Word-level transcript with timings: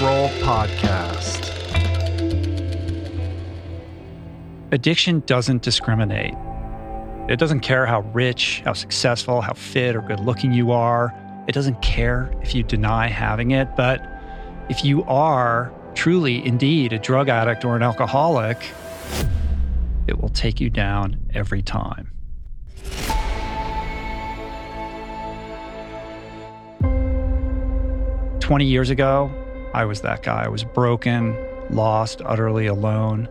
Roll 0.00 0.28
Podcast. 0.44 1.50
Addiction 4.70 5.24
doesn't 5.26 5.62
discriminate. 5.62 6.34
It 7.28 7.40
doesn't 7.40 7.60
care 7.60 7.84
how 7.84 8.02
rich, 8.12 8.62
how 8.64 8.74
successful, 8.74 9.40
how 9.40 9.54
fit 9.54 9.96
or 9.96 10.02
good 10.02 10.20
looking 10.20 10.52
you 10.52 10.70
are. 10.70 11.12
It 11.48 11.52
doesn't 11.52 11.82
care 11.82 12.32
if 12.42 12.54
you 12.54 12.62
deny 12.62 13.08
having 13.08 13.50
it. 13.50 13.74
But 13.76 14.00
if 14.68 14.84
you 14.84 15.02
are 15.04 15.72
truly, 15.94 16.46
indeed, 16.46 16.92
a 16.92 16.98
drug 17.00 17.28
addict 17.28 17.64
or 17.64 17.74
an 17.74 17.82
alcoholic, 17.82 18.58
it 20.06 20.20
will 20.20 20.28
take 20.28 20.60
you 20.60 20.70
down 20.70 21.18
every 21.34 21.60
time. 21.60 22.12
Twenty 28.38 28.64
years 28.64 28.90
ago, 28.90 29.30
I 29.74 29.84
was 29.84 30.00
that 30.02 30.22
guy. 30.22 30.44
I 30.44 30.48
was 30.48 30.64
broken, 30.64 31.36
lost, 31.70 32.20
utterly 32.24 32.66
alone. 32.66 33.28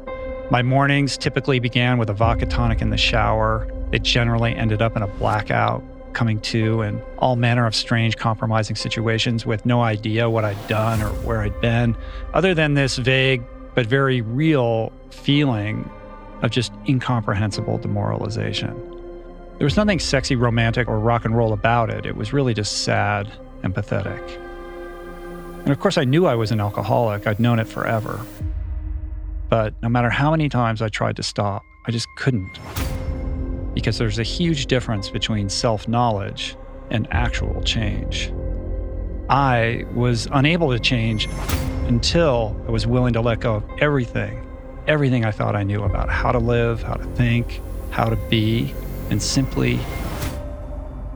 My 0.49 0.61
mornings 0.61 1.17
typically 1.17 1.59
began 1.59 1.97
with 1.97 2.09
a 2.09 2.13
vodka 2.13 2.45
tonic 2.45 2.81
in 2.81 2.89
the 2.89 2.97
shower. 2.97 3.67
It 3.91 4.03
generally 4.03 4.55
ended 4.55 4.81
up 4.81 4.95
in 4.95 5.01
a 5.01 5.07
blackout, 5.07 5.83
coming 6.13 6.39
to 6.41 6.81
in 6.81 7.01
all 7.19 7.35
manner 7.35 7.65
of 7.65 7.75
strange, 7.75 8.17
compromising 8.17 8.75
situations 8.75 9.45
with 9.45 9.65
no 9.65 9.81
idea 9.81 10.29
what 10.29 10.45
I'd 10.45 10.67
done 10.67 11.01
or 11.01 11.09
where 11.25 11.41
I'd 11.41 11.59
been, 11.61 11.95
other 12.33 12.53
than 12.53 12.73
this 12.73 12.97
vague 12.97 13.43
but 13.75 13.85
very 13.85 14.21
real 14.21 14.91
feeling 15.11 15.89
of 16.41 16.51
just 16.51 16.71
incomprehensible 16.87 17.77
demoralization. 17.77 18.75
There 19.57 19.65
was 19.65 19.75
nothing 19.75 19.99
sexy, 19.99 20.35
romantic, 20.35 20.87
or 20.87 20.99
rock 20.99 21.25
and 21.25 21.35
roll 21.35 21.51
about 21.51 21.89
it. 21.89 22.05
It 22.05 22.15
was 22.15 22.31
really 22.31 22.53
just 22.53 22.83
sad 22.83 23.31
and 23.63 23.73
pathetic. 23.73 24.39
And 25.67 25.73
of 25.73 25.81
course, 25.81 25.97
I 25.97 26.05
knew 26.05 26.25
I 26.25 26.35
was 26.35 26.53
an 26.53 26.61
alcoholic, 26.61 27.27
I'd 27.27 27.41
known 27.41 27.59
it 27.59 27.67
forever. 27.67 28.25
But 29.49 29.73
no 29.83 29.89
matter 29.89 30.09
how 30.09 30.31
many 30.31 30.47
times 30.47 30.81
I 30.81 30.87
tried 30.87 31.17
to 31.17 31.23
stop, 31.23 31.61
I 31.85 31.91
just 31.91 32.07
couldn't. 32.15 32.57
Because 33.73 33.97
there's 33.97 34.17
a 34.17 34.23
huge 34.23 34.67
difference 34.67 35.09
between 35.09 35.49
self 35.49 35.85
knowledge 35.85 36.55
and 36.89 37.05
actual 37.11 37.61
change. 37.63 38.31
I 39.29 39.83
was 39.93 40.29
unable 40.31 40.71
to 40.71 40.79
change 40.79 41.27
until 41.87 42.55
I 42.65 42.71
was 42.71 42.87
willing 42.87 43.11
to 43.11 43.19
let 43.19 43.41
go 43.41 43.55
of 43.55 43.65
everything, 43.79 44.47
everything 44.87 45.25
I 45.25 45.31
thought 45.31 45.57
I 45.57 45.63
knew 45.63 45.83
about 45.83 46.07
how 46.09 46.31
to 46.31 46.39
live, 46.39 46.81
how 46.81 46.93
to 46.93 47.05
think, 47.17 47.59
how 47.89 48.05
to 48.05 48.15
be, 48.15 48.73
and 49.09 49.21
simply 49.21 49.81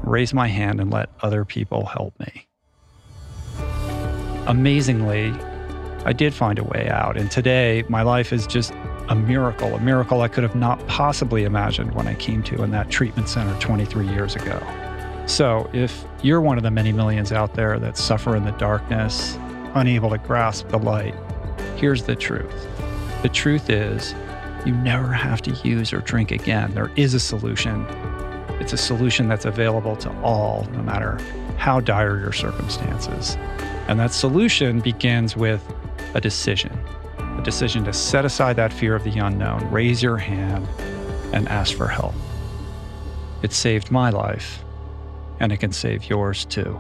raise 0.04 0.34
my 0.34 0.50
hand 0.50 0.82
and 0.82 0.92
let 0.92 1.08
other 1.22 1.46
people 1.46 1.86
help 1.86 2.20
me 2.20 2.50
amazingly, 4.48 5.34
I 6.06 6.14
did 6.14 6.34
find 6.34 6.60
a 6.60 6.64
way 6.64 6.90
out. 6.90 7.18
And 7.18 7.30
today, 7.30 7.84
my 7.88 8.02
life 8.02 8.34
is 8.34 8.48
just 8.48 8.74
a 9.10 9.16
miracle, 9.16 9.76
a 9.76 9.80
miracle 9.80 10.22
I 10.22 10.28
could 10.28 10.44
have 10.44 10.56
not 10.56 10.86
possibly 10.88 11.44
imagined 11.44 11.94
when 11.94 12.08
I 12.08 12.16
came 12.16 12.42
to 12.44 12.64
in 12.64 12.72
that 12.72 12.90
treatment 12.90 13.30
center 13.30 13.58
23 13.60 14.08
years 14.08 14.36
ago. 14.36 14.62
So, 15.28 15.70
if 15.74 16.04
you're 16.24 16.42
one 16.42 16.58
of 16.58 16.64
the 16.64 16.72
many 16.72 16.92
millions 16.92 17.32
out 17.32 17.54
there 17.54 17.78
that 17.80 17.98
suffer 17.98 18.36
in 18.36 18.44
the 18.44 18.52
darkness, 18.54 19.38
unable 19.76 20.10
to 20.10 20.18
grasp 20.18 20.70
the 20.70 20.80
light, 20.80 21.16
here's 21.78 22.04
the 22.04 22.16
truth. 22.16 22.68
The 23.22 23.30
truth 23.30 23.70
is, 23.70 24.16
you 24.66 24.74
never 24.74 25.12
have 25.12 25.42
to 25.44 25.52
use 25.68 25.94
or 25.94 26.00
drink 26.00 26.32
again. 26.32 26.74
There 26.74 26.92
is 26.96 27.14
a 27.14 27.20
solution. 27.20 27.86
It's 28.60 28.74
a 28.74 28.78
solution 28.78 29.28
that's 29.28 29.46
available 29.46 29.96
to 29.98 30.12
all, 30.22 30.68
no 30.72 30.82
matter 30.84 31.20
how 31.58 31.80
dire 31.80 32.20
your 32.20 32.34
circumstances. 32.34 33.38
And 33.92 34.00
that 34.00 34.14
solution 34.14 34.80
begins 34.80 35.36
with 35.36 35.62
a 36.14 36.22
decision 36.22 36.80
a 37.20 37.42
decision 37.42 37.84
to 37.84 37.92
set 37.92 38.24
aside 38.24 38.56
that 38.56 38.72
fear 38.72 38.96
of 38.96 39.04
the 39.04 39.20
unknown, 39.20 39.70
raise 39.70 40.02
your 40.02 40.16
hand, 40.16 40.66
and 41.34 41.46
ask 41.50 41.76
for 41.76 41.88
help. 41.88 42.14
It 43.42 43.52
saved 43.52 43.92
my 43.92 44.10
life, 44.10 44.64
and 45.42 45.52
it 45.52 45.58
can 45.58 45.74
save 45.74 46.10
yours 46.10 46.46
too. 46.46 46.80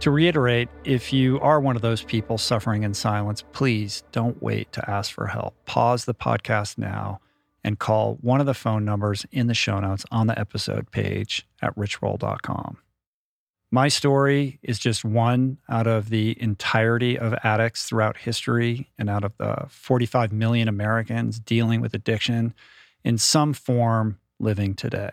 To 0.00 0.10
reiterate, 0.10 0.68
if 0.84 1.14
you 1.14 1.40
are 1.40 1.58
one 1.58 1.74
of 1.74 1.80
those 1.80 2.02
people 2.02 2.36
suffering 2.36 2.82
in 2.82 2.92
silence, 2.92 3.42
please 3.52 4.04
don't 4.12 4.42
wait 4.42 4.70
to 4.72 4.90
ask 4.90 5.14
for 5.14 5.28
help. 5.28 5.54
Pause 5.64 6.04
the 6.04 6.14
podcast 6.14 6.76
now 6.76 7.20
and 7.64 7.78
call 7.78 8.18
one 8.20 8.40
of 8.40 8.46
the 8.46 8.52
phone 8.52 8.84
numbers 8.84 9.24
in 9.32 9.46
the 9.46 9.54
show 9.54 9.80
notes 9.80 10.04
on 10.10 10.26
the 10.26 10.38
episode 10.38 10.90
page 10.90 11.48
at 11.62 11.74
richroll.com. 11.74 12.76
My 13.74 13.88
story 13.88 14.58
is 14.62 14.78
just 14.78 15.02
one 15.02 15.56
out 15.66 15.86
of 15.86 16.10
the 16.10 16.36
entirety 16.38 17.18
of 17.18 17.32
addicts 17.42 17.84
throughout 17.84 18.18
history 18.18 18.90
and 18.98 19.08
out 19.08 19.24
of 19.24 19.32
the 19.38 19.64
45 19.70 20.30
million 20.30 20.68
Americans 20.68 21.40
dealing 21.40 21.80
with 21.80 21.94
addiction 21.94 22.52
in 23.02 23.16
some 23.16 23.54
form 23.54 24.18
living 24.38 24.74
today. 24.74 25.12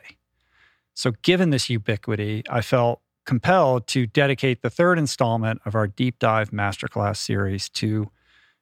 So, 0.94 1.14
given 1.22 1.52
this 1.52 1.70
ubiquity, 1.70 2.44
I 2.50 2.60
felt 2.60 3.00
compelled 3.26 3.88
to 3.88 4.06
dedicate 4.06 4.62
the 4.62 4.70
third 4.70 5.00
installment 5.00 5.62
of 5.64 5.74
our 5.74 5.88
deep 5.88 6.20
dive 6.20 6.50
masterclass 6.52 7.16
series 7.16 7.70
to 7.70 8.12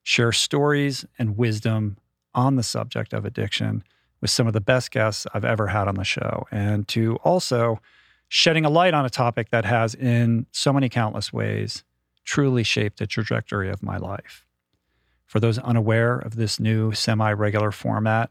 share 0.04 0.32
stories 0.32 1.06
and 1.18 1.38
wisdom 1.38 1.98
on 2.36 2.56
the 2.56 2.62
subject 2.62 3.14
of 3.14 3.26
addiction 3.26 3.84
with 4.22 4.30
some 4.30 4.46
of 4.46 4.54
the 4.54 4.62
best 4.62 4.92
guests 4.92 5.26
I've 5.34 5.44
ever 5.44 5.68
had 5.68 5.88
on 5.88 5.96
the 5.96 6.04
show, 6.04 6.46
and 6.52 6.88
to 6.90 7.16
also 7.24 7.80
shedding 8.30 8.66
a 8.66 8.70
light 8.70 8.94
on 8.94 9.06
a 9.06 9.10
topic 9.10 9.50
that 9.50 9.66
has, 9.66 9.96
in 9.96 10.46
so 10.52 10.74
many 10.74 10.90
countless 10.90 11.32
ways, 11.32 11.84
truly 12.26 12.64
shaped 12.64 13.00
the 13.00 13.08
trajectory 13.08 13.70
of 13.70 13.82
my 13.82 13.98
life. 13.98 14.46
For 15.26 15.40
those 15.40 15.58
unaware 15.60 16.18
of 16.18 16.36
this 16.36 16.60
new 16.60 16.94
semi 16.94 17.32
regular 17.32 17.72
format, 17.72 18.30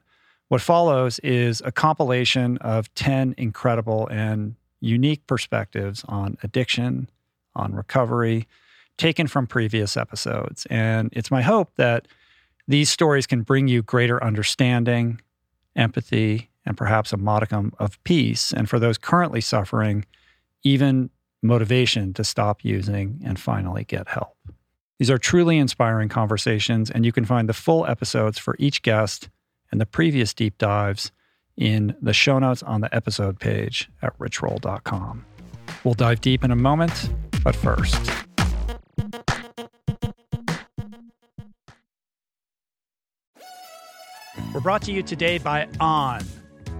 what 0.48 0.60
follows 0.60 1.18
is 1.20 1.60
a 1.64 1.72
compilation 1.72 2.56
of 2.58 2.92
10 2.94 3.34
incredible 3.36 4.06
and 4.08 4.54
unique 4.80 5.26
perspectives 5.26 6.04
on 6.08 6.38
addiction, 6.42 7.08
on 7.54 7.74
recovery, 7.74 8.46
taken 8.96 9.26
from 9.26 9.46
previous 9.46 9.96
episodes. 9.96 10.66
And 10.70 11.10
it's 11.12 11.30
my 11.30 11.42
hope 11.42 11.72
that 11.76 12.06
these 12.68 12.90
stories 12.90 13.26
can 13.26 13.42
bring 13.42 13.68
you 13.68 13.82
greater 13.82 14.22
understanding, 14.22 15.20
empathy, 15.74 16.50
and 16.66 16.76
perhaps 16.76 17.12
a 17.12 17.16
modicum 17.16 17.72
of 17.78 18.02
peace. 18.04 18.52
And 18.52 18.68
for 18.68 18.78
those 18.78 18.98
currently 18.98 19.40
suffering, 19.40 20.04
even 20.62 21.10
motivation 21.42 22.12
to 22.14 22.24
stop 22.24 22.64
using 22.64 23.22
and 23.24 23.38
finally 23.38 23.84
get 23.84 24.08
help. 24.08 24.36
These 24.98 25.10
are 25.10 25.18
truly 25.18 25.58
inspiring 25.58 26.08
conversations, 26.08 26.90
and 26.90 27.04
you 27.04 27.12
can 27.12 27.24
find 27.24 27.48
the 27.48 27.54
full 27.54 27.86
episodes 27.86 28.38
for 28.38 28.56
each 28.58 28.82
guest 28.82 29.28
and 29.70 29.80
the 29.80 29.86
previous 29.86 30.32
deep 30.32 30.58
dives 30.58 31.12
in 31.56 31.94
the 32.00 32.12
show 32.12 32.38
notes 32.38 32.62
on 32.62 32.80
the 32.80 32.94
episode 32.94 33.38
page 33.38 33.88
at 34.02 34.18
richroll.com. 34.18 35.24
We'll 35.84 35.94
dive 35.94 36.20
deep 36.20 36.44
in 36.44 36.50
a 36.50 36.56
moment, 36.56 37.10
but 37.44 37.54
first. 37.54 38.00
We're 44.52 44.60
brought 44.60 44.82
to 44.82 44.92
you 44.92 45.02
today 45.02 45.36
by 45.36 45.68
On. 45.80 46.22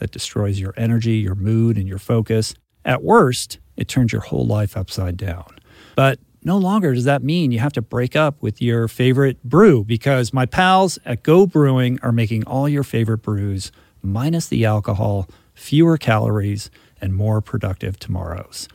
that 0.00 0.10
destroys 0.10 0.60
your 0.60 0.74
energy, 0.76 1.14
your 1.16 1.34
mood, 1.34 1.76
and 1.78 1.88
your 1.88 1.98
focus. 1.98 2.54
At 2.84 3.02
worst, 3.02 3.58
it 3.76 3.88
turns 3.88 4.12
your 4.12 4.22
whole 4.22 4.46
life 4.46 4.76
upside 4.76 5.16
down. 5.16 5.46
But 5.94 6.18
no 6.42 6.56
longer 6.56 6.94
does 6.94 7.04
that 7.04 7.22
mean 7.22 7.52
you 7.52 7.58
have 7.58 7.72
to 7.74 7.82
break 7.82 8.16
up 8.16 8.42
with 8.42 8.62
your 8.62 8.88
favorite 8.88 9.42
brew 9.44 9.84
because 9.84 10.32
my 10.32 10.46
pals 10.46 10.98
at 11.04 11.22
Go 11.22 11.46
Brewing 11.46 11.98
are 12.02 12.12
making 12.12 12.44
all 12.44 12.68
your 12.68 12.82
favorite 12.82 13.18
brews 13.18 13.70
minus 14.02 14.48
the 14.48 14.64
alcohol, 14.64 15.28
fewer 15.54 15.98
calories, 15.98 16.70
and 17.00 17.14
more 17.14 17.40
productive 17.40 17.98
tomorrows. 17.98 18.68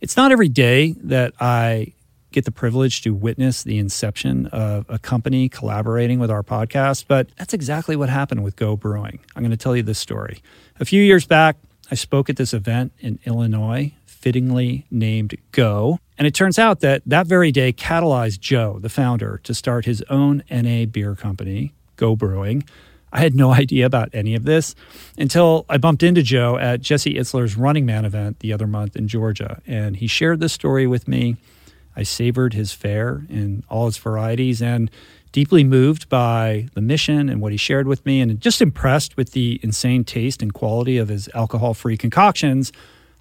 It's 0.00 0.16
not 0.16 0.32
every 0.32 0.48
day 0.48 0.94
that 1.02 1.34
I 1.38 1.92
get 2.32 2.44
the 2.46 2.50
privilege 2.50 3.02
to 3.02 3.14
witness 3.14 3.62
the 3.62 3.78
inception 3.78 4.46
of 4.46 4.86
a 4.88 4.98
company 4.98 5.48
collaborating 5.48 6.18
with 6.18 6.30
our 6.30 6.42
podcast, 6.42 7.04
but 7.06 7.28
that's 7.36 7.52
exactly 7.52 7.94
what 7.94 8.08
happened 8.08 8.42
with 8.42 8.56
Go 8.56 8.74
Brewing. 8.74 9.20
I'm 9.36 9.42
going 9.42 9.50
to 9.50 9.56
tell 9.56 9.76
you 9.76 9.82
this 9.82 9.98
story. 9.98 10.42
A 10.82 10.84
few 10.84 11.00
years 11.00 11.24
back, 11.26 11.58
I 11.92 11.94
spoke 11.94 12.28
at 12.28 12.34
this 12.34 12.52
event 12.52 12.92
in 12.98 13.20
Illinois, 13.24 13.92
fittingly 14.04 14.84
named 14.90 15.36
Go. 15.52 16.00
And 16.18 16.26
it 16.26 16.34
turns 16.34 16.58
out 16.58 16.80
that 16.80 17.02
that 17.06 17.28
very 17.28 17.52
day 17.52 17.72
catalyzed 17.72 18.40
Joe, 18.40 18.80
the 18.80 18.88
founder, 18.88 19.38
to 19.44 19.54
start 19.54 19.84
his 19.84 20.02
own 20.10 20.42
NA 20.50 20.86
beer 20.86 21.14
company, 21.14 21.72
Go 21.94 22.16
Brewing. 22.16 22.64
I 23.12 23.20
had 23.20 23.36
no 23.36 23.52
idea 23.62 23.86
about 23.86 24.08
any 24.12 24.34
of 24.34 24.42
this 24.42 24.74
until 25.16 25.66
I 25.68 25.78
bumped 25.78 26.02
into 26.02 26.20
Joe 26.20 26.58
at 26.58 26.80
Jesse 26.80 27.14
Itzler's 27.14 27.56
Running 27.56 27.86
Man 27.86 28.04
event 28.04 28.40
the 28.40 28.52
other 28.52 28.66
month 28.66 28.96
in 28.96 29.06
Georgia. 29.06 29.62
And 29.68 29.98
he 29.98 30.08
shared 30.08 30.40
this 30.40 30.52
story 30.52 30.88
with 30.88 31.06
me. 31.06 31.36
I 31.94 32.02
savored 32.02 32.54
his 32.54 32.72
fare 32.72 33.24
in 33.28 33.62
all 33.68 33.86
its 33.86 33.98
varieties 33.98 34.60
and 34.60 34.90
deeply 35.32 35.64
moved 35.64 36.08
by 36.08 36.68
the 36.74 36.80
mission 36.80 37.28
and 37.28 37.40
what 37.40 37.52
he 37.52 37.58
shared 37.58 37.88
with 37.88 38.04
me, 38.06 38.20
and 38.20 38.40
just 38.40 38.60
impressed 38.62 39.16
with 39.16 39.32
the 39.32 39.58
insane 39.62 40.04
taste 40.04 40.42
and 40.42 40.52
quality 40.52 40.98
of 40.98 41.08
his 41.08 41.28
alcohol 41.34 41.74
free 41.74 41.96
concoctions. 41.96 42.70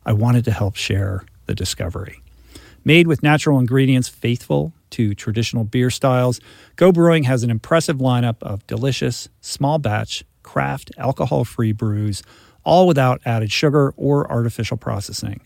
I 0.06 0.14
wanted 0.14 0.46
to 0.46 0.52
help 0.52 0.76
share 0.76 1.24
the 1.46 1.56
discovery. 1.56 2.22
Made 2.84 3.08
with 3.08 3.24
natural 3.24 3.60
ingredients 3.60 4.10
faithful 4.10 4.74
to 4.92 5.14
traditional 5.14 5.64
beer 5.64 5.90
styles, 5.90 6.42
Go 6.76 6.92
Brewing 6.92 7.24
has 7.24 7.44
an 7.44 7.50
impressive 7.50 7.98
lineup 7.98 8.42
of 8.42 8.66
delicious, 8.68 9.30
small 9.40 9.80
batch, 9.80 10.24
craft, 10.44 10.92
alcohol 10.98 11.46
free 11.46 11.72
brews, 11.72 12.24
all 12.64 12.88
without 12.88 13.22
added 13.26 13.52
sugar 13.52 13.94
or 13.98 14.30
artificial 14.30 14.78
processing. 14.78 15.42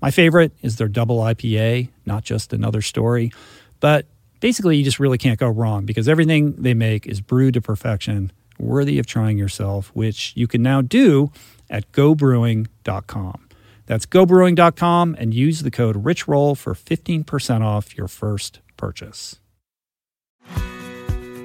My 0.00 0.10
favorite 0.10 0.52
is 0.62 0.76
their 0.76 0.88
double 0.88 1.18
IPA, 1.18 1.88
not 2.04 2.24
just 2.24 2.52
another 2.52 2.82
story, 2.82 3.32
but 3.80 4.06
basically 4.40 4.76
you 4.76 4.84
just 4.84 5.00
really 5.00 5.18
can't 5.18 5.38
go 5.38 5.48
wrong 5.48 5.86
because 5.86 6.08
everything 6.08 6.52
they 6.56 6.74
make 6.74 7.06
is 7.06 7.20
brewed 7.20 7.54
to 7.54 7.60
perfection, 7.60 8.32
worthy 8.58 8.98
of 8.98 9.06
trying 9.06 9.38
yourself, 9.38 9.90
which 9.94 10.32
you 10.36 10.46
can 10.46 10.62
now 10.62 10.82
do 10.82 11.30
at 11.70 11.90
gobrewing.com. 11.92 13.48
That's 13.86 14.06
gobrewing.com 14.06 15.16
and 15.18 15.32
use 15.32 15.62
the 15.62 15.70
code 15.70 16.04
RICHROLL 16.04 16.56
for 16.56 16.74
15% 16.74 17.62
off 17.62 17.96
your 17.96 18.08
first 18.08 18.60
purchase. 18.76 19.38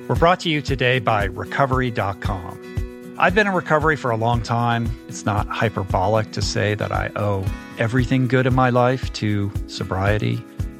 We're 0.08 0.16
brought 0.16 0.42
to 0.42 0.50
you 0.50 0.62
today 0.62 1.00
by 1.00 1.26
recovery.com. 1.26 3.16
I've 3.18 3.36
been 3.36 3.48
in 3.48 3.54
recovery 3.54 3.96
for 3.96 4.12
a 4.12 4.18
long 4.18 4.42
time. 4.42 4.90
It's 5.08 5.26
not 5.26 5.48
hyperbolic 5.48 6.32
to 6.32 6.42
say 6.42 6.74
that 6.76 6.92
I 6.92 7.12
owe 7.16 7.46
everything 7.78 8.28
good 8.28 8.48
in 8.48 8.56
my 8.56 8.72
life 8.72 9.14
to 9.14 9.52
sobriety. 9.68 10.44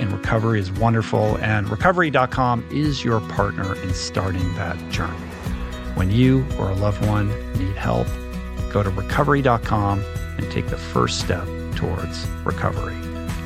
in 0.00 0.10
recovery 0.10 0.58
is 0.58 0.72
wonderful, 0.72 1.36
and 1.38 1.68
recovery.com 1.68 2.66
is 2.72 3.04
your 3.04 3.20
partner 3.20 3.80
in 3.82 3.94
starting 3.94 4.54
that 4.54 4.76
journey. 4.90 5.16
When 5.94 6.10
you 6.10 6.46
or 6.58 6.70
a 6.70 6.74
loved 6.74 7.04
one 7.06 7.28
need 7.58 7.76
help, 7.76 8.08
go 8.72 8.82
to 8.82 8.90
recovery.com 8.90 10.02
and 10.38 10.50
take 10.50 10.68
the 10.68 10.78
first 10.78 11.20
step 11.20 11.46
towards 11.76 12.26
recovery. 12.44 12.96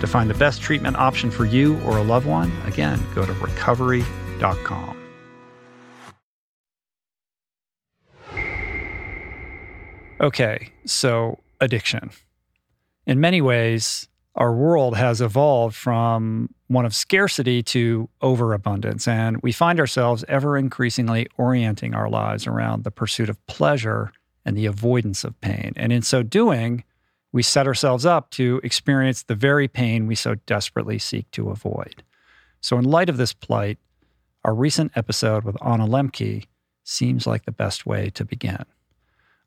To 0.00 0.06
find 0.06 0.30
the 0.30 0.34
best 0.34 0.60
treatment 0.60 0.96
option 0.96 1.30
for 1.30 1.44
you 1.44 1.80
or 1.80 1.98
a 1.98 2.02
loved 2.02 2.26
one, 2.26 2.52
again, 2.66 3.00
go 3.14 3.24
to 3.26 3.32
recovery.com. 3.34 4.96
Okay, 10.20 10.70
so 10.86 11.40
addiction. 11.60 12.10
In 13.06 13.20
many 13.20 13.40
ways, 13.40 14.08
our 14.36 14.52
world 14.52 14.96
has 14.96 15.20
evolved 15.20 15.76
from 15.76 16.48
one 16.66 16.84
of 16.84 16.94
scarcity 16.94 17.62
to 17.62 18.08
overabundance. 18.20 19.06
And 19.06 19.40
we 19.42 19.52
find 19.52 19.78
ourselves 19.78 20.24
ever 20.28 20.58
increasingly 20.58 21.28
orienting 21.38 21.94
our 21.94 22.08
lives 22.08 22.46
around 22.46 22.82
the 22.82 22.90
pursuit 22.90 23.28
of 23.28 23.44
pleasure 23.46 24.12
and 24.44 24.56
the 24.56 24.66
avoidance 24.66 25.24
of 25.24 25.40
pain. 25.40 25.72
And 25.76 25.92
in 25.92 26.02
so 26.02 26.22
doing, 26.22 26.84
we 27.32 27.42
set 27.42 27.66
ourselves 27.66 28.04
up 28.04 28.30
to 28.30 28.60
experience 28.64 29.22
the 29.22 29.34
very 29.34 29.68
pain 29.68 30.06
we 30.06 30.14
so 30.14 30.34
desperately 30.46 30.98
seek 30.98 31.30
to 31.32 31.50
avoid. 31.50 32.02
So, 32.60 32.78
in 32.78 32.84
light 32.84 33.08
of 33.08 33.16
this 33.16 33.32
plight, 33.32 33.78
our 34.44 34.54
recent 34.54 34.92
episode 34.94 35.44
with 35.44 35.56
Anna 35.64 35.86
Lembke 35.86 36.46
seems 36.84 37.26
like 37.26 37.44
the 37.44 37.52
best 37.52 37.86
way 37.86 38.10
to 38.10 38.24
begin. 38.24 38.64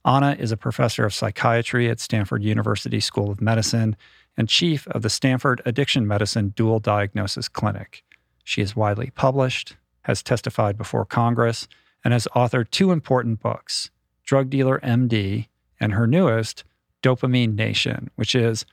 Anna 0.05 0.35
is 0.39 0.51
a 0.51 0.57
professor 0.57 1.05
of 1.05 1.13
psychiatry 1.13 1.89
at 1.89 1.99
Stanford 1.99 2.43
University 2.43 2.99
School 2.99 3.29
of 3.29 3.41
Medicine 3.41 3.95
and 4.37 4.47
chief 4.47 4.87
of 4.87 5.01
the 5.01 5.09
Stanford 5.09 5.61
Addiction 5.65 6.07
Medicine 6.07 6.49
Dual 6.49 6.79
Diagnosis 6.79 7.49
Clinic. 7.49 8.03
She 8.43 8.61
is 8.61 8.75
widely 8.75 9.09
published, 9.09 9.75
has 10.03 10.23
testified 10.23 10.77
before 10.77 11.03
Congress, 11.03 11.67
and 12.03 12.13
has 12.13 12.27
authored 12.35 12.71
two 12.71 12.91
important 12.91 13.41
books 13.41 13.89
Drug 14.23 14.49
Dealer 14.49 14.79
MD 14.81 15.47
and 15.79 15.93
her 15.93 16.05
newest, 16.05 16.63
Dopamine 17.01 17.55
Nation, 17.55 18.09
which 18.15 18.35
is 18.35 18.65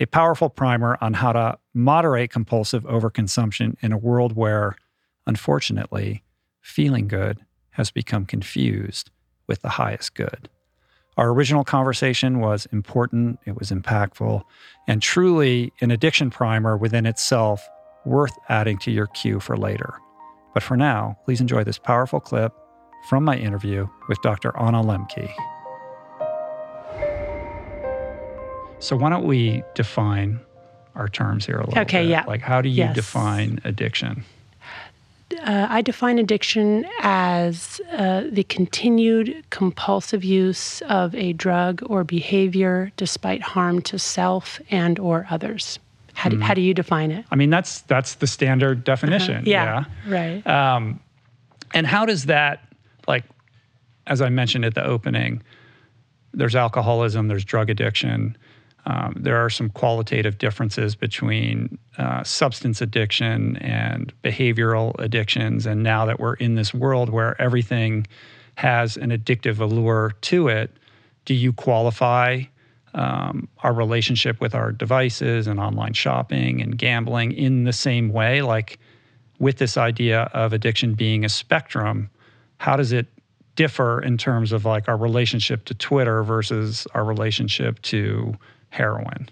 a 0.00 0.06
powerful 0.06 0.48
primer 0.48 0.98
on 1.00 1.14
how 1.14 1.32
to 1.32 1.58
moderate 1.74 2.30
compulsive 2.30 2.82
overconsumption 2.84 3.76
in 3.80 3.92
a 3.92 3.98
world 3.98 4.34
where, 4.34 4.76
unfortunately, 5.26 6.22
feeling 6.60 7.08
good 7.08 7.44
has 7.70 7.90
become 7.90 8.24
confused 8.24 9.10
with 9.46 9.62
the 9.62 9.70
highest 9.70 10.14
good. 10.14 10.48
Our 11.18 11.30
original 11.30 11.62
conversation 11.62 12.40
was 12.40 12.66
important, 12.72 13.38
it 13.44 13.58
was 13.58 13.70
impactful, 13.70 14.42
and 14.88 15.02
truly 15.02 15.72
an 15.82 15.90
addiction 15.90 16.30
primer 16.30 16.76
within 16.76 17.04
itself 17.04 17.68
worth 18.06 18.32
adding 18.48 18.78
to 18.78 18.90
your 18.90 19.08
queue 19.08 19.38
for 19.38 19.56
later. 19.56 19.94
But 20.54 20.62
for 20.62 20.76
now, 20.76 21.18
please 21.24 21.40
enjoy 21.40 21.64
this 21.64 21.78
powerful 21.78 22.18
clip 22.18 22.54
from 23.08 23.24
my 23.24 23.36
interview 23.36 23.88
with 24.08 24.20
Dr. 24.22 24.56
Anna 24.58 24.82
Lembke. 24.82 25.30
So, 28.78 28.96
why 28.96 29.10
don't 29.10 29.26
we 29.26 29.62
define 29.74 30.40
our 30.94 31.08
terms 31.08 31.46
here 31.46 31.56
a 31.56 31.66
little 31.66 31.82
okay, 31.82 32.02
bit? 32.02 32.10
yeah. 32.10 32.24
Like, 32.26 32.40
how 32.40 32.60
do 32.60 32.68
you 32.68 32.76
yes. 32.76 32.94
define 32.94 33.60
addiction? 33.64 34.24
Uh, 35.42 35.66
I 35.68 35.82
define 35.82 36.18
addiction 36.18 36.86
as 37.00 37.80
uh, 37.92 38.24
the 38.30 38.44
continued 38.44 39.44
compulsive 39.50 40.22
use 40.22 40.82
of 40.82 41.14
a 41.14 41.32
drug 41.32 41.82
or 41.86 42.04
behavior 42.04 42.92
despite 42.96 43.42
harm 43.42 43.82
to 43.82 43.98
self 43.98 44.60
and 44.70 44.98
or 44.98 45.26
others. 45.30 45.80
How 46.14 46.30
do, 46.30 46.36
mm. 46.36 46.42
how 46.42 46.54
do 46.54 46.60
you 46.60 46.74
define 46.74 47.10
it? 47.10 47.24
I 47.30 47.36
mean, 47.36 47.50
that's 47.50 47.80
that's 47.82 48.14
the 48.16 48.26
standard 48.26 48.84
definition. 48.84 49.36
Uh-huh. 49.36 49.50
Yeah, 49.50 49.84
yeah, 50.06 50.12
right. 50.14 50.46
Um, 50.46 51.00
and 51.74 51.86
how 51.86 52.06
does 52.06 52.26
that, 52.26 52.60
like, 53.08 53.24
as 54.06 54.20
I 54.20 54.28
mentioned 54.28 54.64
at 54.64 54.74
the 54.74 54.84
opening, 54.84 55.42
there's 56.34 56.54
alcoholism, 56.54 57.28
there's 57.28 57.44
drug 57.44 57.70
addiction. 57.70 58.36
Um, 58.84 59.14
there 59.16 59.36
are 59.36 59.50
some 59.50 59.70
qualitative 59.70 60.38
differences 60.38 60.96
between 60.96 61.78
uh, 61.98 62.24
substance 62.24 62.80
addiction 62.80 63.56
and 63.58 64.12
behavioral 64.22 64.98
addictions. 64.98 65.66
And 65.66 65.82
now 65.82 66.04
that 66.06 66.18
we're 66.18 66.34
in 66.34 66.56
this 66.56 66.74
world 66.74 67.08
where 67.08 67.40
everything 67.40 68.06
has 68.56 68.96
an 68.96 69.10
addictive 69.10 69.60
allure 69.60 70.12
to 70.22 70.48
it, 70.48 70.76
do 71.24 71.34
you 71.34 71.52
qualify 71.52 72.42
um, 72.94 73.48
our 73.62 73.72
relationship 73.72 74.40
with 74.40 74.54
our 74.54 74.72
devices 74.72 75.46
and 75.46 75.60
online 75.60 75.92
shopping 75.92 76.60
and 76.60 76.76
gambling 76.76 77.32
in 77.32 77.64
the 77.64 77.72
same 77.72 78.08
way? 78.12 78.42
Like 78.42 78.80
with 79.38 79.58
this 79.58 79.76
idea 79.76 80.22
of 80.34 80.52
addiction 80.52 80.94
being 80.94 81.24
a 81.24 81.28
spectrum, 81.28 82.10
how 82.58 82.76
does 82.76 82.90
it 82.92 83.06
differ 83.54 84.00
in 84.00 84.18
terms 84.18 84.50
of 84.50 84.64
like 84.64 84.88
our 84.88 84.96
relationship 84.96 85.64
to 85.66 85.74
Twitter 85.74 86.22
versus 86.22 86.86
our 86.94 87.04
relationship 87.04 87.80
to 87.82 88.34
heroin? 88.72 89.28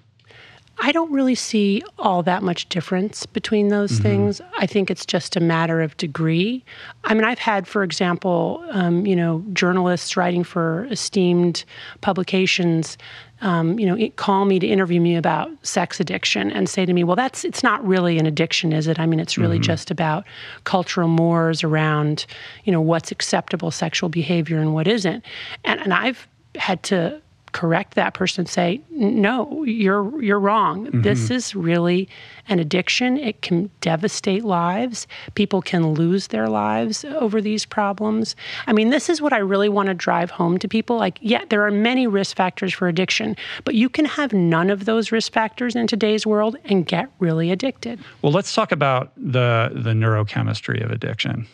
I 0.83 0.93
don't 0.93 1.13
really 1.13 1.35
see 1.35 1.83
all 1.99 2.23
that 2.23 2.43
much 2.43 2.69
difference 2.71 3.27
between 3.27 3.69
those 3.69 3.93
mm-hmm. 3.93 4.03
things. 4.03 4.41
I 4.59 4.67
think 4.67 4.91
it's 4.91 5.05
just 5.05 5.37
a 5.37 5.41
matter 5.41 5.83
of 5.83 5.95
degree. 5.99 6.65
I 7.05 7.13
mean, 7.13 7.25
I've 7.25 7.39
had, 7.39 7.69
for 7.69 7.83
example, 7.83 8.65
um, 8.71 9.05
you 9.05 9.15
know, 9.15 9.45
journalists 9.53 10.17
writing 10.17 10.43
for 10.43 10.87
esteemed 10.87 11.65
publications, 12.01 12.97
um, 13.43 13.79
you 13.79 13.87
know, 13.87 14.11
call 14.17 14.47
me 14.47 14.59
to 14.59 14.67
interview 14.67 15.03
me 15.03 15.17
about 15.17 15.51
sex 15.63 16.01
addiction 16.01 16.51
and 16.51 16.67
say 16.67 16.87
to 16.87 16.93
me, 16.95 17.05
"Well, 17.05 17.17
that's 17.17 17.45
it's 17.45 17.63
not 17.63 17.87
really 17.87 18.19
an 18.19 18.25
addiction, 18.25 18.73
is 18.73 18.87
it? 18.87 18.99
I 18.99 19.05
mean, 19.05 19.21
it's 19.21 19.37
really 19.37 19.57
mm-hmm. 19.57 19.65
just 19.65 19.91
about 19.91 20.25
cultural 20.65 21.09
mores 21.09 21.63
around, 21.63 22.25
you 22.65 22.73
know, 22.73 22.81
what's 22.81 23.11
acceptable 23.11 23.71
sexual 23.71 24.09
behavior 24.09 24.59
and 24.59 24.73
what 24.73 24.89
isn't." 24.89 25.25
And 25.65 25.81
and 25.81 25.93
I've 25.93 26.27
had 26.55 26.83
to 26.85 27.21
correct 27.53 27.95
that 27.95 28.15
person 28.15 28.41
and 28.41 28.49
say 28.49 28.81
no 28.91 29.65
you're 29.65 30.23
you're 30.23 30.41
wrong. 30.41 30.87
Mm-hmm. 30.87 31.03
this 31.03 31.31
is 31.31 31.55
really 31.55 32.09
an 32.49 32.59
addiction. 32.59 33.19
It 33.19 33.43
can 33.43 33.71
devastate 33.81 34.45
lives. 34.45 35.07
People 35.35 35.61
can 35.61 35.93
lose 35.93 36.29
their 36.29 36.49
lives 36.49 37.05
over 37.05 37.41
these 37.41 37.67
problems. 37.67 38.35
I 38.67 38.73
mean 38.73 38.91
this 38.91 39.09
is 39.09 39.21
what 39.21 39.33
i 39.33 39.39
really 39.39 39.69
want 39.69 39.89
to 39.89 39.95
drive 39.95 40.31
home 40.31 40.59
to 40.59 40.69
people 40.69 40.97
like 40.97 41.19
yeah 41.21 41.45
there 41.51 41.67
are 41.67 41.71
many 41.71 42.07
risk 42.07 42.37
factors 42.37 42.73
for 42.73 42.89
addiction 42.89 43.37
but 43.65 43.75
you 43.75 43.89
can 43.89 44.05
have 44.05 44.33
none 44.33 44.71
of 44.71 44.87
those 44.87 45.13
risk 45.13 45.33
factors 45.33 45.77
in 45.77 45.87
today's 45.87 46.27
world 46.27 46.57
and 46.65 46.87
get 46.87 47.11
really 47.19 47.51
addicted. 47.51 48.01
Well 48.23 48.33
let's 48.33 48.55
talk 48.55 48.73
about 48.73 49.13
the 49.17 49.71
the 49.75 49.91
neurochemistry 49.91 50.83
of 50.83 50.91
addiction 50.91 51.47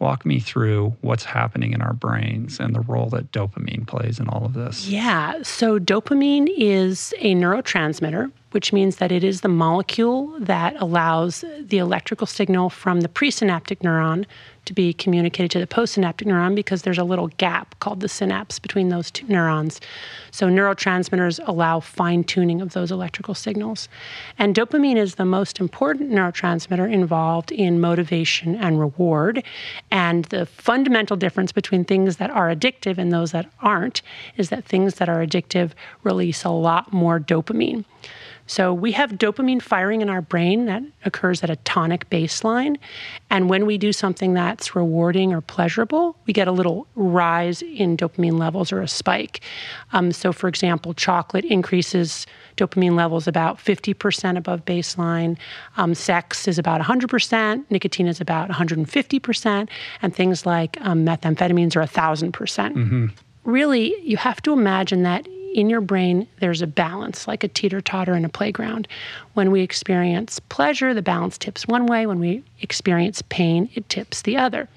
walk 0.00 0.24
me 0.24 0.40
through 0.40 0.96
what's 1.02 1.24
happening 1.24 1.72
in 1.72 1.82
our 1.82 1.92
brains 1.92 2.58
and 2.58 2.74
the 2.74 2.80
role 2.80 3.08
that 3.10 3.30
dopamine 3.30 3.86
plays 3.86 4.18
in 4.18 4.28
all 4.28 4.44
of 4.44 4.54
this. 4.54 4.88
Yeah. 4.88 5.42
So, 5.42 5.78
dopamine 5.78 6.48
is 6.56 7.14
a 7.18 7.34
neurotransmitter, 7.34 8.32
which 8.50 8.72
means 8.72 8.96
that 8.96 9.12
it 9.12 9.22
is 9.22 9.42
the 9.42 9.48
molecule 9.48 10.34
that 10.40 10.74
allows 10.80 11.44
the 11.60 11.78
electrical 11.78 12.26
signal 12.26 12.70
from 12.70 13.02
the 13.02 13.08
presynaptic 13.08 13.78
neuron 13.78 14.24
to 14.64 14.72
be 14.72 14.92
communicated 14.92 15.50
to 15.52 15.58
the 15.58 15.66
postsynaptic 15.66 16.26
neuron 16.26 16.54
because 16.54 16.82
there's 16.82 16.98
a 16.98 17.04
little 17.04 17.28
gap 17.38 17.78
called 17.80 18.00
the 18.00 18.08
synapse 18.08 18.58
between 18.58 18.88
those 18.88 19.10
two 19.10 19.26
neurons. 19.26 19.80
So, 20.30 20.48
neurotransmitters 20.48 21.40
allow 21.46 21.80
fine 21.80 22.24
tuning 22.24 22.60
of 22.60 22.72
those 22.72 22.90
electrical 22.90 23.34
signals. 23.34 23.88
And 24.38 24.54
dopamine 24.54 24.96
is 24.96 25.16
the 25.16 25.24
most 25.24 25.60
important 25.60 26.10
neurotransmitter 26.10 26.90
involved 26.90 27.52
in 27.52 27.80
motivation 27.80 28.54
and 28.54 28.78
reward. 28.78 29.42
And 29.90 30.24
the 30.26 30.46
fundamental 30.46 31.16
difference 31.16 31.52
between 31.52 31.84
things 31.84 32.16
that 32.16 32.30
are 32.30 32.54
addictive 32.54 32.98
and 32.98 33.12
those 33.12 33.32
that 33.32 33.50
aren't 33.60 34.02
is 34.36 34.50
that 34.50 34.64
things 34.64 34.94
that 34.96 35.08
are 35.08 35.24
addictive 35.24 35.72
release 36.02 36.44
a 36.44 36.50
lot 36.50 36.92
more 36.92 37.18
dopamine. 37.18 37.84
So 38.50 38.74
we 38.74 38.90
have 38.92 39.12
dopamine 39.12 39.62
firing 39.62 40.00
in 40.00 40.10
our 40.10 40.20
brain 40.20 40.66
that 40.66 40.82
occurs 41.04 41.44
at 41.44 41.50
a 41.50 41.56
tonic 41.58 42.10
baseline. 42.10 42.78
And 43.30 43.48
when 43.48 43.64
we 43.64 43.78
do 43.78 43.92
something 43.92 44.34
that's 44.34 44.74
rewarding 44.74 45.32
or 45.32 45.40
pleasurable, 45.40 46.16
we 46.26 46.32
get 46.32 46.48
a 46.48 46.50
little 46.50 46.88
rise 46.96 47.62
in 47.62 47.96
dopamine 47.96 48.40
levels 48.40 48.72
or 48.72 48.82
a 48.82 48.88
spike. 48.88 49.40
Um, 49.92 50.10
so, 50.10 50.32
for 50.32 50.48
example, 50.48 50.94
chocolate 50.94 51.44
increases 51.44 52.26
dopamine 52.56 52.96
levels 52.96 53.28
about 53.28 53.58
50% 53.58 54.36
above 54.36 54.64
baseline. 54.64 55.38
Um, 55.76 55.94
sex 55.94 56.48
is 56.48 56.58
about 56.58 56.80
100%. 56.80 57.64
Nicotine 57.70 58.08
is 58.08 58.20
about 58.20 58.50
150%. 58.50 59.68
And 60.02 60.12
things 60.12 60.44
like 60.44 60.76
um, 60.80 61.06
methamphetamines 61.06 61.76
are 61.76 61.82
1,000%. 61.82 62.32
percent 62.32 62.74
mm-hmm. 62.74 63.06
Really, 63.44 63.94
you 64.02 64.16
have 64.16 64.42
to 64.42 64.52
imagine 64.52 65.04
that 65.04 65.28
in 65.54 65.70
your 65.70 65.80
brain, 65.80 66.26
there's 66.38 66.62
a 66.62 66.66
balance, 66.66 67.26
like 67.26 67.44
a 67.44 67.48
teeter 67.48 67.80
totter 67.80 68.14
in 68.14 68.24
a 68.24 68.28
playground. 68.28 68.86
When 69.34 69.50
we 69.50 69.62
experience 69.62 70.38
pleasure, 70.38 70.94
the 70.94 71.02
balance 71.02 71.38
tips 71.38 71.66
one 71.66 71.86
way. 71.86 72.06
When 72.06 72.20
we 72.20 72.42
experience 72.60 73.22
pain, 73.28 73.68
it 73.74 73.88
tips 73.88 74.22
the 74.22 74.36
other. 74.36 74.68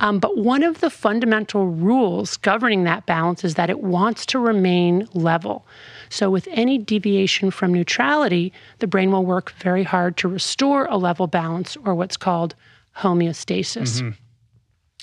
Um, 0.00 0.18
but 0.18 0.36
one 0.36 0.64
of 0.64 0.80
the 0.80 0.90
fundamental 0.90 1.68
rules 1.68 2.36
governing 2.36 2.82
that 2.84 3.06
balance 3.06 3.44
is 3.44 3.54
that 3.54 3.70
it 3.70 3.80
wants 3.80 4.26
to 4.26 4.38
remain 4.40 5.08
level. 5.14 5.64
So, 6.08 6.28
with 6.28 6.48
any 6.50 6.76
deviation 6.76 7.52
from 7.52 7.72
neutrality, 7.72 8.52
the 8.80 8.88
brain 8.88 9.12
will 9.12 9.24
work 9.24 9.52
very 9.52 9.84
hard 9.84 10.16
to 10.18 10.28
restore 10.28 10.86
a 10.86 10.96
level 10.96 11.28
balance 11.28 11.76
or 11.84 11.94
what's 11.94 12.16
called 12.16 12.56
homeostasis. 12.96 14.00
Mm-hmm. 14.00 14.10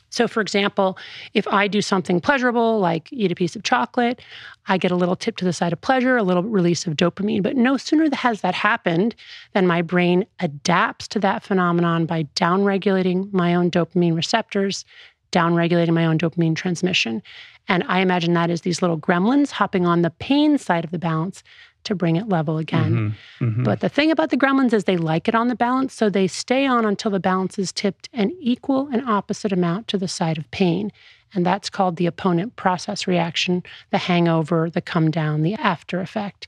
So, 0.10 0.28
for 0.28 0.42
example, 0.42 0.98
if 1.34 1.48
I 1.48 1.68
do 1.68 1.82
something 1.82 2.20
pleasurable, 2.20 2.80
like 2.80 3.10
eat 3.12 3.32
a 3.32 3.36
piece 3.36 3.56
of 3.56 3.64
chocolate, 3.64 4.22
I 4.68 4.78
get 4.78 4.92
a 4.92 4.96
little 4.96 5.16
tip 5.16 5.38
to 5.38 5.46
the 5.46 5.54
side 5.54 5.74
of 5.74 5.82
pleasure, 5.82 6.18
a 6.18 6.24
little 6.24 6.44
release 6.44 6.88
of 6.88 6.96
dopamine. 6.96 7.44
But 7.44 7.56
no 7.56 7.78
sooner 7.78 8.14
has 8.16 8.42
that 8.42 8.56
happened 8.56 9.16
than 9.54 9.68
my 9.68 9.82
brain 9.82 10.26
adapts 10.40 11.08
to 11.10 11.20
that 11.20 11.44
phenomenon 11.44 12.06
by 12.06 12.24
downregulating 12.36 13.32
my 13.32 13.56
own 13.56 13.70
dopamine 13.72 14.16
receptors, 14.16 14.86
downregulating 15.32 15.94
my 15.94 16.06
own 16.06 16.18
dopamine 16.18 16.56
transmission. 16.56 17.22
And 17.68 17.84
I 17.88 18.00
imagine 18.00 18.34
that 18.34 18.50
is 18.50 18.62
these 18.62 18.82
little 18.82 18.98
gremlins 18.98 19.52
hopping 19.52 19.86
on 19.86 20.02
the 20.02 20.10
pain 20.10 20.58
side 20.58 20.84
of 20.84 20.92
the 20.92 20.98
balance 20.98 21.44
to 21.84 21.96
bring 21.96 22.16
it 22.16 22.30
level 22.30 22.58
again. 22.58 23.16
Mm-hmm, 23.40 23.46
mm-hmm. 23.46 23.64
But 23.64 23.80
the 23.80 23.90
thing 23.90 24.12
about 24.12 24.30
the 24.30 24.38
gremlins 24.38 24.74
is 24.74 24.84
they 24.84 24.98
like 24.98 25.28
it 25.28 25.36
on 25.36 25.48
the 25.48 25.56
balance, 25.56 25.94
so 25.94 26.10
they 26.10 26.28
stay 26.28 26.66
on 26.66 26.86
until 26.86 27.12
the 27.12 27.20
balance 27.20 27.58
is 27.58 27.72
tipped 27.72 28.10
an 28.14 28.32
equal 28.40 28.88
and 28.92 29.08
opposite 29.08 29.52
amount 29.52 29.88
to 29.90 29.98
the 29.98 30.08
side 30.08 30.38
of 30.38 30.50
pain. 30.52 30.92
And 31.34 31.46
that's 31.46 31.70
called 31.70 31.98
the 31.98 32.06
opponent 32.06 32.56
process 32.56 33.08
reaction, 33.08 33.64
the 33.92 33.98
hangover, 34.00 34.70
the 34.70 34.82
come 34.82 35.12
down, 35.12 35.44
the 35.44 35.54
after 35.56 36.02
effect. 36.02 36.48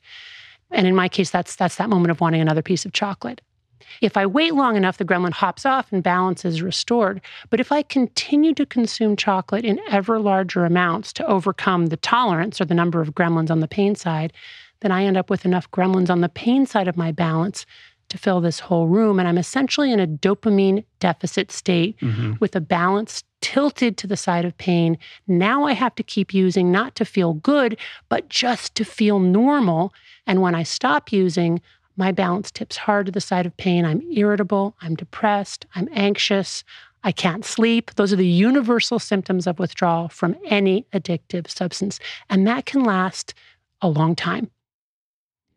And 0.71 0.87
in 0.87 0.95
my 0.95 1.09
case, 1.09 1.29
that's 1.29 1.55
that's 1.55 1.75
that 1.75 1.89
moment 1.89 2.11
of 2.11 2.21
wanting 2.21 2.41
another 2.41 2.61
piece 2.61 2.85
of 2.85 2.93
chocolate. 2.93 3.41
If 3.99 4.15
I 4.15 4.25
wait 4.25 4.55
long 4.55 4.77
enough, 4.77 4.97
the 4.97 5.05
gremlin 5.05 5.33
hops 5.33 5.65
off 5.65 5.91
and 5.91 6.01
balance 6.01 6.45
is 6.45 6.61
restored. 6.61 7.21
But 7.49 7.59
if 7.59 7.71
I 7.71 7.83
continue 7.83 8.53
to 8.53 8.65
consume 8.65 9.15
chocolate 9.15 9.65
in 9.65 9.81
ever 9.89 10.19
larger 10.19 10.65
amounts 10.65 11.11
to 11.13 11.25
overcome 11.25 11.87
the 11.87 11.97
tolerance 11.97 12.61
or 12.61 12.65
the 12.65 12.73
number 12.73 13.01
of 13.01 13.13
gremlins 13.13 13.51
on 13.51 13.59
the 13.59 13.67
pain 13.67 13.95
side, 13.95 14.31
then 14.81 14.91
I 14.91 15.05
end 15.05 15.17
up 15.17 15.29
with 15.29 15.45
enough 15.45 15.69
gremlins 15.71 16.09
on 16.09 16.21
the 16.21 16.29
pain 16.29 16.65
side 16.65 16.87
of 16.87 16.97
my 16.97 17.11
balance 17.11 17.65
to 18.09 18.17
fill 18.17 18.41
this 18.41 18.59
whole 18.59 18.87
room. 18.87 19.19
And 19.19 19.27
I'm 19.27 19.37
essentially 19.37 19.91
in 19.91 19.99
a 19.99 20.07
dopamine 20.07 20.83
deficit 20.99 21.51
state 21.51 21.97
mm-hmm. 21.99 22.33
with 22.39 22.55
a 22.55 22.61
balance 22.61 23.23
tilted 23.39 23.97
to 23.97 24.07
the 24.07 24.17
side 24.17 24.45
of 24.45 24.57
pain. 24.57 24.97
Now 25.27 25.63
I 25.63 25.73
have 25.73 25.95
to 25.95 26.03
keep 26.03 26.33
using 26.33 26.71
not 26.71 26.95
to 26.95 27.05
feel 27.05 27.33
good, 27.33 27.77
but 28.09 28.27
just 28.27 28.75
to 28.75 28.85
feel 28.85 29.19
normal. 29.19 29.93
And 30.27 30.41
when 30.41 30.55
I 30.55 30.63
stop 30.63 31.11
using, 31.11 31.61
my 31.97 32.11
balance 32.11 32.51
tips 32.51 32.77
hard 32.77 33.05
to 33.05 33.11
the 33.11 33.21
side 33.21 33.45
of 33.45 33.55
pain. 33.57 33.85
I'm 33.85 34.01
irritable, 34.11 34.75
I'm 34.81 34.95
depressed, 34.95 35.65
I'm 35.75 35.89
anxious, 35.91 36.63
I 37.03 37.11
can't 37.11 37.45
sleep. 37.45 37.91
Those 37.95 38.13
are 38.13 38.17
the 38.17 38.27
universal 38.27 38.99
symptoms 38.99 39.47
of 39.47 39.59
withdrawal 39.59 40.09
from 40.09 40.35
any 40.45 40.85
addictive 40.93 41.49
substance. 41.49 41.99
And 42.29 42.45
that 42.47 42.65
can 42.65 42.83
last 42.83 43.33
a 43.81 43.89
long 43.89 44.15
time. 44.15 44.51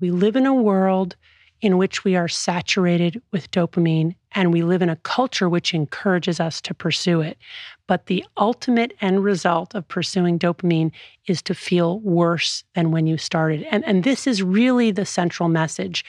We 0.05 0.11
live 0.11 0.37
in 0.37 0.45
a 0.45 0.53
world 0.53 1.17
in 1.63 1.79
which 1.79 2.05
we 2.05 2.15
are 2.15 2.29
saturated 2.29 3.23
with 3.33 3.51
dopamine 3.51 4.17
and 4.33 4.53
we 4.53 4.63
live 4.63 4.83
in 4.83 4.91
a 4.91 4.97
culture 4.97 5.49
which 5.49 5.73
encourages 5.73 6.39
us 6.41 6.61
to 6.61 6.75
pursue 6.75 7.23
it. 7.23 7.39
But 7.87 8.05
the 8.05 8.23
ultimate 8.37 8.93
end 9.01 9.25
result 9.25 9.75
of 9.75 9.89
pursuing 9.89 10.39
dopamine 10.39 10.93
is 11.27 11.41
to 11.41 11.55
feel 11.55 12.01
worse 12.01 12.65
than 12.75 12.91
when 12.91 13.07
you 13.07 13.17
started. 13.17 13.67
And, 13.71 13.83
and 13.87 14.05
this 14.05 14.27
is 14.27 14.43
really 14.43 14.91
the 14.91 15.07
central 15.07 15.49
message. 15.49 16.05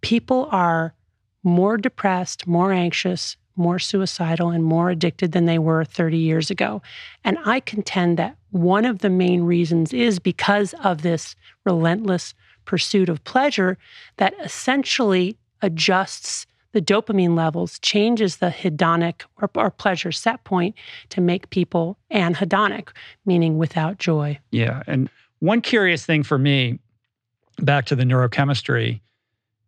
People 0.00 0.48
are 0.52 0.94
more 1.42 1.76
depressed, 1.76 2.46
more 2.46 2.70
anxious, 2.70 3.36
more 3.58 3.78
suicidal, 3.78 4.50
and 4.50 4.64
more 4.64 4.90
addicted 4.90 5.32
than 5.32 5.44
they 5.44 5.58
were 5.58 5.84
30 5.84 6.16
years 6.16 6.50
ago. 6.50 6.80
And 7.24 7.38
I 7.44 7.60
contend 7.60 8.18
that 8.18 8.36
one 8.50 8.84
of 8.84 9.00
the 9.00 9.10
main 9.10 9.42
reasons 9.42 9.92
is 9.92 10.18
because 10.18 10.74
of 10.84 11.02
this 11.02 11.34
relentless 11.64 12.34
pursuit 12.64 13.08
of 13.08 13.22
pleasure 13.24 13.76
that 14.16 14.34
essentially 14.42 15.36
adjusts 15.62 16.46
the 16.72 16.82
dopamine 16.82 17.34
levels, 17.34 17.78
changes 17.80 18.36
the 18.36 18.50
hedonic 18.50 19.22
or, 19.40 19.50
or, 19.54 19.70
pleasure 19.70 20.12
set 20.12 20.44
point 20.44 20.74
to 21.08 21.20
make 21.20 21.48
people 21.50 21.98
anhedonic, 22.12 22.88
meaning 23.24 23.56
without 23.56 23.98
joy. 23.98 24.38
Yeah. 24.50 24.82
And 24.86 25.08
one 25.38 25.62
curious 25.62 26.04
thing 26.04 26.22
for 26.22 26.38
me, 26.38 26.78
back 27.58 27.86
to 27.86 27.96
the 27.96 28.04
neurochemistry, 28.04 29.00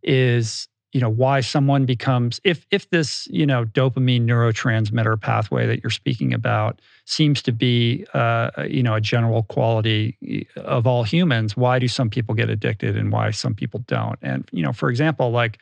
is 0.03 0.69
you 0.93 1.01
know 1.01 1.09
why 1.09 1.41
someone 1.41 1.85
becomes 1.85 2.41
if 2.45 2.67
if 2.71 2.89
this 2.91 3.29
you 3.31 3.47
know 3.47 3.65
dopamine 3.65 4.25
neurotransmitter 4.25 5.21
pathway 5.21 5.67
that 5.67 5.83
you're 5.83 5.91
speaking 5.91 6.35
about 6.35 6.81
seems 7.05 7.43
to 7.43 7.53
be 7.53 8.05
uh, 8.15 8.51
you 8.69 8.83
know 8.83 8.95
a 8.95 9.01
general 9.01 9.45
quality 9.45 10.47
of 10.57 10.87
all 10.87 11.03
humans 11.05 11.57
why 11.57 11.79
do 11.79 11.89
some 11.89 12.11
people 12.11 12.35
get 12.35 12.51
addicted 12.51 12.97
and 12.97 13.13
why 13.13 13.31
some 13.31 13.55
people 13.55 13.81
don't? 13.87 14.19
And 14.23 14.49
you 14.53 14.63
know 14.63 14.73
for 14.73 14.91
example 14.91 15.31
like 15.31 15.59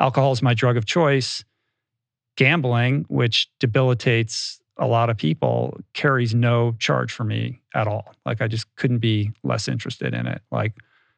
alcohol 0.00 0.32
is 0.32 0.42
my 0.42 0.54
drug 0.54 0.76
of 0.76 0.86
choice. 0.86 1.44
Gambling 2.36 3.04
which 3.08 3.48
debilitates 3.60 4.60
a 4.76 4.88
lot 4.88 5.08
of 5.08 5.16
people 5.16 5.78
carries 5.92 6.34
no 6.34 6.74
charge 6.80 7.12
for 7.12 7.22
me 7.22 7.60
at 7.74 7.86
all. 7.86 8.12
Like 8.26 8.42
i 8.42 8.48
just 8.48 8.66
couldn't 8.74 8.98
be 8.98 9.30
less 9.44 9.68
interested 9.68 10.14
in 10.14 10.26
it. 10.26 10.42
Like 10.50 10.72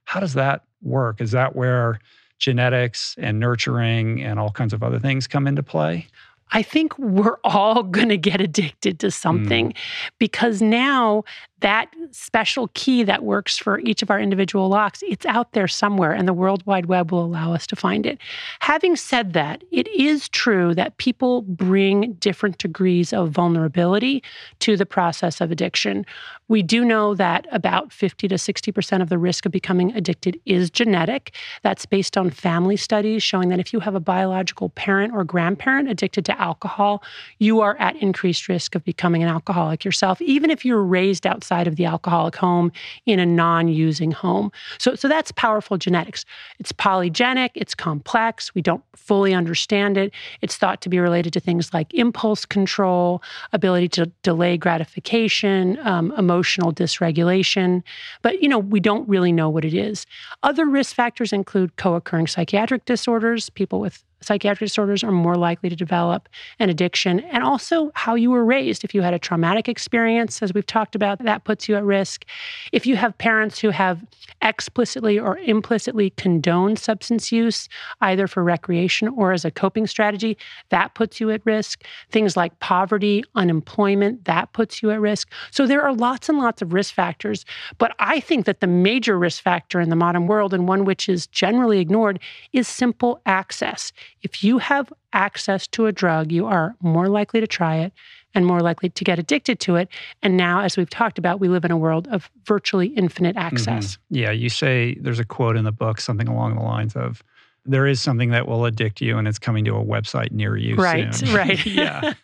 how 0.04 0.20
does 0.20 0.34
that 0.34 0.64
work? 0.82 1.22
Is 1.22 1.30
that 1.30 1.56
where 1.56 1.98
genetics 2.38 3.14
and 3.18 3.40
nurturing 3.40 4.22
and 4.22 4.38
all 4.38 4.50
kinds 4.50 4.72
of 4.72 4.82
other 4.82 4.98
things 4.98 5.26
come 5.26 5.46
into 5.46 5.62
play? 5.62 6.06
I 6.52 6.62
think 6.62 6.98
we're 6.98 7.38
all 7.44 7.82
going 7.96 8.08
to 8.08 8.16
get 8.16 8.40
addicted 8.40 8.98
to 9.00 9.10
something 9.10 9.70
mm. 9.70 9.76
because 10.18 10.62
now 10.62 11.24
that 11.60 11.88
special 12.10 12.68
key 12.74 13.02
that 13.02 13.24
works 13.24 13.56
for 13.56 13.78
each 13.80 14.02
of 14.02 14.10
our 14.10 14.20
individual 14.20 14.68
locks, 14.68 15.02
it's 15.08 15.24
out 15.24 15.52
there 15.52 15.66
somewhere, 15.66 16.12
and 16.12 16.28
the 16.28 16.34
World 16.34 16.64
Wide 16.66 16.86
Web 16.86 17.10
will 17.10 17.24
allow 17.24 17.54
us 17.54 17.66
to 17.68 17.76
find 17.76 18.04
it. 18.04 18.18
Having 18.60 18.96
said 18.96 19.32
that, 19.32 19.64
it 19.72 19.88
is 19.88 20.28
true 20.28 20.74
that 20.74 20.98
people 20.98 21.42
bring 21.42 22.12
different 22.14 22.58
degrees 22.58 23.12
of 23.12 23.30
vulnerability 23.30 24.22
to 24.60 24.76
the 24.76 24.84
process 24.84 25.40
of 25.40 25.50
addiction. 25.50 26.04
We 26.48 26.62
do 26.62 26.84
know 26.84 27.14
that 27.14 27.46
about 27.50 27.90
50 27.90 28.28
to 28.28 28.34
60% 28.34 29.02
of 29.02 29.08
the 29.08 29.18
risk 29.18 29.46
of 29.46 29.52
becoming 29.52 29.92
addicted 29.96 30.38
is 30.44 30.70
genetic. 30.70 31.34
That's 31.62 31.86
based 31.86 32.18
on 32.18 32.30
family 32.30 32.76
studies 32.76 33.22
showing 33.22 33.48
that 33.48 33.58
if 33.58 33.72
you 33.72 33.80
have 33.80 33.94
a 33.94 34.00
biological 34.00 34.68
parent 34.70 35.14
or 35.14 35.24
grandparent 35.24 35.88
addicted 35.88 36.26
to 36.26 36.35
alcohol, 36.38 37.02
you 37.38 37.60
are 37.60 37.76
at 37.78 37.96
increased 37.96 38.48
risk 38.48 38.74
of 38.74 38.84
becoming 38.84 39.22
an 39.22 39.28
alcoholic 39.28 39.84
yourself, 39.84 40.20
even 40.22 40.50
if 40.50 40.64
you're 40.64 40.82
raised 40.82 41.26
outside 41.26 41.66
of 41.66 41.76
the 41.76 41.84
alcoholic 41.84 42.36
home 42.36 42.72
in 43.06 43.18
a 43.18 43.26
non-using 43.26 44.10
home. 44.10 44.50
So, 44.78 44.94
so 44.94 45.08
that's 45.08 45.32
powerful 45.32 45.78
genetics. 45.78 46.24
It's 46.58 46.72
polygenic, 46.72 47.50
it's 47.54 47.74
complex, 47.74 48.54
we 48.54 48.62
don't 48.62 48.82
fully 48.94 49.34
understand 49.34 49.96
it. 49.96 50.12
It's 50.42 50.56
thought 50.56 50.80
to 50.82 50.88
be 50.88 50.98
related 50.98 51.32
to 51.34 51.40
things 51.40 51.72
like 51.72 51.92
impulse 51.94 52.44
control, 52.44 53.22
ability 53.52 53.88
to 53.90 54.06
delay 54.22 54.56
gratification, 54.56 55.78
um, 55.82 56.12
emotional 56.18 56.72
dysregulation. 56.72 57.82
But 58.22 58.42
you 58.42 58.48
know, 58.48 58.58
we 58.58 58.80
don't 58.80 59.08
really 59.08 59.32
know 59.32 59.48
what 59.48 59.64
it 59.64 59.74
is. 59.74 60.06
Other 60.42 60.66
risk 60.66 60.94
factors 60.94 61.32
include 61.32 61.76
co-occurring 61.76 62.26
psychiatric 62.26 62.84
disorders, 62.84 63.50
people 63.50 63.80
with 63.80 64.02
psychiatric 64.20 64.68
disorders 64.68 65.04
are 65.04 65.12
more 65.12 65.36
likely 65.36 65.68
to 65.68 65.76
develop 65.76 66.28
an 66.58 66.70
addiction, 66.70 67.20
and 67.20 67.44
also 67.44 67.90
how 67.94 68.14
you 68.14 68.30
were 68.30 68.44
raised. 68.44 68.84
If 68.84 68.94
you 68.94 69.02
had 69.02 69.14
a 69.14 69.18
traumatic 69.18 69.68
experience, 69.68 70.42
as 70.42 70.52
we've 70.52 70.66
talked 70.66 70.94
about, 70.94 71.22
that 71.22 71.44
puts 71.44 71.68
you 71.68 71.76
at 71.76 71.84
risk. 71.84 72.24
If 72.72 72.86
you 72.86 72.96
have 72.96 73.16
parents 73.18 73.58
who 73.58 73.70
have 73.70 74.04
explicitly 74.42 75.18
or 75.18 75.38
implicitly 75.38 76.10
condoned 76.10 76.78
substance 76.78 77.32
use, 77.32 77.68
either 78.00 78.26
for 78.26 78.42
recreation 78.42 79.08
or 79.08 79.32
as 79.32 79.44
a 79.44 79.50
coping 79.50 79.86
strategy, 79.86 80.36
that 80.68 80.94
puts 80.94 81.20
you 81.20 81.30
at 81.30 81.40
risk. 81.44 81.84
Things 82.10 82.36
like 82.36 82.58
poverty, 82.60 83.24
unemployment, 83.34 84.24
that 84.24 84.52
puts 84.52 84.82
you 84.82 84.90
at 84.90 85.00
risk. 85.00 85.30
So 85.50 85.66
there 85.66 85.82
are 85.82 85.94
lots 85.94 86.28
and 86.28 86.38
lots 86.38 86.62
of 86.62 86.72
risk 86.72 86.94
factors. 86.94 87.44
But 87.78 87.94
I 87.98 88.20
think 88.20 88.46
that 88.46 88.60
the 88.60 88.66
major 88.66 89.18
risk 89.18 89.42
factor 89.42 89.80
in 89.80 89.90
the 89.90 89.96
modern 89.96 90.26
world, 90.26 90.52
and 90.52 90.68
one 90.68 90.84
which 90.84 91.08
is 91.08 91.26
generally 91.26 91.80
ignored, 91.80 92.20
is 92.52 92.68
simple 92.68 93.20
access. 93.26 93.92
If 94.26 94.42
you 94.42 94.58
have 94.58 94.92
access 95.12 95.68
to 95.68 95.86
a 95.86 95.92
drug, 95.92 96.32
you 96.32 96.46
are 96.46 96.74
more 96.80 97.08
likely 97.08 97.38
to 97.38 97.46
try 97.46 97.76
it 97.76 97.92
and 98.34 98.44
more 98.44 98.58
likely 98.58 98.88
to 98.88 99.04
get 99.04 99.20
addicted 99.20 99.60
to 99.60 99.76
it. 99.76 99.88
And 100.20 100.36
now, 100.36 100.62
as 100.62 100.76
we've 100.76 100.90
talked 100.90 101.16
about, 101.16 101.38
we 101.38 101.46
live 101.46 101.64
in 101.64 101.70
a 101.70 101.76
world 101.76 102.08
of 102.08 102.28
virtually 102.44 102.88
infinite 102.88 103.36
mm-hmm. 103.36 103.46
access. 103.46 103.92
Mm-hmm. 103.92 104.16
Yeah, 104.16 104.30
you 104.32 104.48
say 104.48 104.96
there's 105.00 105.20
a 105.20 105.24
quote 105.24 105.56
in 105.56 105.62
the 105.62 105.70
book, 105.70 106.00
something 106.00 106.26
along 106.26 106.56
the 106.56 106.62
lines 106.62 106.96
of, 106.96 107.22
there 107.64 107.86
is 107.86 108.00
something 108.00 108.30
that 108.30 108.48
will 108.48 108.64
addict 108.64 109.00
you 109.00 109.16
and 109.16 109.28
it's 109.28 109.38
coming 109.38 109.64
to 109.64 109.76
a 109.76 109.84
website 109.84 110.32
near 110.32 110.56
you 110.56 110.74
right, 110.74 111.14
soon. 111.14 111.32
Right, 111.32 111.64
yeah. 111.64 112.14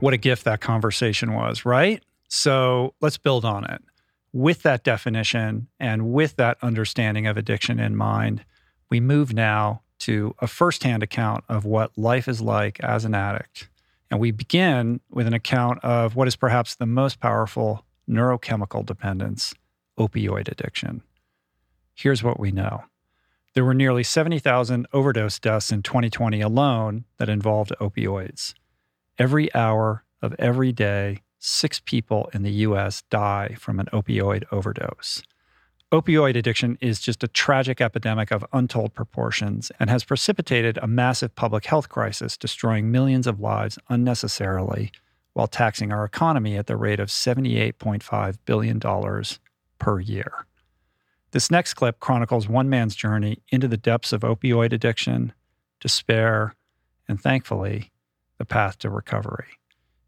what 0.00 0.12
a 0.12 0.18
gift 0.18 0.44
that 0.44 0.60
conversation 0.60 1.32
was, 1.32 1.64
right? 1.64 2.04
So 2.28 2.92
let's 3.00 3.16
build 3.16 3.46
on 3.46 3.64
it. 3.64 3.82
With 4.34 4.64
that 4.64 4.84
definition 4.84 5.68
and 5.80 6.12
with 6.12 6.36
that 6.36 6.58
understanding 6.60 7.26
of 7.26 7.38
addiction 7.38 7.80
in 7.80 7.96
mind, 7.96 8.44
we 8.88 9.00
move 9.00 9.32
now 9.32 9.82
to 10.00 10.34
a 10.38 10.46
firsthand 10.46 11.02
account 11.02 11.44
of 11.48 11.64
what 11.64 11.96
life 11.96 12.28
is 12.28 12.40
like 12.40 12.78
as 12.80 13.04
an 13.04 13.14
addict. 13.14 13.68
And 14.10 14.20
we 14.20 14.30
begin 14.30 15.00
with 15.10 15.26
an 15.26 15.34
account 15.34 15.82
of 15.82 16.14
what 16.14 16.28
is 16.28 16.36
perhaps 16.36 16.74
the 16.74 16.86
most 16.86 17.18
powerful 17.18 17.84
neurochemical 18.08 18.84
dependence 18.86 19.54
opioid 19.98 20.48
addiction. 20.48 21.02
Here's 21.94 22.22
what 22.22 22.38
we 22.38 22.52
know 22.52 22.84
there 23.54 23.64
were 23.64 23.74
nearly 23.74 24.02
70,000 24.02 24.86
overdose 24.92 25.38
deaths 25.38 25.72
in 25.72 25.82
2020 25.82 26.42
alone 26.42 27.04
that 27.16 27.30
involved 27.30 27.72
opioids. 27.80 28.52
Every 29.18 29.52
hour 29.54 30.04
of 30.20 30.34
every 30.38 30.72
day, 30.72 31.22
six 31.38 31.80
people 31.80 32.28
in 32.34 32.42
the 32.42 32.50
US 32.50 33.02
die 33.08 33.56
from 33.58 33.80
an 33.80 33.86
opioid 33.94 34.44
overdose. 34.52 35.22
Opioid 35.92 36.34
addiction 36.34 36.76
is 36.80 36.98
just 36.98 37.22
a 37.22 37.28
tragic 37.28 37.80
epidemic 37.80 38.32
of 38.32 38.44
untold 38.52 38.92
proportions 38.92 39.70
and 39.78 39.88
has 39.88 40.02
precipitated 40.02 40.78
a 40.82 40.88
massive 40.88 41.36
public 41.36 41.66
health 41.66 41.88
crisis, 41.88 42.36
destroying 42.36 42.90
millions 42.90 43.28
of 43.28 43.38
lives 43.38 43.78
unnecessarily 43.88 44.90
while 45.34 45.46
taxing 45.46 45.92
our 45.92 46.04
economy 46.04 46.56
at 46.56 46.66
the 46.66 46.76
rate 46.76 46.98
of 46.98 47.08
$78.5 47.08 48.36
billion 48.44 48.80
per 49.78 50.00
year. 50.00 50.46
This 51.30 51.52
next 51.52 51.74
clip 51.74 52.00
chronicles 52.00 52.48
one 52.48 52.68
man's 52.68 52.96
journey 52.96 53.38
into 53.50 53.68
the 53.68 53.76
depths 53.76 54.12
of 54.12 54.22
opioid 54.22 54.72
addiction, 54.72 55.34
despair, 55.78 56.56
and 57.06 57.20
thankfully, 57.20 57.92
the 58.38 58.44
path 58.44 58.76
to 58.78 58.90
recovery. 58.90 59.58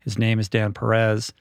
His 0.00 0.18
name 0.18 0.40
is 0.40 0.48
Dan 0.48 0.72
Peres, 0.72 1.32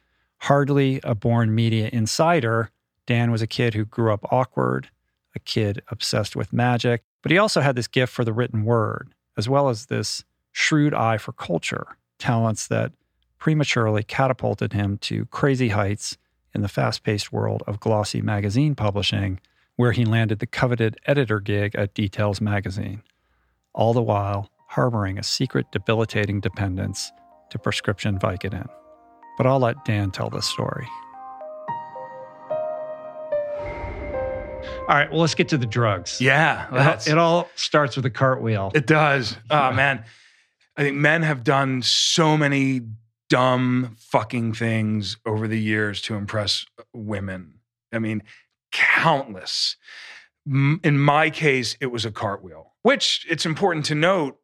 hardly 0.42 1.00
a 1.04 1.16
born 1.16 1.56
media 1.56 1.90
insider 1.92 2.70
Dan 3.08 3.32
was 3.32 3.42
a 3.42 3.48
kid 3.48 3.74
who 3.74 3.86
grew 3.86 4.14
up 4.14 4.32
awkward, 4.32 4.90
a 5.36 5.40
kid 5.40 5.82
obsessed 5.88 6.36
with 6.36 6.54
magic, 6.54 7.04
But 7.24 7.32
he 7.32 7.38
also 7.38 7.62
had 7.62 7.76
this 7.76 7.88
gift 7.88 8.14
for 8.14 8.24
the 8.24 8.34
written 8.34 8.64
word, 8.64 9.10
as 9.36 9.50
well 9.50 9.70
as 9.70 9.88
this 9.88 10.24
shrewd 10.52 10.94
eye 10.94 11.18
for 11.18 11.32
culture, 11.32 11.98
talents 12.20 12.68
that 12.68 12.94
prematurely 13.38 14.04
catapulted 14.04 14.74
him 14.74 14.98
to 15.00 15.26
crazy 15.26 15.70
heights 15.70 16.18
in 16.54 16.62
the 16.62 16.68
fast 16.68 17.04
paced 17.04 17.32
world 17.32 17.64
of 17.68 17.80
glossy 17.80 18.22
magazine 18.22 18.76
publishing, 18.76 19.40
where 19.76 19.92
he 19.92 20.06
landed 20.06 20.40
the 20.40 20.48
coveted 20.48 20.98
editor 21.06 21.40
gig 21.40 21.76
at 21.76 21.94
Details 21.94 22.42
magazine, 22.42 23.04
all 23.74 23.94
the 23.94 24.02
while 24.02 24.50
harboring 24.70 25.18
a 25.18 25.24
secret 25.24 25.66
debilitating 25.72 26.40
dependence 26.40 27.12
to 27.50 27.60
prescription 27.60 28.18
Vicodin. 28.18 28.68
But 29.38 29.48
I'll 29.48 29.60
let 29.60 29.86
Dan 29.86 30.12
tell 30.12 30.30
the 30.30 30.42
story. 30.42 30.88
All 34.88 34.96
right, 34.96 35.12
well, 35.12 35.20
let's 35.22 35.36
get 35.36 35.50
to 35.50 35.58
the 35.58 35.66
drugs. 35.66 36.22
Yeah, 36.22 36.68
It 36.72 36.78
all, 36.78 37.14
it 37.14 37.18
all 37.18 37.50
starts 37.56 37.96
with 37.98 38.06
a 38.06 38.10
cartwheel. 38.10 38.72
It 38.74 38.88
does. 38.88 39.36
Oh 39.50 39.72
man. 39.72 40.04
I 40.78 40.84
think 40.84 40.96
men 40.98 41.24
have 41.24 41.44
done 41.44 41.82
so 41.82 42.38
many 42.38 42.82
dumb 43.30 43.96
fucking 43.98 44.54
things 44.54 45.18
over 45.26 45.48
the 45.48 45.60
years 45.60 46.02
to 46.04 46.14
impress 46.16 46.66
women. 46.94 47.56
I 47.92 48.00
mean, 48.00 48.22
countless. 48.72 49.76
In 50.46 50.98
my 51.00 51.30
case, 51.30 51.76
it 51.82 51.88
was 51.88 52.06
a 52.06 52.12
cartwheel, 52.12 52.74
which 52.84 53.26
it's 53.30 53.46
important 53.46 53.86
to 53.86 53.96
note 53.96 54.40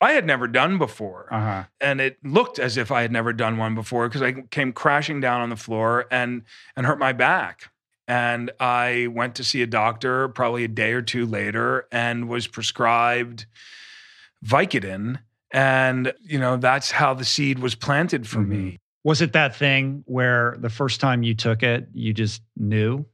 I 0.00 0.12
had 0.12 0.26
never 0.26 0.46
done 0.48 0.78
before. 0.78 1.28
Uh 1.30 1.40
huh. 1.40 1.64
and 1.80 2.00
it 2.00 2.18
looked 2.24 2.58
as 2.58 2.76
if 2.76 2.90
I 2.90 3.02
had 3.02 3.12
never 3.12 3.32
done 3.32 3.56
one 3.56 3.74
before 3.74 4.08
because 4.08 4.20
I 4.20 4.32
came 4.50 4.72
crashing 4.72 5.20
down 5.20 5.40
on 5.40 5.48
the 5.48 5.56
floor 5.56 6.06
and 6.10 6.42
and 6.76 6.84
hurt 6.86 6.98
my 6.98 7.12
back. 7.12 7.70
And 8.08 8.50
I 8.58 9.08
went 9.12 9.36
to 9.36 9.44
see 9.44 9.62
a 9.62 9.66
doctor 9.66 10.28
probably 10.28 10.64
a 10.64 10.68
day 10.68 10.92
or 10.92 11.02
two 11.02 11.24
later 11.24 11.86
and 11.92 12.28
was 12.28 12.46
prescribed 12.46 13.46
Vicodin. 14.44 15.18
And 15.52 16.12
you 16.22 16.38
know 16.38 16.56
that's 16.56 16.90
how 16.90 17.14
the 17.14 17.24
seed 17.24 17.58
was 17.58 17.74
planted 17.74 18.26
for 18.26 18.40
me. 18.40 18.78
Was 19.04 19.20
it 19.20 19.32
that 19.34 19.54
thing 19.54 20.02
where 20.06 20.56
the 20.58 20.70
first 20.70 21.00
time 21.00 21.22
you 21.22 21.34
took 21.34 21.62
it, 21.62 21.88
you 21.92 22.12
just 22.14 22.40
knew? 22.56 23.04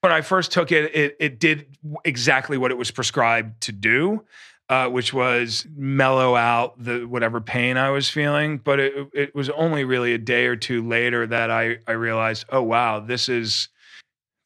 When 0.00 0.12
I 0.12 0.22
first 0.22 0.50
took 0.50 0.72
it, 0.72 0.94
it 0.94 1.16
it 1.20 1.38
did 1.38 1.66
exactly 2.04 2.58
what 2.58 2.72
it 2.72 2.78
was 2.78 2.90
prescribed 2.90 3.60
to 3.62 3.72
do, 3.72 4.24
uh, 4.68 4.88
which 4.88 5.14
was 5.14 5.66
mellow 5.76 6.34
out 6.34 6.82
the 6.82 7.04
whatever 7.04 7.40
pain 7.40 7.76
I 7.76 7.90
was 7.90 8.08
feeling. 8.08 8.58
But 8.58 8.80
it 8.80 9.08
it 9.12 9.34
was 9.34 9.48
only 9.50 9.84
really 9.84 10.14
a 10.14 10.18
day 10.18 10.46
or 10.46 10.56
two 10.56 10.82
later 10.82 11.26
that 11.28 11.50
I 11.50 11.78
I 11.86 11.92
realized, 11.92 12.46
oh 12.48 12.62
wow, 12.62 12.98
this 12.98 13.28
is 13.28 13.68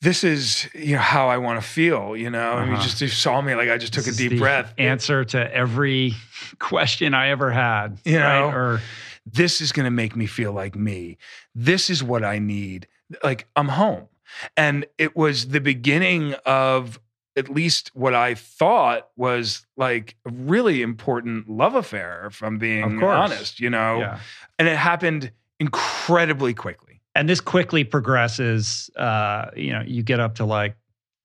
this 0.03 0.25
is 0.25 0.69
you 0.75 0.95
know 0.97 1.01
how 1.03 1.29
I 1.29 1.39
want 1.39 1.61
to 1.61 1.67
feel. 1.67 2.17
You 2.17 2.31
know, 2.31 2.53
I 2.53 2.65
mean, 2.65 2.75
Uh-huh. 2.75 2.83
just 2.83 3.01
you 3.01 3.09
saw 3.09 3.41
me 3.41 3.55
like 3.55 3.69
I 3.71 3.79
just 3.79 3.93
took 3.95 4.05
This 4.05 4.15
a 4.15 4.19
deep 4.19 4.31
the 4.33 4.39
breath. 4.39 4.75
Answer 4.79 5.25
to 5.27 5.55
every 5.55 6.15
question 6.59 7.15
I 7.15 7.29
ever 7.29 7.51
had. 7.51 7.99
You 8.05 8.19
right? 8.19 8.41
know? 8.41 8.49
Or 8.57 8.81
this 9.25 9.61
is 9.61 9.73
going 9.73 9.85
to 9.85 9.91
make 9.91 10.15
me 10.15 10.27
feel 10.27 10.53
like 10.53 10.77
me. 10.77 11.19
This 11.55 11.91
is 11.91 12.03
what 12.03 12.25
I 12.25 12.39
need. 12.39 12.87
Like 13.25 13.47
I'm 13.57 13.69
home. 13.69 14.09
And 14.57 14.87
it 14.99 15.17
was 15.17 15.49
the 15.49 15.61
beginning 15.61 16.35
of 16.45 17.01
at 17.37 17.49
least 17.49 17.91
what 17.95 18.15
I 18.15 18.35
thought 18.35 19.09
was 19.17 19.67
like 19.77 20.17
a 20.27 20.31
really 20.31 20.83
important 20.83 21.49
love 21.49 21.75
affair, 21.75 22.27
if 22.29 22.43
I'm 22.43 22.59
being 22.59 23.03
honest, 23.03 23.61
you 23.61 23.69
know? 23.71 23.99
yeah. 23.99 24.19
And 24.59 24.69
it 24.69 24.77
happened 24.77 25.33
incredibly 25.61 26.55
quickly. 26.55 26.86
And 27.17 27.29
this 27.29 27.41
quickly 27.41 27.83
progresses. 27.83 28.91
Uh, 28.97 29.47
you 29.57 29.73
know, 29.73 29.83
you 29.87 30.03
get 30.03 30.21
up 30.21 30.35
to 30.37 30.45
like 30.45 30.77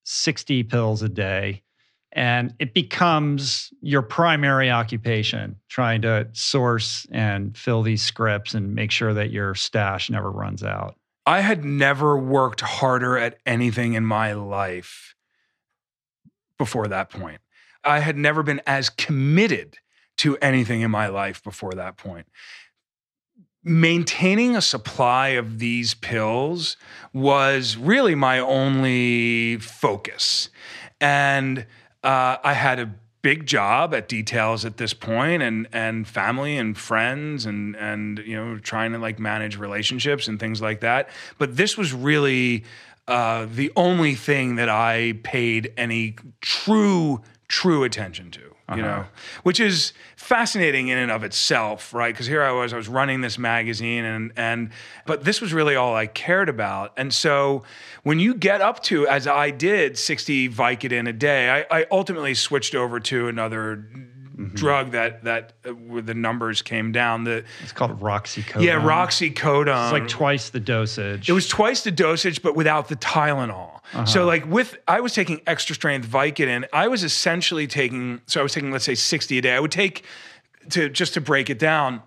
60 0.06 0.64
pills 0.64 1.02
a 1.02 1.10
day. 1.10 1.64
And 2.14 2.54
it 2.60 2.74
becomes 2.74 3.72
your 3.82 4.02
primary 4.02 4.70
occupation, 4.70 5.56
trying 5.70 6.02
to 6.02 6.28
source 6.34 7.06
and 7.12 7.58
fill 7.58 7.84
these 7.84 8.02
scripts 8.02 8.54
and 8.54 8.76
make 8.76 8.92
sure 8.92 9.14
that 9.14 9.32
your 9.32 9.56
stash 9.56 10.10
never 10.10 10.30
runs 10.30 10.64
out. 10.64 10.96
I 11.26 11.42
had 11.42 11.64
never 11.64 12.18
worked 12.18 12.62
harder 12.62 13.18
at 13.18 13.38
anything 13.46 13.94
in 13.94 14.06
my 14.06 14.34
life 14.34 15.16
before 16.58 16.88
that 16.88 17.10
point. 17.10 17.40
I 17.84 18.00
had 18.00 18.18
never 18.18 18.44
been 18.44 18.62
as 18.66 18.90
committed 18.90 19.78
to 20.18 20.38
anything 20.38 20.82
in 20.82 20.92
my 20.92 21.08
life 21.08 21.44
before 21.44 21.72
that 21.74 21.98
point. 21.98 22.28
Maintaining 23.64 24.56
a 24.56 24.62
supply 24.62 25.30
of 25.30 25.60
these 25.60 25.94
pills 25.94 26.78
was 27.14 27.78
really 27.78 28.16
my 28.16 28.40
only 28.40 29.58
focus. 29.58 30.50
And 31.00 31.66
uh, 32.04 32.38
I 32.44 32.54
had 32.54 32.80
a 32.80 32.94
big 33.22 33.46
job 33.46 33.94
at 33.94 34.08
details 34.08 34.66
at 34.66 34.78
this 34.78 34.94
point 34.94 35.44
and 35.44 35.68
and 35.72 36.08
family 36.08 36.58
and 36.58 36.78
friends 36.78 37.46
and 37.46 37.76
and 37.76 38.20
you 38.20 38.36
know 38.36 38.58
trying 38.58 38.92
to 38.92 38.98
like 38.98 39.20
manage 39.20 39.58
relationships 39.58 40.28
and 40.28 40.40
things 40.40 40.62
like 40.62 40.80
that 40.80 41.08
but 41.38 41.56
this 41.56 41.78
was 41.78 41.94
really 41.94 42.64
uh, 43.08 43.46
the 43.54 43.72
only 43.76 44.16
thing 44.16 44.56
that 44.56 44.70
I 44.70 45.20
paid 45.24 45.74
any 45.78 46.16
true 46.40 47.22
true 47.48 47.84
attention 47.84 48.32
to 48.32 48.51
you 48.76 48.84
uh-huh. 48.84 49.02
know 49.02 49.06
which 49.44 49.60
is 49.60 49.94
fascinating 50.16 50.88
in 50.90 50.98
and 50.98 51.12
of 51.12 51.24
itself 51.24 51.94
right? 51.94 52.14
Because 52.14 52.28
here 52.28 52.44
I 52.44 52.52
was 52.52 52.74
I 52.74 52.78
was 52.78 52.88
running 52.88 53.22
this 53.22 53.38
magazine 53.38 54.06
and 54.06 54.32
and 54.36 54.70
but 55.06 55.24
this 55.24 55.42
was 55.42 55.54
really 55.54 55.76
all 55.76 55.96
I 55.96 56.08
cared 56.08 56.50
about. 56.50 56.94
And 56.98 57.14
so 57.14 57.64
when 58.04 58.20
you 58.20 58.34
get 58.34 58.62
up 58.62 58.82
to 58.84 59.08
as 59.08 59.28
I 59.28 59.52
did 59.52 59.98
60 59.98 60.50
Vicodin 60.50 61.08
a 61.08 61.14
day 61.14 61.66
I, 61.72 61.80
I 61.82 61.86
ultimately 61.92 62.34
switched 62.34 62.76
over 62.76 63.00
to 63.00 63.28
another 63.28 63.86
drug 64.50 64.92
that 64.92 65.24
that 65.24 65.54
uh, 65.66 65.70
where 65.72 66.02
the 66.02 66.14
numbers 66.14 66.62
came 66.62 66.92
down 66.92 67.24
the 67.24 67.44
It's 67.64 67.72
called 67.72 68.00
Roxicodone. 68.00 68.64
yeah 68.64 68.80
roxicodone 68.82 69.84
It's 69.86 69.92
like 69.94 70.08
twice 70.08 70.50
the 70.50 70.60
dosage. 70.60 71.30
it 71.30 71.34
was 71.34 71.48
twice 71.48 71.84
the 71.84 71.92
dosage, 71.92 72.42
but 72.42 72.56
without 72.56 72.88
the 72.90 72.96
Tylenol. 72.96 73.80
So, 74.06 74.26
like 74.26 74.46
with, 74.46 74.78
I 74.88 75.02
was 75.02 75.14
taking 75.14 75.42
extra 75.46 75.76
strength 75.76 76.08
Vicodin. 76.08 76.66
I 76.72 76.88
was 76.88 77.04
essentially 77.04 77.68
taking, 77.68 78.22
so 78.26 78.40
I 78.40 78.44
was 78.44 78.54
taking, 78.54 78.72
let's 78.72 78.86
say, 78.86 78.96
sixty 78.96 79.38
a 79.38 79.42
day. 79.42 79.54
I 79.54 79.60
would 79.60 79.72
take 79.72 80.06
to 80.70 80.88
just 80.88 81.14
to 81.16 81.22
break 81.22 81.50
it 81.50 81.60
down. 81.60 82.02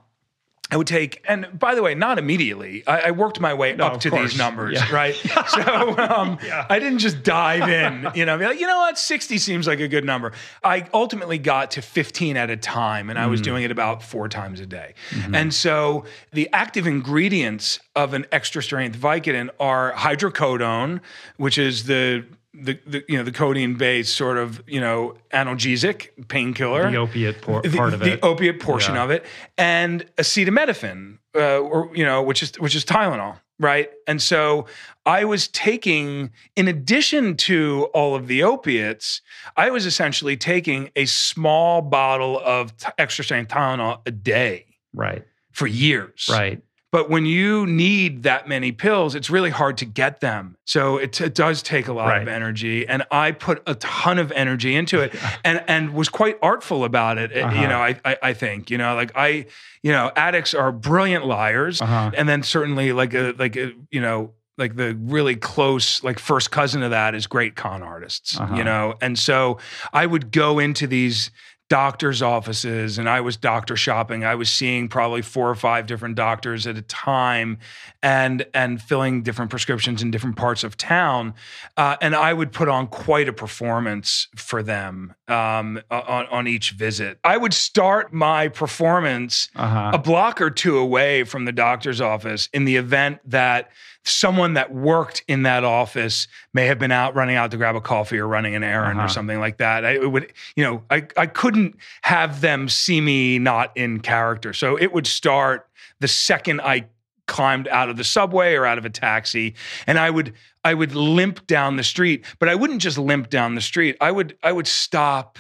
I 0.71 0.77
would 0.79 0.87
take, 0.87 1.23
and 1.29 1.47
by 1.57 1.75
the 1.75 1.83
way, 1.83 1.95
not 1.95 2.19
immediately. 2.19 2.83
I, 2.87 3.01
I 3.03 3.11
worked 3.11 3.39
my 3.39 3.53
way 3.53 3.75
No, 3.77 3.85
up 3.89 4.01
to 4.01 4.11
course. 4.11 4.31
these 4.33 4.39
numbers, 4.39 4.73
Yeah. 4.75 4.91
right? 4.93 5.15
So 5.49 5.99
um, 5.99 6.39
I 6.71 6.79
didn't 6.79 6.99
just 6.99 7.23
dive 7.23 7.69
in, 7.69 8.09
you 8.15 8.25
know, 8.25 8.37
be 8.39 8.47
like, 8.47 8.59
you 8.59 8.67
know 8.67 8.79
what, 8.79 8.99
60 8.99 9.37
seems 9.39 9.67
like 9.67 9.79
a 9.81 9.87
good 9.89 10.05
number. 10.05 10.33
I 10.65 10.89
ultimately 10.95 11.37
got 11.39 11.73
to 11.73 11.83
15 11.83 12.37
at 12.39 12.49
a 12.51 12.57
time, 12.57 13.11
and 13.11 13.19
I 13.19 13.27
Mm. 13.27 13.31
was 13.31 13.41
doing 13.43 13.63
it 13.63 13.71
about 13.71 14.03
four 14.03 14.29
times 14.29 14.59
a 14.59 14.67
day. 14.67 14.95
And 15.33 15.53
so 15.55 16.05
the 16.33 16.49
active 16.53 16.87
ingredients 16.87 17.79
of 17.95 18.15
an 18.15 18.25
extra 18.33 18.63
strength 18.63 18.97
Vicodin 18.99 19.51
are 19.61 19.93
hydrocodone, 19.93 21.01
which 21.37 21.59
is 21.59 21.85
the 21.85 22.25
the, 22.55 22.79
the 22.87 23.05
you 23.09 23.17
know 23.19 23.25
the 23.25 23.33
codeine 23.33 23.75
based 23.75 24.15
sort 24.17 24.39
of 24.39 24.63
you 24.67 24.81
know 24.81 25.17
analgesic 25.33 26.11
painkiller 26.29 26.91
the 26.91 26.97
opiate 26.97 27.43
por- 27.43 27.63
the, 27.63 27.77
part 27.77 27.93
of 27.95 28.01
the 28.01 28.13
it. 28.15 28.21
The 28.21 28.27
opiate 28.27 28.61
portion 28.61 28.95
Yeah. 28.95 29.05
of 29.05 29.11
it, 29.11 29.25
and 29.59 30.05
acetaminophen, 30.17 31.19
uh, 31.35 31.59
or 31.59 31.91
you 31.95 32.05
know, 32.05 32.23
which 32.23 32.43
is 32.43 32.59
which 32.61 32.75
is 32.75 32.85
Tylenol, 32.85 33.41
right? 33.59 33.91
And 34.07 34.21
so 34.23 34.67
I 35.07 35.25
was 35.25 35.49
taking, 35.49 36.31
in 36.57 36.69
addition 36.69 37.37
to 37.39 37.89
all 37.95 38.15
of 38.15 38.27
the 38.27 38.43
opiates, 38.43 39.21
I 39.57 39.71
was 39.71 39.85
essentially 39.87 40.37
taking 40.37 40.91
a 40.97 41.07
small 41.07 41.83
bottle 41.83 42.41
of 42.45 42.77
t- 42.77 42.89
extra 42.99 43.25
strength 43.25 43.51
Tylenol 43.51 44.01
a 44.07 44.11
day 44.11 44.67
right. 44.95 45.25
for 45.53 45.67
years, 45.67 46.29
Right. 46.31 46.63
But 46.95 47.11
when 47.11 47.27
you 47.27 47.67
need 47.67 48.23
that 48.23 48.47
many 48.47 48.71
pills, 48.71 49.17
it's 49.17 49.29
really 49.29 49.51
hard 49.51 49.77
to 49.79 49.85
get 49.85 50.21
them. 50.21 50.57
So 50.65 50.97
it, 50.99 51.21
it 51.21 51.35
does 51.35 51.61
take 51.61 51.89
a 51.89 51.93
lot 51.93 52.07
Right. 52.07 52.23
of 52.23 52.29
energy, 52.29 52.87
and 52.87 53.03
I 53.11 53.33
put 53.33 53.65
a 53.67 53.75
ton 53.75 54.21
of 54.21 54.31
energy 54.31 54.77
into 54.77 55.01
it, 55.01 55.13
and 55.45 55.65
and 55.67 55.93
was 55.93 56.09
quite 56.09 56.37
artful 56.41 56.85
about 56.85 57.19
it. 57.19 57.37
Uh-huh. 57.37 57.61
You 57.61 57.67
know, 57.67 57.81
I, 57.81 57.99
I 58.05 58.17
I 58.31 58.33
think 58.33 58.71
you 58.71 58.79
know, 58.79 58.95
like 58.95 59.11
I, 59.17 59.47
you 59.83 59.91
know, 59.91 60.13
addicts 60.15 60.55
are 60.55 60.71
brilliant 60.71 61.27
liars, 61.27 61.83
Uh-huh. 61.83 62.13
and 62.17 62.29
then 62.29 62.45
certainly 62.45 62.93
like 62.93 63.13
a 63.13 63.35
like 63.37 63.57
a 63.57 63.73
you 63.91 64.01
know 64.01 64.31
like 64.57 64.77
the 64.77 64.95
really 64.95 65.35
close 65.35 66.05
like 66.05 66.21
first 66.21 66.53
cousin 66.53 66.85
of 66.85 66.93
that 66.93 67.13
is 67.17 67.27
great 67.27 67.57
con 67.57 67.83
artists 67.83 68.39
Uh-huh. 68.39 68.55
you 68.55 68.63
know 68.63 68.95
and 69.01 69.19
so 69.19 69.59
i 69.93 70.07
would 70.07 70.31
go 70.31 70.61
into 70.61 70.87
these 70.87 71.33
doctors 71.71 72.21
offices 72.21 72.99
and 72.99 73.09
i 73.09 73.21
was 73.23 73.39
doctor 73.39 73.75
shopping 73.75 74.23
i 74.23 74.35
was 74.35 74.51
seeing 74.51 74.87
probably 74.87 75.23
four 75.23 75.49
or 75.49 75.55
five 75.55 75.87
different 75.87 76.15
doctors 76.15 76.67
at 76.67 76.77
a 76.77 76.83
time 76.83 77.59
and 78.03 78.45
and 78.53 78.83
filling 78.83 79.23
different 79.23 79.51
prescriptions 79.51 80.03
in 80.03 80.11
different 80.11 80.37
parts 80.37 80.63
of 80.63 80.77
town 80.77 81.33
uh, 81.79 81.97
and 82.03 82.15
i 82.15 82.35
would 82.35 82.53
put 82.53 82.69
on 82.69 82.87
quite 82.87 83.29
a 83.31 83.33
performance 83.33 84.29
for 84.37 84.63
them 84.63 85.15
um, 85.29 85.81
on, 85.91 86.27
on 86.27 86.47
each 86.47 86.73
visit 86.73 87.19
i 87.25 87.35
would 87.37 87.55
start 87.55 88.13
my 88.13 88.47
performance 88.47 89.49
Uh 89.57 89.67
huh. 89.67 89.91
a 89.95 89.99
block 89.99 90.43
or 90.43 90.51
two 90.51 90.77
away 90.77 91.25
from 91.25 91.47
the 91.47 91.53
doctor's 91.53 92.01
office 92.01 92.49
in 92.53 92.67
the 92.67 92.77
event 92.77 93.21
that 93.25 93.71
someone 94.05 94.55
that 94.55 94.73
worked 94.75 95.25
in 95.29 95.43
that 95.45 95.65
office 95.65 96.29
may 96.53 96.67
have 96.67 96.79
been 96.79 96.93
out 96.93 97.15
running 97.15 97.37
out 97.37 97.51
to 97.51 97.57
grab 97.57 97.75
a 97.75 97.81
coffee 97.81 98.19
or 98.19 98.27
running 98.29 98.55
an 98.55 98.63
errand 98.63 98.99
Uh-huh. 98.99 99.07
or 99.07 99.09
something 99.09 99.41
like 99.41 99.57
that. 99.59 99.85
I 99.85 99.93
it 99.93 100.11
would, 100.13 100.33
you 100.57 100.63
know, 100.65 100.83
I, 100.91 101.07
I 101.17 101.27
couldn't 101.27 101.77
have 102.03 102.41
them 102.41 102.69
see 102.69 103.01
me 103.01 103.39
not 103.39 103.75
in 103.77 104.01
character. 104.01 104.53
So 104.53 104.77
it 104.77 104.93
would 104.93 105.07
start 105.07 105.67
the 106.01 106.09
second 106.09 106.61
I 106.61 106.87
climbed 107.27 107.67
out 107.69 107.89
of 107.89 107.97
the 107.97 108.05
subway 108.05 108.55
or 108.55 108.67
out 108.67 108.77
of 108.77 108.85
a 108.85 108.91
taxi 108.91 109.55
and 109.87 109.99
I 109.99 110.11
would 110.11 110.35
I 110.63 110.75
would 110.75 110.95
limp 110.95 111.47
down 111.47 111.77
the 111.77 111.83
street, 111.85 112.25
but 112.39 112.49
I 112.51 112.55
wouldn't 112.55 112.83
just 112.83 112.99
limp 112.99 113.31
down 113.31 113.55
the 113.55 113.61
street. 113.63 113.97
I 114.01 114.11
would 114.11 114.37
I 114.43 114.53
would 114.53 114.67
stop 114.67 115.39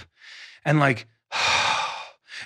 and 0.64 0.81
like 0.81 1.07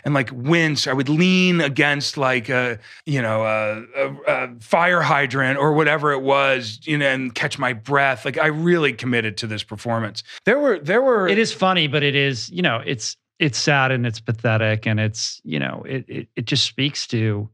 and 0.05 0.15
like 0.15 0.31
wince. 0.33 0.87
I 0.87 0.93
would 0.93 1.09
lean 1.09 1.61
against 1.61 2.17
like 2.17 2.49
a 2.49 2.79
you 3.07 3.21
know 3.23 3.45
a, 3.45 3.85
a, 3.97 4.17
a 4.27 4.61
fire 4.61 5.01
hydrant 5.01 5.59
or 5.59 5.73
whatever 5.73 6.13
it 6.13 6.23
was, 6.23 6.81
you 6.85 6.99
know, 6.99 7.07
and 7.07 7.35
catch 7.35 7.59
my 7.59 7.73
breath. 7.73 8.25
Like 8.25 8.39
I 8.39 8.47
really 8.47 8.93
committed 8.93 9.37
to 9.39 9.47
this 9.47 9.63
performance. 9.63 10.23
There 10.45 10.59
were 10.59 10.79
there 10.79 11.03
were 11.03 11.29
It 11.29 11.39
is 11.39 11.53
funny, 11.53 11.87
but 11.89 12.03
it 12.03 12.15
is, 12.15 12.51
you 12.51 12.63
know, 12.63 12.83
it's 12.85 13.17
it's 13.39 13.59
sad 13.59 13.93
and 13.93 14.05
it's 14.07 14.21
pathetic 14.21 14.87
and 14.87 14.99
it's, 14.99 15.41
you 15.45 15.59
know, 15.59 15.85
it 15.89 16.05
it, 16.09 16.29
it 16.37 16.45
just 16.47 16.65
speaks 16.65 17.07
to 17.09 17.49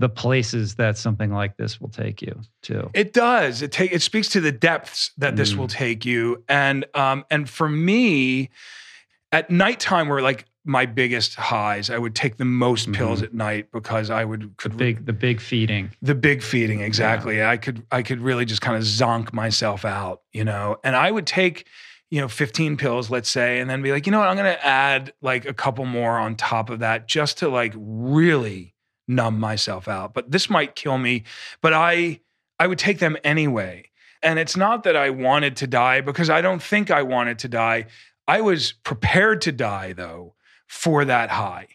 the 0.00 0.08
places 0.08 0.76
that 0.76 0.96
something 0.96 1.32
like 1.32 1.56
this 1.56 1.80
will 1.80 1.88
take 1.88 2.22
you 2.22 2.40
to. 2.62 2.88
It 2.94 3.12
does. 3.12 3.62
It 3.62 3.72
take 3.72 3.90
it 3.90 4.00
speaks 4.00 4.28
to 4.28 4.40
the 4.40 4.52
depths 4.52 5.10
that 5.18 5.34
this 5.34 5.54
Mm. 5.54 5.56
will 5.56 5.66
take 5.66 6.04
you. 6.04 6.44
And 6.48 6.84
um 6.94 7.24
and 7.32 7.50
for 7.50 7.68
me, 7.68 8.50
at 9.32 9.50
nighttime 9.50 10.06
were 10.06 10.22
like 10.22 10.44
my 10.68 10.86
biggest 10.86 11.34
highs. 11.34 11.88
I 11.90 11.98
would 11.98 12.14
take 12.14 12.36
the 12.36 12.44
most 12.44 12.92
pills 12.92 13.20
Mhm. 13.20 13.24
at 13.24 13.34
night 13.34 13.72
because 13.72 14.10
I 14.10 14.24
would 14.24 14.54
The 14.62 14.68
big 14.68 15.06
the 15.06 15.12
big 15.12 15.40
feeding. 15.40 15.90
the 16.02 16.14
big 16.14 16.42
feeding 16.42 16.80
exactly. 16.80 17.42
I 17.42 17.56
could 17.56 17.82
I 17.90 18.02
could 18.02 18.20
really 18.20 18.44
just 18.44 18.60
kind 18.60 18.76
of 18.76 18.82
zonk 18.84 19.32
myself 19.32 19.84
out, 19.84 20.20
you 20.32 20.44
know. 20.44 20.76
And 20.84 20.94
I 20.94 21.10
would 21.10 21.26
take 21.26 21.66
you 22.10 22.20
know 22.22 22.28
15 22.28 22.78
pills 22.78 23.10
let's 23.10 23.28
say 23.28 23.60
and 23.60 23.68
then 23.68 23.82
be 23.82 23.92
like 23.92 24.06
you 24.06 24.10
know 24.12 24.18
what 24.18 24.28
i'm 24.28 24.36
going 24.36 24.50
to 24.50 24.66
add 24.66 25.12
like 25.20 25.44
a 25.44 25.52
couple 25.52 25.84
more 25.84 26.16
on 26.16 26.34
top 26.36 26.70
of 26.70 26.78
that 26.78 27.06
just 27.06 27.36
to 27.36 27.50
like 27.50 27.74
really 27.76 28.74
numb 29.06 29.38
myself 29.38 29.86
out 29.88 30.14
but 30.14 30.30
this 30.30 30.48
might 30.48 30.74
kill 30.74 30.96
me 30.96 31.22
but 31.60 31.74
i 31.74 32.18
i 32.58 32.66
would 32.66 32.78
take 32.78 32.98
them 32.98 33.14
anyway 33.24 33.84
and 34.22 34.38
it's 34.38 34.56
not 34.56 34.84
that 34.84 34.96
i 34.96 35.10
wanted 35.10 35.54
to 35.54 35.66
die 35.66 36.00
because 36.00 36.30
i 36.30 36.40
don't 36.40 36.62
think 36.62 36.90
i 36.90 37.02
wanted 37.02 37.38
to 37.38 37.46
die 37.48 37.84
i 38.26 38.40
was 38.40 38.72
prepared 38.84 39.42
to 39.42 39.52
die 39.52 39.92
though 39.92 40.34
for 40.68 41.04
that 41.04 41.28
high 41.30 41.66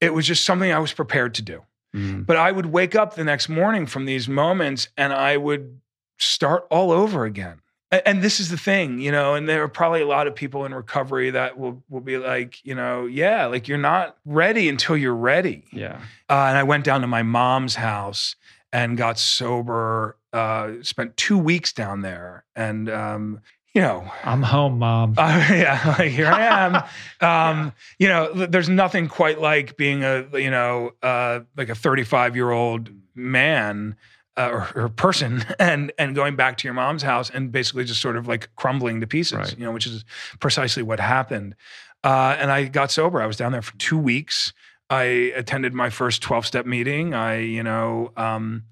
it 0.00 0.12
was 0.12 0.26
just 0.26 0.44
something 0.44 0.70
i 0.70 0.78
was 0.78 0.92
prepared 0.92 1.32
to 1.34 1.42
do 1.42 1.62
Mm. 1.92 2.24
but 2.24 2.36
I 2.36 2.52
would 2.52 2.66
wake 2.66 2.94
up 2.94 3.16
the 3.16 3.24
next 3.24 3.48
morning 3.48 3.84
from 3.84 4.04
these 4.04 4.28
moments 4.28 4.88
and 4.96 5.12
I 5.12 5.36
would 5.36 5.80
start 6.18 6.64
all 6.70 6.92
over 6.92 7.24
again. 7.24 7.62
And 7.90 8.22
this 8.22 8.38
is 8.38 8.48
the 8.48 8.56
thing, 8.56 9.00
you 9.00 9.10
know, 9.10 9.34
and 9.34 9.48
there 9.48 9.64
are 9.64 9.68
probably 9.68 10.00
a 10.00 10.06
lot 10.06 10.28
of 10.28 10.36
people 10.36 10.64
in 10.64 10.72
recovery 10.72 11.30
that 11.30 11.58
will 11.58 11.82
will 11.88 12.00
be 12.00 12.16
like, 12.16 12.64
you 12.64 12.76
know, 12.76 13.06
yeah, 13.06 13.46
like 13.46 13.66
you're 13.66 13.76
not 13.76 14.16
ready 14.24 14.68
until 14.68 14.96
you're 14.96 15.16
ready. 15.16 15.64
Yeah. 15.72 15.96
Uh, 16.28 16.46
and 16.48 16.56
I 16.56 16.62
went 16.62 16.84
down 16.84 17.00
to 17.00 17.08
my 17.08 17.24
mom's 17.24 17.74
house 17.74 18.36
and 18.72 18.96
got 18.96 19.18
sober. 19.18 20.16
Uh, 20.32 20.74
spent 20.82 21.16
two 21.16 21.36
weeks 21.38 21.72
down 21.72 22.02
there, 22.02 22.44
and 22.54 22.88
um, 22.88 23.40
you 23.74 23.80
know, 23.80 24.10
I'm 24.24 24.42
home, 24.42 24.78
mom. 24.78 25.14
uh, 25.16 25.46
yeah, 25.50 25.94
like 25.98 26.10
here 26.10 26.26
I 26.26 26.42
am. 26.66 26.82
Um, 27.22 27.72
You 27.98 28.08
know, 28.08 28.32
there's 28.32 28.68
nothing 28.68 29.06
quite 29.08 29.40
like 29.40 29.76
being 29.76 30.02
a 30.04 30.26
you 30.34 30.50
know 30.50 30.92
uh, 31.02 31.40
like 31.56 31.68
a 31.68 31.74
35 31.74 32.34
year 32.34 32.50
old 32.50 32.90
man 33.14 33.96
uh, 34.36 34.48
or, 34.50 34.68
or 34.74 34.88
person 34.88 35.44
and 35.58 35.92
and 35.98 36.14
going 36.14 36.34
back 36.36 36.56
to 36.58 36.66
your 36.66 36.74
mom's 36.74 37.02
house 37.02 37.30
and 37.30 37.52
basically 37.52 37.84
just 37.84 38.00
sort 38.00 38.16
of 38.16 38.26
like 38.26 38.48
crumbling 38.56 39.00
to 39.00 39.06
pieces. 39.06 39.38
Right. 39.38 39.58
You 39.58 39.64
know, 39.66 39.72
which 39.72 39.86
is 39.86 40.04
precisely 40.40 40.82
what 40.82 40.98
happened. 40.98 41.54
Uh, 42.02 42.34
and 42.38 42.50
I 42.50 42.64
got 42.64 42.90
sober. 42.90 43.20
I 43.20 43.26
was 43.26 43.36
down 43.36 43.52
there 43.52 43.62
for 43.62 43.76
two 43.76 43.98
weeks. 43.98 44.54
I 44.88 45.02
attended 45.36 45.74
my 45.74 45.90
first 45.90 46.22
12 46.22 46.46
step 46.46 46.66
meeting. 46.66 47.12
I, 47.14 47.40
you 47.40 47.62
know, 47.62 48.12
um, 48.16 48.64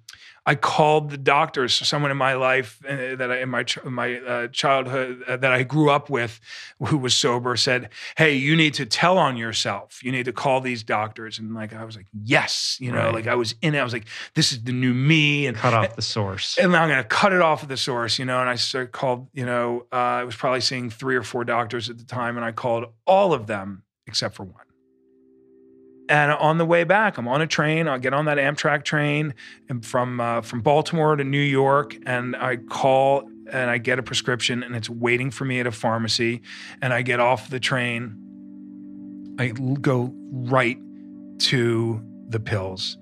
I 0.48 0.54
called 0.54 1.10
the 1.10 1.18
doctors, 1.18 1.74
someone 1.74 2.10
in 2.10 2.16
my 2.16 2.32
life 2.32 2.80
uh, 2.88 3.16
that 3.16 3.30
I, 3.30 3.36
in 3.42 3.50
my 3.50 3.66
my 3.84 4.16
uh, 4.18 4.48
childhood 4.48 5.22
uh, 5.28 5.36
that 5.36 5.52
I 5.52 5.62
grew 5.62 5.90
up 5.90 6.08
with, 6.08 6.40
who 6.86 6.96
was 6.96 7.12
sober, 7.14 7.54
said, 7.54 7.90
"Hey, 8.16 8.34
you 8.34 8.56
need 8.56 8.72
to 8.74 8.86
tell 8.86 9.18
on 9.18 9.36
yourself. 9.36 10.02
You 10.02 10.10
need 10.10 10.24
to 10.24 10.32
call 10.32 10.62
these 10.62 10.82
doctors." 10.82 11.38
And 11.38 11.54
like 11.54 11.74
I 11.74 11.84
was 11.84 11.96
like, 11.96 12.06
"Yes," 12.12 12.78
you 12.80 12.90
know, 12.90 12.98
Right. 13.04 13.14
like 13.14 13.26
I 13.26 13.34
was 13.34 13.54
in 13.60 13.74
it. 13.74 13.78
I 13.80 13.84
was 13.84 13.92
like, 13.92 14.06
"This 14.32 14.50
is 14.52 14.62
the 14.64 14.72
new 14.72 14.94
me," 14.94 15.46
and 15.46 15.54
Cut 15.54 15.74
off 15.74 15.94
the 15.96 16.00
source. 16.02 16.56
and 16.56 16.74
I'm 16.74 16.88
going 16.88 17.02
to 17.02 17.08
cut 17.08 17.34
it 17.34 17.42
off 17.42 17.62
at 17.62 17.68
the 17.68 17.76
source, 17.76 18.18
you 18.18 18.24
know. 18.24 18.40
And 18.40 18.48
I 18.48 18.54
started 18.54 18.92
called, 18.92 19.28
you 19.34 19.44
know, 19.44 19.84
uh, 19.92 19.96
I 19.96 20.24
was 20.24 20.34
probably 20.34 20.62
seeing 20.62 20.88
three 20.88 21.16
or 21.16 21.22
four 21.22 21.44
doctors 21.44 21.90
at 21.90 21.98
the 21.98 22.04
time, 22.06 22.36
and 22.38 22.44
I 22.44 22.52
called 22.52 22.86
all 23.06 23.34
of 23.34 23.46
them 23.48 23.82
except 24.06 24.34
for 24.36 24.44
one. 24.44 24.62
And 26.08 26.32
on 26.32 26.58
the 26.58 26.64
way 26.64 26.84
back, 26.84 27.18
I'm 27.18 27.28
on 27.28 27.42
a 27.42 27.46
train. 27.46 27.86
I 27.86 27.98
get 27.98 28.14
on 28.14 28.24
that 28.24 28.38
Amtrak 28.38 28.84
train 28.84 29.34
from 29.82 30.20
uh, 30.20 30.40
from 30.40 30.62
Baltimore 30.62 31.16
to 31.16 31.24
New 31.24 31.38
York, 31.38 31.96
and 32.06 32.34
I 32.36 32.56
call 32.56 33.28
and 33.50 33.70
I 33.70 33.78
get 33.78 33.98
a 33.98 34.02
prescription, 34.02 34.62
and 34.62 34.74
it's 34.74 34.90
waiting 34.90 35.30
for 35.30 35.44
me 35.44 35.60
at 35.60 35.66
a 35.66 35.72
pharmacy. 35.72 36.42
And 36.80 36.92
I 36.92 37.02
get 37.02 37.20
off 37.20 37.50
the 37.50 37.60
train. 37.60 38.16
I 39.38 39.48
go 39.48 40.12
right 40.30 40.78
to 41.38 42.02
the 42.28 42.40
pills, 42.40 42.96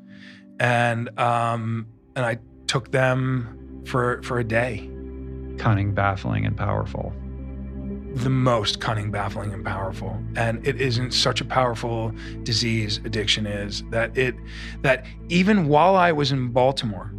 and 0.58 1.08
um, 1.18 1.86
and 2.14 2.26
I 2.26 2.38
took 2.66 2.90
them 2.90 3.82
for 3.86 4.20
for 4.22 4.38
a 4.38 4.44
day. 4.44 4.90
Cunning, 5.58 5.94
baffling, 5.94 6.44
and 6.44 6.56
powerful. 6.56 7.14
The 8.16 8.30
most 8.30 8.80
cunning, 8.80 9.10
baffling, 9.10 9.52
and 9.52 9.64
powerful. 9.64 10.18
And 10.36 10.66
it 10.66 10.80
isn't 10.80 11.12
such 11.12 11.40
a 11.40 11.44
powerful 11.44 12.12
disease 12.44 12.98
addiction 13.04 13.46
is 13.46 13.82
that 13.90 14.16
it 14.16 14.34
that 14.82 15.04
even 15.28 15.68
while 15.68 15.96
I 15.96 16.12
was 16.12 16.32
in 16.32 16.48
Baltimore, 16.48 17.12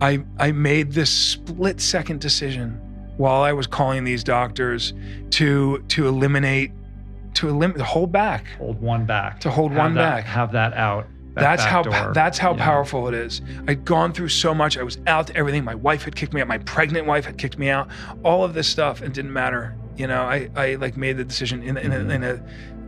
I 0.00 0.22
I 0.38 0.52
made 0.52 0.92
this 0.92 1.10
split 1.10 1.80
second 1.80 2.20
decision 2.20 2.80
while 3.16 3.42
I 3.42 3.52
was 3.52 3.66
calling 3.66 4.04
these 4.04 4.22
doctors 4.22 4.92
to 5.30 5.78
to 5.88 6.06
eliminate 6.06 6.70
to 7.34 7.48
eliminate 7.48 7.80
hold 7.80 8.12
back 8.12 8.46
Hold 8.58 8.80
one 8.80 9.06
back. 9.06 9.40
To 9.40 9.50
hold 9.50 9.70
Have 9.72 9.78
one 9.78 9.94
that- 9.94 10.16
back. 10.16 10.24
Have 10.24 10.52
that 10.52 10.74
out. 10.74 11.06
that 11.34 11.40
that's 11.42 11.64
how 11.64 11.82
door. 11.82 12.12
that's 12.14 12.36
how 12.38 12.54
Yeah. 12.54 12.64
powerful 12.64 13.08
it 13.08 13.14
is. 13.14 13.40
I'd 13.68 13.84
gone 13.84 14.12
through 14.12 14.28
so 14.28 14.52
much. 14.54 14.76
I 14.76 14.82
was 14.82 14.98
out 15.06 15.28
to 15.28 15.36
everything. 15.36 15.64
My 15.64 15.74
wife 15.76 16.02
had 16.04 16.14
kicked 16.16 16.32
me 16.34 16.40
out. 16.40 16.48
My 16.48 16.58
pregnant 16.58 17.06
wife 17.06 17.24
had 17.24 17.38
kicked 17.38 17.58
me 17.58 17.68
out. 17.70 17.88
All 18.24 18.44
of 18.44 18.54
this 18.54 18.66
stuff, 18.68 19.02
it 19.02 19.12
didn't 19.14 19.32
matter. 19.32 19.74
You 19.98 20.06
know, 20.06 20.22
I 20.22 20.48
I 20.54 20.74
like 20.76 20.96
made 20.96 21.16
the 21.16 21.24
decision 21.24 21.62
in 21.62 21.76
in 21.76 21.92
a, 21.92 21.98
in 22.14 22.22
a 22.22 22.40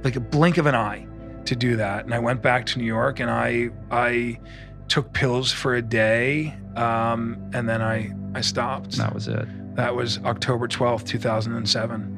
like 0.05 0.15
a 0.15 0.21
blink 0.21 0.59
of 0.59 0.67
an 0.67 0.77
eye 0.77 1.07
to 1.47 1.57
do 1.57 1.77
that, 1.77 2.05
and 2.05 2.15
I 2.15 2.21
went 2.21 2.41
back 2.41 2.67
to 2.67 2.79
New 2.79 2.85
York 2.85 3.19
and 3.19 3.29
I 3.29 3.71
I 3.91 4.39
took 4.87 5.13
pills 5.13 5.51
for 5.51 5.75
a 5.75 5.83
day, 5.83 6.57
um, 6.77 7.37
and 7.53 7.69
then 7.69 7.83
I 7.83 8.13
I 8.35 8.43
stopped. 8.43 8.93
That 8.93 9.13
was 9.13 9.27
it. 9.27 9.47
That 9.75 9.97
was 9.97 10.19
October 10.19 10.69
twelfth, 10.69 11.05
two 11.05 11.19
thousand 11.19 11.57
and 11.57 11.69
seven. 11.69 12.17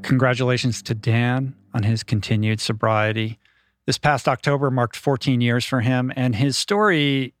Congratulations 0.00 0.82
to 0.82 0.94
Dan 0.94 1.54
on 1.74 1.82
his 1.82 2.02
continued 2.02 2.60
sobriety. 2.60 3.38
This 3.84 3.98
past 3.98 4.28
October 4.28 4.70
marked 4.70 4.96
14 4.96 5.40
years 5.40 5.64
for 5.64 5.80
him, 5.80 6.12
and 6.16 6.34
his 6.34 6.56
story 6.56 7.34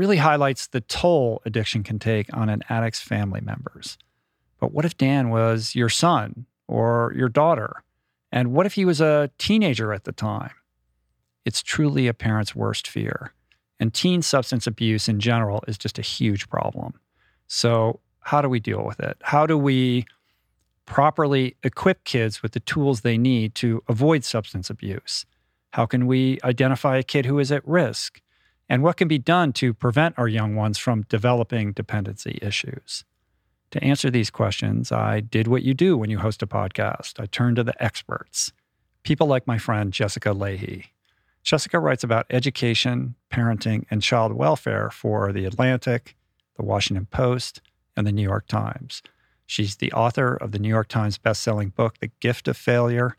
really 0.00 0.16
highlights 0.16 0.68
the 0.68 0.80
toll 0.80 1.42
addiction 1.44 1.82
can 1.82 1.98
take 1.98 2.34
on 2.34 2.48
an 2.48 2.62
addict's 2.70 3.02
family 3.02 3.42
members. 3.42 3.98
But 4.58 4.72
what 4.72 4.86
if 4.86 4.96
Dan 4.96 5.28
was 5.28 5.74
your 5.74 5.90
son 5.90 6.46
or 6.66 7.12
your 7.14 7.28
daughter? 7.28 7.82
And 8.32 8.54
what 8.54 8.64
if 8.64 8.72
he 8.72 8.86
was 8.86 9.02
a 9.02 9.30
teenager 9.36 9.92
at 9.92 10.04
the 10.04 10.12
time? 10.12 10.54
It's 11.44 11.62
truly 11.62 12.08
a 12.08 12.14
parent's 12.14 12.54
worst 12.54 12.88
fear. 12.88 13.34
And 13.78 13.92
teen 13.92 14.22
substance 14.22 14.66
abuse 14.66 15.06
in 15.06 15.20
general 15.20 15.62
is 15.68 15.76
just 15.76 15.98
a 15.98 16.02
huge 16.02 16.48
problem. 16.48 16.98
So, 17.46 18.00
how 18.20 18.40
do 18.40 18.48
we 18.48 18.58
deal 18.58 18.82
with 18.82 19.00
it? 19.00 19.18
How 19.20 19.44
do 19.44 19.58
we 19.58 20.06
properly 20.86 21.56
equip 21.62 22.04
kids 22.04 22.42
with 22.42 22.52
the 22.52 22.60
tools 22.60 23.02
they 23.02 23.18
need 23.18 23.54
to 23.56 23.82
avoid 23.86 24.24
substance 24.24 24.70
abuse? 24.70 25.26
How 25.72 25.84
can 25.84 26.06
we 26.06 26.38
identify 26.42 26.96
a 26.96 27.02
kid 27.02 27.26
who 27.26 27.38
is 27.38 27.52
at 27.52 27.68
risk? 27.68 28.22
And 28.70 28.84
what 28.84 28.96
can 28.96 29.08
be 29.08 29.18
done 29.18 29.52
to 29.54 29.74
prevent 29.74 30.16
our 30.16 30.28
young 30.28 30.54
ones 30.54 30.78
from 30.78 31.02
developing 31.08 31.72
dependency 31.72 32.38
issues? 32.40 33.04
To 33.72 33.82
answer 33.82 34.10
these 34.10 34.30
questions, 34.30 34.92
I 34.92 35.18
did 35.18 35.48
what 35.48 35.64
you 35.64 35.74
do 35.74 35.98
when 35.98 36.08
you 36.08 36.20
host 36.20 36.40
a 36.40 36.46
podcast. 36.46 37.18
I 37.18 37.26
turned 37.26 37.56
to 37.56 37.64
the 37.64 37.82
experts, 37.82 38.52
people 39.02 39.26
like 39.26 39.44
my 39.44 39.58
friend 39.58 39.92
Jessica 39.92 40.28
Lahey. 40.28 40.84
Jessica 41.42 41.80
writes 41.80 42.04
about 42.04 42.26
education, 42.30 43.16
parenting, 43.28 43.86
and 43.90 44.02
child 44.02 44.34
welfare 44.34 44.88
for 44.90 45.32
The 45.32 45.46
Atlantic, 45.46 46.14
The 46.56 46.64
Washington 46.64 47.06
Post, 47.06 47.62
and 47.96 48.06
The 48.06 48.12
New 48.12 48.22
York 48.22 48.46
Times. 48.46 49.02
She's 49.46 49.76
the 49.76 49.90
author 49.92 50.36
of 50.36 50.52
the 50.52 50.60
New 50.60 50.68
York 50.68 50.86
Times 50.86 51.18
bestselling 51.18 51.74
book, 51.74 51.98
The 51.98 52.12
Gift 52.20 52.46
of 52.46 52.56
Failure. 52.56 53.16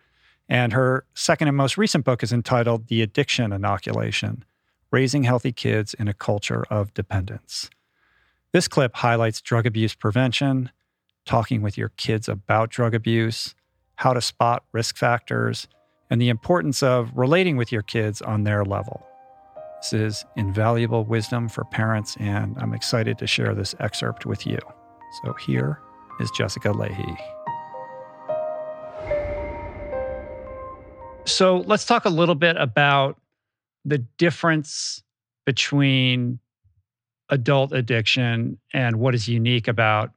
And 0.47 0.71
her 0.71 1.03
second 1.13 1.49
and 1.49 1.57
most 1.57 1.77
recent 1.77 2.05
book 2.05 2.23
is 2.23 2.31
entitled 2.31 2.87
The 2.87 3.01
Addiction 3.01 3.51
Inoculation 3.51 4.45
Raising 4.91 5.23
Healthy 5.23 5.53
Kids 5.53 5.93
in 5.93 6.09
a 6.09 6.13
Culture 6.13 6.65
of 6.69 6.93
Dependence. 6.93 7.69
This 8.51 8.67
clip 8.67 8.93
highlights 8.93 9.39
drug 9.39 9.65
abuse 9.65 9.95
prevention, 9.95 10.69
talking 11.25 11.61
with 11.61 11.77
your 11.77 11.89
kids 11.95 12.27
about 12.27 12.69
drug 12.71 12.93
abuse, 12.93 13.55
how 13.95 14.11
to 14.13 14.19
spot 14.19 14.65
risk 14.73 14.97
factors, 14.97 15.69
and 16.09 16.21
the 16.21 16.27
importance 16.27 16.83
of 16.83 17.09
relating 17.15 17.55
with 17.55 17.71
your 17.71 17.83
kids 17.83 18.21
on 18.21 18.43
their 18.43 18.65
level. 18.65 19.01
This 19.77 19.93
is 19.93 20.25
invaluable 20.35 21.05
wisdom 21.05 21.47
for 21.47 21.63
parents, 21.63 22.17
and 22.19 22.57
I'm 22.59 22.73
excited 22.73 23.17
to 23.19 23.27
share 23.27 23.55
this 23.55 23.73
excerpt 23.79 24.25
with 24.25 24.45
you. 24.45 24.59
So 25.23 25.31
here 25.35 25.79
is 26.19 26.29
Jessica 26.31 26.73
Lahey. 26.73 27.17
So 31.25 31.59
let's 31.59 31.85
talk 31.85 32.03
a 32.03 32.09
little 32.09 32.35
bit 32.35 32.57
about 32.57 33.17
the 33.85 33.99
difference 34.17 35.03
between 35.45 36.39
adult 37.29 37.71
addiction 37.71 38.59
and 38.73 38.97
what 38.97 39.15
is 39.15 39.27
unique 39.27 39.67
about 39.67 40.11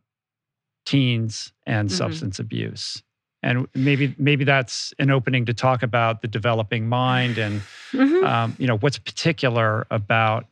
teens 0.84 1.52
and 1.66 1.88
mm-hmm. 1.88 1.96
substance 1.96 2.38
abuse 2.38 3.02
and 3.44 3.66
maybe 3.74 4.14
maybe 4.18 4.42
that's 4.42 4.94
an 4.98 5.10
opening 5.10 5.44
to 5.44 5.54
talk 5.54 5.82
about 5.82 6.22
the 6.22 6.28
developing 6.28 6.88
mind 6.88 7.38
and 7.38 7.60
mm-hmm. 7.92 8.24
um, 8.24 8.56
you 8.58 8.66
know 8.66 8.78
what's 8.78 8.98
particular 8.98 9.86
about 9.90 10.46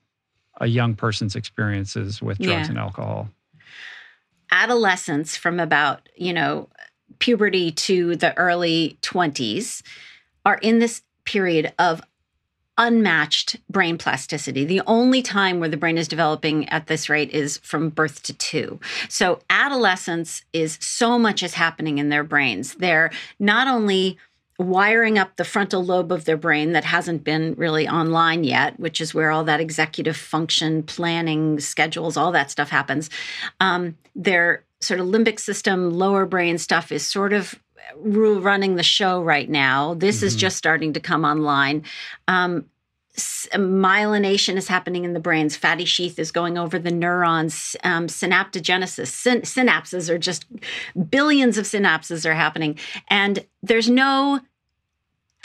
a 0.61 0.67
young 0.67 0.95
person's 0.95 1.35
experiences 1.35 2.23
with 2.23 2.39
drugs 2.39 2.67
yeah. 2.67 2.69
and 2.69 2.79
alcohol 2.79 3.29
adolescence 4.51 5.37
from 5.37 5.59
about 5.59 6.09
you 6.17 6.33
know 6.33 6.69
puberty 7.19 7.73
to 7.73 8.15
the 8.17 8.37
early 8.37 8.97
20s 9.03 9.83
are 10.45 10.57
in 10.57 10.79
this 10.79 11.03
period 11.25 11.73
of 11.79 12.03
unmatched 12.79 13.57
brain 13.69 13.99
plasticity. 13.99 14.65
The 14.65 14.83
only 14.87 15.23
time 15.23 15.61
where 15.61 15.69
the 15.69 15.77
brain 15.77 15.99
is 15.99 16.09
developing 16.09 16.69
at 16.71 16.87
this 16.87 17.09
rate 17.09 17.31
is 17.31 17.59
from 17.59 17.91
birth 17.91 18.23
to 18.25 18.33
two. 18.33 18.81
So, 19.09 19.41
adolescence 19.51 20.45
is 20.53 20.79
so 20.81 21.19
much 21.19 21.43
is 21.43 21.55
happening 21.55 21.99
in 21.99 22.09
their 22.09 22.25
brains. 22.25 22.75
They're 22.75 23.11
not 23.39 23.69
only 23.69 24.19
wiring 24.59 25.19
up 25.19 25.37
the 25.37 25.45
frontal 25.45 25.85
lobe 25.85 26.13
of 26.13 26.25
their 26.25 26.37
brain 26.37 26.73
that 26.73 26.85
hasn't 26.85 27.25
been 27.25 27.55
really 27.55 27.89
online 27.89 28.45
yet, 28.45 28.79
which 28.79 29.01
is 29.01 29.15
where 29.15 29.31
all 29.31 29.45
that 29.45 29.61
executive 29.61 30.17
function, 30.17 30.83
planning, 30.83 31.59
schedules, 31.59 32.17
all 32.17 32.33
that 32.33 32.51
stuff 32.51 32.71
happens. 32.71 33.11
Um, 33.61 33.97
their 34.15 34.65
sort 34.81 35.01
of 35.01 35.07
limbic 35.07 35.39
system, 35.41 35.91
lower 35.91 36.27
brain 36.27 36.59
stuff 36.59 36.93
is 36.93 37.07
sort 37.07 37.33
of 37.33 37.59
running 37.97 38.77
the 38.77 38.83
show 38.83 39.23
right 39.23 39.49
now. 39.49 39.95
This 39.95 40.19
mm-hmm. 40.19 40.27
is 40.27 40.37
just 40.37 40.57
starting 40.57 40.93
to 40.95 41.01
come 41.01 41.25
online. 41.25 41.85
Um, 42.29 42.67
myelination 43.17 44.57
is 44.57 44.69
happening 44.69 45.05
in 45.05 45.13
the 45.13 45.21
brains. 45.21 45.57
Fatty 45.57 45.85
sheath 45.85 46.19
is 46.19 46.33
going 46.33 46.57
over 46.57 46.79
the 46.79 46.91
neurons. 46.91 47.77
Um, 47.85 48.07
synaptogenesis, 48.07 49.09
Syn- 49.09 49.43
synapses 49.43 50.09
are 50.09 50.19
just 50.19 50.47
billions 51.11 51.59
of 51.59 51.67
synapses 51.67 52.25
are 52.25 52.35
happening, 52.35 52.79
and 53.09 53.45
there's 53.63 53.91
no 53.91 54.41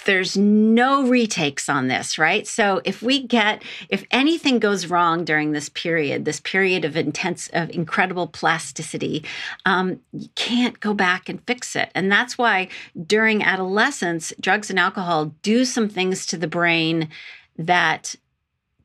there's 0.07 0.37
no 0.37 1.05
retakes 1.05 1.67
on 1.67 1.89
this, 1.89 2.17
right? 2.17 2.47
So 2.47 2.81
if 2.85 3.03
we 3.03 3.21
get, 3.21 3.61
if 3.89 4.05
anything 4.09 4.57
goes 4.57 4.87
wrong 4.87 5.25
during 5.25 5.51
this 5.51 5.67
period, 5.67 6.23
this 6.23 6.39
period 6.39 6.85
of 6.85 6.95
intense, 6.95 7.49
of 7.51 7.69
incredible 7.69 8.25
plasticity, 8.25 9.25
um, 9.65 9.99
you 10.13 10.29
can't 10.35 10.79
go 10.79 10.93
back 10.93 11.27
and 11.27 11.45
fix 11.45 11.75
it. 11.75 11.91
And 11.93 12.09
that's 12.09 12.37
why 12.37 12.69
during 13.05 13.43
adolescence, 13.43 14.31
drugs 14.39 14.69
and 14.69 14.79
alcohol 14.79 15.35
do 15.41 15.65
some 15.65 15.89
things 15.89 16.25
to 16.27 16.37
the 16.37 16.47
brain 16.47 17.09
that 17.57 18.15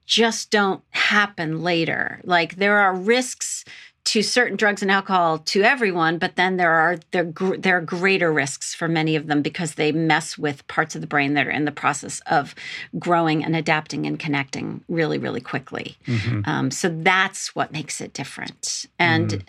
just 0.04 0.50
don't 0.50 0.82
happen 0.90 1.62
later. 1.62 2.20
Like 2.24 2.56
there 2.56 2.78
are 2.78 2.94
risks 2.94 3.64
to 4.04 4.22
certain 4.22 4.56
drugs 4.56 4.82
and 4.82 4.90
alcohol 4.90 5.38
to 5.38 5.62
everyone, 5.62 6.18
but 6.18 6.36
then 6.36 6.56
there 6.56 6.72
are 6.72 6.98
there, 7.12 7.32
there 7.58 7.76
are 7.76 7.80
greater 7.80 8.32
risks 8.32 8.74
for 8.74 8.88
many 8.88 9.16
of 9.16 9.26
them 9.26 9.42
because 9.42 9.74
they 9.74 9.92
mess 9.92 10.36
with 10.36 10.66
parts 10.66 10.94
of 10.94 11.00
the 11.00 11.06
brain 11.06 11.34
that 11.34 11.46
are 11.46 11.50
in 11.52 11.64
the 11.64 11.72
process 11.72 12.20
of 12.26 12.54
growing 12.98 13.44
and 13.44 13.54
adapting 13.54 14.06
and 14.06 14.18
connecting 14.18 14.82
really, 14.88 15.18
really 15.18 15.40
quickly. 15.40 15.96
Mm-hmm. 16.06 16.40
Um, 16.44 16.70
so 16.70 16.88
that's 16.88 17.54
what 17.54 17.72
makes 17.72 18.00
it 18.00 18.12
different. 18.12 18.86
And 18.98 19.28
mm-hmm. 19.30 19.48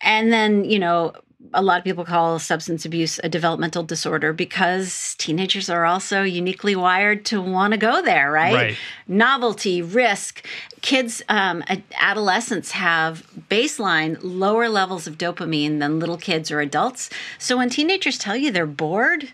And 0.00 0.32
then 0.32 0.64
you 0.64 0.78
know 0.78 1.12
a 1.52 1.62
lot 1.62 1.78
of 1.78 1.84
people 1.84 2.04
call 2.04 2.38
substance 2.38 2.84
abuse 2.84 3.18
a 3.24 3.28
developmental 3.28 3.82
disorder 3.82 4.32
because 4.32 5.14
teenagers 5.18 5.68
are 5.68 5.84
also 5.84 6.22
uniquely 6.22 6.76
wired 6.76 7.24
to 7.24 7.40
want 7.40 7.72
to 7.72 7.78
go 7.78 8.02
there, 8.02 8.30
right? 8.30 8.54
right? 8.54 8.76
Novelty, 9.08 9.82
risk. 9.82 10.46
Kids, 10.80 11.22
um, 11.28 11.64
adolescents 11.98 12.72
have 12.72 13.26
baseline 13.50 14.18
lower 14.22 14.68
levels 14.68 15.06
of 15.06 15.18
dopamine 15.18 15.80
than 15.80 15.98
little 15.98 16.18
kids 16.18 16.50
or 16.50 16.60
adults. 16.60 17.10
So 17.38 17.56
when 17.56 17.70
teenagers 17.70 18.18
tell 18.18 18.36
you 18.36 18.50
they're 18.50 18.66
bored, 18.66 19.32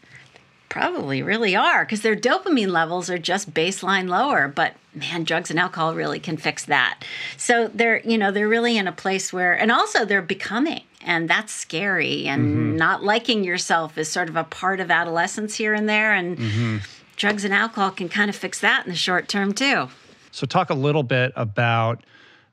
probably 0.76 1.22
really 1.22 1.56
are 1.56 1.86
because 1.86 2.02
their 2.02 2.14
dopamine 2.14 2.68
levels 2.68 3.08
are 3.08 3.16
just 3.16 3.54
baseline 3.54 4.10
lower 4.10 4.46
but 4.46 4.74
man 4.94 5.24
drugs 5.24 5.48
and 5.48 5.58
alcohol 5.58 5.94
really 5.94 6.20
can 6.20 6.36
fix 6.36 6.66
that 6.66 7.02
so 7.38 7.68
they're 7.68 8.00
you 8.00 8.18
know 8.18 8.30
they're 8.30 8.46
really 8.46 8.76
in 8.76 8.86
a 8.86 8.92
place 8.92 9.32
where 9.32 9.54
and 9.54 9.72
also 9.72 10.04
they're 10.04 10.20
becoming 10.20 10.82
and 11.00 11.30
that's 11.30 11.50
scary 11.50 12.26
and 12.26 12.42
mm-hmm. 12.42 12.76
not 12.76 13.02
liking 13.02 13.42
yourself 13.42 13.96
is 13.96 14.06
sort 14.06 14.28
of 14.28 14.36
a 14.36 14.44
part 14.44 14.78
of 14.78 14.90
adolescence 14.90 15.54
here 15.54 15.72
and 15.72 15.88
there 15.88 16.12
and 16.12 16.36
mm-hmm. 16.36 16.76
drugs 17.16 17.42
and 17.42 17.54
alcohol 17.54 17.90
can 17.90 18.10
kind 18.10 18.28
of 18.28 18.36
fix 18.36 18.60
that 18.60 18.84
in 18.84 18.90
the 18.90 18.96
short 18.96 19.28
term 19.28 19.54
too 19.54 19.88
so 20.30 20.46
talk 20.46 20.68
a 20.68 20.74
little 20.74 21.02
bit 21.02 21.32
about 21.36 22.04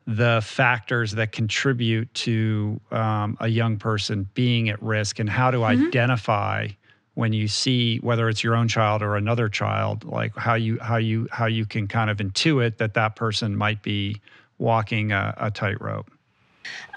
the 0.08 0.40
factors 0.42 1.12
that 1.12 1.34
contribute 1.34 2.14
to 2.14 2.80
um, 2.92 3.36
a 3.42 3.50
young 3.50 3.76
person 3.76 4.30
being 4.34 4.70
at 4.70 4.82
risk 4.82 5.20
and 5.20 5.30
how 5.30 5.52
to 5.52 5.58
mm-hmm. 5.58 5.88
identify 5.88 6.70
when 7.16 7.34
you 7.34 7.48
see 7.48 7.98
whether 7.98 8.28
it's 8.30 8.44
your 8.44 8.56
own 8.56 8.68
child 8.68 9.02
or 9.02 9.16
another 9.16 9.48
child 9.48 10.04
like 10.04 10.36
how 10.36 10.56
you 10.56 10.80
how 10.82 10.98
you 10.98 11.28
how 11.32 11.46
you 11.46 11.66
can 11.66 11.88
kind 11.88 12.10
of 12.10 12.18
intuit 12.18 12.78
that 12.78 12.94
that 12.96 13.16
person 13.16 13.56
might 13.56 13.82
be 13.84 14.20
walking 14.58 15.12
a, 15.12 15.34
a 15.38 15.52
tightrope. 15.52 16.10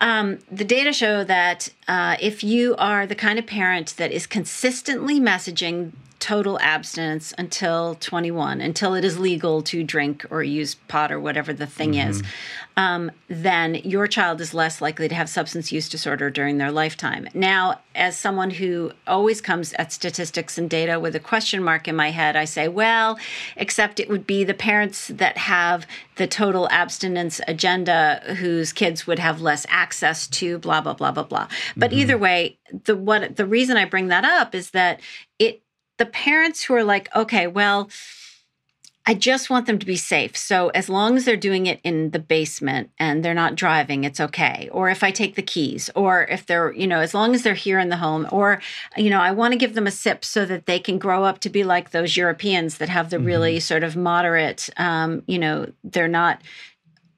Um, 0.00 0.38
the 0.50 0.64
data 0.64 0.92
show 0.92 1.24
that 1.24 1.68
uh, 1.88 2.16
if 2.20 2.44
you 2.44 2.76
are 2.76 3.06
the 3.06 3.16
kind 3.16 3.38
of 3.38 3.46
parent 3.46 3.96
that 3.96 4.12
is 4.12 4.26
consistently 4.26 5.20
messaging 5.20 5.92
total 6.18 6.58
abstinence 6.60 7.32
until 7.38 7.94
21, 7.96 8.60
until 8.60 8.94
it 8.94 9.04
is 9.04 9.18
legal 9.18 9.62
to 9.62 9.82
drink 9.82 10.24
or 10.30 10.42
use 10.42 10.74
pot 10.74 11.12
or 11.12 11.20
whatever 11.20 11.52
the 11.52 11.66
thing 11.66 11.92
mm-hmm. 11.92 12.10
is, 12.10 12.22
um, 12.78 13.10
then 13.28 13.76
your 13.76 14.06
child 14.06 14.40
is 14.40 14.52
less 14.52 14.82
likely 14.82 15.08
to 15.08 15.14
have 15.14 15.28
substance 15.28 15.72
use 15.72 15.88
disorder 15.88 16.28
during 16.28 16.58
their 16.58 16.70
lifetime. 16.70 17.26
Now, 17.32 17.80
as 17.94 18.18
someone 18.18 18.50
who 18.50 18.92
always 19.06 19.40
comes 19.40 19.72
at 19.74 19.92
statistics 19.92 20.58
and 20.58 20.68
data 20.68 21.00
with 21.00 21.16
a 21.16 21.20
question 21.20 21.62
mark 21.62 21.88
in 21.88 21.96
my 21.96 22.10
head, 22.10 22.36
I 22.36 22.44
say, 22.44 22.68
well, 22.68 23.18
except 23.56 23.98
it 23.98 24.10
would 24.10 24.26
be 24.26 24.44
the 24.44 24.54
parents 24.54 25.08
that 25.08 25.38
have 25.38 25.86
the 26.16 26.26
total 26.26 26.68
abstinence 26.70 27.40
agenda 27.48 28.22
whose 28.38 28.72
kids 28.72 29.06
would 29.06 29.18
have 29.18 29.40
less 29.40 29.64
access 29.70 30.26
to 30.26 30.58
blah 30.58 30.80
blah 30.82 30.94
blah 30.94 31.12
blah 31.12 31.22
blah. 31.22 31.48
But 31.76 31.90
mm-hmm. 31.90 32.00
either 32.00 32.18
way, 32.18 32.58
the 32.84 32.96
what 32.96 33.36
the 33.36 33.46
reason 33.46 33.78
I 33.78 33.86
bring 33.86 34.08
that 34.08 34.24
up 34.24 34.54
is 34.54 34.70
that 34.70 35.00
it 35.38 35.62
the 35.98 36.06
parents 36.06 36.64
who 36.64 36.74
are 36.74 36.84
like, 36.84 37.14
okay, 37.14 37.46
well, 37.46 37.88
I 39.08 39.14
just 39.14 39.50
want 39.50 39.66
them 39.66 39.78
to 39.78 39.86
be 39.86 39.96
safe. 39.96 40.36
So 40.36 40.70
as 40.70 40.88
long 40.88 41.16
as 41.16 41.24
they're 41.24 41.36
doing 41.36 41.66
it 41.66 41.78
in 41.84 42.10
the 42.10 42.18
basement 42.18 42.90
and 42.98 43.24
they're 43.24 43.34
not 43.34 43.54
driving, 43.54 44.02
it's 44.02 44.18
okay. 44.18 44.68
Or 44.72 44.90
if 44.90 45.04
I 45.04 45.12
take 45.12 45.36
the 45.36 45.42
keys, 45.42 45.88
or 45.94 46.24
if 46.24 46.44
they're, 46.44 46.72
you 46.72 46.88
know, 46.88 46.98
as 46.98 47.14
long 47.14 47.32
as 47.32 47.42
they're 47.42 47.54
here 47.54 47.78
in 47.78 47.88
the 47.88 47.98
home, 47.98 48.26
or, 48.32 48.60
you 48.96 49.08
know, 49.08 49.20
I 49.20 49.30
want 49.30 49.52
to 49.52 49.58
give 49.58 49.74
them 49.74 49.86
a 49.86 49.92
sip 49.92 50.24
so 50.24 50.44
that 50.46 50.66
they 50.66 50.80
can 50.80 50.98
grow 50.98 51.22
up 51.22 51.38
to 51.40 51.50
be 51.50 51.62
like 51.62 51.90
those 51.90 52.16
Europeans 52.16 52.78
that 52.78 52.88
have 52.88 53.10
the 53.10 53.18
mm-hmm. 53.18 53.26
really 53.26 53.60
sort 53.60 53.84
of 53.84 53.94
moderate, 53.94 54.68
um, 54.76 55.22
you 55.28 55.38
know, 55.38 55.70
they're 55.84 56.08
not 56.08 56.42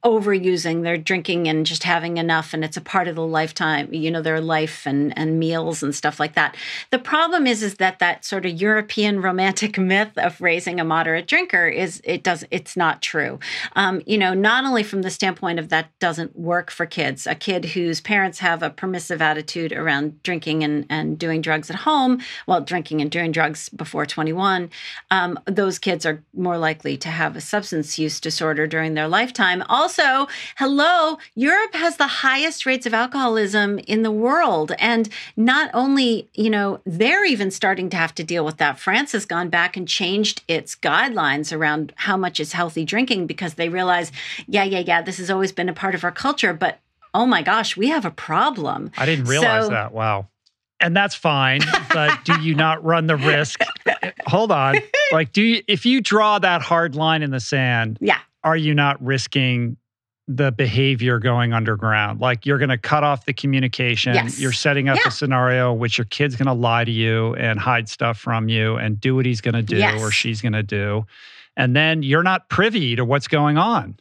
overusing 0.04 0.82
they're 0.82 0.96
drinking 0.96 1.48
and 1.48 1.66
just 1.66 1.82
having 1.82 2.16
enough 2.18 2.54
and 2.54 2.64
it's 2.64 2.76
a 2.76 2.80
part 2.80 3.08
of 3.08 3.16
the 3.16 3.26
lifetime 3.26 3.92
you 3.92 4.10
know 4.10 4.22
their 4.22 4.40
life 4.40 4.86
and 4.86 5.16
and 5.18 5.38
meals 5.38 5.82
and 5.82 5.94
stuff 5.94 6.20
like 6.20 6.34
that. 6.34 6.56
The 6.90 6.98
problem 6.98 7.46
is 7.46 7.62
is 7.62 7.74
that 7.76 7.98
that 7.98 8.24
sort 8.24 8.46
of 8.46 8.52
european 8.52 9.20
romantic 9.20 9.78
myth 9.92 10.12
of 10.16 10.40
raising 10.40 10.78
a 10.80 10.84
moderate 10.84 11.26
drinker 11.26 11.66
is 11.66 12.00
it 12.04 12.22
does 12.22 12.44
it's 12.50 12.76
not 12.76 13.02
true. 13.02 13.38
Um, 13.74 14.02
you 14.06 14.18
know 14.18 14.34
not 14.34 14.64
only 14.64 14.82
from 14.82 15.02
the 15.02 15.10
standpoint 15.10 15.58
of 15.58 15.68
that 15.70 15.90
doesn't 15.98 16.38
work 16.38 16.70
for 16.70 16.86
kids 16.86 17.26
a 17.26 17.34
kid 17.34 17.64
whose 17.64 18.00
parents 18.00 18.38
have 18.38 18.62
a 18.62 18.70
permissive 18.70 19.20
attitude 19.20 19.72
around 19.72 20.22
drinking 20.22 20.62
and 20.62 20.86
and 20.88 21.18
doing 21.18 21.40
drugs 21.40 21.70
at 21.70 21.76
home 21.76 22.20
well 22.46 22.60
drinking 22.60 23.00
and 23.00 23.10
doing 23.10 23.32
drugs 23.32 23.68
before 23.70 24.06
21 24.06 24.70
um, 25.10 25.38
those 25.46 25.78
kids 25.78 26.06
are 26.06 26.22
more 26.34 26.58
likely 26.58 26.96
to 26.98 27.08
have 27.08 27.36
a 27.36 27.40
substance 27.40 27.98
use 27.98 28.20
disorder 28.20 28.66
during 28.66 28.94
their 28.94 29.08
lifetime. 29.08 29.62
Also 29.68 29.87
also, 29.88 30.28
hello, 30.58 31.16
Europe 31.34 31.74
has 31.74 31.96
the 31.96 32.06
highest 32.06 32.66
rates 32.66 32.84
of 32.84 32.92
alcoholism 32.92 33.78
in 33.80 34.02
the 34.02 34.10
world. 34.10 34.72
And 34.78 35.08
not 35.36 35.70
only, 35.72 36.28
you 36.34 36.50
know, 36.50 36.80
they're 36.84 37.24
even 37.24 37.50
starting 37.50 37.88
to 37.90 37.96
have 37.96 38.14
to 38.16 38.24
deal 38.24 38.44
with 38.44 38.58
that. 38.58 38.78
France 38.78 39.12
has 39.12 39.24
gone 39.24 39.48
back 39.48 39.78
and 39.78 39.88
changed 39.88 40.42
its 40.46 40.74
guidelines 40.76 41.56
around 41.56 41.94
how 41.96 42.18
much 42.18 42.38
is 42.38 42.52
healthy 42.52 42.84
drinking 42.84 43.26
because 43.26 43.54
they 43.54 43.70
realize, 43.70 44.12
yeah, 44.46 44.64
yeah, 44.64 44.80
yeah, 44.80 45.00
this 45.00 45.16
has 45.16 45.30
always 45.30 45.52
been 45.52 45.70
a 45.70 45.74
part 45.74 45.94
of 45.94 46.04
our 46.04 46.12
culture, 46.12 46.52
but 46.52 46.80
oh 47.14 47.24
my 47.24 47.40
gosh, 47.40 47.74
we 47.74 47.88
have 47.88 48.04
a 48.04 48.10
problem. 48.10 48.90
I 48.98 49.06
didn't 49.06 49.24
realize 49.24 49.64
So- 49.64 49.70
that. 49.70 49.92
Wow. 49.92 50.28
And 50.80 50.96
that's 50.96 51.16
fine, 51.16 51.60
but 51.92 52.24
do 52.24 52.40
you 52.40 52.54
not 52.54 52.84
run 52.84 53.08
the 53.08 53.16
risk? 53.16 53.62
Hold 54.28 54.52
on. 54.52 54.76
Like, 55.10 55.32
do 55.32 55.42
you, 55.42 55.62
if 55.66 55.84
you 55.84 56.00
draw 56.00 56.38
that 56.38 56.62
hard 56.62 56.94
line 56.94 57.22
in 57.24 57.32
the 57.32 57.40
sand, 57.40 57.98
Yeah. 58.00 58.18
Are 58.44 58.56
you 58.56 58.74
not 58.74 59.02
risking 59.02 59.76
the 60.26 60.52
behavior 60.52 61.18
going 61.18 61.52
underground? 61.52 62.20
Like, 62.20 62.44
you're 62.46 62.58
going 62.58 62.68
to 62.68 62.78
cut 62.78 63.02
off 63.04 63.24
the 63.24 63.32
communication. 63.32 64.14
Yes. 64.14 64.38
You're 64.38 64.52
setting 64.52 64.88
up 64.88 64.96
Yeah. 64.96 65.08
a 65.08 65.10
scenario 65.10 65.72
which 65.72 65.98
your 65.98 66.04
kid's 66.06 66.36
going 66.36 66.46
to 66.46 66.52
lie 66.52 66.84
to 66.84 66.90
you 66.92 67.34
and 67.34 67.58
hide 67.58 67.88
stuff 67.88 68.18
from 68.18 68.48
you 68.48 68.76
and 68.76 69.00
do 69.00 69.16
what 69.16 69.24
he's 69.26 69.40
going 69.40 69.54
to 69.54 69.62
do 69.62 69.76
Yes. 69.76 70.00
or 70.02 70.10
she's 70.10 70.40
going 70.42 70.52
to 70.52 70.62
do. 70.62 71.06
And 71.56 71.74
then 71.74 72.02
you're 72.02 72.22
not 72.22 72.48
privy 72.48 72.94
to 72.96 73.04
what's 73.04 73.26
going 73.28 73.58
on. 73.58 73.98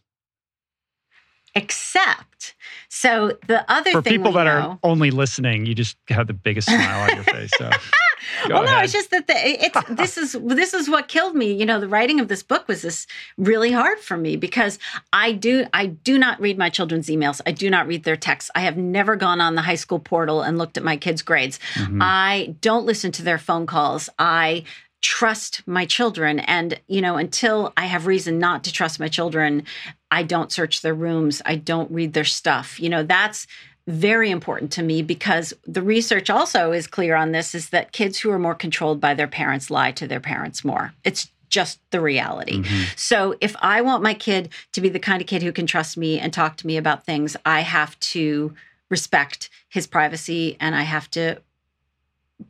Except, 1.55 2.53
so 2.87 3.35
the 3.47 3.69
other 3.71 3.91
For 3.91 4.01
thing 4.03 4.13
people 4.13 4.31
that 4.33 4.43
know, 4.43 4.49
are 4.51 4.79
only 4.83 5.09
listening, 5.09 5.65
you 5.65 5.73
just 5.73 5.97
have 6.09 6.27
the 6.27 6.33
biggest 6.33 6.67
smile 6.67 7.09
on 7.09 7.15
your 7.15 7.23
face. 7.23 7.49
So, 7.57 7.71
well, 8.49 8.63
no, 8.63 8.67
ahead. 8.67 8.83
it's 8.85 8.93
just 8.93 9.11
that 9.11 9.27
the, 9.27 9.33
it's 9.35 9.89
this 9.89 10.17
is 10.17 10.37
this 10.43 10.73
is 10.73 10.89
what 10.89 11.07
killed 11.07 11.35
me. 11.35 11.51
You 11.53 11.65
know, 11.65 11.79
the 11.79 11.87
writing 11.87 12.19
of 12.19 12.27
this 12.27 12.43
book 12.43 12.67
was 12.67 12.81
this 12.81 13.07
really 13.37 13.71
hard 13.71 13.99
for 13.99 14.17
me 14.17 14.35
because 14.35 14.79
I 15.13 15.31
do 15.33 15.65
I 15.73 15.87
do 15.87 16.17
not 16.17 16.39
read 16.39 16.57
my 16.57 16.69
children's 16.69 17.07
emails. 17.07 17.41
I 17.45 17.51
do 17.51 17.69
not 17.69 17.87
read 17.87 18.03
their 18.03 18.15
texts. 18.17 18.51
I 18.55 18.61
have 18.61 18.77
never 18.77 19.15
gone 19.15 19.41
on 19.41 19.55
the 19.55 19.61
high 19.61 19.75
school 19.75 19.99
portal 19.99 20.41
and 20.41 20.57
looked 20.57 20.77
at 20.77 20.83
my 20.83 20.97
kids' 20.97 21.21
grades. 21.21 21.59
Mhm. 21.75 21.99
I 22.01 22.55
don't 22.61 22.85
listen 22.85 23.11
to 23.13 23.23
their 23.23 23.37
phone 23.37 23.65
calls. 23.65 24.09
I 24.19 24.63
trust 25.01 25.61
my 25.67 25.85
children 25.85 26.39
and 26.39 26.79
you 26.87 27.01
know 27.01 27.17
until 27.17 27.71
i 27.77 27.85
have 27.85 28.07
reason 28.07 28.39
not 28.39 28.63
to 28.63 28.71
trust 28.73 28.99
my 28.99 29.07
children 29.07 29.63
i 30.09 30.23
don't 30.23 30.51
search 30.51 30.81
their 30.81 30.95
rooms 30.95 31.39
i 31.45 31.55
don't 31.55 31.91
read 31.91 32.13
their 32.13 32.25
stuff 32.25 32.79
you 32.79 32.89
know 32.89 33.03
that's 33.03 33.45
very 33.87 34.29
important 34.29 34.71
to 34.73 34.83
me 34.83 35.01
because 35.01 35.53
the 35.65 35.81
research 35.81 36.29
also 36.29 36.71
is 36.73 36.85
clear 36.87 37.15
on 37.15 37.31
this 37.31 37.55
is 37.55 37.69
that 37.69 37.93
kids 37.93 38.19
who 38.19 38.29
are 38.29 38.37
more 38.39 38.53
controlled 38.55 38.99
by 38.99 39.13
their 39.13 39.27
parents 39.27 39.71
lie 39.71 39.91
to 39.93 40.05
their 40.05 40.19
parents 40.19 40.63
more 40.65 40.93
it's 41.05 41.29
just 41.49 41.79
the 41.91 42.01
reality 42.01 42.61
Mhm. 42.61 42.97
so 42.99 43.35
if 43.39 43.55
I 43.61 43.79
want 43.81 44.03
my 44.03 44.13
kid 44.13 44.49
to 44.73 44.81
be 44.81 44.89
the 44.89 44.99
kind 44.99 45.21
of 45.21 45.27
kid 45.27 45.41
who 45.41 45.53
can 45.53 45.65
trust 45.65 45.95
me 45.95 46.19
and 46.19 46.33
talk 46.33 46.57
to 46.57 46.67
me 46.67 46.75
about 46.75 47.05
things, 47.05 47.37
I 47.45 47.61
have 47.61 47.97
to 48.11 48.53
respect 48.89 49.49
his 49.69 49.87
privacy 49.87 50.57
and 50.59 50.75
I 50.75 50.81
have 50.83 51.09
to 51.11 51.37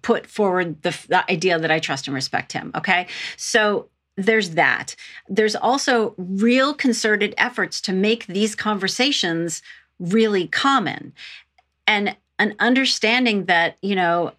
put 0.02 0.26
forward 0.28 0.82
the, 0.82 0.98
the 1.08 1.30
idea 1.32 1.60
that 1.60 1.70
I 1.72 1.80
trust 1.80 2.08
and 2.08 2.16
respect 2.16 2.52
him. 2.54 2.72
Okay. 2.76 3.08
So 3.38 3.90
there's 4.16 4.52
that. 4.52 4.96
There's 5.30 5.56
also 5.56 6.16
real 6.18 6.74
concerted 6.74 7.36
efforts 7.38 7.80
to 7.82 7.94
make 7.94 8.26
these 8.26 8.56
conversations 8.56 9.62
really 10.00 10.48
common 10.48 11.14
and 11.86 12.16
an 12.40 12.56
understanding 12.60 13.46
that, 13.46 13.78
you 13.82 13.96
know, 13.96 14.34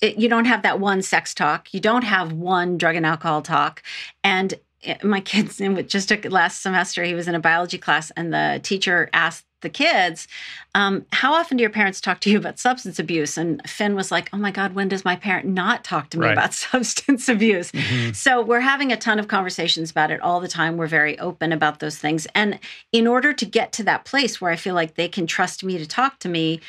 it, 0.00 0.18
you 0.18 0.28
don't 0.28 0.44
have 0.44 0.62
that 0.62 0.80
one 0.80 1.00
sex 1.02 1.32
talk, 1.34 1.72
you 1.72 1.80
don't 1.80 2.04
have 2.04 2.32
one 2.32 2.76
drug 2.76 2.96
and 2.96 3.06
alcohol 3.06 3.42
talk. 3.42 3.82
And 4.22 4.54
eh, 4.82 4.96
my 5.02 5.20
kids, 5.22 5.60
just 5.86 6.08
took 6.08 6.24
last 6.26 6.62
semester, 6.62 7.04
he 7.04 7.14
was 7.14 7.28
in 7.28 7.34
a 7.34 7.40
biology 7.40 7.78
class, 7.78 8.10
and 8.12 8.32
the 8.32 8.60
teacher 8.62 9.08
asked 9.12 9.46
the 9.64 9.68
kids, 9.68 10.28
um, 10.76 11.04
How 11.12 11.34
often 11.34 11.56
do 11.56 11.62
your 11.62 11.70
parents 11.70 12.00
talk 12.00 12.20
to 12.20 12.30
you 12.30 12.38
about 12.38 12.60
substance 12.60 13.00
abuse? 13.00 13.36
And 13.36 13.60
Finn 13.68 13.96
was 13.96 14.12
like, 14.12 14.30
Oh 14.32 14.36
my 14.36 14.52
God, 14.52 14.74
when 14.74 14.88
does 14.88 15.04
my 15.04 15.16
parent 15.16 15.46
not 15.48 15.82
talk 15.82 16.10
to 16.10 16.18
me 16.18 16.26
Right. 16.26 16.32
about 16.32 16.54
substance 16.68 17.28
abuse? 17.28 17.72
Mhm. 17.72 18.14
So 18.14 18.40
we're 18.42 18.60
having 18.60 18.92
a 18.92 18.96
ton 18.96 19.18
of 19.18 19.26
conversations 19.26 19.90
about 19.90 20.12
it 20.12 20.20
all 20.20 20.38
the 20.38 20.46
time. 20.48 20.76
We're 20.76 20.86
very 20.86 21.18
open 21.18 21.50
about 21.52 21.80
those 21.80 21.98
things. 21.98 22.28
And 22.34 22.60
in 22.92 23.08
order 23.08 23.32
to 23.32 23.44
get 23.44 23.72
to 23.72 23.82
that 23.84 24.04
place 24.04 24.40
where 24.40 24.52
I 24.52 24.56
feel 24.56 24.76
like 24.76 24.94
they 24.94 25.08
can 25.08 25.26
trust 25.26 25.64
me 25.64 25.78
to 25.78 25.86
talk 25.86 26.20
to 26.20 26.28
me, 26.28 26.60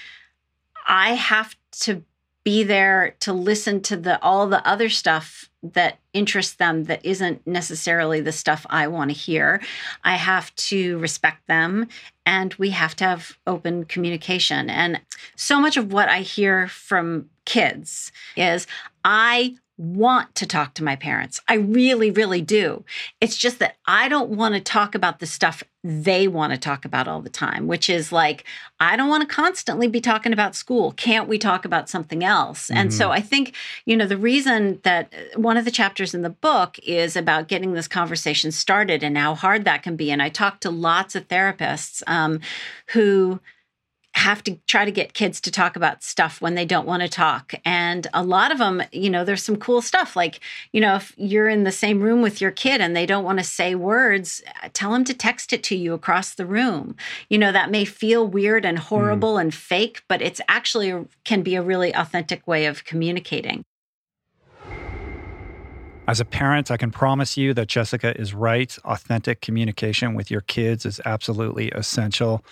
I 0.87 1.13
have 1.13 1.55
to 1.81 2.03
be 2.45 2.63
there 2.63 3.15
to 3.19 3.33
listen 3.33 3.81
to 3.81 3.97
the 3.97 4.21
all 4.21 4.47
the 4.47 4.65
other 4.65 4.87
stuff 4.87 5.49
that 5.73 5.97
interests 6.13 6.53
them 6.53 6.85
that 6.85 7.03
isn't 7.03 7.45
necessarily 7.45 8.21
the 8.21 8.31
stuff 8.31 8.65
I 8.69 8.87
want 8.87 9.09
to 9.09 9.17
hear. 9.17 9.61
I 10.03 10.15
have 10.15 10.55
to 10.55 10.99
respect 10.99 11.47
them 11.47 11.87
and 12.25 12.53
we 12.53 12.69
have 12.69 12.95
to 12.97 13.03
have 13.03 13.37
open 13.47 13.85
communication. 13.85 14.69
And 14.69 15.01
so 15.35 15.59
much 15.59 15.75
of 15.75 15.91
what 15.91 16.07
I 16.07 16.19
hear 16.19 16.67
from 16.67 17.29
kids 17.45 18.11
is 18.37 18.67
I 19.03 19.55
want 19.77 20.33
to 20.35 20.45
talk 20.45 20.75
to 20.75 20.83
my 20.83 20.95
parents. 20.95 21.41
I 21.47 21.55
really, 21.55 22.11
really 22.11 22.41
do. 22.41 22.85
It's 23.19 23.35
just 23.35 23.59
that 23.59 23.75
I 23.87 24.07
don't 24.07 24.29
want 24.29 24.55
to 24.55 24.61
talk 24.61 24.95
about 24.95 25.19
the 25.19 25.25
stuff 25.25 25.63
they 25.87 26.27
want 26.27 26.51
to 26.51 26.57
talk 26.57 26.83
about 26.83 27.07
all 27.07 27.21
the 27.21 27.29
time, 27.29 27.67
which 27.67 27.91
is 27.91 28.11
like, 28.11 28.43
I 28.79 28.95
don't 28.95 29.07
want 29.07 29.21
to 29.21 29.33
constantly 29.35 29.87
be 29.87 30.01
talking 30.01 30.33
about 30.33 30.55
school. 30.55 30.93
Can't 30.93 31.29
we 31.29 31.37
talk 31.37 31.63
about 31.63 31.89
something 31.89 32.23
else? 32.23 32.71
And 32.71 32.91
so 32.91 33.11
I 33.11 33.21
think, 33.21 33.53
you 33.85 33.95
know, 33.95 34.07
the 34.07 34.17
reason 34.17 34.79
that 34.81 35.13
uh, 35.13 35.39
one 35.39 35.57
of 35.57 35.65
the 35.65 35.69
chapters 35.69 36.15
in 36.15 36.23
the 36.23 36.31
book 36.31 36.79
is 36.79 37.15
about 37.15 37.47
getting 37.47 37.73
this 37.73 37.87
conversation 37.87 38.51
started 38.51 39.03
and 39.03 39.15
how 39.15 39.35
hard 39.35 39.63
that 39.65 39.83
can 39.83 39.95
be. 39.95 40.09
And 40.09 40.23
I 40.23 40.29
talked 40.29 40.61
to 40.63 40.71
lots 40.71 41.13
of 41.13 41.27
therapists 41.27 42.01
um, 42.07 42.39
who 42.87 43.39
have 44.15 44.41
to 44.41 44.57
try 44.65 44.85
to 44.85 44.91
get 44.91 45.13
kids 45.13 45.41
to 45.41 45.51
talk 45.51 45.75
about 45.75 46.01
stuff 46.01 46.41
when 46.41 46.55
they 46.55 46.63
don't 46.65 46.87
want 46.87 47.03
to 47.03 47.09
talk. 47.09 47.53
And 47.65 48.07
a 48.13 48.23
lot 48.23 48.49
of 48.49 48.59
them, 48.59 48.81
you 48.93 49.09
know, 49.09 49.25
there's 49.25 49.43
some 49.43 49.57
cool 49.57 49.81
stuff. 49.81 50.15
Like, 50.15 50.39
you 50.71 50.79
know, 50.79 50.95
if 50.95 51.13
you're 51.17 51.49
in 51.49 51.65
the 51.65 51.71
same 51.71 51.99
room 51.99 52.21
with 52.21 52.39
your 52.39 52.51
kid 52.51 52.79
and 52.79 52.95
they 52.95 53.05
don't 53.05 53.25
want 53.25 53.39
to 53.39 53.43
say 53.43 53.75
words, 53.75 54.41
uh, 54.63 54.69
tell 54.71 54.93
them 54.93 55.03
to 55.03 55.13
text 55.13 55.51
it 55.51 55.63
to 55.63 55.75
you 55.75 55.93
across 55.93 56.33
the 56.33 56.45
room. 56.45 56.95
You 57.29 57.37
know, 57.37 57.51
that 57.51 57.69
may 57.69 57.83
feel 57.83 58.25
weird 58.25 58.63
and 58.63 58.79
hmm. 58.79 58.85
horrible 58.85 59.37
and 59.37 59.53
fake, 59.53 60.01
but 60.07 60.21
it's 60.21 60.39
actually 60.47 61.05
can 61.25 61.41
be 61.41 61.55
a 61.55 61.61
really 61.61 61.93
authentic 61.93 62.47
way 62.47 62.67
of 62.67 62.85
communicating. 62.85 63.63
As 66.07 66.21
a 66.21 66.25
parent, 66.25 66.71
I 66.71 66.77
can 66.77 66.91
promise 66.91 67.35
you 67.35 67.53
that 67.55 67.67
Jessica 67.67 68.17
is 68.17 68.33
right. 68.33 68.77
Authentic 68.85 69.41
communication 69.41 70.13
with 70.13 70.31
your 70.31 70.41
kids 70.41 70.85
is 70.85 71.01
absolutely 71.03 71.69
essential. 71.71 72.45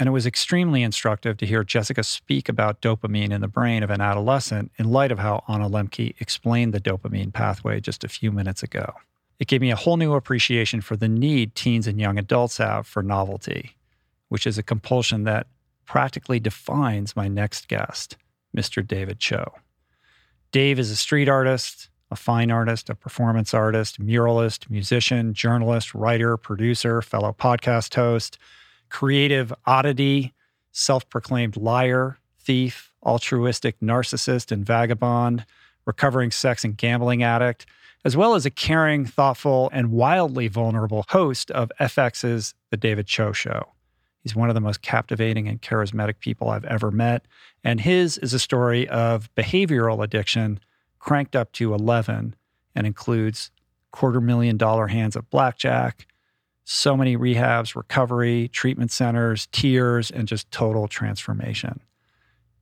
And 0.00 0.06
it 0.06 0.12
was 0.12 0.24
extremely 0.24 0.82
instructive 0.82 1.36
to 1.36 1.46
hear 1.46 1.62
Jessica 1.62 2.02
speak 2.02 2.48
about 2.48 2.80
dopamine 2.80 3.32
in 3.32 3.42
the 3.42 3.48
brain 3.48 3.82
of 3.82 3.90
an 3.90 4.00
adolescent 4.00 4.72
in 4.78 4.90
light 4.90 5.12
of 5.12 5.18
how 5.18 5.44
Anna 5.46 5.68
Lembke 5.68 6.14
explained 6.18 6.72
the 6.72 6.80
dopamine 6.80 7.34
pathway 7.34 7.80
just 7.80 8.02
a 8.02 8.08
few 8.08 8.32
minutes 8.32 8.62
ago. 8.62 8.94
It 9.38 9.46
gave 9.46 9.60
me 9.60 9.70
a 9.70 9.76
whole 9.76 9.98
new 9.98 10.14
appreciation 10.14 10.80
for 10.80 10.96
the 10.96 11.06
need 11.06 11.54
teens 11.54 11.86
and 11.86 12.00
young 12.00 12.18
adults 12.18 12.56
have 12.56 12.86
for 12.86 13.02
novelty, 13.02 13.76
which 14.30 14.46
is 14.46 14.56
a 14.56 14.62
compulsion 14.62 15.24
that 15.24 15.48
practically 15.84 16.40
defines 16.40 17.14
my 17.14 17.28
next 17.28 17.68
guest, 17.68 18.16
Mr. 18.56 18.86
David 18.86 19.18
Choe. 19.18 19.52
Dave 20.50 20.78
is 20.78 20.90
a 20.90 20.96
street 20.96 21.28
artist, 21.28 21.90
a 22.10 22.16
fine 22.16 22.50
artist, 22.50 22.88
a 22.88 22.94
performance 22.94 23.52
artist, 23.52 24.00
muralist, 24.00 24.70
musician, 24.70 25.34
journalist, 25.34 25.94
writer, 25.94 26.38
producer, 26.38 27.02
fellow 27.02 27.36
podcast 27.38 27.94
host, 27.94 28.38
creative 28.90 29.52
oddity, 29.66 30.34
self 30.72 31.08
proclaimed 31.08 31.56
liar, 31.56 32.18
thief, 32.38 32.92
altruistic 33.04 33.78
narcissist 33.80 34.52
and 34.52 34.64
vagabond, 34.66 35.44
recovering 35.86 36.30
sex 36.30 36.64
and 36.64 36.76
gambling 36.76 37.22
addict, 37.22 37.66
as 38.04 38.16
well 38.16 38.34
as 38.34 38.46
a 38.46 38.50
caring, 38.50 39.04
thoughtful, 39.06 39.70
and 39.72 39.90
wildly 39.90 40.48
vulnerable 40.48 41.04
host 41.08 41.50
of 41.50 41.72
FX's 41.80 42.54
The 42.70 42.76
David 42.76 43.06
Choe 43.06 43.32
Show. 43.32 43.68
He's 44.22 44.36
one 44.36 44.50
of 44.50 44.54
the 44.54 44.60
most 44.60 44.82
captivating 44.82 45.48
and 45.48 45.62
charismatic 45.62 46.20
people 46.20 46.50
I've 46.50 46.64
ever 46.64 46.90
met. 46.90 47.24
And 47.64 47.80
his 47.80 48.18
is 48.18 48.34
a 48.34 48.38
story 48.38 48.86
of 48.88 49.34
behavioral 49.34 50.04
addiction 50.04 50.60
cranked 50.98 51.34
up 51.34 51.52
to 51.52 51.72
11 51.72 52.34
and 52.74 52.86
includes 52.86 53.50
quarter 53.92 54.20
million 54.20 54.56
dollar 54.56 54.86
hands 54.86 55.16
of 55.16 55.28
blackjack, 55.30 56.06
so 56.72 56.96
many 56.96 57.16
rehabs, 57.16 57.74
recovery, 57.74 58.46
treatment 58.46 58.92
centers, 58.92 59.48
tears, 59.50 60.08
and 60.08 60.28
just 60.28 60.48
total 60.52 60.86
transformation. 60.86 61.80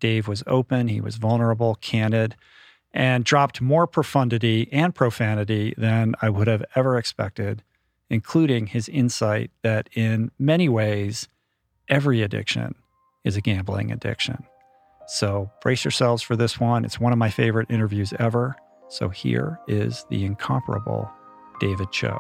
Dave 0.00 0.26
was 0.26 0.42
open, 0.46 0.88
he 0.88 1.02
was 1.02 1.16
vulnerable, 1.16 1.74
candid, 1.82 2.34
and 2.94 3.22
dropped 3.22 3.61
more 3.61 3.86
profundity 3.86 4.66
and 4.72 4.94
profanity 4.94 5.74
than 5.76 6.14
I 6.22 6.30
would 6.30 6.46
have 6.46 6.64
ever 6.74 6.96
expected, 6.96 7.62
including 8.09 8.68
his 8.68 8.88
insight 8.88 9.50
that 9.62 9.90
in 9.92 10.30
many 10.38 10.70
ways, 10.70 11.28
every 11.86 12.22
addiction 12.22 12.76
is 13.24 13.36
a 13.36 13.42
gambling 13.42 13.92
addiction. 13.92 14.42
So 15.06 15.50
brace 15.61 15.84
yourselves 15.84 16.22
for 16.22 16.34
this 16.34 16.59
one. 16.59 16.86
It's 16.86 16.98
one 16.98 17.12
of 17.12 17.18
my 17.18 17.28
favorite 17.28 17.70
interviews 17.70 18.14
ever. 18.18 18.56
So 18.88 19.11
here 19.11 19.61
is 19.68 20.06
the 20.09 20.24
incomparable 20.24 21.11
David 21.61 21.92
Choe. 21.92 22.18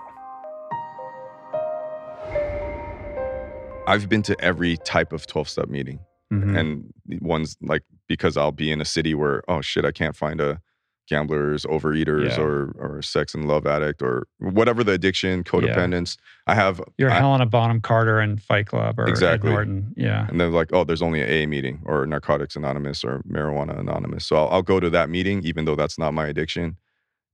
I've 3.88 4.08
been 4.08 4.22
to 4.22 4.40
every 4.40 4.76
type 4.78 5.12
of 5.12 5.26
12 5.26 5.48
step 5.48 5.68
meeting. 5.68 6.00
Mhm. 6.32 6.58
And 6.58 6.92
ones 7.22 7.56
like 7.62 7.82
because 8.06 8.36
I'll 8.36 8.52
be 8.52 8.70
in 8.70 8.80
a 8.80 8.84
city 8.84 9.14
where, 9.14 9.42
oh 9.48 9.60
shit, 9.62 9.84
I 9.84 9.92
can't 9.92 10.14
find 10.14 10.40
a 10.40 10.60
gamblers, 11.08 11.64
overeaters, 11.64 12.36
Yeah. 12.36 12.42
or 12.42 12.74
or 12.78 13.00
sex 13.00 13.34
and 13.34 13.48
love 13.48 13.66
addict, 13.66 14.02
or 14.02 14.26
whatever 14.38 14.84
the 14.84 14.92
addiction, 14.92 15.42
codependence. 15.42 16.18
I 16.46 16.54
have 16.54 16.82
You're 16.98 17.10
I- 17.10 17.14
Helena 17.18 17.46
Bonham 17.46 17.80
Carter 17.80 18.20
in 18.20 18.36
Fight 18.36 18.66
Club 18.66 18.98
or 19.00 19.06
Ed 19.06 19.10
Exactly. 19.10 19.50
Norton. 19.50 19.94
Yeah. 19.96 20.26
and 20.28 20.38
they're 20.38 20.50
like, 20.50 20.68
oh, 20.74 20.84
there's 20.84 21.00
only 21.00 21.22
an 21.22 21.28
AA 21.30 21.46
meeting 21.46 21.80
or 21.86 22.04
Narcotics 22.06 22.56
Anonymous 22.56 23.02
or 23.04 23.22
Marijuana 23.26 23.78
Anonymous. 23.80 24.26
So 24.26 24.36
I'll, 24.36 24.48
I'll 24.48 24.62
go 24.62 24.80
to 24.80 24.90
that 24.90 25.08
meeting, 25.08 25.42
even 25.44 25.64
though 25.64 25.76
that's 25.76 25.98
not 25.98 26.12
my 26.12 26.26
addiction. 26.26 26.76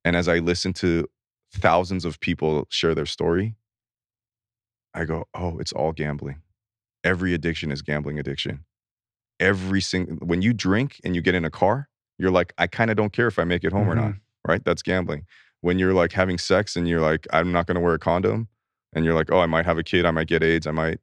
And 0.05 0.15
as 0.15 0.29
I 0.29 0.39
listen 0.39 0.73
to 0.75 1.09
thousands 1.53 2.05
of 2.05 2.21
people 2.21 2.67
share 2.71 2.95
their 2.95 3.07
story, 3.07 3.57
I 4.95 5.05
go, 5.05 5.25
oh, 5.35 5.59
it's 5.59 5.73
all 5.73 5.91
gambling. 5.91 6.43
Every 7.05 7.35
addiction 7.35 7.71
is 7.71 7.83
gambling 7.83 8.19
addiction. 8.19 8.65
Every 9.39 9.81
single, 9.81 10.17
when 10.27 10.43
you 10.43 10.53
drink 10.53 11.01
and 11.05 11.15
you 11.15 11.23
get 11.23 11.35
in 11.35 11.45
a 11.45 11.51
car, 11.51 11.89
you're 12.19 12.31
like, 12.31 12.53
I 12.59 12.67
kind 12.67 12.91
of 12.91 12.97
don't 12.97 13.13
care 13.13 13.29
if 13.29 13.39
I 13.39 13.45
make 13.45 13.65
it 13.65 13.73
home 13.73 13.89
or 13.89 13.95
not, 13.95 14.05
mm-hmm. 14.11 14.51
right? 14.51 14.65
That's 14.65 14.83
gambling. 14.83 15.27
When 15.61 15.79
you're 15.79 15.95
like 15.95 16.13
having 16.13 16.39
sex 16.39 16.77
and 16.77 16.89
you're 16.89 17.01
like, 17.01 17.27
I'm 17.33 17.53
not 17.53 17.67
going 17.67 17.75
to 17.77 17.81
wear 17.81 17.95
a 17.95 17.99
condom, 17.99 18.49
and 18.95 19.05
you're 19.05 19.15
like, 19.15 19.31
oh, 19.31 19.41
I 19.41 19.47
might 19.47 19.67
have 19.67 19.79
a 19.79 19.83
kid, 19.83 20.07
I 20.07 20.11
might 20.13 20.29
get 20.29 20.43
AIDS, 20.43 20.67
I 20.67 20.71
might, 20.71 21.01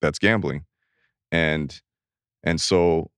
that's 0.00 0.18
gambling 0.18 0.64
and 1.32 1.80
and 2.44 2.60
so 2.60 3.10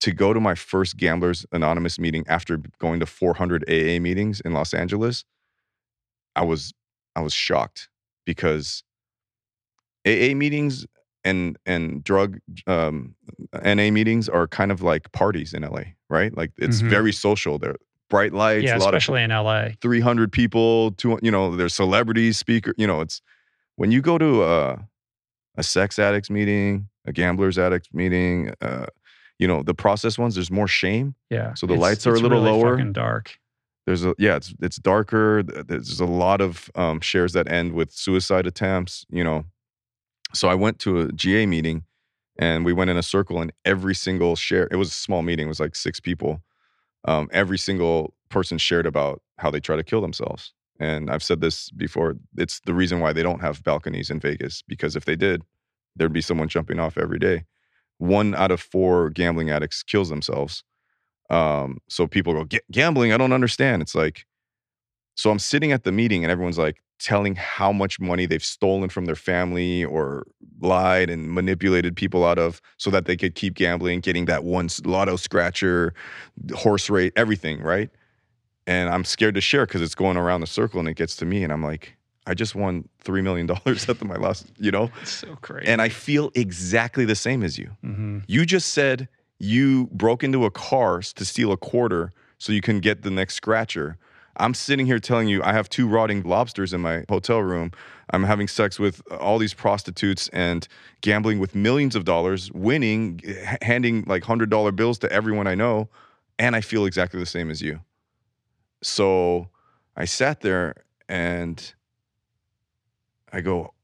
to 0.00 0.12
go 0.12 0.32
to 0.32 0.40
my 0.40 0.54
first 0.54 0.96
gamblers 0.96 1.46
anonymous 1.52 1.98
meeting 1.98 2.24
after 2.28 2.58
going 2.78 3.00
to 3.00 3.06
400 3.06 3.64
aa 3.68 4.00
meetings 4.00 4.40
in 4.40 4.52
los 4.52 4.74
angeles 4.74 5.24
i 6.36 6.44
was 6.44 6.72
i 7.16 7.20
was 7.20 7.32
shocked 7.32 7.88
because 8.24 8.82
aa 10.06 10.34
meetings 10.34 10.86
and 11.24 11.56
and 11.66 12.02
drug 12.04 12.38
um 12.66 13.14
na 13.64 13.90
meetings 13.90 14.28
are 14.28 14.46
kind 14.46 14.72
of 14.72 14.82
like 14.82 15.10
parties 15.12 15.52
in 15.54 15.62
la 15.62 15.82
right 16.08 16.36
like 16.36 16.52
it's 16.58 16.82
Mhm. 16.82 16.88
very 16.90 17.12
social 17.12 17.58
they're 17.58 17.76
bright 18.08 18.32
lights 18.32 18.64
yeah, 18.64 18.76
a 18.76 18.78
lot 18.78 18.88
of 18.88 18.98
especially 18.98 19.22
in 19.22 19.30
LA. 19.30 19.68
300 19.80 20.32
people 20.32 20.92
two 20.92 21.18
you 21.22 21.30
know 21.30 21.54
there's 21.56 21.74
celebrities 21.74 22.36
speaker 22.38 22.74
you 22.76 22.86
know 22.86 23.00
it's 23.00 23.22
when 23.76 23.92
you 23.92 24.00
go 24.00 24.18
to 24.18 24.42
a, 24.44 24.86
a 25.56 25.62
sex 25.62 25.98
addicts 25.98 26.30
meeting 26.30 26.88
a 27.06 27.12
gambler's 27.12 27.58
addicts 27.58 27.88
meeting 27.92 28.52
uh, 28.60 28.86
you 29.38 29.46
know 29.46 29.62
the 29.62 29.74
process 29.74 30.18
ones 30.18 30.34
there's 30.34 30.50
more 30.50 30.68
shame 30.68 31.14
Yeah. 31.30 31.54
So 31.54 31.66
the 31.66 31.74
It's- 31.74 31.82
lights 31.82 32.06
are 32.06 32.14
a 32.14 32.18
little 32.18 32.42
really 32.42 32.50
lower. 32.58 32.76
fucking 32.76 32.92
dark. 32.94 33.38
there's 33.86 34.04
a 34.04 34.14
yeah 34.18 34.36
it's 34.36 34.52
it's 34.60 34.76
darker 34.76 35.42
there's 35.42 36.00
a 36.00 36.04
lot 36.06 36.40
of 36.40 36.70
um, 36.74 37.00
shares 37.00 37.32
that 37.34 37.50
end 37.50 37.72
with 37.74 37.90
suicide 37.92 38.46
attempts 38.46 39.06
you 39.10 39.22
know 39.24 39.44
so 40.32 40.48
i 40.48 40.54
went 40.54 40.78
to 40.78 41.00
a 41.00 41.08
ga 41.12 41.46
meeting 41.46 41.84
and 42.38 42.64
we 42.64 42.72
went 42.72 42.90
in 42.90 42.96
a 42.96 43.02
circle 43.02 43.40
and 43.40 43.52
every 43.64 43.94
single 43.94 44.36
share 44.36 44.68
it 44.70 44.76
was 44.76 44.88
a 44.88 44.92
small 44.92 45.22
meeting 45.22 45.46
it 45.46 45.48
was 45.48 45.60
like 45.60 45.76
six 45.76 46.00
people 46.00 46.42
um, 47.06 47.30
every 47.32 47.56
single 47.56 48.12
person 48.28 48.58
shared 48.58 48.86
about 48.86 49.22
how 49.38 49.50
they 49.50 49.58
try 49.58 49.74
to 49.74 49.82
kill 49.82 50.02
themselves. 50.02 50.52
And 50.78 51.10
i've 51.10 51.22
said 51.22 51.40
this 51.40 51.70
before 51.70 52.16
it's 52.36 52.60
the 52.66 52.74
reason 52.74 53.00
why 53.00 53.12
they 53.12 53.22
don't 53.22 53.40
have 53.40 53.62
balconies 53.64 54.10
in 54.10 54.20
vegas 54.20 54.62
because 54.66 54.96
if 54.96 55.04
they 55.04 55.16
did 55.16 55.42
there'd 55.96 56.12
be 56.12 56.20
someone 56.20 56.48
jumping 56.48 56.78
off 56.78 56.96
every 56.96 57.18
day. 57.18 57.44
One 57.98 58.34
out 58.34 58.50
of 58.50 58.60
four 58.60 59.10
gambling 59.10 59.50
addicts 59.50 59.82
kills 59.82 60.08
themselves. 60.08 60.64
Um, 61.28 61.78
so 61.88 62.06
people 62.06 62.32
go, 62.32 62.58
gambling, 62.72 63.12
I 63.12 63.16
don't 63.16 63.32
understand. 63.32 63.82
It's 63.82 63.94
like, 63.94 64.26
so 65.14 65.30
I'm 65.30 65.38
sitting 65.38 65.72
at 65.72 65.84
the 65.84 65.92
meeting 65.92 66.24
and 66.24 66.30
everyone's 66.30 66.58
like 66.58 66.78
telling 67.00 67.34
how 67.34 67.72
much 67.72 67.98
money 67.98 68.26
they've 68.26 68.44
stolen 68.44 68.88
from 68.90 69.06
their 69.06 69.16
family 69.16 69.84
or 69.84 70.26
lied 70.60 71.08
and 71.08 71.32
manipulated 71.32 71.96
people 71.96 72.24
out 72.24 72.38
of 72.38 72.60
so 72.76 72.90
that 72.90 73.06
they 73.06 73.16
could 73.16 73.34
keep 73.34 73.54
gambling, 73.54 74.00
getting 74.00 74.26
that 74.26 74.44
one 74.44 74.68
lotto 74.84 75.16
scratcher, 75.16 75.94
horse 76.54 76.90
rate, 76.90 77.12
everything, 77.16 77.60
right? 77.62 77.90
And 78.66 78.90
I'm 78.90 79.04
scared 79.04 79.34
to 79.34 79.40
share 79.40 79.66
because 79.66 79.82
it's 79.82 79.94
going 79.94 80.16
around 80.16 80.42
the 80.42 80.46
circle 80.46 80.78
and 80.78 80.88
it 80.88 80.94
gets 80.94 81.16
to 81.16 81.24
me 81.24 81.42
and 81.42 81.52
I'm 81.52 81.62
like, 81.62 81.96
I 82.26 82.34
just 82.34 82.54
won 82.54 82.88
$3 83.04 83.22
million 83.22 83.50
at 83.50 83.64
the, 83.64 84.04
my 84.04 84.16
last, 84.16 84.52
you 84.58 84.70
know? 84.70 84.90
It's 85.00 85.10
so 85.10 85.34
crazy. 85.36 85.66
And 85.66 85.80
I 85.80 85.88
feel 85.88 86.30
exactly 86.34 87.04
the 87.04 87.16
same 87.16 87.42
as 87.42 87.58
you. 87.58 87.70
hmm 87.80 88.18
You 88.28 88.44
just 88.44 88.72
said 88.72 89.08
you 89.38 89.86
broke 89.92 90.22
into 90.22 90.44
a 90.44 90.50
car 90.50 91.00
to 91.00 91.24
steal 91.24 91.50
a 91.50 91.56
quarter 91.56 92.12
so 92.36 92.52
you 92.52 92.60
can 92.60 92.80
get 92.80 93.02
the 93.02 93.10
next 93.10 93.34
scratcher. 93.34 93.96
I'm 94.40 94.54
sitting 94.54 94.86
here 94.86 94.98
telling 94.98 95.28
you 95.28 95.42
I 95.42 95.52
have 95.52 95.68
two 95.68 95.86
rotting 95.86 96.22
lobsters 96.22 96.72
in 96.72 96.80
my 96.80 97.04
hotel 97.08 97.40
room. 97.40 97.72
I'm 98.10 98.24
having 98.24 98.48
sex 98.48 98.78
with 98.78 99.02
uh, 99.10 99.16
all 99.16 99.38
these 99.38 99.54
prostitutes 99.54 100.28
and 100.32 100.66
gambling 101.02 101.38
with 101.38 101.54
millions 101.54 101.94
of 101.94 102.04
dollars, 102.04 102.50
winning, 102.52 103.20
handing 103.62 104.04
like 104.06 104.24
$100 104.24 104.74
bills 104.74 104.98
to 105.00 105.12
everyone 105.12 105.46
I 105.46 105.54
know, 105.54 105.88
and 106.38 106.56
I 106.56 106.62
feel 106.62 106.86
exactly 106.86 107.20
the 107.20 107.26
same 107.26 107.50
as 107.50 107.60
you. 107.60 107.80
So 108.82 109.48
I 109.96 110.06
sat 110.06 110.40
there 110.40 110.74
and 111.08 111.74
I 113.32 113.42
go, 113.42 113.74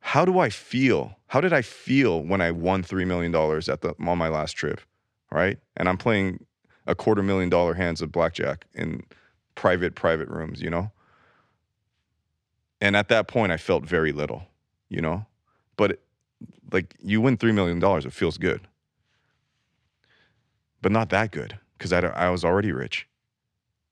how 0.00 0.24
do 0.24 0.38
I 0.38 0.50
feel? 0.50 1.16
How 1.28 1.40
did 1.40 1.52
I 1.52 1.62
feel 1.62 2.22
when 2.22 2.40
I 2.40 2.50
won 2.50 2.82
three 2.82 3.04
million 3.04 3.30
dollars 3.30 3.68
at 3.68 3.82
the 3.82 3.94
on 4.04 4.18
my 4.18 4.28
last 4.28 4.52
trip, 4.52 4.80
right? 5.30 5.58
And 5.76 5.88
I'm 5.88 5.98
playing 5.98 6.44
a 6.90 6.94
quarter 6.94 7.22
million 7.22 7.48
dollar 7.48 7.74
hands 7.74 8.02
of 8.02 8.10
blackjack 8.12 8.66
in 8.74 9.02
private 9.54 9.94
private 9.94 10.28
rooms, 10.28 10.60
you 10.60 10.70
know. 10.70 10.90
And 12.80 12.96
at 12.96 13.08
that 13.08 13.28
point, 13.28 13.52
I 13.52 13.56
felt 13.56 13.84
very 13.84 14.12
little, 14.12 14.42
you 14.88 15.00
know. 15.00 15.26
But 15.76 15.92
it- 15.92 16.02
like 16.72 16.94
you 17.00 17.20
win 17.20 17.36
three 17.36 17.52
million 17.52 17.78
dollars, 17.78 18.04
it 18.06 18.12
feels 18.12 18.38
good, 18.38 18.60
but 20.82 20.92
not 20.92 21.10
that 21.10 21.30
good 21.32 21.58
because 21.76 21.92
I, 21.92 22.00
I 22.00 22.30
was 22.30 22.44
already 22.44 22.72
rich. 22.72 23.06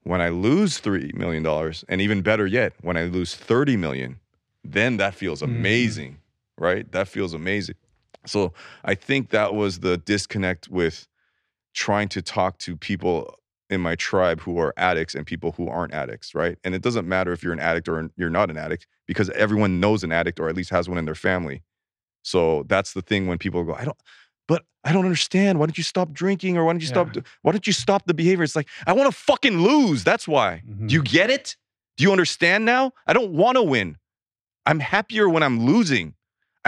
When 0.05 0.20
I 0.20 0.28
lose 0.30 0.78
three 0.78 1.11
million 1.14 1.42
dollars, 1.42 1.84
and 1.88 2.01
even 2.01 2.22
better 2.22 2.46
yet, 2.46 2.72
when 2.80 2.96
I 2.96 3.05
lose 3.05 3.34
thirty 3.34 3.76
million, 3.76 4.20
then 4.64 4.96
that 4.99 5.14
feels 5.14 5.40
Mhm. 5.42 5.44
amazing, 5.57 6.18
right? 6.57 6.90
That 6.92 7.09
feels 7.09 7.34
amazing. 7.34 7.76
So 8.26 8.53
I 8.84 8.94
think 8.94 9.30
that 9.30 9.55
was 9.55 9.80
the 9.80 9.96
disconnect 9.99 10.68
with 10.68 11.07
trying 11.78 12.08
to 12.08 12.20
talk 12.20 12.58
to 12.58 12.76
people 12.76 13.38
in 13.70 13.80
my 13.80 13.94
tribe 13.94 14.40
who 14.40 14.58
are 14.58 14.72
addicts 14.76 15.14
and 15.14 15.24
people 15.26 15.52
who 15.52 15.68
aren't 15.68 15.94
addicts, 15.94 16.34
right? 16.34 16.56
And 16.64 16.74
it 16.74 16.82
doesn't 16.82 17.06
matter 17.06 17.32
if 17.32 17.42
you're 17.42 17.52
an 17.52 17.60
addict 17.60 17.88
or 17.88 18.10
you're 18.16 18.30
not 18.30 18.50
an 18.50 18.56
addict 18.56 18.86
because 19.06 19.30
everyone 19.30 19.78
knows 19.78 20.02
an 20.02 20.10
addict 20.10 20.40
or 20.40 20.48
at 20.48 20.56
least 20.56 20.70
has 20.70 20.88
one 20.88 20.98
in 20.98 21.04
their 21.04 21.14
family. 21.14 21.62
So 22.22 22.64
that's 22.66 22.94
the 22.94 23.02
thing 23.02 23.26
when 23.28 23.38
people 23.38 23.62
go, 23.64 23.74
I 23.74 23.84
don't, 23.84 23.96
but 24.48 24.64
I 24.84 24.92
don't 24.92 25.04
understand. 25.04 25.58
Why 25.58 25.66
don't 25.66 25.78
you 25.78 25.84
stop 25.84 26.12
drinking 26.12 26.56
or 26.56 26.64
why 26.64 26.72
don't 26.72 26.80
you 26.80 26.88
stop? 26.88 27.14
Why 27.42 27.52
don't 27.52 27.66
you 27.66 27.72
stop 27.72 28.06
the 28.06 28.14
behavior? 28.14 28.42
It's 28.42 28.56
like, 28.56 28.68
I 28.86 28.92
want 28.92 29.12
to 29.12 29.16
fucking 29.16 29.58
lose. 29.60 30.02
That's 30.02 30.26
why. 30.26 30.62
Mhm. 30.68 30.88
Do 30.88 30.94
you 30.94 31.02
get 31.02 31.30
it? 31.30 31.56
Do 31.96 32.04
you 32.04 32.10
understand 32.10 32.64
now? 32.64 32.92
I 33.06 33.12
don't 33.12 33.32
want 33.32 33.56
to 33.56 33.62
win. 33.62 33.98
I'm 34.66 34.80
happier 34.80 35.28
when 35.28 35.42
I'm 35.42 35.64
losing. 35.64 36.14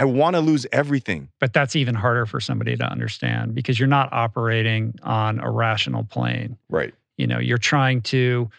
I 0.01 0.05
want 0.05 0.35
to 0.35 0.39
lose 0.39 0.65
everything. 0.71 1.29
But 1.39 1.53
that's 1.53 1.75
even 1.75 1.93
harder 1.93 2.25
for 2.25 2.39
somebody 2.39 2.75
to 2.75 2.83
understand 2.83 3.53
because 3.53 3.79
you're 3.79 3.87
not 3.87 4.11
operating 4.11 4.95
on 5.03 5.39
a 5.39 5.51
rational 5.51 6.03
plane. 6.03 6.57
Right. 6.69 6.91
You 7.17 7.27
know, 7.27 7.37
you're 7.37 7.59
trying 7.59 8.01
to, 8.01 8.49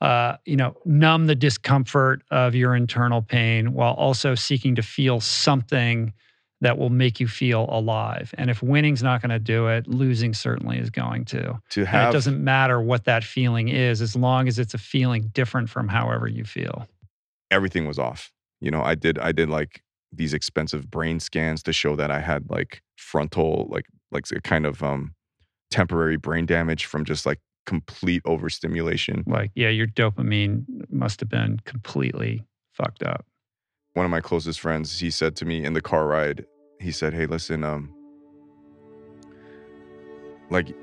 uh, 0.00 0.38
you 0.46 0.56
know, 0.56 0.74
numb 0.86 1.26
the 1.26 1.34
discomfort 1.34 2.22
of 2.30 2.54
your 2.54 2.74
internal 2.74 3.20
pain 3.20 3.74
while 3.74 3.92
also 3.92 4.34
seeking 4.34 4.74
to 4.76 4.82
feel 4.82 5.20
something 5.20 6.14
that 6.62 6.78
will 6.78 6.88
make 6.88 7.20
you 7.20 7.28
feel 7.28 7.66
alive. 7.68 8.34
And 8.38 8.48
if 8.48 8.62
winning's 8.62 9.02
not 9.02 9.20
going 9.20 9.28
to 9.28 9.38
do 9.38 9.66
it, 9.68 9.86
losing 9.86 10.32
certainly 10.32 10.78
is 10.78 10.88
going 10.88 11.26
to. 11.26 11.60
To 11.72 11.80
And 11.80 11.88
have 11.90 12.08
it 12.08 12.12
doesn't 12.14 12.42
matter 12.42 12.80
what 12.80 13.04
that 13.04 13.22
feeling 13.22 13.68
is, 13.68 14.00
as 14.00 14.16
long 14.16 14.48
as 14.48 14.58
it's 14.58 14.72
a 14.72 14.78
feeling 14.78 15.28
different 15.34 15.68
from 15.68 15.88
however 15.88 16.26
you 16.26 16.44
feel. 16.44 16.88
everything 17.50 17.86
was 17.86 17.98
off. 17.98 18.32
You 18.62 18.70
know, 18.70 18.80
I 18.80 18.94
did 18.94 19.18
I 19.18 19.32
did 19.32 19.50
like 19.50 19.82
these 20.16 20.34
expensive 20.34 20.90
brain 20.90 21.20
scans 21.20 21.62
to 21.64 21.72
show 21.72 21.96
that 21.96 22.10
I 22.10 22.20
had 22.20 22.50
like 22.50 22.82
frontal 22.96 23.68
like 23.70 23.86
like 24.10 24.24
a 24.34 24.40
kind 24.40 24.66
of 24.66 24.82
um 24.82 25.14
temporary 25.70 26.16
brain 26.16 26.46
damage 26.46 26.86
from 26.86 27.04
just 27.04 27.26
like 27.26 27.38
complete 27.66 28.22
overstimulation. 28.24 29.24
Like, 29.26 29.50
yeah, 29.54 29.68
your 29.68 29.88
dopamine 29.88 30.64
must 30.88 31.20
have 31.20 31.28
been 31.28 31.58
completely 31.64 32.44
fucked 32.72 33.02
up. 33.02 33.26
One 33.94 34.04
of 34.04 34.10
my 34.10 34.20
closest 34.20 34.60
friends, 34.60 35.00
he 35.00 35.10
said 35.10 35.36
to 35.36 35.44
me 35.44 35.64
in 35.64 35.72
the 35.72 35.80
car 35.80 36.06
ride, 36.06 36.44
he 36.80 36.92
said, 36.92 37.12
"Hey, 37.12 37.26
listen, 37.26 37.64
um 37.64 37.92
like 40.50 40.74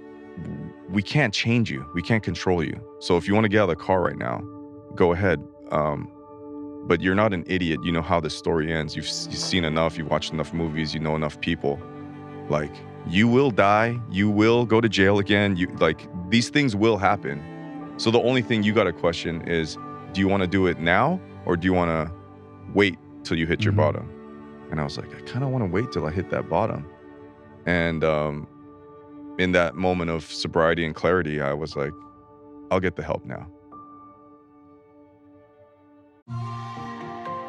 we 0.89 1.01
can't 1.01 1.33
change 1.33 1.71
you. 1.71 1.89
We 1.93 2.01
can't 2.01 2.23
control 2.23 2.63
you. 2.63 2.79
So 2.99 3.17
if 3.17 3.27
you 3.27 3.33
want 3.33 3.45
to 3.45 3.49
get 3.49 3.61
out 3.61 3.69
of 3.69 3.77
the 3.77 3.83
car 3.83 4.01
right 4.01 4.17
now, 4.17 4.41
go 4.95 5.13
ahead. 5.13 5.39
Um 5.71 6.11
but 6.85 7.01
you're 7.01 7.15
not 7.15 7.33
an 7.33 7.43
idiot. 7.47 7.79
You 7.83 7.91
know 7.91 8.01
how 8.01 8.19
the 8.19 8.29
story 8.29 8.71
ends. 8.71 8.95
You've, 8.95 9.05
you've 9.05 9.39
seen 9.39 9.63
enough. 9.65 9.97
You've 9.97 10.09
watched 10.09 10.33
enough 10.33 10.53
movies. 10.53 10.93
You 10.93 10.99
know 10.99 11.15
enough 11.15 11.39
people. 11.41 11.79
Like 12.49 12.73
you 13.07 13.27
will 13.27 13.51
die. 13.51 13.99
You 14.09 14.29
will 14.29 14.65
go 14.65 14.81
to 14.81 14.89
jail 14.89 15.19
again. 15.19 15.55
You 15.55 15.67
like 15.79 16.07
these 16.29 16.49
things 16.49 16.75
will 16.75 16.97
happen. 16.97 17.41
So 17.97 18.11
the 18.11 18.21
only 18.21 18.41
thing 18.41 18.63
you 18.63 18.73
got 18.73 18.85
to 18.85 18.93
question 18.93 19.41
is, 19.47 19.77
do 20.13 20.21
you 20.21 20.27
want 20.27 20.41
to 20.41 20.47
do 20.47 20.67
it 20.67 20.79
now 20.79 21.19
or 21.45 21.55
do 21.55 21.65
you 21.65 21.73
want 21.73 21.89
to 21.91 22.13
wait 22.73 22.97
till 23.23 23.37
you 23.37 23.45
hit 23.45 23.63
your 23.63 23.73
Mhm. 23.73 23.77
bottom? 23.77 24.09
And 24.71 24.79
I 24.79 24.83
was 24.83 24.97
like, 24.97 25.13
I 25.15 25.21
kind 25.21 25.43
of 25.43 25.51
want 25.51 25.63
to 25.63 25.69
wait 25.69 25.91
till 25.91 26.05
I 26.05 26.11
hit 26.11 26.29
that 26.31 26.49
bottom. 26.49 26.85
And 27.65 28.03
um, 28.03 28.47
in 29.37 29.51
that 29.53 29.75
moment 29.75 30.09
of 30.09 30.23
sobriety 30.25 30.85
and 30.85 30.95
clarity, 30.95 31.39
I 31.41 31.53
was 31.53 31.75
like, 31.75 31.93
I'll 32.71 32.79
get 32.79 32.95
the 32.95 33.03
help 33.03 33.23
now. 33.25 33.47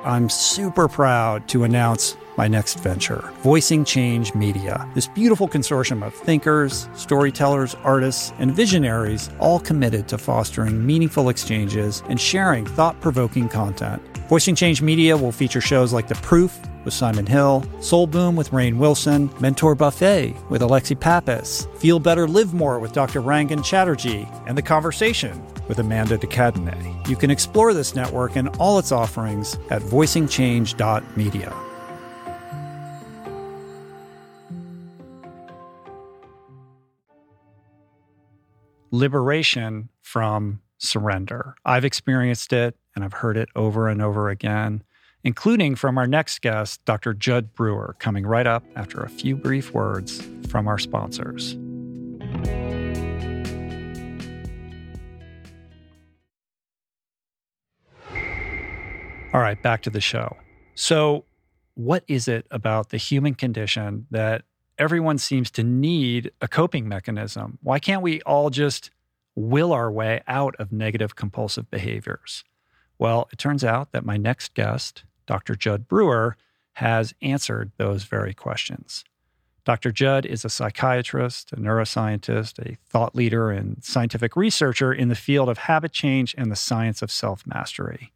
I'm 0.04 0.28
super 0.28 0.86
proud 0.86 1.48
to 1.48 1.64
announce 1.64 2.18
my 2.36 2.46
next 2.46 2.78
venture, 2.80 3.32
Voicing 3.38 3.86
Change 3.86 4.34
Media. 4.34 4.86
This 4.94 5.08
beautiful 5.08 5.48
consortium 5.48 6.04
of 6.06 6.12
thinkers, 6.12 6.90
storytellers, 6.94 7.74
artists, 7.84 8.34
and 8.38 8.54
visionaries, 8.54 9.30
all 9.38 9.58
committed 9.58 10.06
to 10.08 10.18
fostering 10.18 10.84
meaningful 10.84 11.30
exchanges 11.30 12.02
and 12.10 12.20
sharing 12.20 12.66
thought 12.66 13.00
provoking 13.00 13.48
content. 13.48 14.02
Voicing 14.28 14.54
Change 14.54 14.82
Media 14.82 15.16
will 15.16 15.32
feature 15.32 15.62
shows 15.62 15.94
like 15.94 16.08
The 16.08 16.16
Proof 16.16 16.60
with 16.84 16.94
Simon 16.94 17.26
Hill, 17.26 17.64
Soul 17.80 18.06
Boom 18.06 18.36
with 18.36 18.50
Rainn 18.50 18.76
Wilson, 18.76 19.30
Mentor 19.40 19.74
Buffet 19.74 20.34
with 20.48 20.62
Alexi 20.62 20.98
Pappas, 20.98 21.66
Feel 21.78 21.98
Better 21.98 22.28
Live 22.28 22.54
More 22.54 22.78
with 22.78 22.92
Dr. 22.92 23.20
Rangan 23.20 23.64
Chatterjee, 23.64 24.28
and 24.46 24.56
The 24.56 24.62
Conversation 24.62 25.42
with 25.68 25.78
Amanda 25.78 26.18
de 26.18 26.26
Cadenet. 26.26 27.08
You 27.08 27.16
can 27.16 27.30
explore 27.30 27.72
this 27.74 27.94
network 27.94 28.36
and 28.36 28.48
all 28.58 28.78
its 28.78 28.92
offerings 28.92 29.58
at 29.70 29.82
voicingchange.media. 29.82 31.54
Liberation 38.90 39.88
from 40.02 40.60
surrender. 40.78 41.56
I've 41.64 41.84
experienced 41.84 42.52
it 42.52 42.76
and 42.94 43.04
I've 43.04 43.12
heard 43.12 43.36
it 43.36 43.48
over 43.56 43.88
and 43.88 44.00
over 44.00 44.28
again, 44.28 44.84
including 45.24 45.74
from 45.74 45.98
our 45.98 46.06
next 46.06 46.42
guest, 46.42 46.84
Dr. 46.84 47.14
Jud 47.14 47.54
Brewer, 47.54 47.96
coming 47.98 48.26
right 48.26 48.46
up 48.46 48.62
after 48.76 49.00
a 49.00 49.08
few 49.08 49.34
brief 49.34 49.72
words 49.72 50.22
from 50.48 50.68
our 50.68 50.78
sponsors. 50.78 51.56
All 59.32 59.40
right, 59.40 59.60
back 59.60 59.82
to 59.82 59.90
the 59.90 60.00
show. 60.00 60.36
So, 60.76 61.24
what 61.74 62.04
is 62.06 62.28
it 62.28 62.46
about 62.52 62.90
the 62.90 62.98
human 62.98 63.34
condition 63.34 64.06
that 64.12 64.42
everyone 64.78 65.18
seems 65.18 65.50
to 65.52 65.64
need 65.64 66.30
a 66.40 66.46
coping 66.46 66.86
mechanism? 66.86 67.58
Why 67.60 67.80
can't 67.80 68.00
we 68.00 68.22
all 68.22 68.50
just 68.50 68.90
will 69.34 69.72
our 69.72 69.90
way 69.90 70.22
out 70.28 70.54
of 70.60 70.70
negative 70.70 71.16
compulsive 71.16 71.68
behaviors? 71.68 72.44
Well, 72.96 73.28
it 73.32 73.38
turns 73.38 73.64
out 73.64 73.90
that 73.90 74.04
my 74.04 74.16
next 74.16 74.54
guest, 74.54 75.02
Dr. 75.26 75.54
Jud 75.54 75.88
Brewer, 75.88 76.36
has 76.74 77.14
answered 77.22 77.72
those 77.76 78.04
very 78.04 78.34
questions. 78.34 79.04
Dr. 79.64 79.92
Jud 79.92 80.26
is 80.26 80.44
a 80.44 80.50
psychiatrist, 80.50 81.52
a 81.52 81.56
neuroscientist, 81.56 82.58
a 82.58 82.76
thought 82.86 83.14
leader, 83.14 83.50
and 83.50 83.82
scientific 83.82 84.36
researcher 84.36 84.92
in 84.92 85.08
the 85.08 85.14
field 85.14 85.48
of 85.48 85.58
habit 85.58 85.92
change 85.92 86.34
and 86.36 86.50
the 86.50 86.56
science 86.56 87.00
of 87.00 87.10
self 87.10 87.46
mastery. 87.46 88.12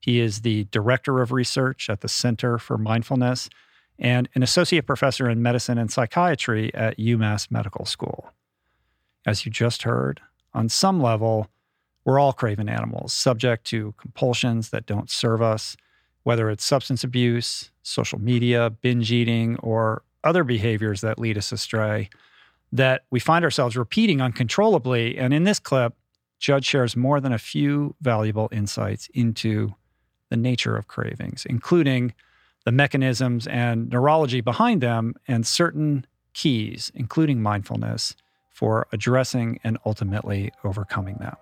He 0.00 0.20
is 0.20 0.40
the 0.42 0.64
director 0.64 1.20
of 1.20 1.32
research 1.32 1.88
at 1.90 2.00
the 2.00 2.08
Center 2.08 2.58
for 2.58 2.78
Mindfulness 2.78 3.48
and 3.98 4.28
an 4.34 4.42
associate 4.42 4.86
professor 4.86 5.28
in 5.28 5.42
medicine 5.42 5.78
and 5.78 5.90
psychiatry 5.90 6.72
at 6.74 6.98
UMass 6.98 7.50
Medical 7.50 7.84
School. 7.84 8.32
As 9.26 9.44
you 9.44 9.52
just 9.52 9.82
heard, 9.82 10.20
on 10.54 10.68
some 10.68 11.00
level, 11.00 11.48
we're 12.04 12.18
all 12.18 12.32
craven 12.32 12.68
animals, 12.68 13.12
subject 13.12 13.64
to 13.66 13.94
compulsions 13.96 14.70
that 14.70 14.86
don't 14.86 15.10
serve 15.10 15.40
us, 15.40 15.76
whether 16.24 16.50
it's 16.50 16.64
substance 16.64 17.04
abuse, 17.04 17.70
social 17.82 18.20
media, 18.20 18.70
binge 18.70 19.10
eating, 19.10 19.56
or 19.56 20.02
other 20.24 20.44
behaviors 20.44 21.00
that 21.00 21.18
lead 21.18 21.36
us 21.36 21.52
astray 21.52 22.08
that 22.72 23.02
we 23.10 23.20
find 23.20 23.44
ourselves 23.44 23.76
repeating 23.76 24.20
uncontrollably. 24.20 25.18
And 25.18 25.34
in 25.34 25.44
this 25.44 25.58
clip, 25.58 25.94
Jud 26.38 26.64
shares 26.64 26.96
more 26.96 27.20
than 27.20 27.32
a 27.32 27.38
few 27.38 27.94
valuable 28.00 28.48
insights 28.50 29.08
into 29.14 29.74
the 30.30 30.36
nature 30.36 30.76
of 30.76 30.88
cravings, 30.88 31.44
including 31.48 32.14
the 32.64 32.72
mechanisms 32.72 33.46
and 33.46 33.90
neurology 33.90 34.40
behind 34.40 34.80
them, 34.80 35.14
and 35.28 35.46
certain 35.46 36.06
keys, 36.32 36.90
including 36.94 37.42
mindfulness, 37.42 38.16
for 38.48 38.86
addressing 38.92 39.60
and 39.62 39.78
ultimately 39.84 40.52
overcoming 40.64 41.16
them. 41.16 41.36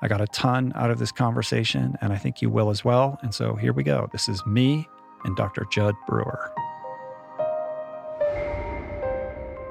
I 0.00 0.08
got 0.08 0.20
a 0.20 0.26
ton 0.28 0.72
out 0.76 0.90
of 0.90 0.98
this 0.98 1.10
conversation, 1.10 1.96
and 2.00 2.12
I 2.12 2.16
think 2.16 2.40
you 2.40 2.50
will 2.50 2.70
as 2.70 2.84
well. 2.84 3.18
And 3.22 3.34
so 3.34 3.54
here 3.56 3.72
we 3.72 3.82
go. 3.82 4.08
This 4.12 4.28
is 4.28 4.44
me 4.46 4.88
and 5.24 5.36
Dr. 5.36 5.66
Jud 5.72 5.94
Brewer. 6.06 6.52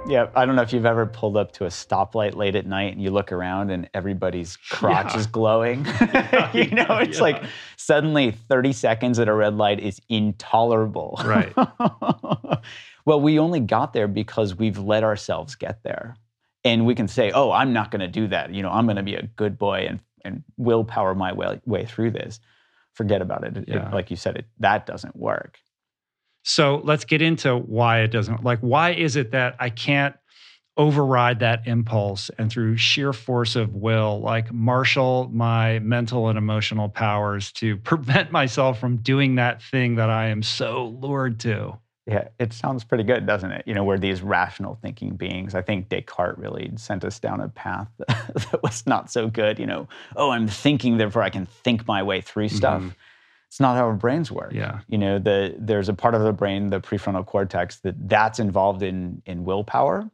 Yeah, 0.09 0.27
I 0.35 0.45
don't 0.45 0.55
know 0.55 0.61
if 0.61 0.71
you've 0.71 0.85
ever 0.85 1.05
pulled 1.05 1.35
up 1.35 1.51
to 1.53 1.65
a 1.65 1.67
stoplight 1.67 2.33
late 2.35 2.55
at 2.55 2.65
night 2.65 2.93
and 2.93 3.01
you 3.01 3.11
look 3.11 3.33
around 3.33 3.71
and 3.71 3.89
everybody's 3.93 4.55
crotch 4.69 5.13
Yeah. 5.13 5.19
is 5.19 5.27
glowing. 5.27 5.85
you 6.53 6.69
know, 6.71 6.97
it's 7.01 7.17
Yeah. 7.17 7.21
like 7.23 7.43
suddenly 7.75 8.31
30 8.31 8.71
seconds 8.71 9.19
at 9.19 9.27
a 9.27 9.33
red 9.33 9.55
light 9.55 9.81
is 9.81 10.01
intolerable. 10.07 11.19
Right. 11.25 11.53
well, 13.05 13.19
we 13.19 13.37
only 13.37 13.59
got 13.59 13.91
there 13.91 14.07
because 14.07 14.55
we've 14.55 14.77
let 14.77 15.03
ourselves 15.03 15.55
get 15.55 15.83
there. 15.83 16.15
And 16.63 16.85
we 16.85 16.95
can 16.95 17.07
say, 17.09 17.31
oh, 17.31 17.51
I'm 17.51 17.71
not 17.73 17.91
going 17.91 17.99
to 18.01 18.07
do 18.07 18.27
that. 18.27 18.53
You 18.53 18.61
know, 18.63 18.69
I'm 18.71 18.85
going 18.85 18.97
to 18.97 19.03
be 19.03 19.15
a 19.15 19.23
good 19.23 19.57
boy 19.57 19.87
and, 19.89 19.99
and 20.23 20.43
willpower 20.57 21.15
my 21.15 21.33
way, 21.33 21.61
way 21.65 21.85
through 21.85 22.11
this. 22.11 22.39
Forget 22.93 23.21
about 23.21 23.43
it. 23.43 23.57
It- 23.57 23.67
Yeah. 23.69 23.89
Like 23.91 24.09
you 24.11 24.17
said, 24.17 24.37
it, 24.37 24.45
that 24.59 24.85
doesn't 24.85 25.15
work. 25.15 25.59
So 26.43 26.81
let's 26.83 27.05
get 27.05 27.21
into 27.21 27.55
why 27.57 27.99
it 28.01 28.07
doesn't. 28.07 28.43
Like, 28.43 28.59
why 28.59 28.91
is 28.91 29.15
it 29.15 29.31
that 29.31 29.55
I 29.59 29.69
can't 29.69 30.15
override 30.77 31.39
that 31.39 31.65
impulse 31.67 32.29
and 32.37 32.51
through 32.51 32.77
sheer 32.77 33.11
force 33.11 33.55
of 33.55 33.73
will, 33.73 34.21
like 34.21 34.53
marshal 34.53 35.27
my 35.33 35.79
mental 35.79 36.29
and 36.29 36.37
emotional 36.37 36.87
powers 36.87 37.51
to 37.53 37.77
prevent 37.91 38.31
myself 38.31 38.79
from 38.79 38.97
doing 38.97 39.35
that 39.35 39.61
thing 39.61 39.95
that 39.95 40.09
I 40.09 40.27
am 40.27 40.43
so 40.43 40.85
lured 41.01 41.39
to? 41.41 41.77
Yeah, 42.07 42.29
it 42.39 42.53
sounds 42.53 42.85
pretty 42.85 43.03
good, 43.03 43.25
doesn't 43.25 43.51
it? 43.51 43.63
You 43.67 43.73
know, 43.73 43.83
we're 43.83 43.97
these 43.97 44.21
rational 44.21 44.75
thinking 44.81 45.15
beings. 45.15 45.53
I 45.55 45.61
think 45.61 45.89
Descartes 45.89 46.37
really 46.37 46.71
sent 46.77 47.03
us 47.03 47.19
down 47.19 47.41
a 47.41 47.49
path 47.49 47.89
that 48.07 48.63
was 48.63 48.87
not 48.87 49.11
so 49.11 49.27
good. 49.27 49.59
You 49.59 49.65
know, 49.65 49.87
oh, 50.15 50.29
I'm 50.31 50.47
thinking, 50.47 50.97
therefore 50.97 51.23
I 51.23 51.29
can 51.29 51.45
think 51.45 51.85
my 51.85 52.01
way 52.01 52.21
through 52.21 52.49
stuff. 52.49 52.81
Mhm. 52.81 52.95
It's 53.49 53.59
not 53.59 53.75
how 53.77 53.85
our 53.85 53.93
brains 53.93 54.31
work. 54.31 54.51
Yeah. 54.53 54.79
You 54.87 54.97
know, 54.97 55.19
the 55.19 55.55
there's 55.57 55.89
a 55.89 55.93
part 55.93 56.15
of 56.15 56.21
the 56.21 56.33
brain, 56.33 56.69
the 56.69 56.79
prefrontal 56.81 57.25
cortex, 57.25 57.79
that 57.79 57.95
that's 58.07 58.39
involved 58.39 58.83
in 58.83 59.21
in 59.25 59.43
willpower. 59.43 60.09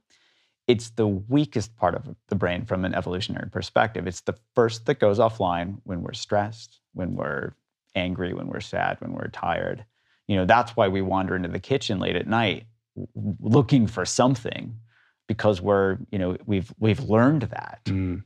It's 0.68 0.92
the 0.92 1.08
weakest 1.08 1.76
part 1.76 1.94
of 1.94 2.16
the 2.30 2.36
brain 2.36 2.66
from 2.66 2.86
an 2.86 2.96
evolutionary 2.96 3.50
perspective. 3.50 4.08
It's 4.08 4.22
the 4.22 4.36
first 4.56 4.86
that 4.86 5.00
goes 5.00 5.20
offline 5.20 5.78
when 5.84 6.02
we're 6.04 6.14
stressed, 6.14 6.80
when 6.94 7.16
we're 7.16 7.54
angry, 7.96 8.34
when 8.34 8.48
we're 8.48 8.62
sad, 8.62 9.00
when 9.02 9.12
we're 9.14 9.28
tired. 9.28 9.86
You 10.28 10.38
know, 10.38 10.46
that's 10.46 10.76
why 10.76 10.88
we 10.88 11.02
wander 11.02 11.36
into 11.36 11.50
the 11.50 11.60
kitchen 11.60 12.00
late 12.00 12.16
at 12.16 12.28
night 12.28 12.66
looking 13.42 13.88
for 13.88 14.06
something 14.06 14.76
because 15.28 15.62
we're, 15.62 15.98
you 16.12 16.20
know, 16.20 16.38
we've 16.46 16.72
we've 16.80 17.00
learned 17.02 17.44
that. 17.44 17.82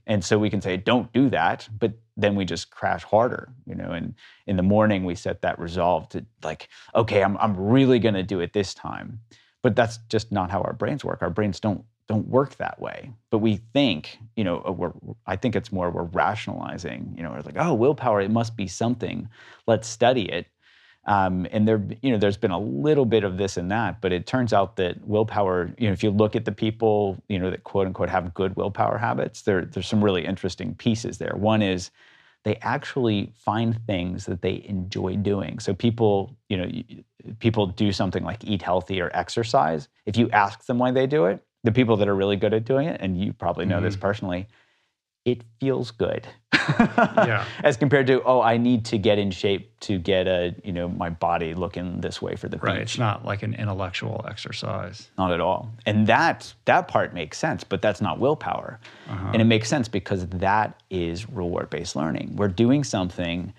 And 0.08 0.24
so 0.24 0.38
we 0.40 0.50
can 0.50 0.62
say, 0.62 0.78
don't 0.78 1.12
do 1.14 1.30
that, 1.30 1.70
but 1.80 1.94
then 2.18 2.36
we 2.36 2.46
just 2.46 2.72
crash 2.72 3.04
harder, 3.04 3.54
you 3.66 3.76
know. 3.76 3.92
And 3.92 4.16
in 4.48 4.58
the 4.58 4.64
morning, 4.64 5.06
we 5.06 5.16
set 5.16 5.42
that 5.44 5.60
resolve 5.60 6.10
to 6.10 6.26
like, 6.44 6.70
okay, 6.96 7.24
I'm, 7.24 7.38
I'm 7.38 7.56
really 7.56 8.00
going 8.00 8.16
to 8.16 8.24
do 8.24 8.40
it 8.40 8.54
this 8.54 8.74
time. 8.74 9.20
But 9.64 9.76
that's 9.76 10.00
just 10.10 10.32
not 10.32 10.50
how 10.52 10.62
our 10.62 10.74
brains 10.74 11.04
work. 11.06 11.22
Our 11.22 11.30
brains 11.30 11.60
don't 11.60 11.84
don't 12.08 12.28
work 12.28 12.56
that 12.56 12.80
way. 12.80 13.12
But 13.30 13.40
we 13.40 13.58
think, 13.74 14.18
you 14.36 14.44
know, 14.44 14.64
uh, 14.66 14.72
we're, 14.72 14.94
I 15.26 15.36
think 15.36 15.56
it's 15.56 15.72
more 15.72 15.90
we're 15.92 16.04
rationalizing, 16.04 17.14
you 17.18 17.24
know, 17.24 17.32
we're 17.32 17.42
like, 17.42 17.58
oh, 17.58 17.74
willpower, 17.74 18.22
it 18.22 18.32
must 18.32 18.56
be 18.56 18.68
something. 18.68 19.28
Let's 19.68 19.88
study 19.88 20.30
it. 20.32 20.48
Um, 21.08 21.48
and 21.52 21.66
there, 21.66 21.82
you 22.02 22.12
know, 22.12 22.18
there's 22.18 22.38
been 22.38 22.52
a 22.52 22.60
little 22.60 23.06
bit 23.06 23.24
of 23.24 23.38
this 23.38 23.56
and 23.56 23.72
that, 23.72 24.02
but 24.02 24.12
it 24.12 24.28
turns 24.28 24.52
out 24.52 24.76
that 24.76 25.08
willpower, 25.08 25.74
you 25.78 25.88
know, 25.88 25.94
if 25.94 26.04
you 26.04 26.12
look 26.12 26.36
at 26.36 26.44
the 26.44 26.52
people, 26.52 27.18
you 27.30 27.40
know, 27.40 27.50
that 27.50 27.64
quote 27.64 27.88
unquote 27.88 28.10
have 28.10 28.34
good 28.34 28.56
willpower 28.58 28.98
habits, 28.98 29.42
there, 29.44 29.64
there's 29.64 29.88
some 29.88 30.04
really 30.04 30.26
interesting 30.26 30.76
pieces 30.76 31.18
there. 31.18 31.34
One 31.36 31.62
is 31.62 31.92
they 32.44 32.58
actually 32.58 33.32
find 33.36 33.82
things 33.86 34.26
that 34.26 34.42
they 34.42 34.64
enjoy 34.68 35.16
doing. 35.16 35.60
So 35.60 35.74
people, 35.74 36.36
you 36.50 36.58
know, 36.58 36.70
people 37.40 37.68
do 37.68 37.94
something 37.94 38.24
like 38.24 38.44
eat 38.44 38.62
healthy 38.62 39.00
or 39.02 39.10
exercise. 39.14 39.88
If 40.06 40.18
you 40.18 40.30
ask 40.32 40.66
them 40.66 40.78
why 40.78 40.92
they 40.92 41.08
do 41.08 41.26
it, 41.26 41.42
the 41.64 41.72
people 41.72 41.98
that 41.98 42.08
are 42.08 42.16
really 42.16 42.36
good 42.36 42.54
at 42.54 42.66
doing 42.66 42.88
it, 42.88 43.00
and 43.02 43.20
you 43.20 43.34
probably 43.34 43.66
know 43.66 43.82
this 43.82 43.96
personally, 43.96 44.48
it 45.28 45.44
feels 45.60 45.92
good. 45.92 46.26
Yeah. 46.70 47.46
As 47.64 47.78
compared 47.78 48.08
to, 48.08 48.22
oh, 48.24 48.42
I 48.42 48.58
need 48.58 48.84
to 48.86 48.98
get 48.98 49.18
in 49.18 49.32
shape 49.32 49.72
to 49.82 49.98
get 50.00 50.28
a, 50.28 50.54
you 50.66 50.74
know, 50.74 50.90
my 50.90 51.10
body 51.10 51.54
looking 51.54 52.02
this 52.02 52.22
way 52.22 52.36
for 52.36 52.50
the 52.50 52.58
Right. 52.58 52.76
beach. 52.80 52.82
It's 52.84 52.98
not 52.98 53.24
like 53.26 53.42
an 53.44 53.54
intellectual 53.54 54.26
exercise. 54.30 55.10
Not 55.18 55.32
at 55.32 55.40
all. 55.40 55.72
And 55.86 56.08
that 56.08 56.54
that 56.66 56.88
part 56.90 57.14
makes 57.14 57.38
sense, 57.38 57.64
but 57.64 57.82
that's 57.82 58.02
not 58.02 58.20
willpower. 58.20 58.80
Uh-huh. 59.10 59.30
And 59.34 59.42
it 59.42 59.46
makes 59.46 59.70
sense 59.70 59.88
because 59.88 60.28
that 60.28 60.82
is 60.90 61.30
reward-based 61.30 61.96
learning. 61.96 62.36
We're 62.36 62.50
doing 62.50 62.84
something 62.84 63.54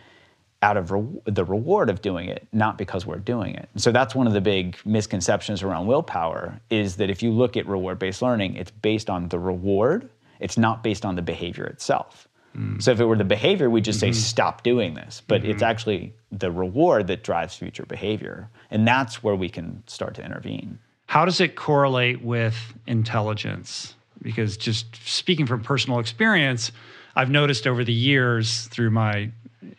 out 0.61 0.77
of 0.77 0.91
re- 0.91 1.21
the 1.25 1.45
reward 1.45 1.89
of 1.89 2.03
doing 2.03 2.29
it, 2.29 2.47
not 2.53 2.77
because 2.77 3.07
we're 3.07 3.19
doing 3.35 3.55
it. 3.55 3.69
So 3.77 3.91
that's 3.93 4.15
one 4.15 4.27
of 4.27 4.33
the 4.35 4.41
big 4.43 4.77
misconceptions 4.85 5.63
around 5.63 5.87
willpower 5.87 6.61
is 6.69 6.97
that 6.97 7.09
if 7.11 7.23
you 7.23 7.31
look 7.31 7.57
at 7.57 7.67
reward-based 7.67 8.21
learning, 8.23 8.57
it's 8.57 8.71
based 8.71 9.09
on 9.09 9.29
the 9.29 9.39
reward. 9.39 10.11
It's 10.41 10.59
not 10.59 10.83
based 10.83 11.05
on 11.05 11.17
the 11.17 11.23
behavior 11.23 11.65
itself. 11.65 12.29
Mm. 12.57 12.83
So 12.83 12.91
if 12.93 13.01
it 13.01 13.05
were 13.05 13.17
the 13.17 13.25
behavior, 13.25 13.71
we'd 13.71 13.85
just 13.85 14.01
say 14.01 14.11
mm-hmm. 14.11 14.19
stop 14.19 14.63
doing 14.63 14.95
this. 14.95 15.23
But 15.27 15.45
it's 15.45 15.57
mm-hmm. 15.57 15.71
actually 15.71 16.15
the 16.33 16.51
reward 16.51 17.07
that 17.09 17.23
drives 17.23 17.55
future 17.55 17.85
behavior, 17.85 18.51
and 18.71 18.87
that's 18.87 19.23
where 19.23 19.35
we 19.35 19.49
can 19.49 19.83
start 19.87 20.15
to 20.15 20.25
intervene. 20.25 20.79
How 21.07 21.25
does 21.25 21.41
it 21.41 21.57
correlate 21.57 22.23
with 22.23 22.57
intelligence? 22.87 23.95
Because 24.21 24.57
just 24.57 24.97
speaking 25.09 25.47
from 25.47 25.63
personal 25.63 26.01
experience, 26.01 26.73
I've 27.17 27.31
noticed 27.31 27.67
over 27.67 27.85
the 27.85 27.93
years 27.93 28.67
through 28.67 28.91
my 28.91 29.31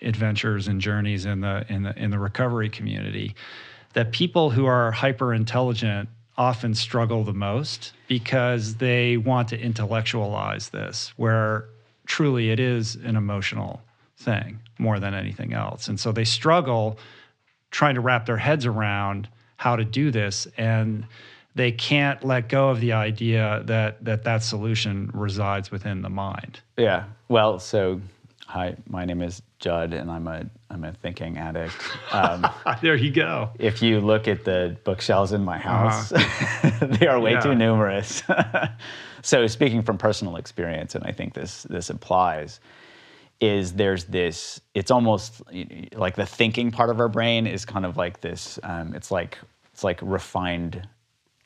adventures 0.02 0.68
and 0.68 0.82
journeys 0.82 1.26
in 1.26 1.42
the 1.42 1.66
in 1.70 1.84
the 1.84 1.98
in 1.98 2.12
the 2.12 2.20
recovery 2.20 2.70
community 2.70 3.36
that 3.94 4.12
people 4.12 4.50
who 4.50 4.66
are 4.66 4.92
hyper 4.92 5.34
intelligent 5.34 6.10
often 6.40 6.74
struggle 6.74 7.24
the 7.24 7.34
most 7.34 7.94
because 8.08 8.76
they 8.76 9.18
want 9.18 9.50
to 9.50 9.60
intellectualize 9.60 10.70
this 10.70 11.14
where 11.18 11.66
truly 12.08 12.50
it 12.50 12.60
is 12.60 12.96
an 12.96 13.16
emotional 13.16 13.82
thing 14.18 14.58
more 14.80 15.00
than 15.00 15.14
anything 15.14 15.54
else 15.54 15.88
and 15.88 16.00
so 16.00 16.12
they 16.12 16.24
struggle 16.24 16.98
trying 17.72 17.94
to 17.94 18.02
wrap 18.02 18.26
their 18.26 18.38
heads 18.38 18.66
around 18.66 19.28
how 19.58 19.76
to 19.76 19.86
do 19.86 20.10
this 20.10 20.48
and 20.58 21.06
they 21.56 21.72
can't 21.72 22.24
let 22.24 22.48
go 22.48 22.70
of 22.70 22.80
the 22.80 22.94
idea 22.94 23.62
that 23.66 24.04
that 24.04 24.24
that 24.24 24.42
solution 24.42 25.12
resides 25.14 25.70
within 25.72 26.02
the 26.02 26.10
mind 26.10 26.62
Yeah. 26.78 27.04
Well, 27.28 27.60
so 27.60 28.02
hi, 28.48 28.76
my 28.88 29.06
name 29.06 29.22
is 29.22 29.42
Jud, 29.60 29.94
and 29.94 30.10
I'm 30.10 30.28
a 30.28 30.50
I'm 30.70 30.84
a 30.84 30.94
thinking 30.94 31.38
addict. 31.38 31.76
Um, 32.12 32.48
there 32.82 32.96
you 32.96 33.12
go 33.12 33.52
if 33.60 33.84
you 33.84 34.02
look 34.02 34.28
at 34.28 34.44
the 34.44 34.76
bookshelves 34.84 35.32
in 35.32 35.44
my 35.46 35.60
house, 35.60 36.10
they 36.82 37.06
are 37.08 37.20
way 37.20 37.34
Yeah. 37.34 37.40
too 37.42 37.54
numerous. 37.54 38.24
so 39.22 39.46
speaking 39.46 39.84
from 39.84 39.98
personal 40.00 40.36
experience, 40.38 40.96
and 40.96 41.04
I 41.04 41.12
think 41.12 41.34
this 41.36 41.64
this 41.64 41.92
applies, 41.92 42.60
is 43.40 43.74
there's 43.74 44.06
this. 44.06 44.60
It's 44.74 44.90
almost 44.90 45.42
like 45.94 46.16
the 46.16 46.26
thinking 46.26 46.72
part 46.72 46.90
of 46.90 47.00
our 47.00 47.10
brain 47.10 47.46
is 47.46 47.64
kind 47.64 47.86
of 47.86 47.96
like 47.96 48.22
this. 48.22 48.58
Um, 48.64 48.96
it's 48.96 49.12
like 49.12 49.38
it's 49.72 49.84
like 49.84 50.00
refined 50.02 50.88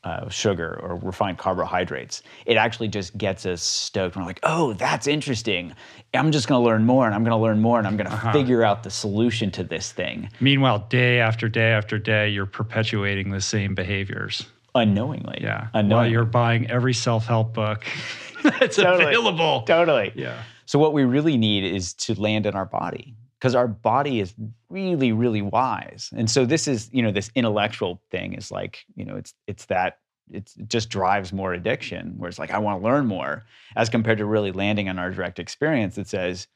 uh, 0.04 0.28
sugar 0.28 0.78
or 0.82 0.96
refined 0.96 1.38
carbohydrates. 1.38 2.22
It 2.46 2.56
actually 2.56 2.88
just 2.88 3.16
gets 3.16 3.46
us 3.46 3.62
stoked. 3.62 4.16
We're 4.16 4.24
like, 4.24 4.40
oh, 4.42 4.74
that's 4.74 5.06
interesting. 5.06 5.74
I'm 6.12 6.30
just 6.30 6.46
going 6.46 6.60
to 6.62 6.64
learn 6.64 6.84
more, 6.84 7.06
and 7.06 7.14
I'm 7.14 7.24
going 7.24 7.36
to 7.36 7.42
learn 7.42 7.60
more, 7.60 7.78
and 7.78 7.86
I'm 7.86 7.96
going 7.96 8.10
to 8.10 8.32
figure 8.32 8.62
out 8.62 8.82
the 8.82 8.90
solution 8.90 9.50
to 9.52 9.64
this 9.64 9.92
thing 9.92 10.28
meanwhile 10.40 10.78
day 10.90 11.18
after 11.20 11.48
day 11.48 11.72
after 11.72 11.98
day 11.98 12.28
you're 12.28 12.46
perpetuating 12.46 13.30
the 13.30 13.40
same 13.40 13.74
behaviors 13.74 14.46
unknowingly. 14.74 15.38
yeah 15.40 15.68
while 15.72 16.06
you're 16.06 16.24
buying 16.24 16.68
every 16.70 16.92
self-help 16.94 17.54
book 17.54 17.84
that's 18.42 18.76
Totally. 18.76 19.04
available 19.04 19.62
Totally. 19.62 20.12
yeah 20.14 20.42
So 20.66 20.78
what 20.78 20.92
we 20.92 21.04
really 21.04 21.36
need 21.36 21.64
is 21.64 21.94
to 21.94 22.14
land 22.20 22.46
in 22.46 22.54
our 22.54 22.66
body 22.66 23.14
because 23.44 23.54
our 23.54 23.68
body 23.68 24.20
is 24.20 24.32
really, 24.70 25.12
really 25.12 25.42
wise. 25.42 26.08
And 26.16 26.30
so 26.30 26.46
this 26.46 26.66
is, 26.66 26.88
you 26.94 27.02
know, 27.02 27.12
this 27.12 27.30
intellectual 27.34 28.00
thing 28.10 28.32
is 28.32 28.50
like, 28.50 28.86
you 28.96 29.04
know, 29.04 29.16
it's 29.16 29.34
it's 29.46 29.66
that 29.66 29.98
it's, 30.30 30.56
it 30.56 30.66
just 30.70 30.88
drives 30.88 31.30
more 31.30 31.52
addiction. 31.52 32.14
Where 32.16 32.30
it's 32.30 32.38
like 32.38 32.50
I 32.50 32.56
want 32.56 32.80
to 32.80 32.88
learn 32.88 33.04
more, 33.04 33.44
as 33.76 33.90
compared 33.90 34.16
to 34.16 34.24
really 34.24 34.50
landing 34.50 34.88
on 34.88 34.98
our 34.98 35.10
direct 35.10 35.38
experience 35.38 35.96
that 35.96 36.08
says, 36.08 36.48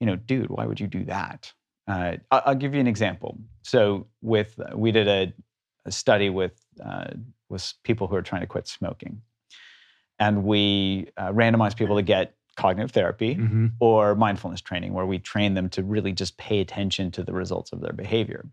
you 0.00 0.06
know, 0.08 0.16
dude, 0.16 0.50
why 0.50 0.66
would 0.66 0.80
you 0.80 0.88
do 0.88 1.04
that? 1.04 1.52
Uh, 1.86 2.16
I'll, 2.32 2.42
I'll 2.46 2.54
give 2.56 2.74
you 2.74 2.80
an 2.80 2.88
example. 2.88 3.38
So 3.62 4.08
with 4.20 4.58
we 4.74 4.90
did 4.90 5.06
a, 5.06 5.32
a 5.86 5.92
study 5.92 6.28
with 6.28 6.60
uh, 6.84 7.10
with 7.48 7.72
people 7.84 8.08
who 8.08 8.16
are 8.16 8.22
trying 8.22 8.40
to 8.40 8.48
quit 8.48 8.66
smoking, 8.66 9.22
and 10.18 10.42
we 10.42 11.06
uh, 11.16 11.28
randomized 11.28 11.76
people 11.76 11.94
to 11.94 12.02
get 12.02 12.34
cognitive 12.56 12.90
therapy 12.90 13.34
hmm 13.34 13.66
or 13.80 14.14
mindfulness 14.14 14.60
training 14.60 14.92
where 14.92 15.06
we 15.06 15.18
train 15.18 15.54
them 15.54 15.68
to 15.68 15.82
really 15.82 16.12
just 16.12 16.36
pay 16.36 16.60
attention 16.60 17.10
to 17.10 17.24
the 17.24 17.32
results 17.32 17.72
of 17.72 17.80
their 17.80 17.92
behavior. 17.92 18.46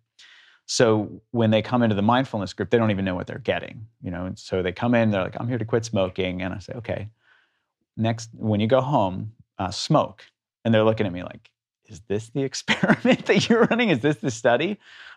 So 0.65 1.21
when 1.31 1.51
they 1.51 1.61
come 1.61 1.83
into 1.83 1.95
the 1.95 2.01
mindfulness 2.01 2.53
group, 2.53 2.69
they 2.69 2.77
don't 2.77 2.89
even 2.89 3.05
know 3.05 3.13
what 3.15 3.27
they're 3.27 3.37
getting, 3.37 3.87
you 4.01 4.09
know. 4.09 4.25
And 4.25 4.39
so 4.39 4.63
they 4.63 4.71
come 4.71 4.95
in, 4.95 5.11
they're 5.11 5.23
like, 5.23 5.35
"I'm 5.39 5.47
here 5.47 5.57
to 5.57 5.65
quit 5.65 5.85
smoking," 5.85 6.41
and 6.41 6.53
I 6.53 6.59
say, 6.59 6.73
"Okay, 6.73 7.09
next 7.97 8.29
when 8.33 8.59
you 8.59 8.67
go 8.67 8.81
home, 8.81 9.33
uh, 9.57 9.71
smoke." 9.71 10.25
And 10.63 10.73
they're 10.73 10.83
looking 10.83 11.07
at 11.07 11.13
me 11.13 11.23
like, 11.23 11.51
"Is 11.85 12.01
this 12.07 12.29
the 12.29 12.43
experiment 12.49 13.25
that 13.25 13.49
you're 13.49 13.65
running? 13.65 13.89
Is 13.89 13.99
this 14.01 14.17
the 14.17 14.31
study?" 14.31 14.69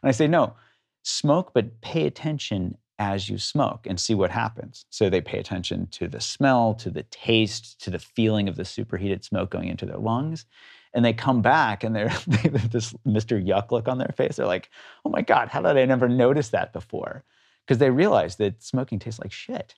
And 0.02 0.08
I 0.08 0.12
say, 0.12 0.26
"No, 0.26 0.56
smoke, 1.02 1.52
but 1.54 1.80
pay 1.80 2.06
attention 2.06 2.76
as 2.98 3.28
you 3.28 3.38
smoke 3.38 3.86
and 3.86 4.00
see 4.00 4.14
what 4.14 4.30
happens." 4.30 4.84
So 4.90 5.08
they 5.08 5.20
pay 5.20 5.38
attention 5.38 5.88
to 5.92 6.08
the 6.08 6.20
smell, 6.20 6.74
to 6.74 6.90
the 6.90 7.04
taste, 7.04 7.80
to 7.82 7.90
the 7.90 7.98
feeling 7.98 8.48
of 8.48 8.56
the 8.56 8.64
superheated 8.64 9.24
smoke 9.24 9.50
going 9.50 9.68
into 9.68 9.86
their 9.86 9.98
lungs 9.98 10.46
and 10.94 11.04
they 11.04 11.12
come 11.12 11.42
back 11.42 11.84
and 11.84 11.94
they're 11.94 12.12
they 12.26 12.38
have 12.38 12.70
this 12.70 12.92
Mr. 13.06 13.44
Yuck 13.44 13.70
look 13.70 13.88
on 13.88 13.98
their 13.98 14.12
face. 14.16 14.36
They're 14.36 14.46
like, 14.46 14.70
"Oh 15.04 15.10
my 15.10 15.22
God, 15.22 15.48
how 15.48 15.62
did 15.62 15.76
I 15.76 15.84
never 15.84 16.08
notice 16.08 16.50
that 16.50 16.72
before?" 16.72 17.24
Because 17.66 17.78
they 17.78 17.90
realize 17.90 18.36
that 18.36 18.62
smoking 18.62 18.98
tastes 18.98 19.20
like 19.20 19.32
shit, 19.32 19.74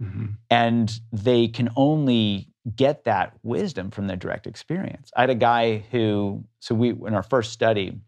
hmm 0.00 0.26
and 0.50 1.00
they 1.12 1.48
can 1.48 1.70
only 1.76 2.48
get 2.76 3.04
that 3.04 3.32
wisdom 3.42 3.90
from 3.90 4.06
their 4.06 4.16
direct 4.16 4.46
experience. 4.46 5.10
I 5.16 5.22
had 5.22 5.30
a 5.30 5.34
guy 5.34 5.78
who, 5.90 6.44
so 6.60 6.74
we 6.74 6.90
in 6.90 7.14
our 7.14 7.22
first 7.22 7.52
study, 7.52 7.98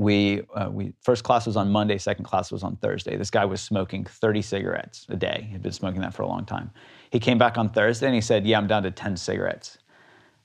we 0.00 0.42
uh, 0.54 0.70
we 0.70 0.94
first 1.02 1.24
class 1.24 1.46
was 1.46 1.56
on 1.56 1.70
Monday, 1.70 1.98
second 1.98 2.24
class 2.24 2.50
was 2.50 2.62
on 2.62 2.76
Thursday. 2.76 3.16
This 3.16 3.30
guy 3.30 3.44
was 3.44 3.60
smoking 3.60 4.04
30 4.04 4.40
cigarettes 4.40 5.04
a 5.10 5.16
day. 5.16 5.48
He'd 5.50 5.62
been 5.62 5.72
smoking 5.72 6.00
that 6.00 6.14
for 6.14 6.22
a 6.22 6.26
long 6.26 6.46
time. 6.46 6.70
He 7.10 7.20
came 7.20 7.36
back 7.36 7.58
on 7.58 7.68
Thursday 7.68 8.06
and 8.06 8.14
he 8.14 8.22
said, 8.22 8.46
"Yeah, 8.46 8.58
I'm 8.58 8.66
down 8.66 8.82
to 8.84 8.90
10 8.90 9.16
cigarettes." 9.16 9.78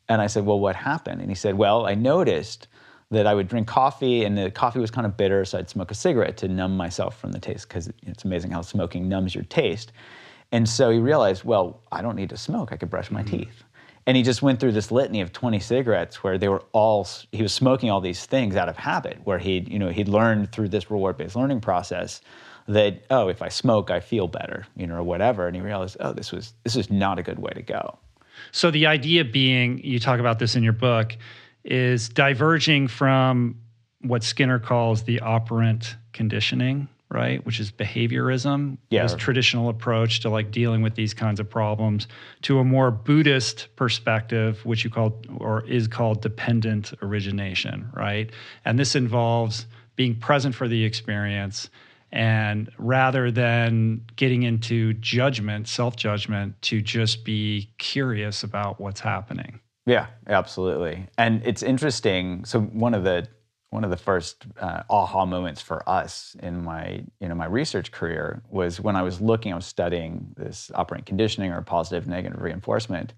And 0.08 0.22
I 0.22 0.28
said, 0.28 0.46
Well, 0.46 0.60
what 0.60 0.76
happened? 0.76 1.22
And 1.22 1.30
he 1.30 1.36
said, 1.36 1.56
Well, 1.56 1.86
I 1.86 1.96
noticed 1.96 2.68
that 3.12 3.28
I 3.28 3.34
would 3.34 3.48
drink 3.48 3.68
coffee 3.68 4.26
and 4.26 4.38
the 4.38 4.52
coffee 4.52 4.80
was 4.80 4.92
kind 4.92 5.06
of 5.06 5.16
bitter, 5.16 5.46
so 5.46 5.60
I'd 5.60 5.70
smoke 5.70 5.92
a 5.92 5.96
cigarette 5.96 6.38
to 6.38 6.48
numb 6.48 6.76
myself 6.76 7.20
from 7.20 7.32
the 7.32 7.40
taste 7.40 7.68
because 7.68 7.92
it's 8.04 8.26
amazing 8.26 8.52
how 8.52 8.62
smoking 8.62 9.08
numbs 9.08 9.34
your 9.34 9.44
taste. 9.46 9.92
And 10.52 10.68
so 10.68 10.90
he 10.92 11.00
realized, 11.00 11.44
Well, 11.44 11.82
I 11.92 12.02
don't 12.02 12.16
need 12.16 12.30
to 12.30 12.38
smoke, 12.38 12.72
I 12.72 12.78
could 12.78 12.90
brush 12.90 13.12
my 13.12 13.24
teeth. 13.24 13.64
And 14.08 14.16
he 14.16 14.22
just 14.22 14.42
went 14.42 14.60
through 14.60 14.74
this 14.74 14.92
litany 14.92 15.22
of 15.22 15.34
20 15.34 15.60
cigarettes 15.60 16.24
where 16.24 16.38
they 16.38 16.48
were 16.48 16.64
all, 16.74 17.08
he 17.32 17.42
was 17.42 17.54
smoking 17.54 17.90
all 17.90 18.02
these 18.02 18.26
things 18.26 18.56
out 18.56 18.70
of 18.70 18.78
habit, 18.78 19.20
where 19.24 19.40
he'd, 19.40 19.68
you 19.68 19.80
know, 19.80 19.90
he'd 19.90 20.08
learned 20.08 20.52
through 20.52 20.70
this 20.70 20.92
reward 20.92 21.18
based 21.18 21.36
learning 21.36 21.62
process 21.62 22.22
that, 22.68 23.04
oh, 23.10 23.28
if 23.30 23.42
I 23.42 23.50
smoke, 23.50 23.90
I 23.90 24.00
feel 24.00 24.28
better, 24.28 24.68
you 24.76 24.86
know, 24.86 24.96
or 24.96 25.04
whatever. 25.04 25.48
And 25.48 25.56
he 25.56 25.62
realized, 25.62 25.98
oh, 26.00 26.14
this 26.14 26.32
was, 26.32 26.54
this 26.64 26.76
is 26.76 26.92
not 26.92 27.18
a 27.18 27.24
good 27.24 27.40
way 27.40 27.52
to 27.56 27.62
go. 27.62 27.98
So 28.52 28.70
the 28.70 28.86
idea 28.86 29.24
being, 29.24 29.84
you 29.84 30.00
talk 30.00 30.20
about 30.20 30.40
this 30.40 30.56
in 30.56 30.64
your 30.64 30.74
book, 30.74 31.16
is 31.64 32.10
diverging 32.10 32.88
from 32.88 33.60
what 34.02 34.24
Skinner 34.24 34.60
calls 34.60 35.04
the 35.04 35.20
operant 35.22 35.96
conditioning, 36.14 36.88
right? 37.10 37.46
Which 37.46 37.60
is 37.60 37.72
behaviorism, 37.72 38.78
Yeah. 38.90 39.04
this 39.04 39.16
traditional 39.16 39.70
approach 39.70 40.22
to 40.22 40.30
like 40.30 40.52
dealing 40.52 40.82
with 40.82 40.96
these 40.96 41.14
kinds 41.14 41.40
of 41.40 41.50
problems, 41.50 42.08
to 42.44 42.60
a 42.60 42.64
more 42.64 42.92
Buddhist 42.92 43.68
perspective, 43.76 44.66
which 44.66 44.84
you 44.84 44.90
call 44.90 45.22
or 45.38 45.66
is 45.68 45.88
called 45.88 46.22
dependent 46.22 46.94
origination, 47.02 47.90
right? 47.94 48.32
And 48.66 48.80
this 48.80 48.96
involves 48.96 49.68
being 49.96 50.16
present 50.16 50.56
for 50.56 50.68
the 50.68 50.84
experience 50.84 51.70
and 52.12 52.70
rather 52.78 53.30
than 53.32 54.02
getting 54.16 54.44
into 54.44 54.94
judgment, 54.94 55.68
self 55.68 55.96
judgment, 55.96 56.62
to 56.64 56.82
just 56.82 57.26
be 57.26 57.70
curious 57.78 58.44
about 58.44 58.80
what's 58.80 59.00
happening. 59.02 59.60
Yeah, 59.86 60.08
absolutely. 60.28 61.08
And 61.18 61.42
it's 61.46 61.62
interesting. 61.62 62.46
So 62.46 62.62
one 62.62 62.94
of 62.94 63.04
the 63.04 63.28
one 63.76 63.84
of 63.84 63.90
the 63.92 63.98
first 63.98 64.46
uh, 64.60 64.84
aha 64.90 65.26
moments 65.26 65.62
for 65.62 65.88
us 65.88 66.36
in 66.42 66.64
my 66.64 67.04
you 67.20 67.28
know 67.28 67.36
my 67.36 67.46
research 67.46 67.92
career 67.92 68.42
was 68.50 68.80
when 68.80 68.96
I 68.96 69.04
was 69.04 69.20
looking, 69.20 69.52
I 69.52 69.56
was 69.56 69.66
studying 69.66 70.34
this 70.38 70.72
operant 70.74 71.06
conditioning 71.06 71.52
or 71.52 71.62
positive 71.62 72.08
negative 72.08 72.42
reinforcement, 72.42 73.14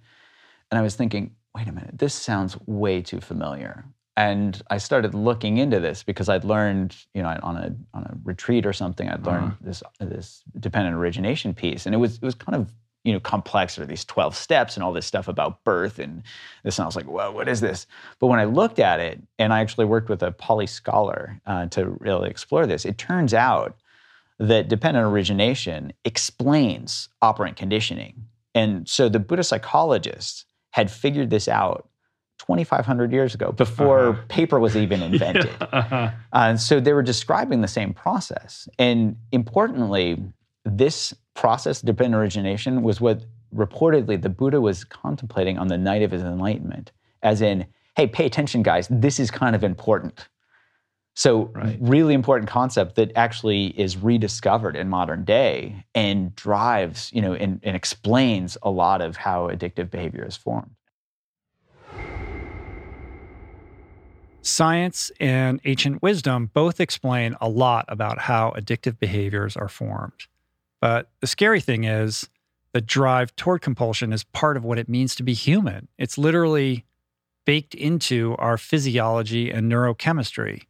and 0.70 0.80
I 0.80 0.82
was 0.82 0.95
thinking, 0.95 1.36
wait 1.55 1.68
a 1.68 1.72
minute, 1.72 1.97
this 1.97 2.14
sounds 2.14 2.58
way 2.66 3.01
too 3.01 3.22
familiar. 3.22 3.86
And 4.18 4.60
I 4.72 4.80
started 4.80 5.14
looking 5.14 5.58
into 5.60 5.80
this 5.80 6.01
because 6.01 6.28
I'd 6.28 6.43
learned, 6.43 6.95
you 7.14 7.22
know, 7.22 7.38
on 7.43 7.55
a 7.55 7.76
on 7.93 8.03
a 8.03 8.18
retreat 8.24 8.66
or 8.66 8.74
something, 8.74 9.08
I'd 9.08 9.26
learned 9.28 9.53
this 9.62 9.84
this 9.99 10.43
dependent 10.60 10.95
origination 10.95 11.53
piece, 11.53 11.86
and 11.86 11.93
it 11.93 11.99
was 11.99 12.16
it 12.16 12.24
was 12.24 12.36
kind 12.36 12.55
of 12.55 12.74
you 13.08 13.14
know 13.14 13.20
complex. 13.20 13.80
or 13.80 13.86
these 13.86 14.05
twelve 14.05 14.36
steps 14.36 14.76
and 14.76 14.84
all 14.84 14.93
this 14.93 15.05
stuff 15.05 15.28
about 15.28 15.64
birth 15.64 15.97
and 15.99 16.24
this, 16.64 16.78
and 16.78 16.84
I 16.84 16.88
was 16.88 16.95
like, 16.95 17.05
whoa, 17.05 17.32
what 17.32 17.47
is 17.47 17.62
this? 17.62 17.88
But 18.20 18.28
when 18.28 18.39
I 18.39 18.45
looked 18.45 18.80
at 18.80 18.99
it, 18.99 19.22
and 19.39 19.53
I 19.53 19.60
actually 19.62 19.86
worked 19.86 20.10
with 20.10 20.22
a 20.24 20.32
Pali 20.32 20.68
scholar 20.68 21.39
uh, 21.45 21.66
to 21.68 21.80
really 21.99 22.30
explore 22.30 22.68
this, 22.68 22.86
it 22.86 22.97
turns 22.97 23.34
out 23.34 23.76
that 24.39 24.68
dependent 24.68 25.05
origination 25.05 25.93
explains 26.05 27.10
operant 27.22 27.55
conditioning, 27.58 28.26
and 28.53 28.88
so 28.88 29.10
the 29.10 29.20
Buddhist 29.20 29.49
psychologists 29.49 30.45
had 30.72 30.91
figured 30.91 31.30
this 31.30 31.47
out 31.47 31.89
2,500 32.39 33.12
years 33.12 33.34
ago, 33.34 33.51
before 33.51 34.10
Uh-huh. 34.10 34.22
paper 34.28 34.60
was 34.60 34.76
even 34.76 35.01
invented. 35.12 35.49
Uh-huh. 35.60 36.12
Uh, 36.34 36.55
so 36.55 36.80
they 36.80 36.93
were 36.93 37.01
describing 37.01 37.62
the 37.62 37.68
same 37.68 37.93
process. 37.93 38.70
And 38.78 39.16
importantly, 39.32 40.22
this 40.68 41.13
process, 41.34 41.82
dependent 41.82 42.15
origination, 42.22 42.84
was 42.84 42.99
what 42.99 43.26
reportedly 43.55 44.22
the 44.22 44.30
Buddha 44.30 44.59
was 44.59 44.84
contemplating 44.84 45.57
on 45.57 45.68
the 45.68 45.78
night 45.78 46.01
of 46.01 46.11
his 46.11 46.22
enlightenment, 46.22 46.91
as 47.24 47.41
in, 47.41 47.65
hey, 47.95 48.07
pay 48.07 48.26
attention, 48.26 48.63
guys, 48.63 48.88
this 48.91 49.20
is 49.20 49.32
kind 49.32 49.55
of 49.55 49.63
important. 49.63 50.28
So, 51.15 51.49
Right. 51.55 51.78
really 51.82 52.13
important 52.13 52.47
concept 52.47 52.95
that 52.95 53.11
actually 53.15 53.68
is 53.80 53.97
rediscovered 53.97 54.76
in 54.76 54.88
modern 54.88 55.24
day 55.24 55.86
and 55.95 56.36
drives, 56.36 57.11
you 57.11 57.22
know, 57.22 57.34
and, 57.34 57.59
and 57.63 57.76
explains 57.76 58.55
a 58.61 58.70
lot 58.70 59.01
of 59.01 59.18
how 59.18 59.47
addictive 59.47 59.89
behavior 59.89 60.26
is 60.26 60.38
formed. 60.38 60.76
Science 64.43 65.11
and 65.20 65.59
ancient 65.65 66.01
wisdom 66.01 66.51
both 66.53 66.80
explain 66.80 67.36
a 67.41 67.49
lot 67.49 67.86
about 67.89 68.20
how 68.20 68.53
addictive 68.55 68.99
behaviors 68.99 69.57
are 69.57 69.68
formed. 69.68 70.28
But 70.80 71.09
the 71.21 71.28
scary 71.28 71.61
thing 71.61 71.84
is, 71.84 72.30
the 72.73 72.82
drive 72.82 73.36
toward 73.36 73.61
compulsion 73.61 74.13
is 74.13 74.23
part 74.23 74.57
of 74.57 74.63
what 74.63 74.78
it 74.78 74.89
means 74.89 75.15
to 75.15 75.23
be 75.23 75.34
human. 75.34 75.88
It's 75.97 76.17
literally 76.17 76.86
baked 77.45 77.73
into 77.73 78.36
our 78.38 78.57
physiology 78.57 79.49
and 79.49 79.71
neurochemistry, 79.71 80.63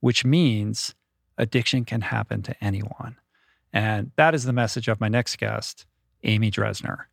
which 0.00 0.24
means 0.24 0.94
addiction 1.38 1.84
can 1.84 2.02
happen 2.02 2.42
to 2.42 2.64
anyone. 2.64 3.16
And 3.72 4.10
that 4.16 4.34
is 4.34 4.44
the 4.44 4.52
message 4.52 4.88
of 4.88 5.00
my 5.00 5.08
next 5.08 5.38
guest, 5.38 5.86
Amy 6.22 6.50
Dresner. 6.50 7.04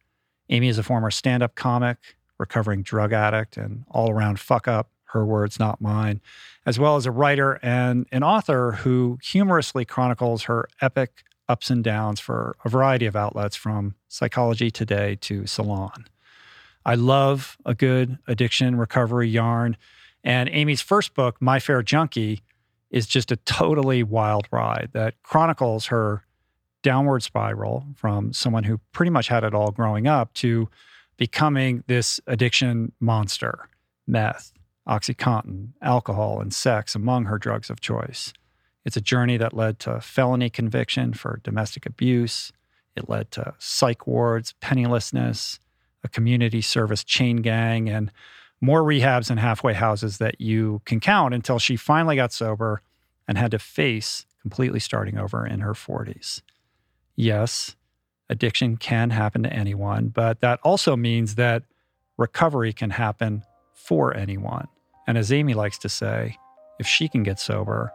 Amy 0.49 0.67
is 0.67 0.77
a 0.77 0.83
former 0.83 1.11
stand 1.11 1.43
up 1.43 1.55
comic, 1.55 1.97
recovering 2.37 2.83
drug 2.83 3.13
addict, 3.13 3.57
and 3.57 3.85
all 3.89 4.11
around 4.11 4.39
fuck 4.39 4.67
up, 4.67 4.89
her 5.05 5.25
words, 5.25 5.59
not 5.59 5.81
mine, 5.81 6.19
as 6.65 6.79
well 6.79 6.95
as 6.95 7.05
a 7.05 7.11
writer 7.11 7.59
and 7.61 8.07
an 8.11 8.23
author 8.23 8.73
who 8.73 9.17
humorously 9.21 9.85
chronicles 9.85 10.43
her 10.43 10.67
epic 10.81 11.23
ups 11.51 11.69
and 11.69 11.83
downs 11.83 12.21
for 12.21 12.55
a 12.63 12.69
variety 12.69 13.05
of 13.05 13.15
outlets 13.17 13.57
from 13.57 13.93
Psychology 14.07 14.71
Today 14.71 15.17
to 15.19 15.45
Salon. 15.45 16.05
I 16.85 16.95
love 16.95 17.57
a 17.65 17.75
good 17.75 18.17
addiction 18.25 18.77
recovery 18.77 19.27
yarn. 19.27 19.75
And 20.23 20.47
Amy's 20.49 20.79
first 20.79 21.13
book, 21.13 21.41
My 21.41 21.59
Fair 21.59 21.83
Junkie, 21.83 22.41
is 22.89 23.05
just 23.05 23.33
a 23.33 23.35
totally 23.35 24.01
wild 24.01 24.47
ride 24.49 24.91
that 24.93 25.21
chronicles 25.23 25.87
her 25.87 26.23
downward 26.83 27.21
spiral 27.21 27.85
from 27.97 28.31
someone 28.31 28.63
who 28.63 28.79
pretty 28.93 29.09
much 29.09 29.27
had 29.27 29.43
it 29.43 29.53
all 29.53 29.71
growing 29.71 30.07
up 30.07 30.33
to 30.35 30.69
becoming 31.17 31.83
this 31.87 32.21
addiction 32.27 32.93
monster 33.01 33.67
meth, 34.07 34.53
Oxycontin, 34.87 35.73
alcohol, 35.81 36.39
and 36.39 36.53
sex 36.53 36.95
among 36.95 37.25
her 37.25 37.37
drugs 37.37 37.69
of 37.69 37.81
choice. 37.81 38.31
It's 38.86 38.97
a 38.97 39.01
journey 39.01 39.38
that 39.38 39.53
led 39.53 39.79
to 39.79 40.01
felony 40.01 40.49
conviction 40.49 41.13
for 41.13 41.39
domestic 41.43 41.86
abuse. 41.86 42.51
It 42.95 43.09
led 43.09 43.32
to 43.32 43.53
psych 43.59 44.07
wards, 44.07 44.53
pennilessness, 44.59 45.59
a 46.03 46.09
community 46.09 46.61
service 46.61 47.03
chain 47.03 47.38
gang, 47.38 47.89
and 47.89 48.11
more 48.59 48.84
rehabs 48.84 49.29
and 49.29 49.39
halfway 49.39 49.73
houses 49.73 50.17
that 50.17 50.41
you 50.41 50.82
can 50.86 50.99
count 50.99 51.34
until 51.34 51.59
she 51.59 51.75
finally 51.75 52.15
got 52.15 52.34
sober 52.34 52.82
and 53.27 53.38
had 53.38 53.51
to 53.51 53.59
face 53.59 54.25
completely 54.41 54.79
starting 54.79 55.17
over 55.17 55.45
in 55.45 55.59
her 55.59 55.73
40s. 55.73 56.41
Yes, 57.15 57.75
addiction 58.29 58.77
can 58.77 59.11
happen 59.11 59.43
to 59.43 59.53
anyone, 59.53 60.07
but 60.07 60.41
that 60.41 60.59
also 60.63 60.95
means 60.95 61.36
that 61.36 61.63
recovery 62.17 62.73
can 62.73 62.91
happen 62.91 63.43
for 63.73 64.15
anyone. 64.15 64.67
And 65.07 65.17
as 65.17 65.32
Amy 65.32 65.53
likes 65.53 65.77
to 65.79 65.89
say, 65.89 66.38
if 66.79 66.88
she 66.88 67.07
can 67.07 67.23
get 67.23 67.39
sober, 67.39 67.91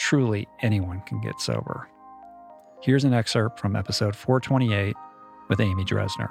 truly 0.00 0.48
anyone 0.60 1.02
can 1.02 1.20
get 1.20 1.38
sober. 1.38 1.86
Here's 2.80 3.04
an 3.04 3.12
excerpt 3.12 3.60
from 3.60 3.76
episode 3.76 4.16
428 4.16 4.96
with 5.50 5.60
Amy 5.60 5.84
Dresner. 5.84 6.30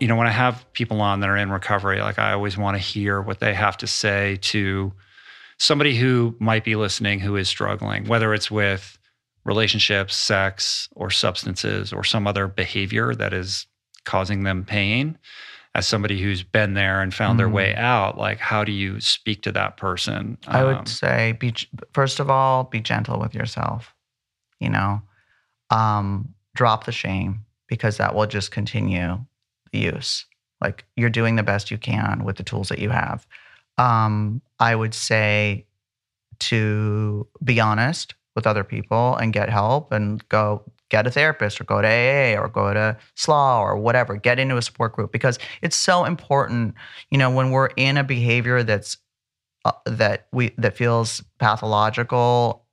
You 0.00 0.08
know, 0.08 0.16
when 0.16 0.26
I 0.26 0.30
have 0.30 0.64
people 0.72 1.02
on 1.02 1.20
that 1.20 1.28
are 1.28 1.36
in 1.36 1.52
recovery, 1.52 2.00
like 2.00 2.18
I 2.18 2.32
always 2.32 2.56
want 2.56 2.76
to 2.76 2.82
hear 2.82 3.20
what 3.20 3.38
they 3.38 3.52
have 3.52 3.76
to 3.78 3.86
say 3.86 4.38
to 4.40 4.92
somebody 5.58 5.94
who 5.94 6.34
might 6.40 6.64
be 6.64 6.74
listening 6.74 7.20
who 7.20 7.36
is 7.36 7.50
struggling, 7.50 8.06
whether 8.06 8.32
it's 8.32 8.50
with 8.50 8.98
relationships, 9.44 10.16
sex, 10.16 10.88
or 10.92 11.10
substances, 11.10 11.92
or 11.92 12.02
some 12.02 12.26
other 12.26 12.48
behavior 12.48 13.14
that 13.14 13.34
is 13.34 13.66
causing 14.04 14.42
them 14.42 14.64
pain. 14.64 15.18
As 15.74 15.88
somebody 15.88 16.20
who's 16.20 16.42
been 16.42 16.74
there 16.74 17.00
and 17.00 17.14
found 17.14 17.38
their 17.40 17.48
Mm. 17.48 17.52
way 17.54 17.74
out, 17.76 18.18
like 18.18 18.38
how 18.38 18.62
do 18.62 18.72
you 18.72 19.00
speak 19.00 19.42
to 19.42 19.52
that 19.52 19.78
person? 19.78 20.36
I 20.46 20.60
Um, 20.60 20.66
would 20.66 20.88
say 20.88 21.32
be 21.32 21.54
first 21.94 22.20
of 22.20 22.28
all, 22.28 22.64
be 22.64 22.80
gentle 22.80 23.18
with 23.18 23.34
yourself. 23.34 23.94
You 24.60 24.68
know, 24.68 25.02
um, 25.70 26.34
drop 26.54 26.84
the 26.84 26.92
shame 26.92 27.46
because 27.68 27.96
that 27.96 28.14
will 28.14 28.26
just 28.26 28.50
continue 28.50 29.24
the 29.72 29.78
use. 29.78 30.26
Like 30.60 30.84
you're 30.94 31.08
doing 31.10 31.36
the 31.36 31.42
best 31.42 31.70
you 31.70 31.78
can 31.78 32.22
with 32.22 32.36
the 32.36 32.42
tools 32.44 32.68
that 32.68 32.78
you 32.78 32.90
have. 32.90 33.26
Um, 33.78 34.42
I 34.60 34.74
would 34.76 34.92
say 34.94 35.64
to 36.40 37.26
be 37.42 37.60
honest 37.60 38.14
with 38.34 38.46
other 38.46 38.64
people 38.64 39.16
and 39.16 39.32
get 39.32 39.48
help 39.48 39.90
and 39.92 40.26
go 40.28 40.70
get 40.92 41.06
a 41.06 41.10
therapist 41.10 41.58
or 41.58 41.64
go 41.64 41.80
to 41.80 41.88
AA 41.88 42.38
or 42.38 42.48
go 42.48 42.72
to 42.72 42.96
SLA 43.16 43.60
or 43.60 43.78
whatever. 43.78 44.14
Get 44.14 44.38
into 44.38 44.58
a 44.58 44.62
support 44.62 44.92
group 44.92 45.10
because 45.10 45.38
it's 45.62 45.74
so 45.74 46.04
important. 46.04 46.74
You 47.10 47.16
know, 47.16 47.30
when 47.30 47.50
we're 47.50 47.70
in 47.76 47.96
a 47.96 48.04
behavior 48.04 48.62
that's 48.62 48.98
uh, 49.64 49.72
that 49.86 50.28
we 50.32 50.52
that 50.58 50.76
feels 50.76 51.24
pathological, 51.38 52.66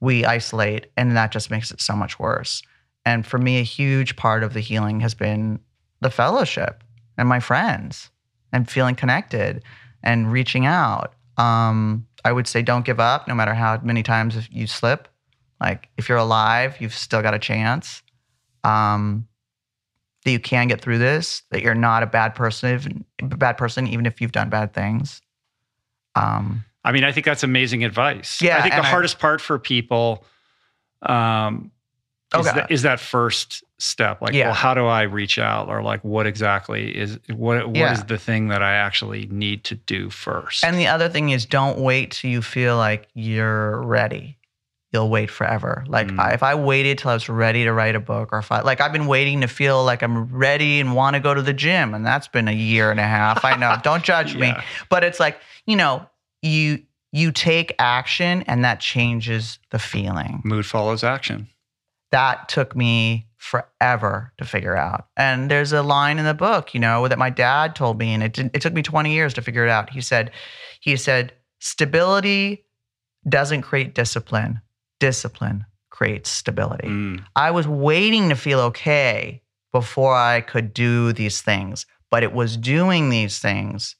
we 0.00 0.24
isolate, 0.26 0.88
and 0.98 1.16
that 1.16 1.32
just 1.32 1.50
makes 1.50 1.70
it 1.70 1.80
so 1.80 1.96
much 1.96 2.18
worse. 2.18 2.62
And 3.06 3.26
for 3.26 3.38
me, 3.38 3.58
a 3.58 3.64
huge 3.64 4.16
part 4.16 4.44
of 4.44 4.52
the 4.52 4.60
healing 4.60 5.00
has 5.00 5.14
been 5.14 5.58
the 6.00 6.10
fellowship 6.10 6.84
and 7.16 7.28
my 7.28 7.40
friends 7.40 8.10
and 8.52 8.68
feeling 8.68 8.94
connected 8.94 9.64
and 10.02 10.30
reaching 10.30 10.66
out. 10.66 11.14
Um, 11.38 12.06
I 12.24 12.32
would 12.32 12.46
say 12.46 12.60
don't 12.60 12.84
give 12.84 13.00
up, 13.00 13.26
no 13.26 13.34
matter 13.34 13.54
how 13.54 13.80
many 13.82 14.02
times 14.02 14.48
you 14.50 14.66
slip. 14.66 15.08
Like 15.62 15.88
if 15.96 16.08
you're 16.08 16.18
alive, 16.18 16.76
you've 16.80 16.94
still 16.94 17.22
got 17.22 17.34
a 17.34 17.38
chance. 17.38 18.02
Um, 18.64 19.26
that 20.24 20.30
you 20.30 20.38
can 20.40 20.68
get 20.68 20.80
through 20.80 20.98
this. 20.98 21.42
That 21.50 21.62
you're 21.62 21.74
not 21.74 22.02
a 22.02 22.06
bad 22.06 22.34
person, 22.34 23.04
a 23.20 23.24
bad 23.36 23.56
person, 23.56 23.86
even 23.86 24.06
if 24.06 24.20
you've 24.20 24.32
done 24.32 24.50
bad 24.50 24.72
things. 24.74 25.20
Um, 26.14 26.64
I 26.84 26.92
mean, 26.92 27.04
I 27.04 27.12
think 27.12 27.26
that's 27.26 27.42
amazing 27.42 27.84
advice. 27.84 28.40
Yeah, 28.42 28.58
I 28.58 28.62
think 28.62 28.74
the 28.74 28.82
I- 28.82 28.86
hardest 28.90 29.18
part 29.18 29.40
for 29.40 29.58
people 29.58 30.24
um, 31.02 31.70
is, 32.34 32.46
Okay. 32.46 32.56
that, 32.60 32.70
is 32.70 32.82
that 32.82 33.00
first 33.00 33.64
step. 33.78 34.20
Like, 34.22 34.32
Yeah. 34.34 34.46
well, 34.46 34.54
how 34.54 34.74
do 34.74 34.86
I 34.86 35.02
reach 35.02 35.38
out, 35.38 35.68
or 35.68 35.82
like, 35.82 36.02
what 36.04 36.26
exactly 36.26 36.96
is 36.96 37.18
what 37.28 37.66
What 37.68 37.76
is 37.76 37.98
Yeah. 37.98 38.04
the 38.04 38.18
thing 38.18 38.48
that 38.48 38.62
I 38.62 38.74
actually 38.74 39.26
need 39.30 39.64
to 39.64 39.74
do 39.74 40.10
first? 40.10 40.64
And 40.64 40.78
the 40.78 40.86
other 40.86 41.08
thing 41.08 41.30
is, 41.30 41.46
don't 41.46 41.78
wait 41.78 42.12
till 42.12 42.30
you 42.30 42.42
feel 42.42 42.76
like 42.76 43.08
you're 43.14 43.82
ready. 43.82 44.36
You'll 44.92 45.08
wait 45.08 45.30
forever. 45.30 45.84
Like 45.88 46.08
Mm. 46.08 46.18
I, 46.20 46.32
if 46.32 46.42
I 46.42 46.54
waited 46.54 46.98
till 46.98 47.10
I 47.10 47.14
was 47.14 47.28
ready 47.28 47.64
to 47.64 47.72
write 47.72 47.94
a 47.94 48.00
book, 48.00 48.28
or 48.32 48.38
if 48.38 48.52
I 48.52 48.60
like 48.60 48.80
I've 48.80 48.92
been 48.92 49.06
waiting 49.06 49.40
to 49.40 49.48
feel 49.48 49.82
like 49.84 50.02
I'm 50.02 50.26
ready 50.26 50.80
and 50.80 50.94
want 50.94 51.14
to 51.14 51.20
go 51.20 51.32
to 51.32 51.40
the 51.42 51.54
gym, 51.54 51.94
and 51.94 52.04
that's 52.04 52.28
been 52.28 52.46
a 52.48 52.52
year 52.52 52.90
and 52.90 53.00
a 53.00 53.06
half. 53.06 53.44
I 53.44 53.56
know. 53.56 53.76
don't 53.82 54.04
judge 54.04 54.36
me, 54.36 54.52
but 54.90 55.02
it's 55.04 55.18
like 55.18 55.38
you 55.66 55.76
know, 55.76 56.06
you 56.42 56.82
you 57.10 57.32
take 57.32 57.74
action, 57.78 58.42
and 58.46 58.64
that 58.64 58.80
changes 58.80 59.58
the 59.70 59.78
feeling 59.78 60.40
Mood 60.44 60.66
follows 60.66 61.02
action. 61.04 61.48
that 62.10 62.48
took 62.48 62.74
me 62.76 63.28
forever 63.36 64.32
to 64.38 64.44
figure 64.44 64.76
out. 64.76 65.08
And 65.16 65.50
there's 65.50 65.72
a 65.72 65.82
line 65.82 66.18
in 66.18 66.24
the 66.24 66.32
book, 66.34 66.74
you 66.74 66.80
know, 66.80 67.08
that 67.08 67.18
my 67.18 67.28
dad 67.30 67.74
told 67.74 67.98
me, 67.98 68.14
and 68.14 68.22
it 68.22 68.32
didn't, 68.34 68.54
it 68.54 68.62
took 68.62 68.72
me 68.72 68.82
20 68.82 69.12
years 69.12 69.34
to 69.34 69.42
figure 69.42 69.64
it 69.64 69.70
out. 69.70 69.90
He 69.90 70.00
said, 70.00 70.30
he 70.80 70.96
said, 70.96 71.32
stability 71.58 72.64
doesn't 73.28 73.62
create 73.62 73.94
discipline. 73.94 74.60
Discipline 75.02 75.66
creates 75.90 76.30
stability. 76.30 76.86
Mm. 76.86 77.24
I 77.34 77.50
was 77.50 77.66
waiting 77.66 78.28
to 78.28 78.36
feel 78.36 78.60
okay 78.70 79.42
before 79.72 80.14
I 80.14 80.40
could 80.42 80.72
do 80.72 81.12
these 81.12 81.42
things, 81.42 81.86
but 82.08 82.22
it 82.22 82.32
was 82.32 82.56
doing 82.56 83.08
these 83.10 83.40
things 83.40 83.96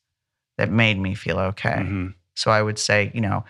that 0.58 0.70
made 0.70 0.98
me 1.00 1.16
feel 1.16 1.40
okay. 1.40 1.80
Mhm. 1.80 2.14
So 2.36 2.52
I 2.52 2.62
would 2.62 2.78
say, 2.78 3.10
you 3.14 3.20
know, 3.20 3.44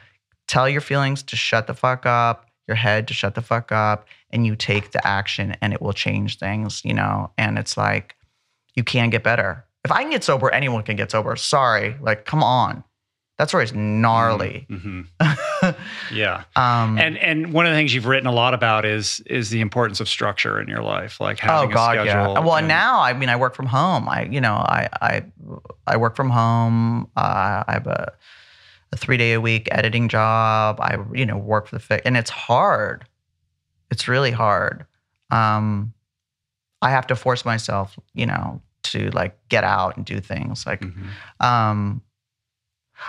tell 0.49 0.67
your 0.67 0.81
feelings 0.81 1.23
to 1.25 1.37
shut 1.37 1.67
the 1.67 1.75
fuck 1.75 2.07
up, 2.07 2.47
your 2.67 2.77
head 2.77 3.07
to 3.09 3.15
shut 3.15 3.35
the 3.35 3.43
fuck 3.43 3.71
up, 3.71 4.07
and 4.31 4.47
you 4.47 4.57
take 4.57 4.93
the 4.93 5.07
action 5.07 5.55
and 5.61 5.75
it 5.75 5.83
will 5.83 5.93
change 5.93 6.39
things, 6.39 6.81
you 6.87 6.95
know? 6.95 7.33
And 7.37 7.59
it's 7.59 7.77
like, 7.77 8.17
you 8.75 8.83
can 8.83 9.11
get 9.11 9.23
better. 9.23 9.67
If 9.85 9.93
I 9.93 10.01
can 10.03 10.11
get 10.11 10.25
sober, 10.25 10.49
anyone 10.51 10.85
can 10.85 10.97
get 10.97 11.11
sober. 11.11 11.37
Sorry. 11.37 11.97
Like, 12.01 12.25
come 12.25 12.43
on. 12.43 12.83
That 13.37 13.49
story 13.49 13.65
is 13.65 13.75
gnarly. 13.75 14.67
Mhm. 14.71 15.09
Yeah. 16.13 16.45
um, 16.57 16.99
And 16.99 17.17
and 17.19 17.53
one 17.53 17.67
of 17.67 17.73
the 17.73 17.77
things 17.77 17.95
you've 17.95 18.07
written 18.07 18.27
a 18.27 18.33
lot 18.33 18.55
about 18.55 18.85
is 18.85 19.21
is 19.27 19.51
the 19.51 19.61
importance 19.61 20.01
of 20.01 20.09
structure 20.09 20.61
in 20.61 20.69
your 20.69 20.83
life, 20.83 21.21
like 21.21 21.39
having 21.39 21.71
oh 21.71 21.75
god, 21.75 21.99
a 21.99 22.05
yeah. 22.05 22.29
Well, 22.41 22.57
and- 22.57 22.69
now 22.69 23.01
I 23.01 23.13
mean, 23.13 23.29
I 23.29 23.37
work 23.37 23.55
from 23.55 23.67
home. 23.67 24.09
I, 24.09 24.25
you 24.25 24.41
know, 24.41 24.55
I 24.55 24.89
I 25.01 25.25
I 25.87 25.97
work 25.97 26.17
from 26.17 26.31
home. 26.31 27.09
Uh, 27.17 27.65
I 27.67 27.73
have 27.73 27.87
a 27.87 28.13
a 28.93 28.97
three 28.97 29.17
day 29.17 29.33
a 29.33 29.41
week 29.41 29.69
editing 29.71 30.09
job. 30.09 30.79
I, 30.81 30.99
you 31.15 31.25
know, 31.25 31.39
work 31.39 31.67
for 31.69 31.77
the 31.77 31.81
fi- 31.81 32.03
and 32.05 32.17
it's 32.17 32.31
hard. 32.31 33.07
It's 33.91 34.07
really 34.09 34.31
hard. 34.33 34.85
Um, 35.31 35.95
I 36.83 36.91
have 36.91 37.07
to 37.07 37.17
force 37.17 37.45
myself, 37.45 37.99
you 38.15 38.27
know, 38.27 38.61
to 38.85 39.11
like 39.13 39.39
get 39.49 39.65
out 39.65 39.97
and 39.97 40.05
do 40.05 40.21
things 40.21 40.67
like 40.67 40.81
Mhm. 40.83 41.07
Um, 41.41 42.03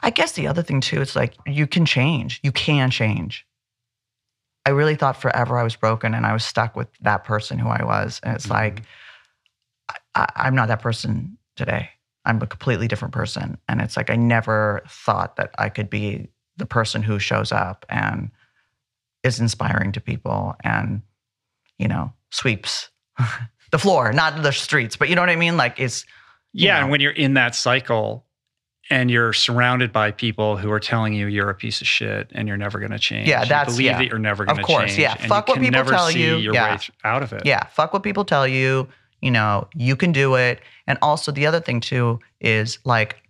I 0.01 0.09
guess 0.09 0.33
the 0.33 0.47
other 0.47 0.63
thing 0.63 0.81
too, 0.81 1.01
it's 1.01 1.15
like 1.15 1.35
you 1.45 1.67
can 1.67 1.85
change. 1.85 2.39
You 2.43 2.51
can 2.51 2.89
change. 2.89 3.45
I 4.65 4.69
really 4.71 4.95
thought 4.95 5.21
forever 5.21 5.57
I 5.57 5.63
was 5.63 5.75
broken 5.75 6.13
and 6.13 6.25
I 6.25 6.33
was 6.33 6.43
stuck 6.45 6.75
with 6.75 6.87
that 7.01 7.23
person 7.25 7.59
who 7.59 7.67
I 7.69 7.83
was. 7.83 8.19
And 8.23 8.35
it's 8.35 8.47
Mhm. 8.47 8.51
like, 8.51 8.81
I, 10.15 10.27
I'm 10.35 10.55
not 10.55 10.67
that 10.69 10.81
person 10.81 11.37
today. 11.55 11.89
I'm 12.25 12.41
a 12.41 12.47
completely 12.47 12.87
different 12.87 13.13
person. 13.13 13.57
And 13.67 13.81
it's 13.81 13.97
like, 13.97 14.09
I 14.09 14.15
never 14.15 14.81
thought 14.87 15.35
that 15.35 15.51
I 15.57 15.69
could 15.69 15.89
be 15.89 16.29
the 16.55 16.65
person 16.65 17.03
who 17.03 17.19
shows 17.19 17.51
up 17.51 17.85
and 17.89 18.31
is 19.23 19.39
inspiring 19.39 19.91
to 19.93 20.01
people 20.01 20.55
and, 20.63 21.01
you 21.77 21.87
know, 21.87 22.13
sweeps 22.31 22.89
the 23.71 23.79
floor, 23.79 24.13
not 24.13 24.41
the 24.43 24.51
streets, 24.51 24.95
but 24.95 25.09
you 25.09 25.15
know 25.15 25.21
what 25.21 25.29
I 25.29 25.35
mean? 25.35 25.57
Like, 25.57 25.79
it's, 25.79 26.05
you 26.53 26.67
Yeah, 26.67 26.75
know. 26.75 26.81
and 26.83 26.91
when 26.91 27.01
you're 27.01 27.11
in 27.11 27.33
that 27.33 27.55
cycle 27.55 28.25
and 28.89 29.09
you're 29.09 29.33
surrounded 29.33 29.91
by 29.93 30.11
people 30.11 30.57
who 30.57 30.71
are 30.71 30.79
telling 30.79 31.13
you 31.13 31.27
you're 31.27 31.49
a 31.49 31.55
piece 31.55 31.81
of 31.81 31.87
shit 31.87 32.29
and 32.33 32.47
you're 32.47 32.57
never 32.57 32.79
going 32.79 32.91
to 32.91 32.99
change. 32.99 33.27
Yeah, 33.27 33.43
you 33.43 33.49
that's- 33.49 33.75
believe 33.75 33.85
yeah. 33.85 33.97
that 33.97 34.07
you're 34.07 34.19
never 34.19 34.45
going 34.45 34.57
to 34.57 34.63
change. 34.63 34.69
Of 34.69 34.77
course, 34.77 34.97
yeah. 34.97 35.15
and 35.19 35.29
Fuck 35.29 35.47
what 35.47 35.59
people 35.59 35.71
never 35.71 35.91
tell 35.91 36.07
see 36.09 36.23
you, 36.23 36.37
your 36.37 36.53
yeah. 36.53 36.77
out 37.03 37.23
of 37.23 37.33
it. 37.33 37.45
Yeah, 37.45 37.65
fuck 37.67 37.93
what 37.93 38.03
people 38.03 38.25
tell 38.25 38.47
you. 38.47 38.87
You 39.21 39.31
know, 39.31 39.69
you 39.73 39.95
can 39.95 40.11
do 40.11 40.35
it. 40.35 40.59
And 40.85 40.97
also, 41.01 41.31
the 41.31 41.45
other 41.45 41.61
thing 41.61 41.79
too 41.79 42.19
is 42.41 42.77
like, 42.83 43.21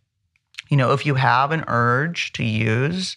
you 0.70 0.78
know, 0.78 0.92
if 0.92 1.06
you 1.06 1.14
have 1.14 1.52
an 1.52 1.64
urge 1.68 2.34
to 2.34 2.44
use 2.44 3.16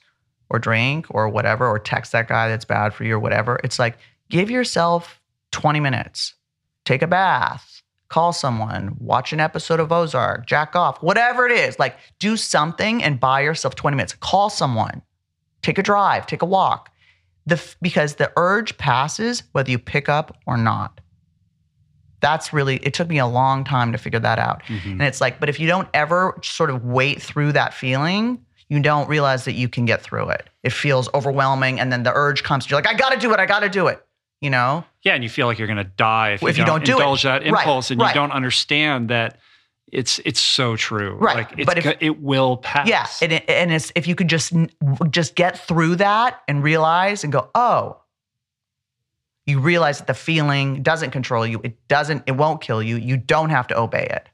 or 0.51 0.59
drink 0.59 1.07
or 1.09 1.29
whatever, 1.31 1.67
or 1.67 1.79
text 1.79 2.13
that 2.13 2.29
guy 2.29 2.49
that's 2.49 2.67
bad 2.67 2.93
for 2.93 3.05
you 3.05 3.15
or 3.15 3.19
whatever, 3.19 3.59
it's 3.65 3.79
like 3.79 3.97
give 4.29 4.51
yourself 4.51 5.19
20 5.53 5.81
minutes, 5.81 6.35
take 6.85 7.01
a 7.01 7.07
bath, 7.07 7.76
call 8.09 8.33
someone, 8.33 8.97
watch 8.99 9.33
an 9.33 9.41
episode 9.41 9.81
of 9.81 9.91
Ozark, 9.93 10.47
jack 10.47 10.77
off, 10.77 11.03
whatever 11.03 11.47
it 11.47 11.53
is. 11.53 11.79
Like, 11.79 11.97
do 12.19 12.37
something 12.37 13.03
and 13.03 13.19
buy 13.19 13.41
yourself 13.41 13.75
20 13.75 13.97
minutes. 13.97 14.15
Call 14.15 14.49
someone, 14.51 15.03
take 15.63 15.79
a 15.79 15.83
drive, 15.83 16.27
take 16.27 16.43
a 16.43 16.47
walk. 16.47 16.91
The, 17.47 17.63
because 17.81 18.17
the 18.17 18.33
urge 18.37 18.77
passes 18.77 19.45
whether 19.53 19.71
you 19.71 19.79
pick 19.79 20.09
up 20.09 20.37
or 20.47 20.57
not 20.57 21.01
that's 22.21 22.53
really 22.53 22.77
it 22.79 22.95
took 22.95 23.09
me 23.09 23.19
a 23.19 23.27
long 23.27 23.63
time 23.63 23.93
to 23.93 23.99
figure 23.99 24.19
that 24.19 24.39
out 24.39 24.63
Mhm. 24.65 24.93
and 24.93 25.03
it's 25.03 25.21
like 25.21 25.39
but 25.39 25.49
if 25.49 25.61
you 25.61 25.67
don't 25.69 25.87
ever 25.95 26.37
sort 26.43 26.71
of 26.71 26.85
wait 26.85 27.21
through 27.23 27.53
that 27.53 27.73
feeling 27.75 28.41
you 28.69 28.81
don't 28.81 29.09
realize 29.09 29.45
that 29.45 29.53
you 29.53 29.69
can 29.69 29.85
get 29.85 30.03
through 30.03 30.31
it 30.31 30.49
it 30.65 30.73
feels 30.73 31.09
overwhelming 31.15 31.79
and 31.79 31.93
then 31.93 32.03
the 32.03 32.13
urge 32.13 32.43
comes 32.43 32.69
you're 32.69 32.79
like 32.81 32.89
i 32.89 32.95
gotta 32.95 33.19
do 33.19 33.33
it 33.33 33.39
i 33.39 33.47
gotta 33.47 33.69
do 33.69 33.87
it 33.87 34.05
you 34.41 34.51
know 34.51 34.85
Yeah, 35.03 35.15
and 35.15 35.23
you 35.25 35.31
feel 35.31 35.47
like 35.47 35.59
you're 35.59 35.67
going 35.69 35.77
to 35.79 35.85
die 35.85 36.33
if, 36.33 36.43
If 36.43 36.57
you 36.57 36.63
you 36.63 36.67
don't, 36.67 36.81
don't 36.81 36.85
do 36.85 36.93
it. 36.93 37.01
indulge 37.01 37.23
that 37.23 37.43
Right, 37.43 37.47
impulse 37.47 37.91
and 37.91 38.01
right. 38.01 38.09
you 38.09 38.15
don't 38.15 38.33
understand 38.33 39.09
that 39.11 39.39
it's 39.93 40.19
it's 40.25 40.41
so 40.41 40.75
true. 40.77 41.15
Right, 41.15 41.37
Like 41.37 41.59
it's, 41.59 41.67
but 41.67 41.79
if- 41.79 41.97
it 42.01 42.21
will 42.23 42.57
pass. 42.59 42.89
yeah 42.89 43.07
and, 43.23 43.33
it, 43.33 43.49
and 43.49 43.73
it's 43.73 43.93
if 43.95 44.07
you 44.09 44.15
could 44.15 44.29
just 44.29 44.53
just 45.11 45.35
get 45.37 45.59
through 45.59 45.97
that 45.97 46.43
and 46.49 46.63
realize 46.63 47.23
and 47.25 47.33
go 47.33 47.49
oh 47.55 48.01
you 49.47 49.61
realize 49.61 49.99
that 49.99 50.07
the 50.09 50.15
feeling 50.15 50.83
doesn't 50.83 51.11
control 51.13 51.47
you 51.47 51.61
it 51.63 51.77
doesn't 51.89 52.23
it 52.27 52.33
won't 52.33 52.61
kill 52.61 52.83
you 52.83 52.97
you 52.97 53.17
don't 53.17 53.51
have 53.51 53.67
to 53.69 53.79
obey 53.79 54.07
it 54.11 54.29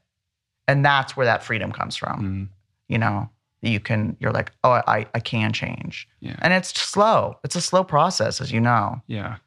and 0.67 0.83
that's 0.83 1.15
where 1.15 1.25
that 1.27 1.43
freedom 1.43 1.71
comes 1.71 1.95
from 1.95 2.21
Mm, 2.21 2.47
you 2.89 2.97
know 2.97 3.29
you 3.61 3.79
can 3.79 4.17
you're 4.19 4.31
like 4.31 4.51
oh 4.63 4.71
i 4.71 5.05
i 5.13 5.19
can 5.19 5.53
change 5.53 6.07
yeah. 6.19 6.35
and 6.41 6.51
it's 6.51 6.69
slow 6.77 7.37
it's 7.43 7.55
a 7.55 7.61
slow 7.61 7.83
process 7.83 8.41
as 8.41 8.51
you 8.51 8.59
know 8.59 9.01
Yeah. 9.07 9.37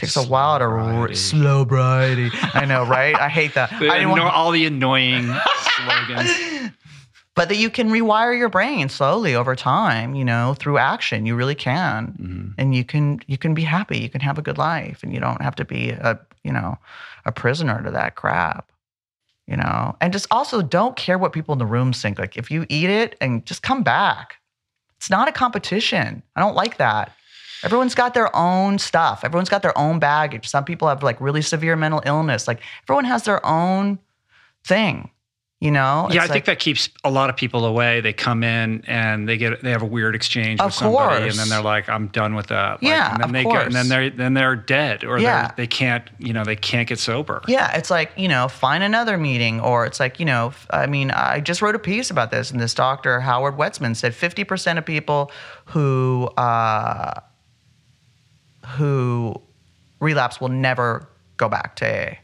Takes 0.00 0.16
a 0.16 0.22
while 0.22 0.58
to 0.58 0.66
re- 0.68 1.14
Slow-briety. 1.14 2.30
i 2.54 2.64
know 2.64 2.84
right? 2.86 3.14
I 3.14 3.28
hate 3.28 3.54
that. 3.54 3.72
I 3.74 3.78
didn't 3.98 4.10
want- 4.10 4.22
all 4.22 4.50
the 4.50 4.66
annoying 4.66 5.24
slogans. 5.76 6.72
but 7.36 7.48
that 7.48 7.56
you 7.56 7.70
can 7.70 7.88
rewire 7.90 8.36
your 8.36 8.48
brain 8.48 8.88
slowly 8.88 9.34
over 9.34 9.54
time 9.56 10.14
you 10.14 10.24
know 10.24 10.54
through 10.58 10.78
action. 10.78 11.26
You 11.26 11.36
really 11.36 11.54
can. 11.54 12.14
Mhm. 12.20 12.54
and 12.58 12.74
you 12.74 12.84
can 12.84 13.20
you 13.26 13.38
can 13.38 13.54
be 13.54 13.62
happy. 13.62 13.98
You 13.98 14.08
can 14.08 14.20
have 14.20 14.38
a 14.38 14.42
good 14.42 14.58
life. 14.58 15.02
And 15.02 15.12
you 15.14 15.20
don't 15.20 15.40
have 15.42 15.54
to 15.56 15.64
be 15.64 15.90
a 15.90 16.18
you 16.44 16.52
know 16.52 16.76
a 17.24 17.32
prisoner 17.32 17.82
to 17.82 17.90
that 17.90 18.14
crap 18.16 18.66
you 19.46 19.56
know? 19.56 19.96
And 20.00 20.12
just 20.12 20.28
also 20.30 20.62
don't 20.62 20.94
care 20.94 21.18
what 21.18 21.32
people 21.32 21.52
in 21.54 21.58
the 21.58 21.66
room 21.66 21.92
think. 21.92 22.20
Like 22.20 22.36
if 22.36 22.52
you 22.52 22.66
eat 22.68 22.88
it 22.88 23.16
and 23.20 23.44
just 23.44 23.62
come 23.62 23.82
back. 23.82 24.36
It's 24.98 25.10
not 25.10 25.26
a 25.28 25.32
competition. 25.32 26.22
I 26.36 26.40
don't 26.40 26.54
like 26.54 26.76
that 26.76 27.10
everyone's 27.64 27.94
got 27.94 28.14
their 28.14 28.34
own 28.34 28.78
stuff 28.78 29.22
everyone's 29.24 29.48
got 29.48 29.62
their 29.62 29.76
own 29.76 29.98
baggage 29.98 30.48
some 30.48 30.64
people 30.64 30.88
have 30.88 31.02
like 31.02 31.20
really 31.20 31.42
severe 31.42 31.76
mental 31.76 32.02
illness 32.06 32.46
like 32.48 32.60
everyone 32.84 33.04
has 33.04 33.24
their 33.24 33.44
own 33.46 33.98
thing 34.64 35.10
you 35.60 35.70
know 35.70 36.08
Yeah, 36.10 36.22
I 36.22 36.24
It's 36.24 36.32
think 36.32 36.46
that 36.46 36.58
keeps 36.58 36.88
a 37.04 37.10
lot 37.10 37.28
of 37.28 37.36
people 37.36 37.66
away. 37.66 38.00
They 38.00 38.14
come 38.14 38.42
in 38.42 38.82
and 38.86 39.28
they 39.28 39.36
get 39.36 39.60
they 39.62 39.72
have 39.72 39.82
a 39.82 39.86
weird 39.86 40.14
exchange 40.14 40.58
with 40.58 40.72
somebody, 40.72 41.28
and 41.28 41.34
then 41.34 41.50
they're 41.50 41.60
like, 41.60 41.86
"I'm 41.86 42.06
done 42.06 42.34
with 42.34 42.46
that." 42.46 42.82
Like, 42.82 42.90
Yeah, 42.90 43.10
and 43.12 43.20
then 43.20 43.28
of 43.28 43.32
they 43.34 43.44
go, 43.44 43.50
and 43.58 43.74
then 43.74 43.88
they're 43.90 44.08
then 44.08 44.32
they're 44.32 44.56
dead, 44.56 45.04
or 45.04 45.18
Yeah. 45.18 45.48
they're, 45.48 45.54
they 45.58 45.66
can't, 45.66 46.08
you 46.18 46.32
know, 46.32 46.44
they 46.44 46.56
can't 46.56 46.88
get 46.88 46.98
sober. 46.98 47.42
Yeah, 47.46 47.76
it's 47.76 47.90
like, 47.90 48.10
you 48.16 48.26
know, 48.26 48.48
find 48.48 48.82
another 48.82 49.18
meeting, 49.18 49.60
or 49.60 49.84
it's 49.84 50.00
like, 50.00 50.18
you 50.18 50.24
know, 50.24 50.54
I 50.70 50.86
mean, 50.86 51.10
I 51.10 51.40
just 51.40 51.60
wrote 51.60 51.74
a 51.74 51.78
piece 51.78 52.10
about 52.10 52.30
this, 52.30 52.50
and 52.50 52.58
this 52.58 52.72
doctor, 52.72 53.20
Howard 53.20 53.58
Wetsman, 53.58 53.94
said 53.96 54.14
50% 54.14 54.78
of 54.78 54.86
people 54.86 55.30
who, 55.66 56.30
uh, 56.38 57.20
who 58.76 59.34
relapse 60.00 60.40
will 60.40 60.48
never 60.48 61.08
go 61.36 61.48
back 61.48 61.76
to 61.76 61.86
AA. 61.86 62.14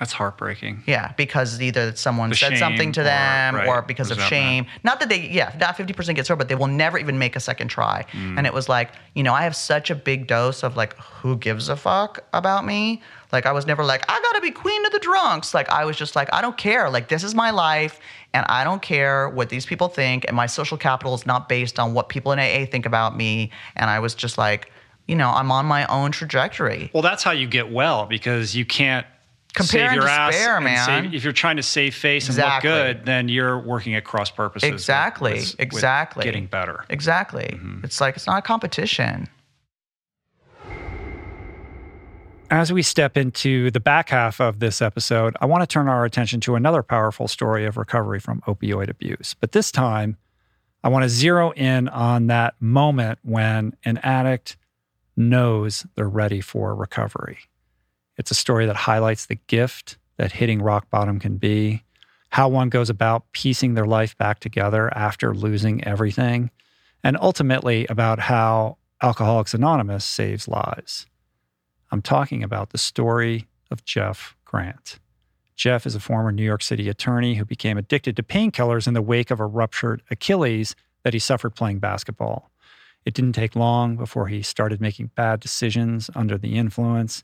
That's 0.00 0.12
heartbreaking. 0.12 0.82
Yeah, 0.86 1.12
because 1.16 1.62
either 1.62 1.94
someone 1.94 2.30
The 2.30 2.36
said 2.36 2.58
something 2.58 2.90
to 2.92 3.00
shame 3.00 3.06
or- 3.06 3.08
them 3.10 3.54
right, 3.54 3.68
or 3.68 3.82
because 3.82 4.10
of 4.10 4.20
shame. 4.20 4.66
Not 4.82 4.98
that 4.98 5.08
they, 5.08 5.20
yeah, 5.20 5.54
not 5.60 5.76
50% 5.76 6.16
get 6.16 6.26
sober, 6.26 6.38
but 6.38 6.48
they 6.48 6.56
will 6.56 6.66
never 6.66 6.98
even 6.98 7.16
make 7.16 7.36
a 7.36 7.40
second 7.40 7.68
try. 7.68 8.04
Mm. 8.10 8.38
And 8.38 8.46
it 8.46 8.52
was 8.52 8.68
like, 8.68 8.90
you 9.14 9.22
know, 9.22 9.32
I 9.32 9.42
have 9.44 9.54
such 9.54 9.90
a 9.90 9.94
big 9.94 10.26
dose 10.26 10.64
of 10.64 10.76
like, 10.76 10.98
who 10.98 11.36
gives 11.36 11.68
a 11.68 11.76
fuck 11.76 12.18
about 12.32 12.64
me? 12.66 13.02
Like, 13.30 13.46
I 13.46 13.52
was 13.52 13.66
never 13.66 13.84
like, 13.84 14.04
I 14.08 14.20
gotta 14.20 14.40
be 14.40 14.50
queen 14.50 14.84
of 14.84 14.90
the 14.90 14.98
drunks. 14.98 15.54
Like, 15.54 15.68
I 15.70 15.84
was 15.84 15.96
just 15.96 16.16
like, 16.16 16.28
I 16.32 16.40
don't 16.40 16.56
care. 16.56 16.90
Like, 16.90 17.06
this 17.08 17.22
is 17.22 17.34
my 17.34 17.50
life 17.50 18.00
and 18.32 18.44
I 18.48 18.64
don't 18.64 18.82
care 18.82 19.28
what 19.28 19.48
these 19.48 19.64
people 19.64 19.86
think. 19.86 20.24
And 20.26 20.36
my 20.36 20.46
social 20.46 20.76
capital 20.76 21.14
is 21.14 21.24
not 21.24 21.48
based 21.48 21.78
on 21.78 21.94
what 21.94 22.08
people 22.08 22.32
in 22.32 22.40
AA 22.40 22.66
think 22.68 22.84
about 22.84 23.16
me. 23.16 23.52
And 23.76 23.88
I 23.88 24.00
was 24.00 24.16
just 24.16 24.38
like, 24.38 24.72
you 25.06 25.14
know, 25.16 25.30
I'm 25.30 25.50
on 25.50 25.66
my 25.66 25.86
own 25.86 26.12
trajectory. 26.12 26.90
Well, 26.94 27.02
that's 27.02 27.22
how 27.22 27.32
you 27.32 27.46
get 27.46 27.70
well 27.70 28.06
because 28.06 28.54
you 28.56 28.64
can't 28.64 29.06
Compare 29.54 29.68
save 29.82 29.86
and 29.92 29.96
your 30.00 30.08
ass. 30.08 30.32
despair, 30.32 30.56
and 30.56 30.64
man. 30.64 30.86
save- 31.04 31.14
if 31.14 31.22
you're 31.24 31.32
trying 31.32 31.56
to 31.56 31.62
save 31.62 31.94
face 31.94 32.26
Exactly. 32.26 32.70
and 32.70 32.78
look 32.88 32.96
good, 32.98 33.06
then 33.06 33.28
you're 33.28 33.58
working 33.58 33.94
at 33.94 34.04
cross 34.04 34.30
purposes. 34.30 34.66
with- 34.68 34.74
Exactly, 34.74 35.32
with- 35.34 35.50
with 35.52 35.60
exactly. 35.60 36.24
getting 36.24 36.46
better. 36.46 36.84
Exactly. 36.88 37.50
Mm-hmm. 37.52 37.84
It's 37.84 38.00
like, 38.00 38.16
it's 38.16 38.26
not 38.26 38.38
a 38.38 38.42
competition. 38.42 39.28
As 42.50 42.72
we 42.72 42.82
step 42.82 43.16
into 43.16 43.70
the 43.70 43.80
back 43.80 44.10
half 44.10 44.40
of 44.40 44.60
this 44.60 44.82
episode, 44.82 45.34
I 45.40 45.46
want 45.46 45.62
to 45.62 45.66
turn 45.66 45.88
our 45.88 46.04
attention 46.04 46.40
to 46.42 46.54
another 46.56 46.82
powerful 46.82 47.26
story 47.26 47.64
of 47.64 47.76
recovery 47.76 48.20
from 48.20 48.42
opioid 48.42 48.90
abuse. 48.90 49.34
But 49.40 49.52
this 49.52 49.72
time, 49.72 50.16
I 50.84 50.88
want 50.88 51.04
to 51.04 51.08
zero 51.08 51.52
in 51.52 51.88
on 51.88 52.26
that 52.26 52.54
moment 52.60 53.18
when 53.22 53.74
an 53.84 53.98
addict 53.98 54.56
knows 55.16 55.86
they're 55.94 56.08
ready 56.08 56.40
for 56.40 56.74
recovery. 56.74 57.38
It's 58.16 58.30
a 58.30 58.34
story 58.34 58.66
that 58.66 58.76
highlights 58.76 59.26
the 59.26 59.38
gift 59.46 59.98
that 60.16 60.32
hitting 60.32 60.62
rock 60.62 60.88
bottom 60.90 61.18
can 61.18 61.36
be, 61.36 61.82
how 62.30 62.48
one 62.48 62.68
goes 62.68 62.90
about 62.90 63.30
piecing 63.32 63.74
their 63.74 63.86
life 63.86 64.16
back 64.16 64.40
together 64.40 64.92
after 64.96 65.34
losing 65.34 65.82
everything, 65.84 66.50
and 67.02 67.16
ultimately 67.20 67.86
about 67.88 68.18
how 68.18 68.76
Alcoholics 69.02 69.54
Anonymous 69.54 70.04
saves 70.04 70.48
lives. 70.48 71.06
I'm 71.90 72.02
talking 72.02 72.42
about 72.42 72.70
the 72.70 72.78
story 72.78 73.46
of 73.70 73.84
Jeff 73.84 74.36
Grant. 74.44 74.98
Jeff 75.56 75.86
is 75.86 75.94
a 75.94 76.00
former 76.00 76.32
New 76.32 76.42
York 76.42 76.62
City 76.62 76.88
attorney 76.88 77.34
who 77.34 77.44
became 77.44 77.78
addicted 77.78 78.16
to 78.16 78.22
painkillers 78.22 78.88
in 78.88 78.94
the 78.94 79.02
wake 79.02 79.30
of 79.30 79.40
a 79.40 79.46
ruptured 79.46 80.02
Achilles 80.10 80.74
that 81.04 81.12
he 81.12 81.20
suffered 81.20 81.54
playing 81.54 81.78
basketball. 81.78 82.50
It 83.04 83.14
didn't 83.14 83.34
take 83.34 83.54
long 83.54 83.96
before 83.96 84.28
he 84.28 84.42
started 84.42 84.80
making 84.80 85.10
bad 85.14 85.40
decisions 85.40 86.10
under 86.14 86.38
the 86.38 86.56
influence, 86.56 87.22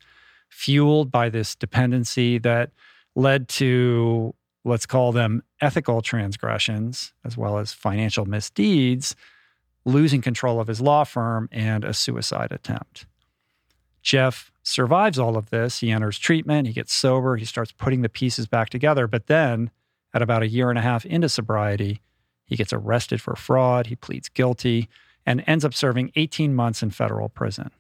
fueled 0.49 1.11
by 1.11 1.29
this 1.29 1.55
dependency 1.55 2.39
that 2.39 2.71
led 3.15 3.49
to, 3.49 4.35
let's 4.65 4.87
call 4.87 5.13
them 5.13 5.43
ethical 5.61 6.03
transgressions, 6.03 7.13
as 7.25 7.37
well 7.37 7.59
as 7.59 7.73
financial 7.73 8.27
misdeeds 8.27 9.17
losing 9.85 10.21
control 10.21 10.61
of 10.61 10.69
his 10.69 10.81
law 10.81 11.05
firm, 11.05 11.49
and 11.53 11.85
a 11.85 11.95
suicide 11.95 12.53
attempt. 12.53 13.07
Jeff 14.03 14.51
survives 14.63 15.19
all 15.19 15.37
of 15.37 15.51
this. 15.51 15.81
He 15.81 15.91
enters 15.91 16.19
treatment, 16.19 16.67
he 16.67 16.73
gets 16.73 16.93
sober, 16.93 17.37
he 17.37 17.45
starts 17.45 17.73
putting 17.73 18.03
the 18.03 18.09
pieces 18.09 18.47
back 18.47 18.71
together. 18.71 19.07
But 19.07 19.27
then, 19.27 19.71
at 20.15 20.23
about 20.23 20.43
a 20.43 20.49
year 20.49 20.71
and 20.71 20.79
a 20.79 20.83
half 20.83 21.05
into 21.05 21.29
sobriety, 21.29 22.01
he 22.45 22.57
gets 22.57 22.73
arrested 22.73 23.21
for 23.21 23.37
fraud, 23.37 23.87
he 23.87 23.97
pleads 23.97 24.29
guilty, 24.29 24.89
and 25.31 25.45
ends 25.47 25.65
up 25.65 25.73
serving 25.73 26.11
18 26.17 26.57
months 26.57 26.83
in 26.83 26.91
federal 26.91 27.29
prison. 27.29 27.71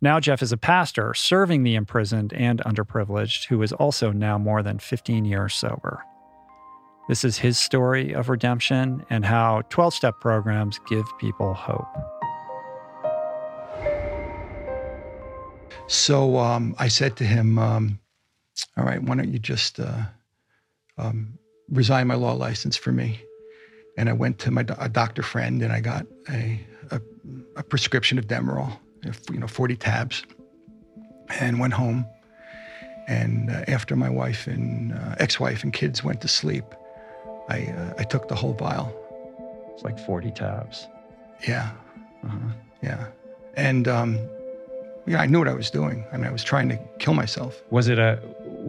Now, 0.00 0.18
Jeff 0.18 0.42
is 0.42 0.50
a 0.50 0.56
pastor 0.56 1.14
serving 1.14 1.62
the 1.62 1.76
imprisoned 1.76 2.32
and 2.32 2.58
underprivileged, 2.66 3.46
who 3.46 3.62
is 3.62 3.72
also 3.72 4.10
now 4.10 4.38
more 4.38 4.60
than 4.60 4.80
15 4.80 5.24
years 5.24 5.54
sober. 5.54 6.02
This 7.08 7.24
is 7.24 7.38
his 7.38 7.58
story 7.58 8.12
of 8.12 8.28
redemption 8.28 9.04
and 9.08 9.24
how 9.24 9.62
12 9.70 9.94
step 9.94 10.14
programs 10.20 10.80
give 10.88 11.04
people 11.18 11.54
hope. 11.54 11.86
So 15.86 16.38
um, 16.38 16.74
I 16.76 16.88
said 16.88 17.16
to 17.18 17.24
him, 17.24 17.56
um, 17.60 18.00
All 18.76 18.84
right, 18.84 19.00
why 19.00 19.14
don't 19.14 19.32
you 19.32 19.38
just 19.38 19.78
uh, 19.78 20.02
um, 20.98 21.38
resign 21.70 22.08
my 22.08 22.16
law 22.16 22.32
license 22.32 22.76
for 22.76 22.90
me? 22.90 23.20
And 23.98 24.08
I 24.08 24.12
went 24.12 24.38
to 24.44 24.50
my 24.52 24.64
a 24.78 24.88
doctor 24.88 25.22
friend 25.24 25.60
and 25.60 25.72
I 25.72 25.80
got 25.80 26.06
a, 26.30 26.60
a, 26.92 27.00
a 27.56 27.62
prescription 27.64 28.16
of 28.16 28.28
Demerol, 28.28 28.70
you 29.32 29.38
know, 29.40 29.48
40 29.48 29.74
tabs, 29.76 30.22
and 31.40 31.58
went 31.58 31.72
home. 31.74 32.06
And 33.08 33.50
uh, 33.50 33.64
after 33.66 33.96
my 33.96 34.08
wife 34.08 34.46
and 34.46 34.92
uh, 34.92 35.16
ex-wife 35.18 35.64
and 35.64 35.72
kids 35.72 36.04
went 36.04 36.20
to 36.20 36.28
sleep, 36.28 36.64
I 37.48 37.64
uh, 37.64 37.94
I 37.98 38.04
took 38.04 38.28
the 38.28 38.36
whole 38.36 38.52
vial. 38.54 38.88
It's 39.74 39.82
like 39.82 39.98
40 39.98 40.30
tabs. 40.30 40.86
Yeah, 41.48 41.70
Uh-huh. 42.24 42.36
yeah, 42.82 43.06
and 43.56 43.88
um, 43.88 44.18
yeah, 45.06 45.20
I 45.20 45.26
knew 45.26 45.38
what 45.40 45.48
I 45.48 45.54
was 45.54 45.70
doing. 45.70 46.04
I 46.12 46.18
mean, 46.18 46.26
I 46.26 46.32
was 46.32 46.44
trying 46.44 46.68
to 46.68 46.78
kill 47.00 47.14
myself. 47.14 47.62
Was 47.70 47.88
it 47.88 47.98
a 47.98 48.20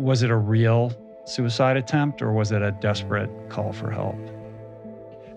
was 0.10 0.24
it 0.24 0.32
a 0.32 0.38
real 0.56 0.92
suicide 1.26 1.78
attempt 1.78 2.22
or 2.24 2.32
was 2.32 2.52
it 2.52 2.62
a 2.64 2.72
desperate 2.82 3.30
call 3.50 3.74
for 3.74 3.92
help? 3.92 4.18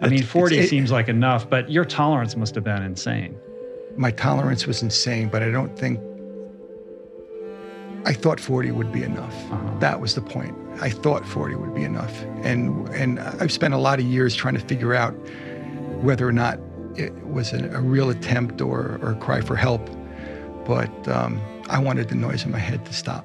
I 0.03 0.09
mean, 0.09 0.23
40 0.23 0.59
it- 0.59 0.69
seems 0.69 0.91
like 0.91 1.09
enough, 1.09 1.49
but 1.49 1.71
your 1.71 1.85
tolerance 1.85 2.37
must 2.37 2.55
have 2.55 2.65
been 2.65 2.83
insane. 2.83 3.37
my 3.97 4.11
tolerance 4.11 4.67
was 4.67 4.83
insane, 4.83 5.29
but 5.29 5.43
I 5.43 5.51
don't 5.51 5.79
think 5.79 6.01
I 8.05 8.13
thought 8.13 8.41
40 8.41 8.73
would 8.73 8.91
be 8.91 9.03
enough. 9.05 9.35
Uh-huh. 9.53 9.79
That 9.79 10.01
was 10.01 10.15
the 10.15 10.23
point. 10.23 10.57
I 10.81 10.91
thought 10.91 11.25
40 11.27 11.55
would 11.55 11.75
be 11.75 11.85
enough. 11.85 12.23
And 12.43 12.89
and 12.89 13.21
I've 13.21 13.53
spent 13.53 13.75
a 13.75 13.79
lot 13.79 14.01
of 14.01 14.05
years 14.07 14.35
trying 14.35 14.55
to 14.55 14.61
figure 14.61 14.93
out 14.95 15.13
whether 16.03 16.27
or 16.27 16.33
not 16.33 16.59
it 16.97 17.13
was 17.27 17.53
a, 17.53 17.69
a 17.77 17.81
real 17.81 18.11
attempt 18.11 18.61
or, 18.61 18.99
or 19.03 19.13
a 19.13 19.15
cry 19.17 19.41
for 19.41 19.55
help. 19.57 19.89
But 20.65 20.91
um, 21.09 21.41
I 21.69 21.79
wanted 21.79 22.09
the 22.09 22.17
noise 22.17 22.45
in 22.45 22.51
my 22.51 22.59
head 22.59 22.85
to 22.87 22.93
stop. 22.93 23.25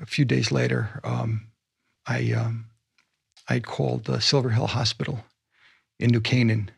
A 0.00 0.06
few 0.06 0.24
days 0.24 0.52
later, 0.52 1.00
um, 1.04 1.48
I 2.06 2.32
um, 2.32 2.66
I 3.52 3.60
called 3.60 4.08
uh, 4.08 4.18
Silver 4.18 4.50
Hill 4.50 4.66
Hospital 4.66 5.20
in 6.00 6.10
New 6.10 6.20
Canaan 6.22 6.70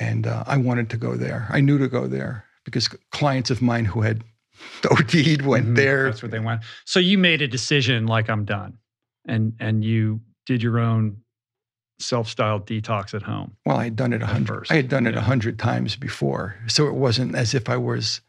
and 0.00 0.26
uh, 0.26 0.42
I 0.46 0.56
wanted 0.56 0.90
to 0.90 0.96
go 0.96 1.16
there. 1.16 1.46
I 1.50 1.60
knew 1.60 1.78
to 1.78 1.88
go 1.88 2.06
there 2.08 2.44
because 2.64 2.88
clients 3.12 3.50
of 3.50 3.62
mine 3.62 3.84
who 3.86 4.02
had 4.02 4.22
OD'd 4.90 5.42
went 5.46 5.66
Mhm. 5.68 5.76
there. 5.76 6.04
That's 6.04 6.22
where 6.22 6.30
they 6.30 6.40
went. 6.40 6.62
So 6.84 6.98
you 7.00 7.18
made 7.18 7.40
a 7.40 7.48
decision 7.48 8.06
like 8.06 8.28
I'm 8.28 8.44
done. 8.44 8.78
And 9.28 9.54
and 9.60 9.84
you 9.84 10.20
did 10.46 10.62
your 10.62 10.78
own 10.78 11.18
self-styled 11.98 12.66
detox 12.66 13.14
at 13.14 13.22
home. 13.22 13.56
Well, 13.64 13.76
I 13.78 13.84
had 13.84 13.96
done 13.96 14.12
it 14.12 14.22
a 14.22 14.26
hundred. 14.26 14.66
I 14.70 14.76
had 14.76 14.88
done 14.88 15.06
it 15.06 15.14
a 15.14 15.18
yeah. 15.18 15.22
hundred 15.22 15.58
times 15.58 15.96
before, 15.96 16.56
so 16.66 16.86
it 16.88 16.94
wasn't 16.94 17.34
as 17.34 17.54
if 17.54 17.68
I 17.68 17.76
was 17.76 18.20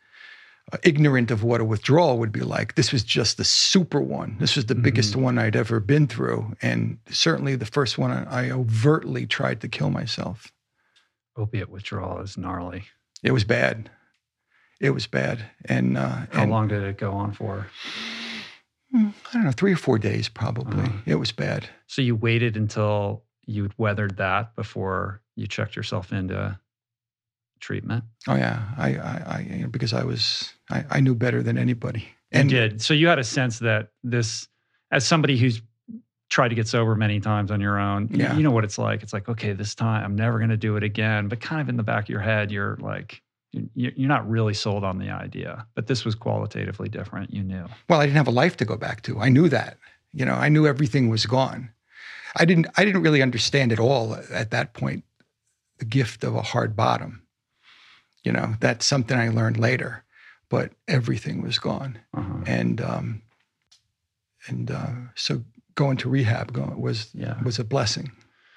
ignorant 0.84 1.32
of 1.32 1.43
what 1.43 1.61
a 1.61 1.65
withdrawal 1.65 2.18
would 2.20 2.32
be 2.32 2.41
like. 2.41 2.76
This 2.76 2.91
was 2.91 3.03
just 3.03 3.38
the 3.38 3.43
super 3.45 4.01
one. 4.01 4.36
This 4.39 4.55
was 4.55 4.65
the 4.65 4.76
biggest 4.76 5.13
Mm-hmm. 5.13 5.22
one 5.22 5.38
I'd 5.39 5.55
ever 5.55 5.80
been 5.80 6.07
through, 6.07 6.55
and 6.61 6.97
certainly 7.09 7.55
the 7.55 7.65
first 7.65 7.97
one 7.97 8.11
I 8.11 8.49
overtly 8.51 9.26
tried 9.26 9.61
to 9.61 9.68
kill 9.70 9.89
myself. 9.89 10.51
Opiate 11.38 11.70
withdrawal 11.70 12.20
is 12.22 12.38
gnarly. 12.38 12.84
It 13.24 13.32
was 13.32 13.43
bad. 13.43 13.89
It 14.82 14.91
was 14.91 15.07
bad, 15.07 15.45
and 15.65 15.97
uh, 15.97 16.07
How 16.32 16.43
and, 16.43 16.51
long 16.51 16.68
did 16.68 16.84
it 16.84 16.97
go 16.97 17.11
on 17.13 17.32
for? 17.34 17.68
I 18.93 19.11
don't 19.34 19.43
know, 19.45 19.51
three 19.51 19.74
or 19.74 19.78
four 19.78 19.97
days 19.99 20.30
probably. 20.30 20.84
Uh-huh. 20.84 20.97
It 21.05 21.15
was 21.15 21.32
bad. 21.32 21.70
So 21.88 22.01
you 22.01 22.15
waited 22.15 22.55
until 22.57 23.24
you'd 23.45 23.74
weathered 23.78 24.18
that 24.18 24.55
before 24.55 25.22
you 25.36 25.47
checked 25.47 25.76
yourself 25.76 26.11
into 26.13 26.59
treatment. 27.59 28.03
Oh 28.27 28.35
yeah, 28.35 28.63
I, 28.77 28.95
I, 28.95 29.23
I 29.27 29.47
you 29.49 29.61
know, 29.63 29.67
because 29.67 29.93
I 29.93 30.03
was, 30.03 30.53
I, 30.69 30.85
I 30.89 30.99
knew 30.99 31.15
better 31.15 31.41
than 31.43 31.57
anybody. 31.57 32.07
You 32.33 32.43
did. 32.43 32.81
So 32.81 32.93
you 32.93 33.07
had 33.07 33.19
a 33.19 33.23
sense 33.23 33.59
that 33.59 33.89
this, 34.03 34.47
as 34.91 35.05
somebody 35.07 35.37
who's 35.37 35.61
tried 36.29 36.49
to 36.49 36.55
get 36.55 36.67
sober 36.67 36.93
many 36.93 37.19
times 37.21 37.51
on 37.51 37.61
your 37.61 37.79
own, 37.79 38.09
Yeah. 38.11 38.35
you 38.35 38.43
know 38.43 38.51
what 38.51 38.65
it's 38.65 38.77
like. 38.77 39.01
It's 39.01 39.13
like, 39.13 39.29
okay, 39.29 39.53
this 39.53 39.73
time 39.73 40.03
I'm 40.03 40.15
never 40.15 40.37
going 40.37 40.49
to 40.49 40.57
do 40.57 40.75
it 40.75 40.83
again. 40.83 41.29
But 41.29 41.39
kind 41.39 41.61
of 41.61 41.69
in 41.69 41.77
the 41.77 41.83
back 41.83 42.03
of 42.05 42.09
your 42.09 42.19
head, 42.19 42.51
you're 42.51 42.75
like, 42.81 43.21
you're 43.75 44.09
not 44.09 44.29
really 44.29 44.53
sold 44.53 44.83
on 44.83 44.97
the 44.99 45.09
idea. 45.09 45.65
But 45.73 45.87
this 45.87 46.03
was 46.03 46.15
qualitatively 46.15 46.89
different. 46.89 47.33
You 47.33 47.43
knew. 47.43 47.65
Well, 47.87 48.01
I 48.01 48.05
didn't 48.05 48.17
have 48.17 48.27
a 48.27 48.31
life 48.31 48.57
to 48.57 48.65
go 48.65 48.75
back 48.75 49.03
to. 49.03 49.19
I 49.19 49.29
knew 49.29 49.47
that. 49.49 49.77
You 50.11 50.25
know, 50.25 50.33
I 50.33 50.49
knew 50.49 50.67
everything 50.67 51.07
was 51.09 51.25
gone. 51.25 51.69
I 52.35 52.43
didn't. 52.43 52.67
I 52.75 52.83
didn't 52.83 53.01
really 53.03 53.21
understand 53.21 53.71
at 53.71 53.79
all 53.79 54.15
at 54.31 54.51
that 54.51 54.73
point 54.73 55.05
the 55.79 55.85
gift 55.85 56.23
of 56.25 56.35
a 56.35 56.41
hard 56.41 56.75
bottom. 56.75 57.23
You 58.28 58.34
know, 58.34 58.55
that's 58.59 58.86
something 58.86 59.17
I 59.17 59.30
learned 59.30 59.57
later. 59.57 60.03
But 60.49 60.73
everything 60.88 61.41
was 61.41 61.59
gone, 61.59 61.97
Uh-huh. 62.13 62.43
and 62.45 62.82
um, 62.82 63.21
and 64.47 64.69
uh, 64.69 64.91
so 65.15 65.43
going 65.75 65.95
to 65.97 66.09
rehab 66.09 66.51
go, 66.51 66.73
was 66.78 67.09
Yeah. 67.13 67.41
was 67.43 67.57
a 67.59 67.63
blessing. 67.63 68.11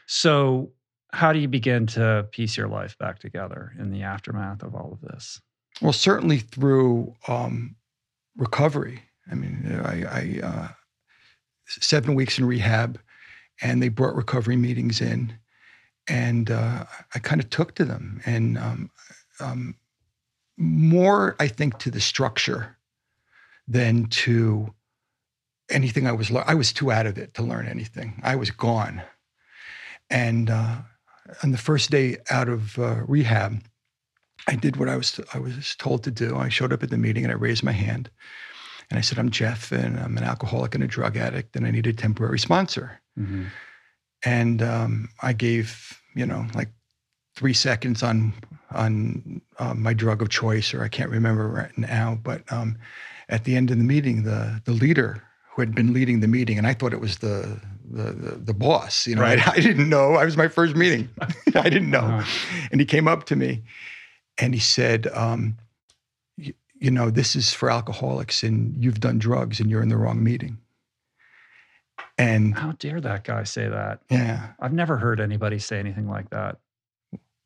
So, 0.06 0.72
how 1.12 1.32
do 1.32 1.38
you 1.38 1.46
begin 1.48 1.86
to 1.88 2.26
piece 2.32 2.56
your 2.56 2.66
life 2.68 2.98
back 2.98 3.20
together 3.20 3.72
in 3.78 3.90
the 3.92 4.02
aftermath 4.02 4.62
of 4.64 4.74
all 4.74 4.92
of 4.92 5.00
this? 5.08 5.40
Well, 5.80 5.92
certainly 5.92 6.38
through 6.38 7.14
um, 7.28 7.76
recovery. 8.36 9.02
I 9.30 9.34
mean, 9.36 9.80
I, 9.84 10.04
I 10.04 10.40
uh, 10.42 10.68
seven 11.66 12.14
weeks 12.16 12.38
in 12.38 12.44
rehab, 12.44 12.98
and 13.62 13.80
they 13.80 13.88
brought 13.88 14.16
recovery 14.16 14.56
meetings 14.56 15.00
in, 15.00 15.38
and 16.08 16.50
uh, 16.50 16.84
I 17.14 17.18
kind 17.20 17.40
of 17.40 17.50
took 17.50 17.74
to 17.76 17.84
them, 17.84 18.20
and 18.26 18.58
um, 18.58 18.90
um, 19.40 19.74
more, 20.56 21.36
I 21.40 21.48
think, 21.48 21.78
to 21.80 21.90
the 21.90 22.00
structure 22.00 22.76
than 23.66 24.06
to 24.06 24.74
anything 25.70 26.06
I 26.06 26.12
was. 26.12 26.30
lear- 26.30 26.44
I 26.46 26.54
was 26.54 26.72
too 26.72 26.90
out 26.90 27.06
of 27.06 27.18
it 27.18 27.34
to 27.34 27.42
learn 27.42 27.66
anything. 27.66 28.20
I 28.22 28.36
was 28.36 28.50
gone, 28.50 29.02
and 30.10 30.50
uh, 30.50 30.76
on 31.42 31.52
the 31.52 31.58
first 31.58 31.90
day 31.90 32.18
out 32.30 32.48
of 32.48 32.78
uh, 32.78 33.02
rehab. 33.06 33.62
I 34.48 34.56
did 34.56 34.76
what 34.76 34.88
I 34.88 34.96
was 34.96 35.20
I 35.34 35.38
was 35.38 35.76
told 35.76 36.02
to 36.04 36.10
do. 36.10 36.34
I 36.36 36.48
showed 36.48 36.72
up 36.72 36.82
at 36.82 36.88
the 36.88 36.96
meeting 36.96 37.24
and 37.24 37.32
I 37.32 37.36
raised 37.36 37.62
my 37.62 37.72
hand, 37.72 38.10
and 38.88 38.98
I 38.98 39.02
said, 39.02 39.18
"I'm 39.18 39.30
Jeff, 39.30 39.70
and 39.70 40.00
I'm 40.00 40.16
an 40.16 40.24
alcoholic 40.24 40.74
and 40.74 40.82
a 40.82 40.86
drug 40.86 41.16
addict, 41.18 41.56
and 41.56 41.66
I 41.66 41.70
need 41.70 41.86
a 41.86 41.92
temporary 41.92 42.38
sponsor." 42.38 43.00
And 44.24 44.62
um, 44.62 45.10
I 45.22 45.34
gave 45.34 46.00
you 46.16 46.24
know 46.24 46.46
like 46.54 46.70
three 47.40 47.54
seconds 47.54 48.02
on 48.02 48.34
on 48.72 49.40
uh, 49.58 49.72
my 49.72 49.94
drug 49.94 50.20
of 50.20 50.28
choice, 50.28 50.74
or 50.74 50.84
I 50.84 50.88
can't 50.88 51.08
remember 51.10 51.48
right 51.48 51.76
now. 51.78 52.18
But 52.22 52.42
um, 52.52 52.76
at 53.30 53.44
the 53.44 53.56
end 53.56 53.70
of 53.70 53.78
the 53.78 53.84
meeting, 53.84 54.24
the 54.24 54.60
the 54.66 54.72
leader 54.72 55.22
who 55.50 55.62
had 55.62 55.74
been 55.74 55.94
leading 55.94 56.20
the 56.20 56.28
meeting, 56.28 56.58
and 56.58 56.66
I 56.66 56.74
thought 56.74 56.92
it 56.92 57.00
was 57.00 57.16
the 57.18 57.58
the 57.90 58.12
the, 58.12 58.30
the 58.36 58.52
boss. 58.54 59.06
You 59.06 59.14
know, 59.16 59.22
Right. 59.22 59.40
I, 59.48 59.52
I 59.56 59.60
didn't 59.60 59.88
know. 59.88 60.16
I 60.16 60.24
was 60.26 60.36
my 60.36 60.48
first 60.48 60.76
meeting. 60.76 61.08
I 61.54 61.70
didn't 61.70 61.88
know. 61.90 62.00
Uh-huh. 62.00 62.66
And 62.70 62.78
he 62.78 62.84
came 62.84 63.08
up 63.08 63.24
to 63.24 63.36
me 63.36 63.62
and 64.36 64.52
he 64.52 64.60
said, 64.60 65.06
um, 65.14 65.56
y- 66.36 66.52
You 66.78 66.90
know, 66.90 67.08
this 67.10 67.34
is 67.34 67.54
for 67.54 67.70
alcoholics 67.70 68.42
and 68.42 68.76
you've 68.84 69.00
done 69.00 69.18
drugs 69.18 69.60
and 69.60 69.70
you're 69.70 69.82
in 69.82 69.88
the 69.88 69.96
wrong 69.96 70.22
meeting. 70.22 70.58
And 72.18 72.54
How 72.54 72.72
dare 72.72 73.00
that 73.00 73.24
guy 73.24 73.44
say 73.44 73.66
that? 73.68 74.00
yeah, 74.10 74.52
I've 74.60 74.74
never 74.74 74.98
heard 74.98 75.20
anybody 75.20 75.58
say 75.58 75.78
anything 75.78 76.06
like 76.08 76.28
that. 76.30 76.58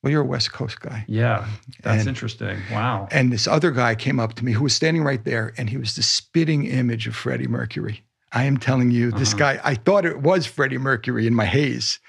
Well, 0.04 0.10
you're 0.12 0.22
a 0.22 0.26
West 0.26 0.52
Coast 0.52 0.80
guy. 0.80 1.04
Yeah, 1.08 1.46
that's 1.82 2.00
And- 2.00 2.08
interesting. 2.08 2.58
Wow. 2.70 3.08
And 3.10 3.32
this 3.32 3.46
other 3.48 3.70
guy 3.70 3.94
came 3.94 4.20
up 4.20 4.34
to 4.34 4.44
me 4.44 4.52
who 4.52 4.62
was 4.64 4.74
standing 4.74 5.02
right 5.02 5.24
there 5.24 5.54
and 5.56 5.70
he 5.70 5.78
was 5.78 5.94
the 5.96 6.02
spitting 6.02 6.66
image 6.66 7.06
of 7.08 7.16
Freddie 7.16 7.46
Mercury. 7.48 8.04
I 8.30 8.44
am 8.44 8.58
telling 8.58 8.90
you, 8.90 9.10
this 9.12 9.30
Uh-huh. 9.32 9.38
guy, 9.54 9.60
I 9.64 9.74
thought 9.76 10.04
it 10.04 10.20
was 10.20 10.44
Freddie 10.46 10.76
Mercury 10.78 11.26
in 11.26 11.34
my 11.34 11.46
haze. 11.46 12.00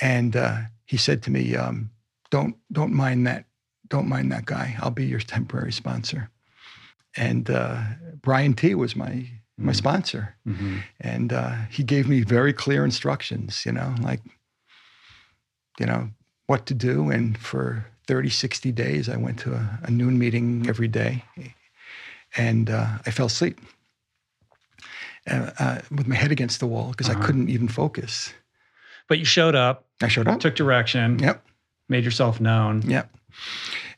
And 0.00 0.34
uh, 0.34 0.60
he 0.86 0.96
said 0.96 1.22
to 1.24 1.30
me, 1.30 1.54
um, 1.56 1.90
don't, 2.30 2.56
don't 2.72 2.94
mind 2.94 3.26
that. 3.26 3.44
Don't 3.88 4.08
mind 4.08 4.32
that 4.32 4.46
guy. 4.46 4.76
I'll 4.80 4.90
be 4.92 5.04
your 5.04 5.20
temporary 5.20 5.72
sponsor. 5.72 6.30
And 7.16 7.50
uh, 7.50 7.82
Brian 8.22 8.54
T 8.54 8.74
was 8.76 8.94
my, 8.96 9.28
my 9.58 9.72
Mhm. 9.72 9.76
sponsor. 9.76 10.36
Mhm. 10.46 10.52
Mm. 10.52 10.56
Mm-hmm. 10.56 10.78
And 11.00 11.32
uh, 11.32 11.54
he 11.68 11.82
gave 11.82 12.08
me 12.08 12.22
very 12.22 12.52
clear 12.54 12.84
instructions, 12.84 13.66
you 13.66 13.72
know, 13.72 13.94
like, 14.00 14.20
you 15.80 15.86
know, 15.86 16.10
what 16.50 16.66
to 16.66 16.74
do. 16.74 17.10
And 17.10 17.38
for 17.38 17.86
30, 18.08 18.28
60 18.28 18.72
days, 18.72 19.08
I 19.08 19.16
went 19.16 19.38
to 19.40 19.52
a, 19.52 19.78
a 19.84 19.90
noon 19.90 20.18
meeting 20.18 20.66
every 20.68 20.88
day 20.88 21.22
and 22.36 22.68
uh, 22.68 22.98
I 23.06 23.12
fell 23.12 23.26
asleep 23.26 23.60
uh, 25.30 25.50
uh, 25.60 25.78
with 25.92 26.08
my 26.08 26.16
head 26.16 26.32
against 26.32 26.58
the 26.58 26.66
wall 26.66 26.90
because 26.90 27.08
uh-huh. 27.08 27.22
I 27.22 27.24
couldn't 27.24 27.50
even 27.50 27.68
focus. 27.68 28.32
But 29.08 29.20
you 29.20 29.24
showed 29.24 29.54
up. 29.54 29.86
I 30.02 30.08
showed 30.08 30.26
up. 30.26 30.40
Took 30.40 30.56
direction. 30.56 31.20
Yep. 31.20 31.40
Made 31.88 32.04
yourself 32.04 32.40
known. 32.40 32.82
Yep. 32.82 33.08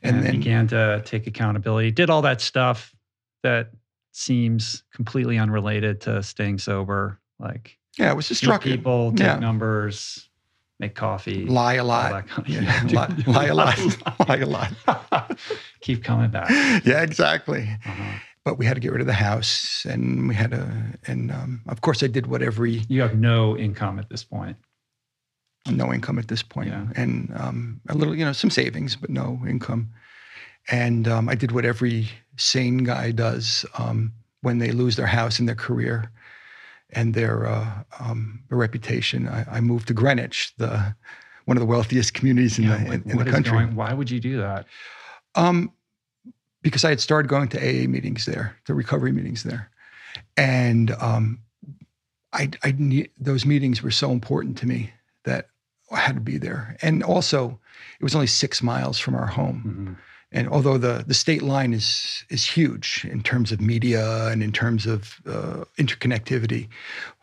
And, 0.03 0.17
and 0.17 0.25
then 0.25 0.37
began 0.37 0.67
to 0.67 1.01
take 1.05 1.25
accountability. 1.25 1.89
Did 1.89 2.11
all 2.11 2.21
that 2.21 2.39
stuff 2.39 2.93
that 3.41 3.71
seems 4.11 4.83
completely 4.93 5.39
unrelated 5.39 6.01
to 6.01 6.21
staying 6.21 6.59
sober. 6.59 7.19
Like 7.39 7.79
yeah, 7.97 8.11
it 8.11 8.15
was 8.15 8.27
just 8.27 8.43
people, 8.61 9.09
take 9.11 9.21
yeah. 9.21 9.39
numbers, 9.39 10.29
make 10.79 10.95
coffee, 10.95 11.45
Lie 11.45 11.75
a 11.75 11.83
lot. 11.83 12.27
kind 12.27 12.39
of- 12.39 12.49
Yeah, 12.49 12.83
lie, 12.91 13.23
lie 13.27 13.45
a 13.45 13.53
lot. 13.55 13.77
lie 14.27 14.37
a 14.37 14.45
lot. 14.45 15.39
Keep 15.81 16.03
coming 16.03 16.31
back. 16.31 16.49
yeah, 16.85 17.01
exactly. 17.03 17.69
Uh-huh. 17.85 18.19
But 18.45 18.57
we 18.57 18.65
had 18.65 18.73
to 18.75 18.81
get 18.81 18.91
rid 18.91 18.99
of 18.99 19.07
the 19.07 19.13
house, 19.13 19.85
and 19.89 20.27
we 20.27 20.35
had 20.35 20.51
to, 20.51 20.67
and 21.07 21.31
um, 21.31 21.61
of 21.67 21.79
course, 21.79 22.03
I 22.03 22.07
did 22.07 22.27
what 22.27 22.41
every 22.41 22.83
You 22.89 23.01
have 23.01 23.17
no 23.17 23.57
income 23.57 23.99
at 23.99 24.09
this 24.09 24.23
point. 24.25 24.57
no 25.69 25.93
income 25.93 26.19
at 26.19 26.27
this 26.27 26.43
point, 26.43 26.67
Yeah. 26.69 26.87
and 26.97 27.31
um, 27.37 27.79
a 27.87 27.93
little, 27.95 28.13
you 28.13 28.25
know, 28.25 28.33
some 28.33 28.49
savings, 28.49 28.97
but 28.97 29.09
no 29.09 29.39
income. 29.47 29.91
And 30.69 31.07
um, 31.07 31.29
I 31.29 31.35
did 31.35 31.51
what 31.53 31.63
every 31.65 32.09
sane 32.35 32.79
guy 32.83 33.11
does 33.11 33.65
um, 33.77 34.11
when 34.41 34.57
they 34.57 34.71
lose 34.71 34.97
their 34.97 35.07
house 35.07 35.39
and 35.39 35.47
their 35.47 35.55
career 35.55 36.11
and 36.95 37.13
their 37.13 37.45
uh, 37.47 37.83
um, 37.99 38.43
their 38.49 38.57
reputation. 38.57 39.27
I, 39.27 39.45
I 39.57 39.61
moved 39.61 39.87
to 39.89 39.93
Greenwich, 39.93 40.53
the 40.57 40.95
one 41.45 41.57
of 41.57 41.61
the 41.61 41.67
wealthiest 41.67 42.13
communities 42.13 42.57
in 42.57 42.65
Yeah, 42.65 42.77
the 42.83 42.93
in, 42.93 43.03
in 43.11 43.17
the 43.17 43.25
country. 43.29 43.51
going- 43.51 43.75
why 43.75 43.93
would 43.93 44.09
you 44.09 44.19
do 44.19 44.37
that? 44.37 44.65
Um, 45.35 45.71
because 46.61 46.85
I 46.85 46.89
had 46.89 47.01
started 47.01 47.27
going 47.27 47.49
to 47.49 47.57
AA 47.59 47.87
meetings 47.87 48.25
there, 48.25 48.55
the 48.67 48.73
recovery 48.73 49.11
meetings 49.11 49.43
there, 49.43 49.69
and 50.37 50.91
um, 51.01 51.39
I, 52.31 52.49
I 52.63 53.07
those 53.19 53.45
meetings 53.45 53.81
were 53.83 53.91
so 53.91 54.11
important 54.11 54.57
to 54.59 54.65
me 54.67 54.91
that 55.25 55.49
I 55.91 55.99
had 55.99 56.15
to 56.15 56.21
be 56.21 56.37
there. 56.37 56.77
And 56.81 57.03
also, 57.03 57.59
it 57.99 58.03
was 58.03 58.15
only 58.15 58.27
six 58.27 58.63
miles 58.63 58.97
from 58.99 59.15
our 59.15 59.27
home. 59.27 59.97
Mhm. 59.97 60.12
And 60.35 60.47
although 60.49 60.77
the 60.79 61.03
the 61.07 61.13
state 61.13 61.41
line 61.43 61.73
is 61.73 62.23
is 62.29 62.43
huge 62.45 63.05
in 63.09 63.21
terms 63.21 63.51
of 63.51 63.61
media 63.61 64.27
and 64.31 64.41
in 64.43 64.51
terms 64.51 64.85
of 64.87 65.21
uh, 65.27 65.63
interconnectivity, 65.77 66.67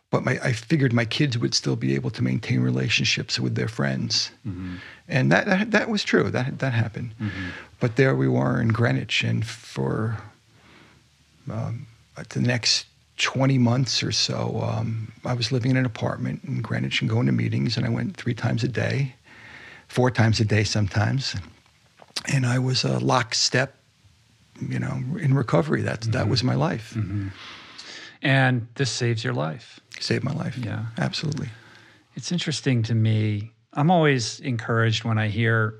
but 0.09 0.23
my 0.23 0.39
I 0.49 0.53
figured 0.53 0.93
my 0.93 1.05
kids 1.05 1.37
would 1.37 1.53
still 1.53 1.75
be 1.75 1.93
able 1.95 2.09
to 2.11 2.23
maintain 2.23 2.61
relationships 2.61 3.39
with 3.39 3.55
their 3.55 3.67
friends, 3.67 4.31
Mhm. 4.47 4.77
and 5.09 5.31
that 5.31 5.45
that, 5.45 5.71
that 5.71 5.89
was 5.89 6.03
true. 6.03 6.29
That 6.31 6.59
that 6.59 6.73
happened. 6.73 7.11
Mhm. 7.19 7.51
But 7.81 7.95
there 7.95 8.15
we 8.15 8.27
were 8.29 8.61
in 8.61 8.69
Greenwich, 8.69 9.23
and 9.23 9.45
for 9.45 10.17
um, 11.49 11.87
the 12.29 12.39
next 12.41 12.85
20 13.17 13.57
months 13.57 14.03
or 14.03 14.11
so, 14.11 14.61
um, 14.63 15.11
I 15.25 15.33
was 15.33 15.51
living 15.51 15.71
in 15.71 15.77
an 15.77 15.85
apartment 15.85 16.41
in 16.47 16.61
Greenwich 16.61 17.01
and 17.01 17.09
going 17.09 17.25
to 17.25 17.31
meetings, 17.31 17.77
and 17.77 17.85
I 17.85 17.89
went 17.89 18.15
three 18.15 18.33
times 18.33 18.63
a 18.63 18.67
day, 18.67 19.15
four 19.87 20.11
times 20.11 20.39
a 20.39 20.45
day 20.45 20.63
sometimes. 20.63 21.35
And 22.33 22.45
I 22.45 22.59
was 22.59 22.83
a 22.83 22.99
lockstep, 22.99 23.75
you 24.59 24.79
know, 24.79 25.01
in 25.19 25.33
recovery. 25.33 25.81
That's, 25.81 26.07
That 26.07 26.27
was 26.29 26.43
my 26.43 26.55
life. 26.55 26.93
Mhm. 26.95 27.31
And 28.21 28.67
this 28.75 28.91
saves 28.91 29.23
your 29.23 29.33
life. 29.33 29.79
Saved 29.99 30.23
my 30.23 30.33
life. 30.33 30.57
Yeah. 30.57 30.85
Absolutely. 30.97 31.49
It's 32.15 32.31
interesting 32.31 32.83
to 32.83 32.93
me. 32.95 33.51
I'm 33.73 33.89
always 33.89 34.39
encouraged 34.41 35.03
when 35.03 35.17
I 35.17 35.27
hear 35.29 35.75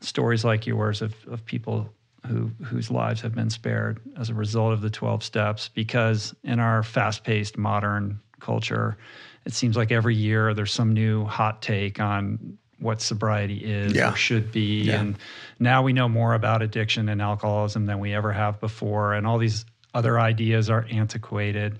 stories 0.00 0.44
like 0.44 0.66
yours 0.66 1.02
of, 1.02 1.14
of 1.28 1.44
people 1.44 1.92
who 2.26 2.50
whose 2.64 2.90
lives 2.90 3.20
have 3.22 3.34
been 3.34 3.48
spared 3.48 4.00
as 4.16 4.28
a 4.28 4.34
result 4.34 4.72
of 4.72 4.80
the 4.80 4.90
12 4.90 5.22
steps 5.22 5.68
because 5.68 6.34
in 6.42 6.58
our 6.58 6.82
fast-paced 6.82 7.56
modern 7.56 8.20
culture 8.40 8.98
it 9.44 9.52
seems 9.54 9.76
like 9.76 9.92
every 9.92 10.16
year 10.16 10.52
there's 10.52 10.72
some 10.72 10.92
new 10.92 11.24
hot 11.24 11.62
take 11.62 12.00
on 12.00 12.58
what 12.80 13.00
sobriety 13.00 13.58
is 13.64 13.92
Yeah. 13.92 14.12
or 14.12 14.16
should 14.16 14.52
be 14.52 14.82
Yeah. 14.82 15.00
and 15.00 15.16
now 15.58 15.82
we 15.82 15.92
know 15.92 16.08
more 16.08 16.34
about 16.34 16.62
addiction 16.62 17.08
and 17.08 17.20
alcoholism 17.20 17.86
than 17.86 17.98
we 17.98 18.14
ever 18.14 18.32
have 18.32 18.60
before 18.60 19.14
and 19.14 19.26
all 19.26 19.38
these 19.38 19.64
other 19.94 20.18
ideas 20.20 20.70
are 20.70 20.86
antiquated 20.90 21.78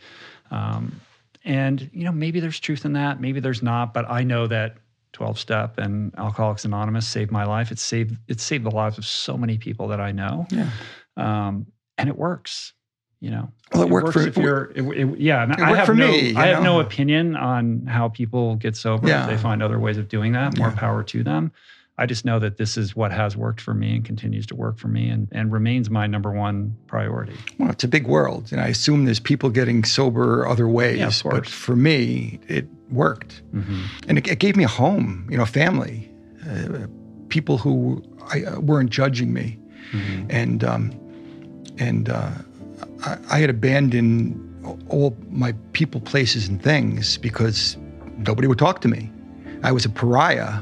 um, 0.50 1.00
and 1.44 1.88
you 1.92 2.04
know, 2.04 2.12
maybe 2.12 2.40
there's 2.40 2.58
truth 2.60 2.84
in 2.84 2.94
that, 2.94 3.20
maybe 3.20 3.38
there's 3.40 3.62
not, 3.62 3.94
but 3.94 4.10
I 4.10 4.22
know 4.24 4.46
that 4.48 4.76
12 5.12 5.38
step 5.38 5.78
and 5.78 6.14
Alcoholics 6.18 6.64
Anonymous 6.64 7.06
saved 7.06 7.30
my 7.30 7.44
life. 7.44 7.70
It 7.70 7.78
saved 7.78 8.16
it 8.28 8.40
saved 8.40 8.64
the 8.64 8.70
lives 8.70 8.98
of 8.98 9.06
so 9.06 9.36
many 9.38 9.56
people 9.58 9.88
that 9.88 10.00
I 10.00 10.12
know. 10.12 10.46
Yeah. 10.50 10.70
Um, 11.16 11.66
and 11.96 12.08
it 12.08 12.16
works, 12.16 12.72
you 13.20 13.30
know. 13.30 13.50
Well, 13.72 13.82
it 13.82 13.90
worked 13.90 14.04
works 14.06 14.16
for- 14.22 14.28
if 14.28 14.36
you're 14.36 14.64
it, 14.74 14.82
it- 14.82 15.18
yeah, 15.20 15.44
It 15.52 15.58
I 15.60 15.76
have 15.76 15.86
for 15.86 15.94
no 15.94 16.08
me, 16.10 16.34
I 16.34 16.46
have 16.46 16.62
no 16.62 16.80
opinion 16.80 17.36
on 17.36 17.86
how 17.86 18.08
people 18.08 18.56
get 18.56 18.76
sober 18.76 19.08
Yeah. 19.08 19.24
if 19.24 19.30
they 19.30 19.36
find 19.36 19.62
other 19.62 19.78
ways 19.78 19.98
of 19.98 20.08
doing 20.08 20.32
that. 20.32 20.56
More 20.58 20.68
Yeah. 20.68 20.74
power 20.74 21.02
to 21.04 21.22
them. 21.22 21.52
I 22.00 22.06
just 22.06 22.24
know 22.24 22.38
that 22.38 22.58
this 22.58 22.76
is 22.76 22.94
what 22.94 23.10
has 23.10 23.36
worked 23.36 23.60
for 23.60 23.74
me 23.74 23.96
and 23.96 24.04
continues 24.04 24.46
to 24.46 24.54
work 24.54 24.78
for 24.78 24.86
me 24.86 25.08
and, 25.08 25.26
and 25.32 25.50
remains 25.50 25.90
my 25.90 26.06
number 26.06 26.30
one 26.30 26.76
priority. 26.86 27.32
Well, 27.58 27.70
it's 27.70 27.82
a 27.82 27.88
big 27.88 28.06
world, 28.06 28.50
and 28.52 28.60
I 28.60 28.68
assume 28.68 29.04
there's 29.04 29.18
people 29.18 29.50
getting 29.50 29.82
sober 29.82 30.46
other 30.46 30.68
ways. 30.68 30.98
Yeah, 30.98 31.10
But 31.28 31.48
for 31.48 31.74
me, 31.74 32.38
it 32.46 32.68
worked. 32.88 33.42
Mhm. 33.52 33.80
and 34.06 34.16
it, 34.18 34.28
it 34.28 34.38
gave 34.38 34.54
me 34.56 34.62
a 34.62 34.68
home, 34.68 35.26
you 35.28 35.36
know, 35.36 35.44
family, 35.44 36.08
uh, 36.48 36.86
people 37.30 37.58
who 37.58 38.00
I, 38.32 38.44
uh, 38.44 38.60
weren't 38.60 38.90
judging 38.90 39.32
me, 39.32 39.58
Mhm. 39.92 40.26
and 40.30 40.62
um, 40.64 40.92
and 41.78 42.08
uh, 42.08 42.30
I, 43.04 43.18
I 43.30 43.38
had 43.38 43.50
abandoned 43.50 44.44
all 44.88 45.16
my 45.30 45.52
people, 45.72 46.00
places, 46.00 46.48
and 46.48 46.62
things 46.62 47.18
because 47.18 47.76
nobody 48.18 48.46
would 48.48 48.58
talk 48.58 48.80
to 48.82 48.88
me. 48.88 49.10
I 49.62 49.72
was 49.72 49.84
a 49.84 49.88
pariah, 49.90 50.60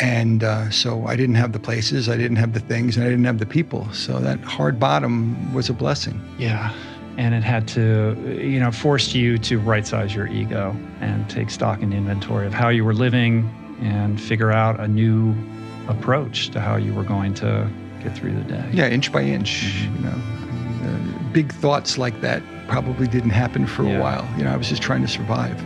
and 0.00 0.44
uh, 0.44 0.70
so 0.70 1.06
I 1.06 1.16
didn't 1.16 1.34
have 1.34 1.52
the 1.52 1.58
places, 1.58 2.08
I 2.08 2.16
didn't 2.16 2.36
have 2.36 2.52
the 2.52 2.60
things, 2.60 2.96
and 2.96 3.04
I 3.04 3.08
didn't 3.08 3.24
have 3.24 3.38
the 3.38 3.46
people. 3.46 3.90
So 3.92 4.18
that 4.20 4.40
hard 4.40 4.78
bottom 4.78 5.52
was 5.52 5.68
a 5.68 5.72
blessing. 5.74 6.20
Yeah. 6.38 6.72
And 7.18 7.34
it 7.34 7.42
had 7.42 7.68
to, 7.68 8.16
you 8.40 8.60
know, 8.60 8.70
forced 8.70 9.14
you 9.14 9.36
to 9.38 9.58
right 9.58 9.86
size 9.86 10.14
your 10.14 10.26
ego 10.28 10.74
and 11.00 11.28
take 11.28 11.50
stock 11.50 11.82
and 11.82 11.92
inventory 11.92 12.46
of 12.46 12.54
how 12.54 12.68
you 12.70 12.84
were 12.84 12.94
living 12.94 13.50
and 13.82 14.18
figure 14.20 14.52
out 14.52 14.80
a 14.80 14.88
new 14.88 15.34
approach 15.88 16.50
to 16.50 16.60
how 16.60 16.76
you 16.76 16.94
were 16.94 17.02
going 17.02 17.34
to 17.34 17.68
get 18.02 18.16
through 18.16 18.32
the 18.34 18.44
day. 18.44 18.64
Yeah, 18.72 18.88
inch 18.88 19.12
by 19.12 19.22
inch, 19.22 19.64
Mhm. 19.64 19.96
you 19.96 20.04
know. 20.04 20.22
Big 21.32 21.52
thoughts 21.52 21.96
like 21.96 22.20
that 22.20 22.42
probably 22.66 23.06
didn't 23.06 23.30
happen 23.30 23.66
for 23.66 23.84
Yeah. 23.84 23.98
a 23.98 24.00
while. 24.00 24.28
You 24.36 24.44
know, 24.44 24.52
I 24.52 24.56
was 24.56 24.68
just 24.68 24.82
trying 24.82 25.02
to 25.02 25.08
survive. 25.08 25.62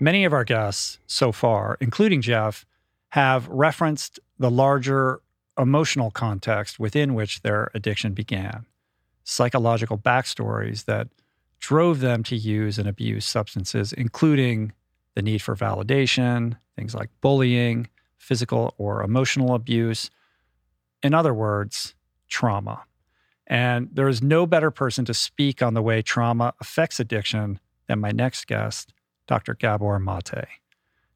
Many 0.00 0.24
of 0.24 0.32
our 0.32 0.44
guests 0.44 0.98
so 1.06 1.30
far, 1.30 1.76
including 1.80 2.22
Jeff, 2.22 2.66
have 3.10 3.46
referenced 3.48 4.18
the 4.38 4.50
larger 4.50 5.20
emotional 5.58 6.10
context 6.10 6.80
within 6.80 7.14
which 7.14 7.42
their 7.42 7.70
addiction 7.74 8.12
began, 8.12 8.66
psychological 9.22 9.98
backstories 9.98 10.86
that 10.86 11.08
drove 11.60 12.00
them 12.00 12.24
to 12.24 12.36
use 12.36 12.78
and 12.78 12.88
abuse 12.88 13.24
substances, 13.24 13.92
including 13.92 14.72
the 15.14 15.22
need 15.22 15.42
for 15.42 15.54
validation, 15.54 16.56
things 16.76 16.94
like 16.94 17.10
bullying, 17.20 17.88
physical 18.18 18.74
or 18.78 19.02
emotional 19.02 19.54
abuse. 19.54 20.10
In 21.02 21.14
other 21.14 21.34
words, 21.34 21.94
trauma. 22.28 22.84
And 23.46 23.90
there 23.92 24.08
is 24.08 24.22
no 24.22 24.46
better 24.46 24.70
person 24.70 25.04
to 25.04 25.14
speak 25.14 25.62
on 25.62 25.74
the 25.74 25.82
way 25.82 26.00
trauma 26.00 26.54
affects 26.60 27.00
addiction 27.00 27.60
than 27.88 28.00
my 28.00 28.10
next 28.10 28.46
guest, 28.46 28.94
Dr. 29.26 29.54
Gabor 29.54 29.98
Mate. 29.98 30.46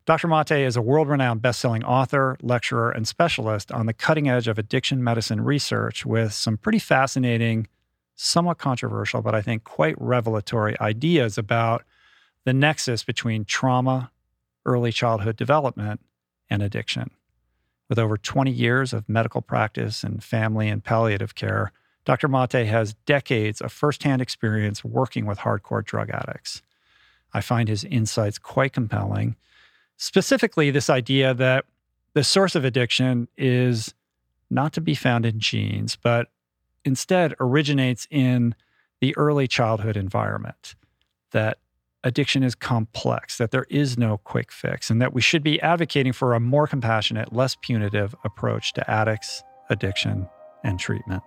Dr. 0.05 0.29
Mate 0.29 0.53
is 0.53 0.77
a 0.77 0.83
world 0.83 1.09
renowned 1.09 1.43
best-selling 1.43 1.85
author, 1.85 2.37
lecturer, 2.41 2.91
and 2.91 3.09
specialist 3.09 3.73
on 3.73 3.87
the 3.87 3.93
cutting 3.93 4.29
edge 4.29 4.47
of 4.47 4.59
addiction 4.59 5.03
medicine 5.03 5.41
research 5.41 6.05
with 6.05 6.33
some 6.33 6.57
pretty 6.57 6.79
fascinating, 6.79 7.67
somewhat 8.15 8.59
controversial, 8.59 9.23
but 9.23 9.35
I 9.35 9.43
think 9.43 9.65
quite 9.65 9.95
revelatory 9.99 10.79
ideas 10.81 11.39
about 11.39 11.83
the 12.47 12.55
nexus 12.55 13.03
between 13.03 13.45
trauma, 13.45 14.13
early 14.65 14.93
childhood 14.93 15.37
development, 15.37 16.01
and 16.49 16.63
addiction. 16.63 17.11
With 17.89 17.99
over 17.99 18.17
20 18.17 18.53
years 18.53 18.93
of 18.93 19.09
medical 19.09 19.43
practice 19.43 20.05
in 20.05 20.21
family 20.21 20.69
and 20.69 20.83
palliative 20.83 21.35
care, 21.35 21.73
Dr. 22.05 22.29
Mate 22.29 22.67
has 22.67 22.95
decades 23.05 23.61
of 23.61 23.73
firsthand 23.73 24.23
experience 24.23 24.85
working 24.85 25.27
with 25.27 25.41
hardcore 25.41 25.85
drug 25.85 26.09
addicts. 26.11 26.63
I 27.35 27.41
find 27.41 27.69
his 27.69 27.83
insights 27.83 28.39
quite 28.39 28.73
compelling. 28.73 29.35
Specifically, 29.97 30.71
this 30.71 30.89
idea 30.89 31.35
that 31.35 31.65
the 32.15 32.23
source 32.23 32.55
of 32.55 32.65
addiction 32.65 33.27
is 33.37 33.93
not 34.51 34.73
to 34.75 34.81
be 34.81 34.95
found 34.95 35.27
in 35.27 35.41
genes, 35.41 35.97
but 35.97 36.29
instead 36.85 37.35
originates 37.41 38.07
in 38.09 38.55
the 39.01 39.17
early 39.17 39.49
childhood 39.49 39.97
environment 39.97 40.77
that 41.33 41.59
addiction 42.07 42.45
is 42.45 42.55
complex, 42.55 43.37
that 43.39 43.51
there 43.51 43.67
is 43.69 43.99
no 43.99 44.19
quick 44.19 44.53
fix, 44.53 44.91
and 44.91 45.03
that 45.03 45.13
we 45.13 45.21
should 45.21 45.43
be 45.43 45.61
advocating 45.61 46.13
for 46.13 46.35
a 46.35 46.41
more 46.41 46.69
compassionate, 46.69 47.33
less 47.33 47.57
punitive 47.57 48.15
approach 48.25 48.73
to 48.75 48.91
addicts, 48.91 49.43
addiction, 49.71 50.29
and 50.63 50.79
treatment. 50.79 51.23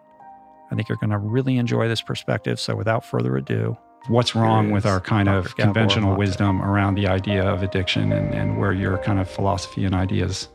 I 0.71 0.75
think 0.75 0.87
you're 0.87 0.97
going 0.97 1.09
to 1.09 1.17
really 1.17 1.57
enjoy 1.57 1.89
this 1.89 2.01
perspective. 2.01 2.59
So, 2.59 2.77
without 2.77 3.03
further 3.03 3.35
ado, 3.35 3.77
what's 4.07 4.35
wrong 4.35 4.71
with 4.71 4.85
our 4.85 5.01
kind 5.01 5.27
of 5.27 5.53
Gabor 5.55 5.63
conventional 5.63 6.15
wisdom 6.15 6.61
around 6.61 6.95
the 6.95 7.07
idea 7.07 7.43
of 7.43 7.61
addiction 7.61 8.13
and, 8.13 8.33
and 8.33 8.57
where 8.57 8.71
your 8.71 8.97
kind 8.99 9.19
of 9.19 9.29
philosophy 9.29 9.83
and 9.83 9.93
ideas 9.93 10.47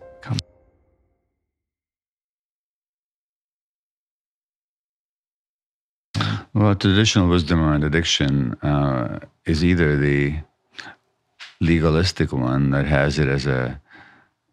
Well, 6.54 6.76
traditional 6.76 7.28
wisdom 7.28 7.60
around 7.60 7.82
addiction 7.82 8.54
uh, 8.62 9.18
is 9.44 9.64
either 9.64 9.96
the 9.96 10.36
legalistic 11.60 12.32
one 12.32 12.70
that 12.70 12.86
has 12.86 13.18
it 13.18 13.26
as 13.26 13.44
a 13.44 13.80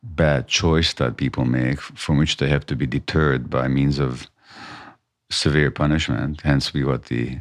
bad 0.02 0.48
choice 0.48 0.94
that 0.94 1.18
people 1.18 1.46
make, 1.46 1.80
from 1.80 2.18
which 2.18 2.38
they 2.38 2.50
have 2.50 2.66
to 2.66 2.76
be 2.76 2.88
deterred 2.88 3.52
by 3.52 3.68
means 3.68 4.00
of 4.00 4.28
severe 5.30 5.70
punishment. 5.70 6.42
Hence, 6.42 6.74
we 6.74 6.82
got 6.82 7.06
the 7.06 7.38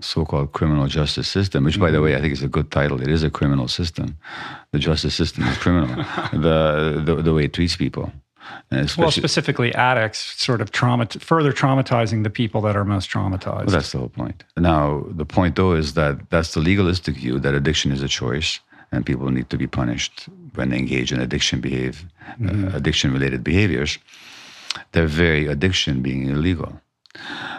so-called 0.00 0.52
criminal 0.52 0.86
justice 0.86 1.26
system, 1.26 1.64
which, 1.64 1.80
by 1.80 1.90
the 1.90 2.00
way, 2.00 2.14
I 2.14 2.20
think 2.20 2.32
is 2.32 2.42
a 2.44 2.48
good 2.48 2.70
title. 2.70 3.02
It 3.02 3.08
is 3.08 3.24
a 3.24 3.30
criminal 3.30 3.66
system. 3.66 4.16
The 4.70 4.78
justice 4.78 5.16
system 5.16 5.42
is 5.42 5.58
criminal. 5.58 5.88
the, 6.32 7.02
the 7.04 7.16
the 7.16 7.34
way 7.34 7.46
it 7.46 7.52
treats 7.52 7.74
people. 7.74 8.12
Well, 8.70 9.10
specifically 9.10 9.74
addicts, 9.74 10.18
sort 10.42 10.60
of 10.60 10.72
trauma, 10.72 11.06
further 11.06 11.52
traumatizing 11.52 12.22
the 12.22 12.30
people 12.30 12.60
that 12.62 12.76
are 12.76 12.84
most 12.84 13.10
traumatized. 13.10 13.66
Well, 13.66 13.76
that's 13.76 13.92
the 13.92 13.98
whole 13.98 14.10
point. 14.10 14.44
Now, 14.56 15.04
the 15.08 15.24
point 15.24 15.56
though 15.56 15.72
is 15.72 15.94
that 15.94 16.30
that's 16.30 16.54
the 16.54 16.60
legalistic 16.60 17.14
view 17.16 17.38
that 17.40 17.54
addiction 17.54 17.92
is 17.92 18.02
a 18.02 18.08
choice 18.08 18.60
and 18.92 19.04
people 19.04 19.30
need 19.30 19.50
to 19.50 19.56
be 19.56 19.66
punished 19.66 20.28
when 20.54 20.70
they 20.70 20.78
engage 20.78 21.12
in 21.12 21.20
addiction 21.20 21.60
behave, 21.60 22.04
uh, 22.42 22.70
addiction-related 22.74 23.44
behaviors. 23.44 23.98
Their 24.92 25.06
very 25.06 25.46
addiction 25.46 26.02
being 26.02 26.28
illegal. 26.28 26.80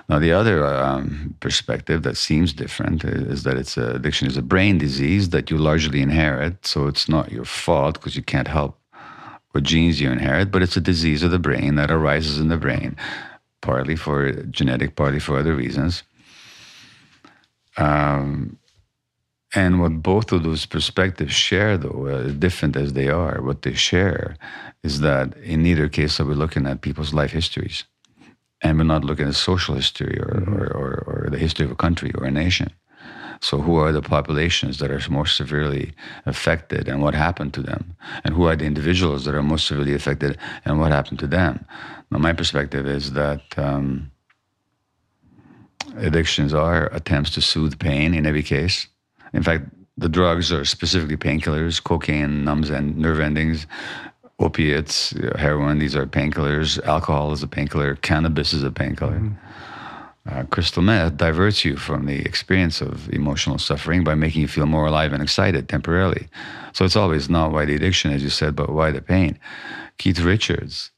Now, 0.07 0.20
the 0.20 0.32
other 0.32 0.66
um, 0.66 1.36
perspective 1.40 2.03
that 2.03 2.18
seems 2.18 2.53
different 2.53 3.03
is 3.03 3.44
that 3.44 3.57
it's 3.57 3.78
a, 3.78 3.95
addiction 3.95 4.28
is 4.28 4.38
a 4.38 4.41
brain 4.41 4.78
disease 4.78 5.30
that 5.30 5.52
you 5.52 5.57
largely 5.57 6.02
inherit, 6.02 6.66
so 6.66 6.88
it's 6.88 7.07
not 7.07 7.32
your 7.32 7.45
fault 7.45 7.95
because 7.95 8.16
you 8.16 8.24
can't 8.24 8.48
help 8.48 8.78
what 9.51 9.63
genes 9.63 9.99
you 9.99 10.11
inherit, 10.11 10.51
but 10.51 10.61
it's 10.61 10.77
a 10.77 10.81
disease 10.81 11.23
of 11.23 11.31
the 11.31 11.39
brain 11.39 11.76
that 11.76 11.91
arises 11.91 12.39
in 12.39 12.49
the 12.49 12.57
brain, 12.57 12.95
partly 13.61 13.95
for 13.95 14.31
genetic, 14.31 14.95
partly 14.95 15.19
for 15.19 15.38
other 15.38 15.55
reasons. 15.55 16.03
Um, 17.77 18.57
and 19.55 19.80
what 19.81 20.03
both 20.03 20.31
of 20.31 20.43
those 20.43 20.65
perspectives 20.65 21.34
share, 21.34 21.77
though, 21.77 22.07
uh, 22.07 22.23
different 22.30 22.76
as 22.76 22.93
they 22.93 23.09
are, 23.09 23.41
what 23.41 23.63
they 23.63 23.73
share 23.73 24.35
is 24.84 25.01
that 25.01 25.35
in 25.38 25.63
neither 25.63 25.89
case 25.89 26.19
are 26.19 26.26
we 26.26 26.35
looking 26.35 26.67
at 26.67 26.81
people's 26.81 27.13
life 27.13 27.31
histories. 27.31 27.84
And 28.61 28.77
we're 28.77 28.84
not 28.84 29.05
looking 29.05 29.27
at 29.27 29.35
social 29.35 29.76
history 29.76 30.19
or, 30.19 30.43
or, 30.47 30.67
or, 30.67 31.03
or 31.07 31.30
the 31.31 31.38
history 31.38 31.65
of 31.65 31.71
a 31.71 31.76
country 31.76 32.11
or 32.15 32.26
a 32.26 32.31
nation. 32.31 32.71
So, 33.41 33.60
who 33.61 33.76
are 33.76 33.91
the 33.91 34.02
populations 34.02 34.80
that 34.80 34.91
are 34.91 35.02
most 35.10 35.38
severely 35.38 35.94
affected 36.26 36.88
and 36.90 37.02
what 37.02 37.14
happened 37.14 37.53
to 37.53 37.61
them? 37.61 37.95
And 38.24 38.36
who 38.36 38.45
are 38.45 38.56
the 38.56 38.66
individuals 38.66 39.26
that 39.26 39.36
are 39.36 39.44
most 39.44 39.68
severely 39.68 39.94
affected 39.94 40.38
and 40.66 40.80
what 40.80 40.91
happened 40.91 41.20
to 41.20 41.28
them? 41.28 41.66
Now, 42.11 42.18
my 42.18 42.34
perspective 42.34 42.86
is 42.86 43.14
that 43.14 43.41
um, 43.57 44.11
addictions 45.98 46.53
are 46.53 46.88
attempts 46.94 47.32
to 47.32 47.41
soothe 47.41 47.80
pain 47.80 48.14
in 48.14 48.26
every 48.26 48.44
case. 48.44 48.88
In 49.34 49.44
fact, 49.44 49.66
the 49.98 50.10
drugs 50.10 50.52
are 50.52 50.66
specifically 50.66 51.18
painkillers, 51.18 51.84
cocaine 51.84 52.44
numbs 52.44 52.70
and 52.70 52.98
nerve 52.98 53.20
endings, 53.20 53.68
opiates, 54.40 55.14
heroin, 55.38 55.80
these 55.80 55.95
are 55.95 56.06
painkillers, 56.06 56.82
alcohol 56.86 57.34
is 57.34 57.44
a 57.44 57.48
painkiller, 57.48 57.95
cannabis 57.95 58.53
is 58.53 58.64
a 58.64 58.72
painkiller. 58.72 59.22
Uh, 60.30 60.43
crystal 60.43 60.84
meth 60.84 61.18
diverts 61.18 61.65
you 61.65 61.76
from 61.76 62.06
the 62.06 62.19
experience 62.19 62.81
of 62.81 63.10
emotional 63.11 63.57
suffering 63.57 64.03
by 64.03 64.14
making 64.14 64.41
you 64.41 64.47
feel 64.47 64.68
more 64.68 64.85
alive 64.85 65.11
and 65.11 65.23
excited 65.23 65.68
temporarily. 65.68 66.27
So 66.73 66.85
it's 66.85 66.95
always 66.95 67.30
not 67.30 67.51
why 67.51 67.65
the 67.65 67.76
addiction, 67.76 68.11
as 68.11 68.22
you 68.22 68.30
said, 68.30 68.56
but 68.56 68.69
why 68.69 68.91
the 68.91 69.01
pain. 69.01 69.39
Keith 69.97 70.19
Richards, 70.19 70.91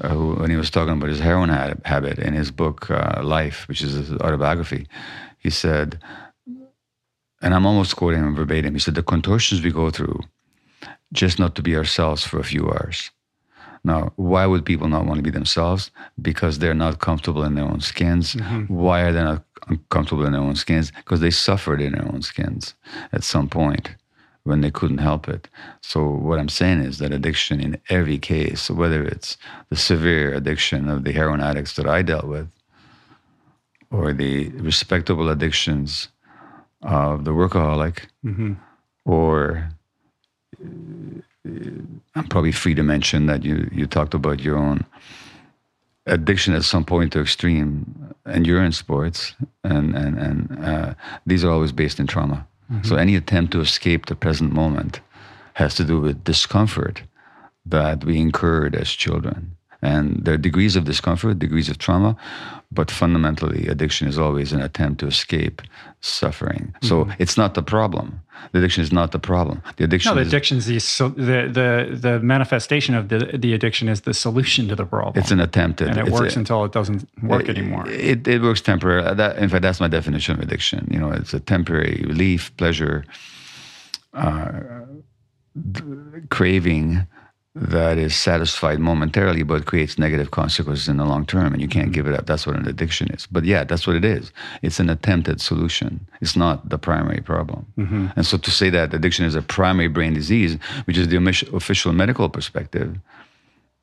uh, 0.00 0.10
who, 0.10 0.34
when 0.34 0.50
he 0.50 0.56
was 0.56 0.70
talking 0.70 0.92
about 0.92 1.08
his 1.08 1.18
heroin 1.18 1.48
ha- 1.48 1.74
habit 1.84 2.18
in 2.20 2.32
his 2.34 2.52
book 2.52 2.88
uh, 2.90 3.20
Life, 3.24 3.66
which 3.66 3.82
is 3.82 3.94
his 3.94 4.12
autobiography, 4.12 4.86
he 5.38 5.50
said, 5.50 5.98
and 7.42 7.54
I'm 7.54 7.66
almost 7.66 7.96
quoting 7.96 8.20
him 8.20 8.36
verbatim. 8.36 8.74
He 8.74 8.80
said, 8.80 8.94
"The 8.94 9.02
contortions 9.02 9.62
we 9.62 9.72
go 9.72 9.90
through, 9.90 10.20
just 11.12 11.38
not 11.38 11.54
to 11.56 11.62
be 11.62 11.74
ourselves 11.74 12.24
for 12.24 12.38
a 12.38 12.44
few 12.44 12.68
hours." 12.68 13.10
Now, 13.82 14.12
why 14.16 14.46
would 14.46 14.64
people 14.64 14.88
not 14.88 15.06
want 15.06 15.18
to 15.18 15.22
be 15.22 15.30
themselves? 15.30 15.90
Because 16.20 16.58
they're 16.58 16.74
not 16.74 17.00
comfortable 17.00 17.44
in 17.44 17.54
their 17.54 17.64
own 17.64 17.80
skins. 17.80 18.34
Mm-hmm. 18.34 18.74
Why 18.74 19.02
are 19.02 19.12
they 19.12 19.22
not 19.22 19.44
comfortable 19.88 20.26
in 20.26 20.32
their 20.32 20.40
own 20.40 20.56
skins? 20.56 20.92
Because 20.96 21.20
they 21.20 21.30
suffered 21.30 21.80
in 21.80 21.92
their 21.92 22.06
own 22.06 22.22
skins 22.22 22.74
at 23.12 23.24
some 23.24 23.48
point 23.48 23.94
when 24.44 24.60
they 24.60 24.70
couldn't 24.70 24.98
help 24.98 25.28
it. 25.28 25.48
So, 25.82 26.08
what 26.08 26.38
I'm 26.38 26.48
saying 26.48 26.80
is 26.80 26.98
that 26.98 27.12
addiction 27.12 27.60
in 27.60 27.80
every 27.88 28.18
case, 28.18 28.70
whether 28.70 29.02
it's 29.02 29.36
the 29.68 29.76
severe 29.76 30.32
addiction 30.34 30.88
of 30.88 31.04
the 31.04 31.12
heroin 31.12 31.40
addicts 31.40 31.74
that 31.76 31.86
I 31.86 32.02
dealt 32.02 32.26
with, 32.26 32.48
or 33.90 34.12
the 34.12 34.48
respectable 34.50 35.28
addictions 35.28 36.08
of 36.82 37.24
the 37.24 37.32
workaholic, 37.32 38.06
mm-hmm. 38.24 38.54
or 39.04 39.70
I'm 42.14 42.26
probably 42.28 42.52
free 42.52 42.74
to 42.74 42.82
mention 42.82 43.26
that 43.26 43.44
you, 43.44 43.68
you 43.72 43.86
talked 43.86 44.14
about 44.14 44.40
your 44.40 44.56
own 44.56 44.84
addiction 46.06 46.54
at 46.54 46.64
some 46.64 46.84
point 46.84 47.12
to 47.12 47.20
extreme 47.20 48.14
endurance 48.26 48.78
sports, 48.78 49.34
and, 49.64 49.94
and, 49.94 50.18
and 50.18 50.64
uh, 50.64 50.94
these 51.26 51.44
are 51.44 51.50
always 51.50 51.72
based 51.72 52.00
in 52.00 52.06
trauma. 52.06 52.46
So 52.82 52.96
any 52.96 53.16
attempt 53.16 53.52
to 53.52 53.60
escape 53.60 54.06
the 54.06 54.14
present 54.14 54.52
moment 54.52 55.00
has 55.54 55.74
to 55.74 55.84
do 55.84 56.00
with 56.00 56.22
discomfort 56.22 57.02
that 57.66 58.04
we 58.04 58.18
incurred 58.18 58.76
as 58.76 58.90
children. 58.90 59.56
And 59.82 60.24
there 60.24 60.34
are 60.34 60.38
degrees 60.38 60.76
of 60.76 60.84
discomfort, 60.84 61.38
degrees 61.38 61.68
of 61.70 61.78
trauma, 61.78 62.14
but 62.70 62.90
fundamentally, 62.90 63.66
addiction 63.66 64.08
is 64.08 64.18
always 64.18 64.52
an 64.52 64.60
attempt 64.60 65.00
to 65.00 65.06
escape 65.06 65.62
suffering. 66.02 66.74
So 66.82 67.08
it's 67.18 67.36
not 67.36 67.54
the 67.54 67.62
problem. 67.62 68.20
The 68.52 68.58
addiction 68.58 68.82
is 68.84 68.92
not 68.92 69.10
the 69.12 69.18
problem. 69.18 69.60
The 69.76 69.84
addiction 69.84 70.10
No, 70.10 70.14
the 70.16 70.20
is 70.22 70.28
addiction's 70.28 70.66
the, 70.66 70.78
so, 70.80 71.08
the 71.08 71.48
the 71.58 71.96
the 72.06 72.20
manifestation 72.20 72.94
of 72.94 73.08
the 73.08 73.18
the 73.38 73.52
addiction 73.54 73.88
is 73.88 74.00
the 74.02 74.14
solution 74.14 74.68
to 74.68 74.76
the 74.76 74.84
problem. 74.86 75.14
it's 75.20 75.30
an 75.32 75.40
attempt. 75.40 75.80
at- 75.82 75.88
and 75.88 75.98
it 75.98 76.12
works 76.12 76.36
a- 76.36 76.38
until 76.38 76.64
it 76.64 76.72
doesn't 76.72 77.08
work 77.22 77.48
anymore. 77.48 77.84
It, 77.88 78.26
it 78.28 78.40
works 78.42 78.60
temporarily. 78.60 79.14
That, 79.14 79.38
in 79.38 79.48
fact, 79.48 79.62
that's 79.62 79.80
my 79.80 79.88
definition 79.88 80.36
of 80.36 80.40
addiction. 80.42 80.86
You 80.90 81.00
know, 81.00 81.10
it's 81.10 81.34
a 81.34 81.40
temporary 81.40 82.04
relief, 82.06 82.50
pleasure, 82.56 83.04
uh, 84.14 84.52
d- 85.72 85.82
craving 86.30 87.06
that 87.54 87.98
is 87.98 88.14
satisfied 88.14 88.78
momentarily, 88.78 89.42
but 89.42 89.66
creates 89.66 89.98
negative 89.98 90.30
consequences 90.30 90.88
in 90.88 90.98
the 90.98 91.04
long 91.04 91.26
term, 91.26 91.52
and 91.52 91.60
you 91.60 91.66
can't 91.66 91.90
give 91.90 92.06
it 92.06 92.14
up. 92.14 92.26
That's 92.26 92.46
what 92.46 92.56
an 92.56 92.68
addiction 92.68 93.10
is. 93.10 93.26
But 93.26 93.44
yeah, 93.44 93.64
that's 93.64 93.86
what 93.86 93.96
it 93.96 94.04
is. 94.04 94.32
It's 94.62 94.78
an 94.78 94.88
attempted 94.88 95.40
solution. 95.40 96.06
It's 96.20 96.36
not 96.36 96.68
the 96.68 96.78
primary 96.78 97.20
problem. 97.20 97.66
Mm-hmm. 97.76 98.06
And 98.14 98.24
so 98.24 98.38
to 98.38 98.50
say 98.50 98.70
that 98.70 98.94
addiction 98.94 99.24
is 99.24 99.34
a 99.34 99.42
primary 99.42 99.88
brain 99.88 100.14
disease, 100.14 100.58
which 100.84 100.96
is 100.96 101.08
the 101.08 101.16
official 101.52 101.92
medical 101.92 102.28
perspective 102.28 102.96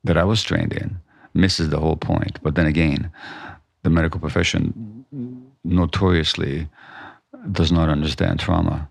that 0.04 0.16
I 0.16 0.24
was 0.24 0.42
trained 0.42 0.72
in, 0.72 0.98
misses 1.34 1.68
the 1.68 1.78
whole 1.78 1.96
point. 1.96 2.38
But 2.42 2.54
then 2.54 2.66
again, 2.66 3.10
the 3.82 3.90
medical 3.90 4.18
profession 4.18 5.04
notoriously 5.62 6.68
does 7.52 7.70
not 7.70 7.90
understand 7.90 8.40
trauma. 8.40 8.88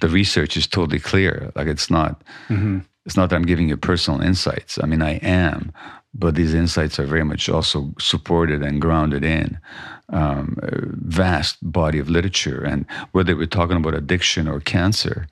The 0.00 0.08
research 0.08 0.56
is 0.56 0.66
totally 0.66 0.98
clear. 0.98 1.52
Like 1.54 1.66
it's 1.66 1.90
not, 1.90 2.22
mm-hmm. 2.48 2.80
It's 3.06 3.16
not 3.16 3.30
that 3.30 3.36
I'm 3.36 3.46
giving 3.46 3.68
you 3.68 3.76
personal 3.76 4.20
insights. 4.20 4.78
I 4.82 4.86
mean, 4.86 5.02
I 5.02 5.14
am, 5.16 5.72
but 6.14 6.34
these 6.34 6.54
insights 6.54 6.98
are 6.98 7.06
very 7.06 7.24
much 7.24 7.48
also 7.48 7.92
supported 7.98 8.62
and 8.62 8.80
grounded 8.80 9.24
in 9.24 9.58
um, 10.10 10.58
a 10.62 10.70
vast 11.06 11.56
body 11.62 11.98
of 11.98 12.10
literature. 12.10 12.62
And 12.62 12.84
whether 13.12 13.36
we're 13.36 13.46
talking 13.46 13.76
about 13.76 13.94
addiction 13.94 14.48
or 14.48 14.60
cancer, 14.60 15.26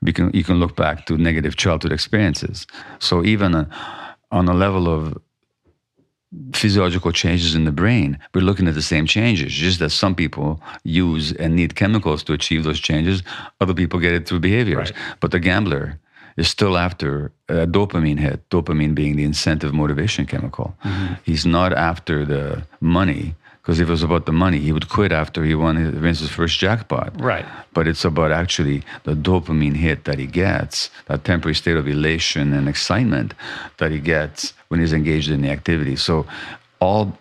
we 0.00 0.12
can 0.12 0.30
you 0.32 0.44
can 0.44 0.60
look 0.60 0.76
back 0.76 1.06
to 1.06 1.16
negative 1.16 1.56
childhood 1.56 1.92
experiences. 1.92 2.66
So 2.98 3.24
even 3.24 3.54
uh, 3.54 4.14
on 4.30 4.48
a 4.48 4.54
level 4.54 4.88
of 4.88 5.18
physiological 6.52 7.10
changes 7.10 7.54
in 7.54 7.64
the 7.64 7.72
brain, 7.72 8.18
we're 8.34 8.42
looking 8.42 8.68
at 8.68 8.74
the 8.74 8.82
same 8.82 9.06
changes. 9.06 9.52
Just 9.52 9.78
that 9.80 9.90
some 9.90 10.14
people 10.14 10.60
use 10.84 11.32
and 11.32 11.56
need 11.56 11.74
chemicals 11.74 12.22
to 12.24 12.32
achieve 12.34 12.64
those 12.64 12.78
changes, 12.78 13.22
other 13.60 13.74
people 13.74 13.98
get 13.98 14.12
it 14.12 14.28
through 14.28 14.40
behaviors. 14.40 14.92
But 15.20 15.30
the 15.30 15.40
gambler 15.40 15.98
is 16.38 16.48
still 16.48 16.74
after 16.86 17.30
a 17.48 17.66
dopamine 17.66 18.20
hit, 18.26 18.38
dopamine 18.48 18.94
being 18.94 19.16
the 19.16 19.24
incentive 19.24 19.72
motivation 19.74 20.24
chemical. 20.24 20.66
Mm-hmm. 20.84 21.14
He's 21.24 21.44
not 21.44 21.70
after 21.72 22.24
the 22.24 22.62
money 22.80 23.34
Because 23.68 23.80
if 23.80 23.88
it 23.88 23.90
was 23.90 24.02
about 24.02 24.24
the 24.24 24.32
money, 24.32 24.60
he 24.60 24.72
would 24.72 24.88
quit 24.88 25.12
after 25.12 25.44
he 25.44 25.54
won 25.54 25.76
his, 25.76 25.94
wins 26.00 26.20
his 26.20 26.30
first 26.30 26.58
jackpot. 26.58 27.12
Right. 27.20 27.44
But 27.74 27.86
it's 27.86 28.02
about 28.02 28.32
actually 28.32 28.82
the 29.04 29.12
dopamine 29.12 29.76
hit 29.76 30.04
that 30.04 30.18
he 30.18 30.24
gets, 30.24 30.88
that 31.04 31.24
temporary 31.24 31.54
state 31.54 31.76
of 31.76 31.86
elation 31.86 32.54
and 32.54 32.66
excitement 32.66 33.34
that 33.76 33.90
he 33.90 34.00
gets 34.00 34.54
when 34.68 34.80
he's 34.80 34.94
engaged 34.94 35.30
in 35.30 35.42
the 35.42 35.50
activity. 35.50 35.96
So 35.96 36.24
all 36.80 37.18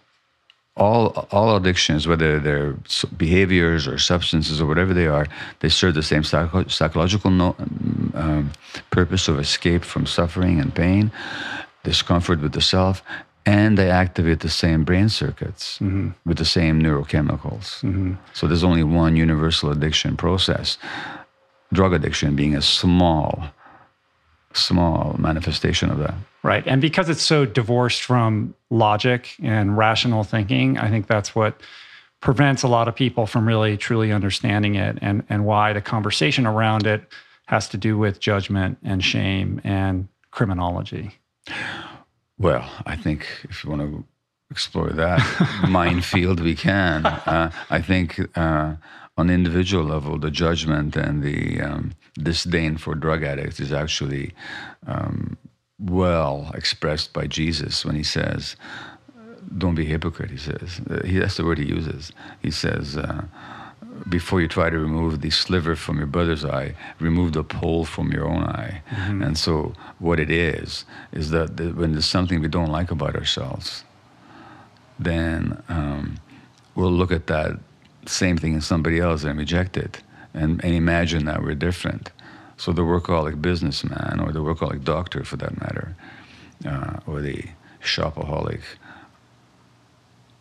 all 0.78 1.28
all 1.32 1.56
addictions, 1.56 2.08
whether 2.08 2.40
they're 2.40 2.76
behaviors 3.18 3.88
or 3.88 3.98
substances 3.98 4.62
or 4.62 4.66
whatever 4.66 4.94
they 4.94 5.08
are, 5.08 5.28
they 5.60 5.70
serve 5.70 5.95
the 5.95 6.04
same 6.04 6.24
psycho- 6.24 6.68
psychological 6.68 7.32
no, 7.32 7.54
mm, 7.54 8.16
um, 8.16 8.52
purpose 8.91 9.28
of 9.28 9.40
escape 9.40 9.84
from 9.84 10.06
suffering 10.06 10.60
and 10.60 10.74
pain, 10.74 11.12
discomfort 11.84 12.41
with 12.41 12.54
the 12.54 12.62
self, 12.62 13.04
and 13.45 13.78
they 13.78 13.90
activate 13.90 14.41
the 14.41 14.49
same 14.49 14.84
brain 14.84 15.10
circuits 15.10 15.80
mm-hmm. 15.80 16.10
with 16.26 16.38
the 16.38 16.45
same 16.45 16.82
neurochemicals. 16.82 17.82
Mm-hmm. 17.82 18.14
So 18.34 18.45
there's 18.45 18.64
only 18.64 18.84
one 18.84 19.16
universal 19.16 19.72
addiction 19.72 20.18
process. 20.18 20.78
Drug 21.74 21.94
addiction 21.94 22.36
being 22.36 22.56
a 22.56 22.62
small, 22.62 23.45
small 24.54 25.16
manifestation 25.18 25.90
of 25.90 25.98
that. 25.99 26.16
Right. 26.48 26.65
And 26.65 26.80
because 26.80 27.10
it's 27.10 27.22
so 27.22 27.45
divorced 27.45 28.03
from 28.03 28.56
logic 28.69 29.36
and 29.44 29.78
rational 29.78 30.24
thinking, 30.24 30.78
I 30.78 30.90
think 30.90 31.07
that's 31.07 31.36
what 31.36 31.60
prevents 32.22 32.64
a 32.64 32.69
lot 32.69 32.88
of 32.88 32.95
people 32.95 33.28
from 33.28 33.45
really 33.45 33.76
truly 33.76 34.14
understanding 34.14 34.76
it 34.76 34.98
and, 35.02 35.26
and 35.28 35.45
why 35.45 35.74
the 35.74 35.82
conversation 35.82 36.48
around 36.48 36.88
it 36.88 37.03
has 37.48 37.68
to 37.69 37.78
do 37.78 37.98
with 37.98 38.22
judgment 38.22 38.78
and 38.82 39.03
shame 39.03 39.60
and 39.65 40.07
criminology. 40.32 41.18
Well, 42.38 42.72
I 42.86 42.95
think 42.95 43.28
if 43.49 43.65
you 43.65 43.69
want 43.69 43.82
to 43.82 44.06
explore 44.49 44.91
that 44.91 45.19
minefield, 45.68 46.40
we 46.40 46.56
can. 46.56 47.06
Uh, 47.06 47.52
I 47.69 47.82
think 47.82 48.22
uh, 48.38 48.76
on 49.18 49.30
individual 49.30 49.84
level, 49.84 50.18
the 50.18 50.32
judgment 50.32 50.95
and 50.95 51.22
the 51.22 51.60
um, 51.60 51.91
disdain 52.14 52.78
for 52.78 52.95
drug 52.95 53.24
addicts 53.24 53.60
is 53.60 53.74
actually 53.74 54.32
um, 54.86 55.38
well 55.80 56.52
expressed 56.54 57.14
by 57.14 57.28
Jesus 57.28 57.86
when 57.86 57.95
he 57.95 58.04
says, 58.04 58.56
"Don't 59.58 59.76
be 59.76 59.86
a 59.86 59.90
hypocrite." 59.90 60.32
He 60.32 60.38
says 60.38 60.82
he, 61.06 61.20
that's 61.20 61.38
the 61.38 61.45
word 61.45 61.58
he 61.58 61.66
uses. 61.66 62.12
He 62.41 62.52
says. 62.52 62.98
Uh, 62.98 63.26
before 64.10 64.40
you 64.40 64.48
try 64.48 64.70
to 64.70 64.78
remove 64.78 65.22
the 65.22 65.32
sliver 65.32 65.76
from 65.76 65.98
your 65.98 66.06
brother's 66.06 66.45
eye, 66.45 66.76
remove 66.99 67.34
the 67.34 67.44
pole 67.44 67.84
from 67.84 68.12
your 68.12 68.28
own 68.28 68.44
eye. 68.44 68.82
And 69.24 69.38
so, 69.38 69.74
what 69.98 70.20
it 70.20 70.30
is, 70.30 70.86
is 71.12 71.32
that 71.32 71.60
when 71.76 71.94
there's 71.94 72.06
something 72.06 72.40
we 72.40 72.48
don't 72.48 72.72
like 72.72 72.91
about 72.91 73.16
ourselves, 73.16 73.84
then 74.99 75.62
um, 75.68 76.20
we'll 76.76 76.91
look 76.91 77.12
at 77.12 77.28
that 77.28 77.60
same 78.06 78.38
thing 78.38 78.54
in 78.54 78.62
somebody 78.62 78.99
else 78.99 79.24
and 79.24 79.38
reject 79.38 79.78
it 79.78 80.02
and, 80.34 80.64
and 80.64 80.74
imagine 80.74 81.26
that 81.26 81.41
we're 81.41 81.56
different. 81.56 82.12
So, 82.57 82.71
the 82.71 82.81
workaholic 82.81 83.41
businessman, 83.41 84.19
or 84.19 84.31
the 84.31 84.39
workaholic 84.39 84.84
doctor 84.84 85.23
for 85.23 85.38
that 85.38 85.59
matter, 85.59 85.95
uh, 86.65 86.99
or 87.05 87.21
the 87.21 87.45
shopaholic 87.84 88.61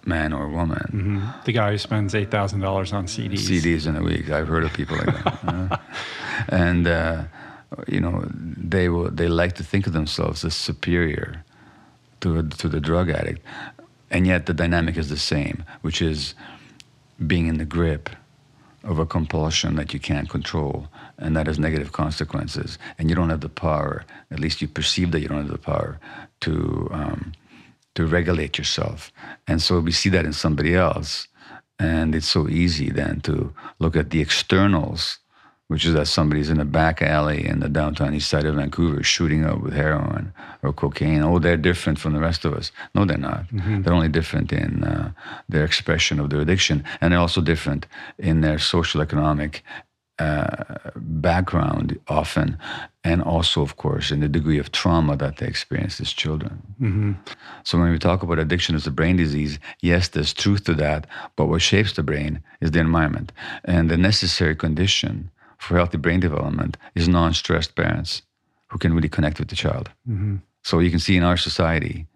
man 0.07 0.33
or 0.33 0.49
woman, 0.49 1.23
The 1.45 1.53
guy 1.53 1.73
who 1.73 1.79
spends 1.79 2.15
$8,000 2.15 2.93
on 2.93 3.07
CDs. 3.07 3.41
CDs 3.41 3.87
in 3.87 3.97
a 3.97 4.03
week. 4.03 4.31
I've 4.31 4.49
heard 4.49 4.65
of 4.65 4.73
people 4.73 4.97
like 4.97 5.25
that. 5.25 5.39
uh, 5.47 5.77
and 6.49 6.87
uh, 6.87 7.25
you 7.89 8.01
know, 8.01 8.25
they 8.31 8.89
will 8.89 9.11
they 9.11 9.29
like 9.29 9.55
to 9.55 9.65
think 9.65 9.87
of 9.87 9.93
themselves 9.93 10.45
as 10.45 10.55
superior 10.55 11.45
to 12.21 12.49
to 12.49 12.69
the 12.69 12.81
drug 12.81 13.11
addict, 13.11 13.41
and 14.11 14.27
yet 14.27 14.47
the 14.47 14.55
dynamic 14.55 14.97
is 14.97 15.09
the 15.09 15.19
same, 15.19 15.65
which 15.83 16.01
is 16.01 16.35
being 17.27 17.47
in 17.49 17.59
the 17.59 17.65
grip 17.65 18.11
of 18.85 18.99
a 18.99 19.07
compulsion 19.07 19.75
that 19.77 19.93
you 19.93 19.99
can't 19.99 20.29
control, 20.29 20.89
and 21.19 21.37
that 21.37 21.47
has 21.47 21.59
negative 21.59 21.93
consequences, 21.93 22.79
and 22.99 23.09
you 23.09 23.17
don't 23.17 23.31
have 23.31 23.41
the 23.41 23.49
power. 23.49 24.05
At 24.31 24.41
least 24.41 24.61
you 24.61 24.69
perceive 24.69 25.11
that 25.13 25.21
you 25.21 25.29
don't 25.29 25.43
have 25.43 25.51
the 25.51 25.59
power 25.59 25.99
to. 26.41 26.89
Um, 26.93 27.33
to 27.97 28.07
regulate 28.07 28.59
yourself. 28.59 29.11
And 29.49 29.61
so 29.61 29.81
we 29.81 29.91
see 29.91 30.11
that 30.11 30.27
in 30.27 30.33
somebody 30.33 30.75
else. 30.75 31.29
And 31.79 32.15
it's 32.15 32.29
so 32.29 32.47
easy 32.47 32.91
then 32.91 33.21
to 33.23 33.53
look 33.79 33.97
at 33.97 34.11
the 34.11 34.21
externals, 34.21 35.19
which 35.69 35.85
is 35.85 35.95
that 35.95 36.07
somebody's 36.07 36.51
in 36.51 36.61
a 36.61 36.65
back 36.65 37.03
alley 37.03 37.47
in 37.47 37.61
the 37.61 37.69
downtown 37.69 38.15
east 38.15 38.29
side 38.29 38.45
of 38.45 38.55
Vancouver 38.55 39.03
shooting 39.03 39.45
up 39.45 39.61
with 39.63 39.73
heroin 39.73 40.33
or 40.63 40.73
cocaine. 40.73 41.23
Oh, 41.23 41.39
they're 41.39 41.57
different 41.57 41.99
from 41.99 42.13
the 42.13 42.21
rest 42.21 42.45
of 42.45 42.53
us. 42.53 42.71
No, 42.95 43.05
they're 43.05 43.19
not. 43.19 43.47
They're 43.83 43.95
only 43.95 44.09
different 44.09 44.53
in 44.53 44.85
uh, 44.85 45.13
their 45.49 45.65
expression 45.65 46.21
of 46.21 46.29
their 46.29 46.41
addiction. 46.41 46.85
And 47.01 47.13
they're 47.13 47.21
also 47.21 47.41
different 47.41 47.87
in 48.19 48.43
their 48.43 48.59
social 48.59 49.01
economic 49.01 49.65
uh, 50.19 50.91
background 50.97 51.99
often, 52.09 52.59
and 53.05 53.23
also, 53.23 53.61
of 53.61 53.77
course, 53.77 54.11
in 54.11 54.21
the 54.21 54.29
degree 54.29 54.59
of 54.59 54.73
trauma 54.73 55.17
that 55.17 55.37
they 55.37 55.47
experience 55.47 56.01
as 56.01 56.13
children. 56.13 56.63
Mm-hmm. 56.81 57.13
So 57.65 57.79
when 57.79 57.91
we 57.91 57.99
talk 57.99 58.23
about 58.23 58.39
addiction 58.39 58.75
as 58.75 58.87
a 58.87 58.91
brain 58.91 59.17
disease, 59.17 59.59
yes, 59.81 60.09
there's 60.09 60.33
truth 60.33 60.65
to 60.65 60.75
that, 60.75 61.07
but 61.37 61.47
what 61.47 61.63
shapes 61.63 61.93
the 61.93 62.03
brain 62.03 62.43
is 62.61 62.71
the 62.71 62.81
environment. 62.81 63.33
And 63.65 63.91
the 63.91 63.99
necessary 63.99 64.57
condition 64.57 65.31
for 65.59 65.77
healthy 65.77 65.99
brain 65.99 66.21
development 66.21 66.77
is 66.95 67.09
non-stressed 67.09 67.75
parents 67.75 68.23
who 68.69 68.79
can 68.79 68.95
really 68.95 69.09
connect 69.09 69.39
with 69.39 69.49
the 69.49 69.57
child. 69.57 69.91
Mm-hmm. 70.09 70.37
So 70.63 70.79
you 70.81 70.91
can 70.91 70.99
see 70.99 71.17
in 71.17 71.23
our 71.23 71.37
society 71.37 72.07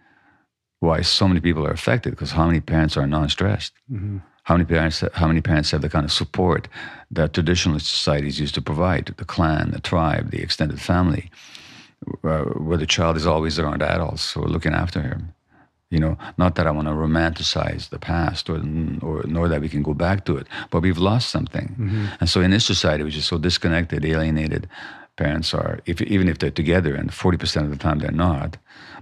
why 0.80 1.02
so 1.02 1.28
many 1.28 1.40
people 1.40 1.66
are 1.66 1.72
affected 1.72 2.10
because 2.10 2.32
how 2.32 2.46
many 2.46 2.60
parents 2.60 2.96
are 2.96 3.06
non-stressed? 3.06 3.74
Mm-hmm. 3.92 4.18
How 4.50 4.56
many 4.56 4.64
parents? 4.64 5.04
How 5.14 5.28
many 5.28 5.40
parents 5.40 5.70
have 5.70 5.80
the 5.80 5.88
kind 5.88 6.04
of 6.04 6.10
support 6.10 6.66
that 7.12 7.34
traditional 7.34 7.78
societies 7.78 8.40
used 8.40 8.56
to 8.56 8.60
provide? 8.60 9.06
The 9.16 9.24
clan, 9.24 9.70
the 9.70 9.80
tribe, 9.80 10.32
the 10.32 10.42
extended 10.42 10.80
family, 10.80 11.30
uh, 12.24 12.42
where 12.66 12.76
the 12.76 12.92
child 12.96 13.16
is 13.16 13.28
always 13.28 13.60
around 13.60 13.80
adults 13.80 14.32
who 14.32 14.42
are 14.42 14.48
looking 14.48 14.74
after 14.74 15.00
him. 15.02 15.32
You 15.90 16.00
know, 16.00 16.18
not 16.36 16.56
that 16.56 16.66
I 16.66 16.72
want 16.72 16.88
to 16.88 16.94
romanticize 16.94 17.90
the 17.90 18.00
past, 18.00 18.50
or, 18.50 18.56
or 19.02 19.22
nor 19.24 19.48
that 19.48 19.60
we 19.60 19.68
can 19.68 19.84
go 19.84 19.94
back 19.94 20.24
to 20.24 20.36
it, 20.36 20.48
but 20.70 20.82
we've 20.82 20.98
lost 20.98 21.28
something. 21.28 21.76
And 22.18 22.28
so, 22.28 22.40
in 22.40 22.50
this 22.50 22.64
society, 22.64 23.04
which 23.04 23.16
is 23.16 23.26
so 23.26 23.38
disconnected, 23.38 24.04
alienated, 24.04 24.68
parents 25.20 25.52
are, 25.52 25.80
if, 25.86 26.00
even 26.02 26.28
if 26.28 26.38
they're 26.38 26.58
together, 26.62 26.94
and 26.94 27.10
40% 27.10 27.64
of 27.64 27.70
the 27.70 27.76
time 27.76 27.98
they're 27.98 28.24
not, 28.30 28.56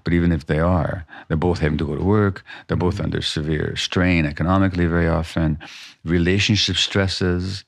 but 0.04 0.12
even 0.12 0.32
if 0.32 0.46
they 0.46 0.58
are, 0.58 1.06
they're 1.26 1.36
both 1.48 1.60
having 1.60 1.78
to 1.78 1.86
go 1.86 1.96
to 1.96 2.04
work, 2.04 2.44
they're 2.66 2.84
both 2.86 3.00
under 3.00 3.22
severe 3.22 3.76
strain 3.76 4.26
economically 4.26 4.86
very 4.86 5.08
often, 5.08 5.58
relationship 6.04 6.76
stresses, 6.76 7.64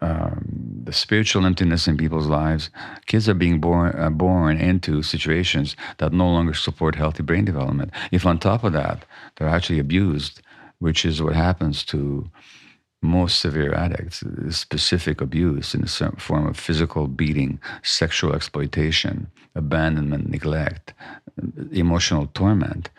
um, 0.00 0.44
the 0.84 0.92
spiritual 0.92 1.44
emptiness 1.44 1.88
in 1.88 1.96
people's 1.96 2.26
lives. 2.26 2.70
Kids 3.06 3.28
are 3.28 3.34
being 3.34 3.58
born, 3.60 3.94
uh, 3.98 4.10
born 4.10 4.58
into 4.58 5.02
situations 5.02 5.76
that 5.98 6.12
no 6.12 6.28
longer 6.36 6.54
support 6.54 6.94
healthy 6.94 7.22
brain 7.22 7.44
development. 7.44 7.90
If 8.12 8.26
on 8.26 8.38
top 8.38 8.64
of 8.64 8.72
that, 8.74 9.04
they're 9.36 9.56
actually 9.56 9.80
abused, 9.80 10.40
which 10.78 11.04
is 11.04 11.22
what 11.22 11.34
happens 11.34 11.84
to 11.86 12.30
most 13.00 13.40
severe 13.40 13.72
addicts, 13.74 14.24
specific 14.50 15.20
abuse 15.20 15.74
in 15.74 15.82
the 15.82 16.12
form 16.18 16.46
of 16.46 16.58
physical 16.58 17.06
beating, 17.06 17.60
sexual 17.82 18.34
exploitation, 18.34 19.30
abandonment, 19.54 20.28
neglect, 20.28 20.94
emotional 21.72 22.26
torment, 22.34 22.90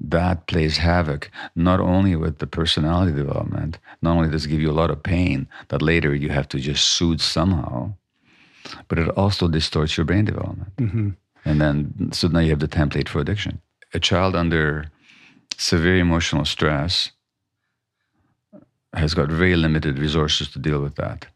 that 0.00 0.46
plays 0.46 0.78
havoc 0.78 1.30
not 1.54 1.78
only 1.78 2.16
with 2.16 2.38
the 2.38 2.46
personality 2.46 3.12
development, 3.12 3.78
not 4.00 4.16
only 4.16 4.30
does 4.30 4.46
it 4.46 4.48
give 4.48 4.60
you 4.60 4.70
a 4.70 4.72
lot 4.72 4.90
of 4.90 5.02
pain 5.02 5.46
that 5.68 5.82
later 5.82 6.14
you 6.14 6.30
have 6.30 6.48
to 6.48 6.58
just 6.58 6.88
soothe 6.88 7.20
somehow, 7.20 7.92
but 8.88 8.98
it 8.98 9.08
also 9.10 9.48
distorts 9.48 9.96
your 9.96 10.06
brain 10.06 10.24
development. 10.24 10.74
Mm-hmm. 10.76 11.10
And 11.44 11.60
then, 11.60 12.10
so 12.12 12.28
now 12.28 12.38
you 12.38 12.50
have 12.50 12.60
the 12.60 12.68
template 12.68 13.08
for 13.08 13.20
addiction. 13.20 13.60
A 13.92 14.00
child 14.00 14.34
under 14.34 14.86
severe 15.58 15.98
emotional 15.98 16.46
stress 16.46 17.10
has 18.94 19.14
got 19.14 19.28
very 19.28 19.56
limited 19.56 19.98
resources 19.98 20.48
to 20.50 20.58
deal 20.58 20.80
with 20.80 20.96
that. 20.96 21.26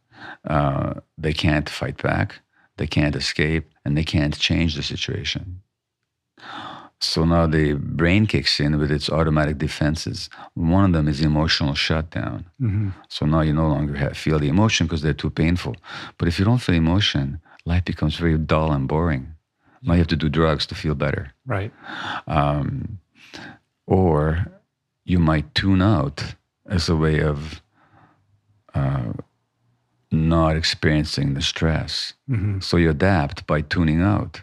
Uh, 0.48 0.94
they 1.18 1.32
can't 1.32 1.68
fight 1.68 2.02
back, 2.02 2.40
they 2.76 2.86
can't 2.86 3.16
escape, 3.16 3.70
and 3.84 3.96
they 3.96 4.04
can't 4.04 4.38
change 4.38 4.74
the 4.74 4.82
situation. 4.82 5.62
So 7.00 7.24
now 7.24 7.46
the 7.46 7.74
brain 7.74 8.26
kicks 8.26 8.58
in 8.58 8.78
with 8.78 8.90
its 8.90 9.10
automatic 9.10 9.58
defenses. 9.58 10.30
One 10.54 10.84
of 10.86 10.92
them 10.92 11.08
is 11.08 11.20
emotional 11.20 11.74
shutdown. 11.74 12.46
So 13.08 13.26
now 13.26 13.42
you 13.42 13.52
no 13.52 13.68
longer 13.68 13.94
have, 13.96 14.16
feel 14.16 14.38
the 14.38 14.48
emotion 14.48 14.86
because 14.86 15.02
they're 15.02 15.12
too 15.12 15.30
painful. 15.30 15.76
But 16.18 16.28
if 16.28 16.38
you 16.38 16.44
don't 16.44 16.58
feel 16.58 16.74
emotion, 16.74 17.40
life 17.66 17.84
becomes 17.84 18.16
very 18.16 18.38
dull 18.38 18.72
and 18.72 18.88
boring. 18.88 19.34
Now 19.82 19.92
you 19.92 19.98
have 19.98 20.08
to 20.08 20.16
do 20.16 20.30
drugs 20.30 20.66
to 20.66 20.74
feel 20.74 20.94
better. 20.94 21.32
Right. 21.44 21.72
Um, 22.26 22.98
or 23.86 24.46
you 25.04 25.18
might 25.18 25.54
tune 25.54 25.82
out 25.82 26.34
as 26.68 26.88
a 26.88 26.96
way 26.96 27.20
of 27.20 27.62
uh, 28.74 29.12
not 30.10 30.56
experiencing 30.56 31.34
the 31.34 31.42
stress. 31.42 32.14
So 32.60 32.76
you 32.76 32.90
adapt 32.90 33.46
by 33.46 33.60
tuning 33.62 34.02
out. 34.02 34.42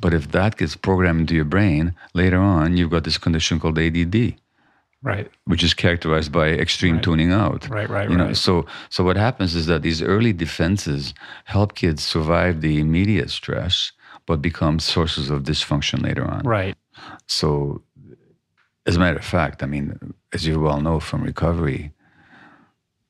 But 0.00 0.14
if 0.14 0.30
that 0.32 0.56
gets 0.56 0.76
programmed 0.76 1.20
into 1.22 1.34
your 1.34 1.44
brain, 1.44 1.94
later 2.14 2.38
on, 2.38 2.76
you've 2.76 2.90
got 2.90 3.04
this 3.04 3.18
condition 3.18 3.58
called 3.58 3.78
ADD, 3.78 4.36
Right. 5.02 5.30
which 5.44 5.62
is 5.64 5.74
characterized 5.74 6.30
by 6.32 6.48
extreme 6.50 6.96
Right. 6.96 7.04
tuning 7.04 7.32
out. 7.32 7.68
Right. 7.68 7.88
Right. 7.90 8.08
You 8.10 8.16
know, 8.16 8.26
right. 8.26 8.36
so 8.36 8.66
so 8.90 9.02
what 9.04 9.16
happens 9.16 9.54
is 9.54 9.66
that 9.66 9.82
these 9.82 10.02
early 10.02 10.32
defenses 10.32 11.14
help 11.44 11.74
kids 11.74 12.02
survive 12.02 12.60
the 12.60 12.78
immediate 12.80 13.30
stress, 13.30 13.92
but 14.26 14.40
become 14.42 14.78
sources 14.78 15.30
of 15.30 15.42
dysfunction 15.42 16.02
later 16.02 16.24
on. 16.24 16.42
right. 16.44 16.76
So, 17.26 17.82
as 18.88 18.96
a 18.96 18.98
matter 18.98 19.18
of 19.18 19.24
fact, 19.24 19.62
I 19.62 19.66
mean, 19.66 20.14
as 20.32 20.46
you 20.46 20.58
well 20.58 20.80
know 20.80 20.98
from 20.98 21.22
recovery, 21.22 21.92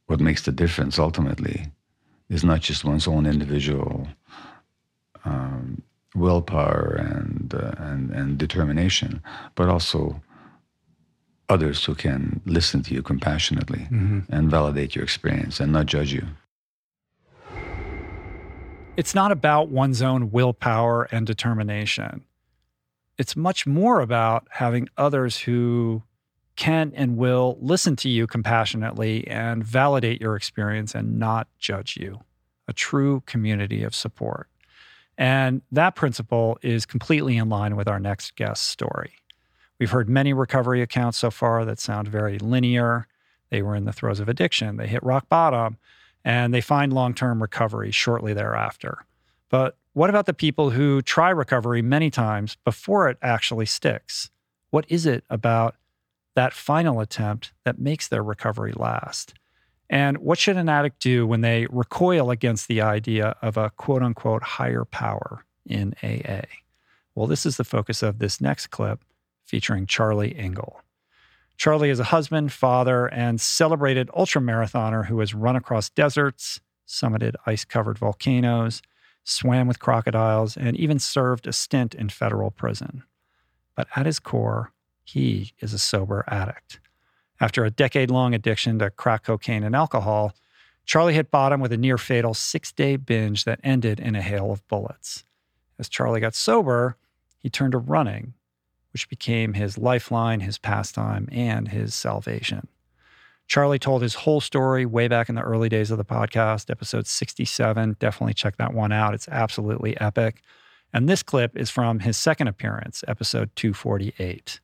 what 0.07 0.21
makes 0.21 0.43
the 0.43 0.53
difference 0.53 0.99
ultimately 0.99 1.67
is 2.29 2.43
not 2.45 2.61
just 2.61 2.85
one's 2.85 3.07
own 3.09 3.25
individual 3.27 4.09
um, 5.25 5.83
willpower 6.15 6.97
and, 6.99 7.55
uh, 7.55 7.73
and 7.79 8.11
and 8.11 8.39
determination, 8.39 9.23
but 9.55 9.69
also 9.69 10.21
others 11.49 11.85
who 11.85 11.95
can 11.95 12.41
listen 12.45 12.83
to 12.83 12.93
you 12.95 13.03
compassionately 13.03 13.87
Mhm. 13.91 14.27
and 14.29 14.51
validate 14.51 14.95
your 14.97 15.05
experience 15.05 15.61
and 15.61 15.73
not 15.73 15.87
judge 15.87 16.13
you. 16.13 16.27
It's 18.97 19.15
not 19.15 19.31
about 19.33 19.69
one's 19.69 20.03
own 20.03 20.31
willpower 20.33 21.05
and 21.13 21.27
determination. 21.27 22.25
It's 23.19 23.37
much 23.37 23.67
more 23.67 24.01
about 24.01 24.47
having 24.51 24.89
others 24.97 25.39
who 25.39 26.03
can 26.55 26.93
and 26.95 27.17
will 27.17 27.57
listen 27.61 27.97
to 27.97 28.09
you 28.09 28.27
compassionately 28.27 29.27
and 29.29 29.65
validate 29.65 30.21
your 30.21 30.37
experience 30.37 30.95
and 30.95 31.19
not 31.19 31.49
judge 31.59 31.97
you. 31.97 32.21
A 32.67 32.73
true 32.73 33.23
community 33.27 33.83
of 33.83 33.95
support. 33.95 34.49
And 35.17 35.63
that 35.73 35.97
principle 35.97 36.59
is 36.63 36.87
completely 36.87 37.37
in 37.37 37.49
line 37.49 37.77
with 37.77 37.89
our 37.89 37.99
next 37.99 38.37
guest's 38.37 38.67
story. 38.67 39.15
We've 39.79 39.91
heard 39.91 40.09
many 40.09 40.33
recovery 40.33 40.83
accounts 40.83 41.19
so 41.19 41.31
far 41.31 41.65
that 41.65 41.79
sound 41.79 42.09
very 42.09 42.39
linear. 42.39 43.07
They 43.51 43.63
were 43.63 43.75
in 43.75 43.85
the 43.85 43.93
throes 43.93 44.21
of 44.21 44.29
addiction, 44.29 44.77
they 44.77 44.87
hit 44.87 45.03
rock 45.03 45.29
bottom, 45.29 45.79
and 46.25 46.53
they 46.53 46.61
find 46.61 46.93
long 46.93 47.15
term 47.15 47.41
recovery 47.41 47.91
shortly 47.91 48.33
thereafter. 48.33 49.05
But 49.49 49.77
what 49.99 50.11
about 50.11 50.27
the 50.27 50.33
people 50.33 50.71
who 50.71 51.03
try 51.03 51.29
recovery 51.29 51.83
many 51.83 52.09
times 52.09 52.57
before 52.65 53.09
it 53.09 53.19
actually 53.21 53.67
sticks? 53.67 54.31
What 54.71 54.85
is 54.89 55.07
it 55.07 55.25
about 55.29 55.75
that 56.37 56.53
final 56.53 57.01
attempt 57.01 57.53
that 57.65 57.81
makes 57.81 58.07
their 58.07 58.23
recovery 58.23 58.73
last? 58.77 59.35
And 59.91 60.19
what 60.19 60.39
should 60.39 60.57
an 60.57 60.69
addict 60.69 61.01
do 61.01 61.27
when 61.27 61.41
they 61.41 61.67
recoil 61.69 62.31
against 62.31 62.69
the 62.69 62.81
idea 62.81 63.35
of 63.43 63.57
a 63.57 63.71
quote 63.71 64.05
unquote 64.05 64.45
higher 64.45 64.85
power 64.85 65.45
in 65.67 65.97
AA? 66.01 66.43
Well, 67.17 67.27
this 67.27 67.45
is 67.45 67.57
the 67.57 67.65
focus 67.65 68.01
of 68.01 68.21
this 68.21 68.41
next 68.41 68.69
clip 68.69 69.03
featuring 69.47 69.85
Charlie 69.85 70.39
Engle. 70.39 70.81
Charlie 71.57 71.91
is 71.91 71.99
a 71.99 72.05
husband, 72.05 72.53
father, 72.53 73.07
and 73.09 73.41
celebrated 73.41 74.11
ultramarathoner 74.17 75.07
who 75.07 75.19
has 75.19 75.35
run 75.35 75.57
across 75.57 75.91
deserts, 75.91 76.61
summited 76.87 77.35
ice 77.47 77.65
covered 77.65 77.99
volcanoes, 77.99 78.81
swam 79.29 79.69
with 79.69 79.79
crocodiles, 79.79 80.57
and 80.57 80.77
even 80.77 80.99
served 80.99 81.47
a 81.47 81.53
stint 81.53 81.95
in 81.95 82.09
federal 82.09 82.51
prison. 82.51 83.03
But 83.77 83.89
at 83.95 84.07
his 84.07 84.19
core, 84.19 84.73
he 85.05 85.53
is 85.61 85.73
a 85.73 85.79
sober 85.79 86.25
addict. 86.27 86.81
After 87.41 87.65
a 87.65 87.71
decade 87.71 88.11
long 88.11 88.35
addiction 88.35 88.79
to 88.79 88.91
crack 88.91 89.25
cocaine 89.25 89.63
and 89.63 89.77
alcohol, 89.77 90.35
Charlie 90.85 91.15
hit 91.15 91.31
bottom 91.31 91.61
with 91.61 91.73
a 91.73 91.77
near 91.77 91.99
fatal 91.99 92.35
six 92.35 92.73
day 92.73 92.97
binge 92.97 93.45
that 93.45 93.61
ended 93.63 94.01
in 94.01 94.17
a 94.17 94.23
hail 94.23 94.51
of 94.51 94.67
bullets. 94.69 95.25
As 95.79 95.89
Charlie 95.89 96.21
got 96.21 96.35
sober, 96.35 96.97
he 97.39 97.51
turned 97.51 97.73
to 97.73 97.79
running, 97.79 98.35
which 98.93 99.09
became 99.09 99.53
his 99.53 99.79
lifeline, 99.79 100.41
his 100.41 100.59
pastime, 100.59 101.29
and 101.31 101.69
his 101.69 101.95
salvation. 101.95 102.67
Charlie 103.49 103.79
told 103.79 104.03
his 104.03 104.15
whole 104.15 104.43
story 104.43 104.85
way 104.85 105.09
back 105.09 105.31
in 105.31 105.35
the 105.35 105.41
early 105.41 105.71
days 105.71 105.91
of 105.91 105.97
the 105.97 106.05
podcast, 106.05 106.71
episode 106.71 107.07
67. 107.07 107.97
Definitely 107.99 108.35
check 108.35 108.59
that 108.59 108.75
one 108.75 108.93
out. 108.93 109.15
It's 109.15 109.27
absolutely 109.29 109.99
epic. 109.99 110.43
And 110.93 111.09
this 111.09 111.23
clip 111.23 111.57
is 111.57 111.71
from 111.71 112.01
his 112.01 112.19
second 112.19 112.49
appearance, 112.49 113.03
episode 113.09 113.51
248. 113.57 114.61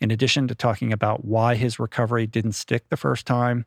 In 0.00 0.10
addition 0.10 0.48
to 0.48 0.54
talking 0.54 0.92
about 0.92 1.24
why 1.24 1.54
his 1.54 1.78
recovery 1.78 2.26
didn't 2.26 2.52
stick 2.52 2.90
the 2.90 2.96
first 2.98 3.24
time, 3.24 3.64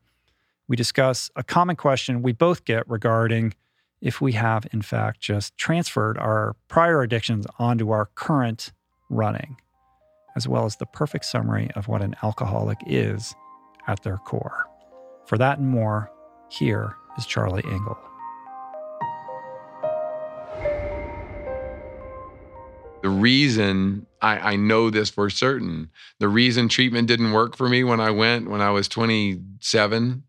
we 0.68 0.76
discuss 0.76 1.32
a 1.36 1.44
common 1.44 1.76
question 1.76 2.22
we 2.22 2.32
both 2.32 2.64
get 2.64 2.88
regarding 2.88 3.56
if 4.02 4.22
we 4.22 4.34
have, 4.34 4.68
in 4.72 4.84
fact, 4.84 5.20
just 5.20 5.58
transferred 5.58 6.18
our 6.20 6.56
prior 6.68 7.02
addictions 7.02 7.48
onto 7.58 7.90
our 7.90 8.06
current 8.14 8.72
running, 9.10 9.58
as 10.36 10.48
well 10.48 10.66
as 10.66 10.76
the 10.76 10.86
perfect 10.86 11.26
summary 11.26 11.72
of 11.76 11.88
what 11.88 12.04
an 12.04 12.16
alcoholic 12.22 12.78
is 12.86 13.34
at 13.88 14.04
their 14.04 14.18
core. 14.18 14.68
For 15.26 15.38
that 15.38 15.60
and 15.60 15.68
more, 15.68 16.12
here 16.50 16.96
is 17.18 17.26
Charlie 17.26 17.64
Engle. 17.66 17.98
The 23.02 23.10
reason 23.10 24.06
I, 24.22 24.54
I 24.54 24.56
know 24.56 24.90
this 24.90 25.10
for 25.10 25.30
certain, 25.30 25.90
the 26.20 26.30
reason 26.30 26.70
treatment 26.70 27.08
didn't 27.08 27.34
work 27.34 27.58
for 27.58 27.68
me 27.68 27.84
when 27.84 28.00
I 28.00 28.12
went 28.12 28.50
when 28.50 28.62
I 28.62 28.70
was 28.70 28.88
27 28.88 30.24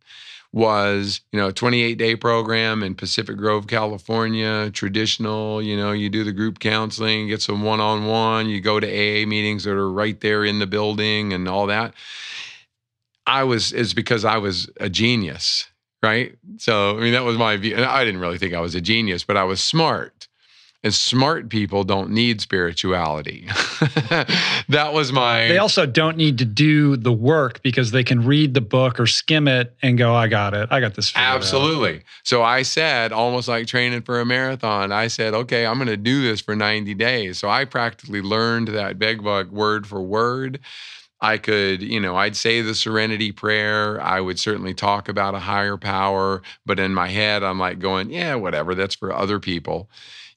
was, 0.55 1.21
you 1.33 1.39
know, 1.39 1.49
a 1.49 1.53
28 1.53 1.99
day 1.99 2.15
program 2.15 2.83
in 2.83 2.95
Pacific 2.95 3.37
Grove, 3.37 3.67
California, 3.67 4.71
traditional, 4.73 5.61
you 5.61 5.77
know, 5.77 5.91
you 5.91 6.09
do 6.09 6.23
the 6.23 6.33
group 6.33 6.61
counseling, 6.61 7.29
get 7.29 7.43
some 7.43 7.63
one 7.63 7.81
on 7.81 8.07
one, 8.07 8.49
you 8.49 8.61
go 8.61 8.79
to 8.79 8.87
AA 8.87 9.27
meetings 9.27 9.65
that 9.65 9.73
are 9.73 9.91
right 9.91 10.21
there 10.21 10.45
in 10.45 10.61
the 10.61 10.67
building 10.67 11.33
and 11.33 11.49
all 11.49 11.67
that. 11.67 11.93
I 13.27 13.45
was, 13.45 13.73
it's 13.73 13.95
because 13.95 14.25
I 14.25 14.39
was 14.39 14.71
a 14.79 14.89
genius, 14.89 15.67
right? 16.03 16.37
So, 16.59 16.97
I 16.97 17.01
mean, 17.01 17.13
that 17.13 17.25
was 17.25 17.37
my 17.37 17.57
view. 17.57 17.75
And 17.75 17.85
I 17.85 18.05
didn't 18.05 18.21
really 18.21 18.39
think 18.39 18.55
I 18.55 18.61
was 18.61 18.75
a 18.75 18.81
genius, 18.81 19.25
but 19.25 19.37
I 19.37 19.45
was 19.45 19.63
smart. 19.63 20.29
And 20.85 20.93
smart 20.93 21.49
people 21.49 21.83
don't 21.83 22.11
need 22.11 22.43
spirituality. 22.43 23.47
that 24.69 24.91
was 24.93 25.13
my. 25.13 25.49
They 25.49 25.57
also 25.57 25.87
don't 25.87 26.19
need 26.19 26.37
to 26.39 26.45
do 26.45 26.99
the 26.99 27.11
work 27.11 27.63
because 27.63 27.91
they 27.91 28.05
can 28.05 28.27
read 28.27 28.53
the 28.53 28.61
book 28.61 29.01
or 29.01 29.07
skim 29.07 29.49
it 29.49 29.75
and 29.81 29.97
go, 29.97 30.15
I 30.15 30.29
got 30.29 30.53
it. 30.53 30.69
I 30.71 30.81
got 30.81 30.93
this. 30.93 31.09
figured 31.09 31.27
out." 31.27 31.37
Absolutely. 31.37 32.03
So 32.23 32.43
I 32.43 32.61
said, 32.61 33.13
almost 33.13 33.49
like 33.49 33.67
training 33.67 34.03
for 34.03 34.21
a 34.21 34.27
marathon, 34.27 34.93
I 34.93 35.07
said, 35.09 35.33
okay, 35.33 35.65
I'm 35.65 35.79
going 35.79 35.89
to 35.89 35.97
do 35.97 36.21
this 36.21 36.43
for 36.43 36.55
90 36.55 36.93
days. 36.93 37.39
So 37.39 37.49
I 37.49 37.65
practically 37.65 38.21
learned 38.21 38.69
that 38.69 38.99
Big 38.99 39.23
Book 39.23 39.51
word 39.51 39.87
for 39.87 40.03
word. 40.03 40.61
I 41.25 41.39
could, 41.39 41.83
you 41.83 42.01
know, 42.01 42.17
I'd 42.17 42.37
say 42.37 42.61
the 42.61 42.75
serenity 42.75 43.33
prayer. 43.33 43.99
I 43.99 44.21
would 44.21 44.39
certainly 44.39 44.75
talk 44.75 45.09
about 45.09 45.35
a 45.35 45.39
higher 45.39 45.79
power, 45.79 46.43
but 46.67 46.79
in 46.79 46.93
my 46.93 47.09
head, 47.09 47.43
I'm 47.43 47.59
like 47.59 47.79
going, 47.79 48.11
yeah, 48.11 48.35
whatever, 48.35 48.75
that's 48.75 48.95
for 48.95 49.11
other 49.11 49.41
people. 49.41 49.89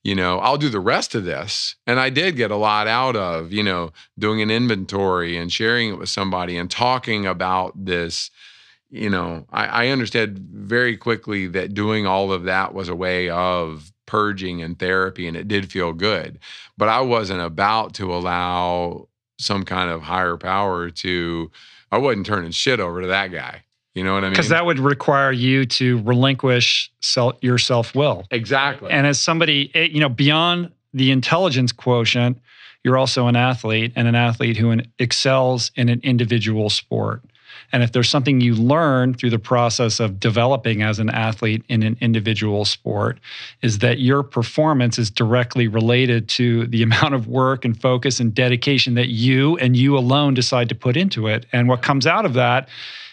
You 0.02 0.16
know, 0.16 0.40
I'll 0.40 0.58
do 0.58 0.70
the 0.70 0.80
rest 0.80 1.14
of 1.14 1.26
this. 1.26 1.76
And 1.86 2.00
I 2.00 2.10
did 2.10 2.38
get 2.38 2.52
a 2.52 2.56
lot 2.56 2.88
out 2.88 3.18
of, 3.18 3.52
you 3.52 3.64
know, 3.64 3.92
doing 4.18 4.42
an 4.42 4.50
inventory 4.50 5.36
and 5.36 5.52
sharing 5.52 5.90
it 5.90 6.00
with 6.00 6.08
somebody 6.08 6.58
and 6.58 6.72
talking 6.72 7.26
about 7.26 7.74
this 7.86 8.32
you 8.90 9.10
know, 9.10 9.46
I, 9.52 9.66
I 9.66 9.88
understood 9.90 10.40
very 10.40 10.96
quickly 10.96 11.48
that 11.48 11.74
doing 11.74 12.08
all 12.08 12.32
of 12.32 12.44
that 12.46 12.74
was 12.74 12.88
a 12.88 12.96
way 12.96 13.30
of 13.30 13.92
purging 14.06 14.62
and 14.62 14.80
therapy, 14.80 15.28
and 15.28 15.36
it 15.36 15.50
did 15.50 15.70
feel 15.70 15.92
good. 15.92 16.40
But 16.78 16.88
I 16.88 17.02
wasn't 17.02 17.42
about 17.42 17.94
to 17.96 18.14
allow 18.14 19.10
some 19.38 19.64
kind 19.64 19.90
of 19.90 20.02
higher 20.02 20.38
power 20.38 20.90
to, 20.90 21.52
I 21.92 21.98
wasn't 21.98 22.26
turning 22.26 22.52
shit 22.52 22.80
over 22.80 23.02
to 23.02 23.08
that 23.08 23.32
guy. 23.32 23.64
You 23.94 24.04
know 24.04 24.14
what 24.14 24.24
I 24.24 24.28
mean? 24.28 24.34
Because 24.34 24.50
that 24.50 24.66
would 24.66 24.78
require 24.78 25.32
you 25.32 25.66
to 25.66 26.00
relinquish 26.04 26.92
self, 27.02 27.36
your 27.42 27.58
self 27.58 27.96
will. 27.96 28.26
exactly. 28.30 28.92
And 28.92 29.08
as 29.08 29.20
somebody, 29.20 29.72
eh, 29.74 29.88
you 29.92 30.00
know, 30.00 30.10
beyond 30.10 30.72
the 30.94 31.12
intelligence 31.12 31.72
quotient, 31.72 32.40
you're 32.84 32.98
also 32.98 33.28
an 33.28 33.36
athlete 33.36 33.94
and 33.96 34.08
an 34.08 34.14
athlete 34.14 34.56
who 34.56 34.80
excels 35.00 35.72
in 35.76 35.90
an 35.90 36.00
individual 36.04 36.70
sport. 36.70 37.24
And 37.74 37.84
if 37.84 37.92
there's 37.92 38.10
something 38.10 38.40
you 38.40 38.56
learn 38.56 39.14
through 39.14 39.32
the 39.32 39.40
process 39.40 40.00
of 40.00 40.20
developing 40.20 40.82
as 40.82 41.00
an 41.00 41.10
athlete 41.10 41.64
in 41.68 41.84
an 41.84 41.98
individual 42.00 42.64
sport, 42.66 43.20
is 43.62 43.80
that 43.80 44.00
your 44.00 44.24
performance 44.24 44.98
is 44.98 45.12
directly 45.12 45.68
related 45.68 46.30
to 46.30 46.66
the 46.68 46.82
amount 46.88 47.14
of 47.14 47.28
work 47.28 47.66
and 47.66 47.80
focus 47.80 48.20
and 48.20 48.34
dedication 48.34 48.94
that 48.96 49.10
you 49.10 49.58
and 49.58 49.76
you 49.76 49.98
alone 49.98 50.34
decide 50.34 50.70
to 50.70 50.76
put 50.76 50.96
into 50.96 51.28
it. 51.28 51.46
And 51.52 51.68
what 51.68 51.82
comes 51.82 52.08
out 52.08 52.26
of 52.26 52.34
that 52.36 52.70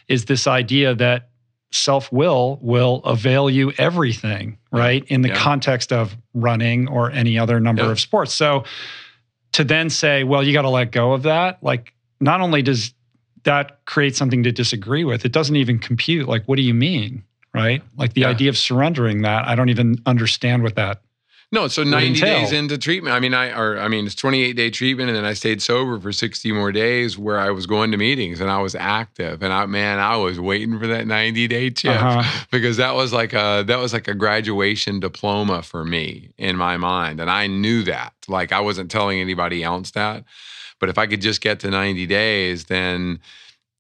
is 0.09 0.27
this 0.27 0.47
idea 0.47 0.95
that 0.95 1.29
self 1.73 2.13
will 2.13 2.59
will 2.63 3.03
avail 3.05 3.51
you 3.51 3.73
everything, 3.79 4.57
right? 4.71 5.05
In 5.09 5.23
the 5.23 5.29
Yeah. 5.31 5.35
context 5.35 5.93
of 5.93 6.17
running 6.33 6.87
or 6.87 7.11
any 7.11 7.37
other 7.39 7.59
number 7.59 7.83
Yeah. 7.83 7.91
of 7.91 7.99
sports. 7.99 8.33
So 8.33 8.63
to 9.53 9.65
then 9.65 9.91
say, 9.91 10.23
well, 10.23 10.43
you 10.45 10.53
got 10.53 10.63
to 10.63 10.69
let 10.69 10.93
go 10.93 11.13
of 11.13 11.25
that, 11.25 11.59
like, 11.63 11.93
not 12.21 12.41
only 12.41 12.63
does 12.63 12.95
that 13.45 13.85
creates 13.87 14.19
something 14.19 14.43
to 14.43 14.53
disagree 14.53 15.05
with, 15.05 15.25
it 15.25 15.33
doesn't 15.33 15.57
even 15.57 15.79
compute. 15.79 16.29
Like, 16.29 16.45
what 16.47 16.57
do 16.57 16.63
you 16.63 16.75
mean? 16.75 17.23
Right? 17.55 17.83
Like 17.97 18.15
the 18.15 18.23
Yeah. 18.23 18.31
idea 18.31 18.49
of 18.49 18.59
surrendering 18.59 19.23
that, 19.23 19.47
I 19.47 19.55
don't 19.55 19.69
even 19.69 19.97
understand 20.07 20.65
what 20.65 20.75
that 20.75 21.01
No, 21.53 21.69
so 21.69 21.83
would 21.83 21.89
90 21.91 22.21
days 22.21 22.51
into 22.51 22.77
treatment. 22.77 23.15
I 23.15 23.21
mean, 23.21 23.33
I 23.33 23.57
or 23.57 23.79
I 23.79 23.87
mean, 23.87 24.07
it's 24.07 24.17
28 24.17 24.57
day 24.57 24.71
treatment, 24.71 25.09
and 25.11 25.17
then 25.17 25.25
I 25.25 25.35
stayed 25.35 25.63
sober 25.63 26.01
for 26.01 26.11
60 26.11 26.51
more 26.51 26.73
days, 26.73 27.17
where 27.17 27.39
I 27.39 27.51
was 27.53 27.67
going 27.67 27.93
to 27.93 27.97
meetings 27.97 28.41
and 28.41 28.51
I 28.51 28.59
was 28.61 28.75
active, 28.75 29.41
and 29.41 29.53
I 29.53 29.65
man, 29.67 30.01
I 30.01 30.17
was 30.17 30.41
waiting 30.41 30.77
for 30.81 30.89
that 30.89 31.07
90 31.07 31.47
day 31.47 31.71
chip 31.71 31.93
Uh-huh. 32.03 32.45
because 32.51 32.77
that 32.79 32.97
was 32.97 33.13
like 33.13 33.35
a 33.35 33.63
that 33.69 33.79
was 33.79 33.93
like 33.93 34.09
a 34.09 34.15
graduation 34.15 34.99
diploma 34.99 35.63
for 35.63 35.85
me 35.85 36.31
in 36.39 36.57
my 36.57 36.77
mind, 36.77 37.21
and 37.21 37.31
I 37.31 37.47
knew 37.47 37.85
that. 37.85 38.15
Like 38.27 38.51
I 38.51 38.59
wasn't 38.59 38.91
telling 38.91 39.21
anybody 39.21 39.63
else 39.63 39.93
that, 39.93 40.25
but 40.81 40.89
if 40.89 40.99
I 40.99 41.07
could 41.07 41.21
just 41.21 41.41
get 41.41 41.61
to 41.61 41.71
90 41.71 42.07
days, 42.07 42.65
then 42.65 43.21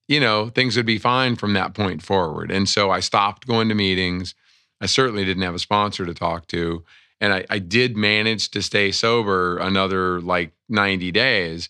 you 0.08 0.20
know 0.20 0.50
things 0.50 0.76
would 0.76 0.86
be 0.86 0.98
fine 0.98 1.36
from 1.36 1.54
that 1.54 1.74
point 1.74 2.02
forward. 2.02 2.50
And 2.50 2.68
so 2.68 2.90
I 2.90 3.00
stopped 3.00 3.46
going 3.46 3.68
to 3.68 3.74
meetings. 3.74 4.34
I 4.80 4.86
certainly 4.86 5.24
didn't 5.24 5.42
have 5.42 5.54
a 5.54 5.58
sponsor 5.58 6.04
to 6.04 6.14
talk 6.14 6.46
to. 6.48 6.84
And 7.20 7.32
I, 7.32 7.46
I 7.48 7.58
did 7.58 7.96
manage 7.96 8.50
to 8.50 8.62
stay 8.62 8.92
sober 8.92 9.56
another 9.58 10.20
like 10.20 10.52
90 10.68 11.10
days. 11.12 11.68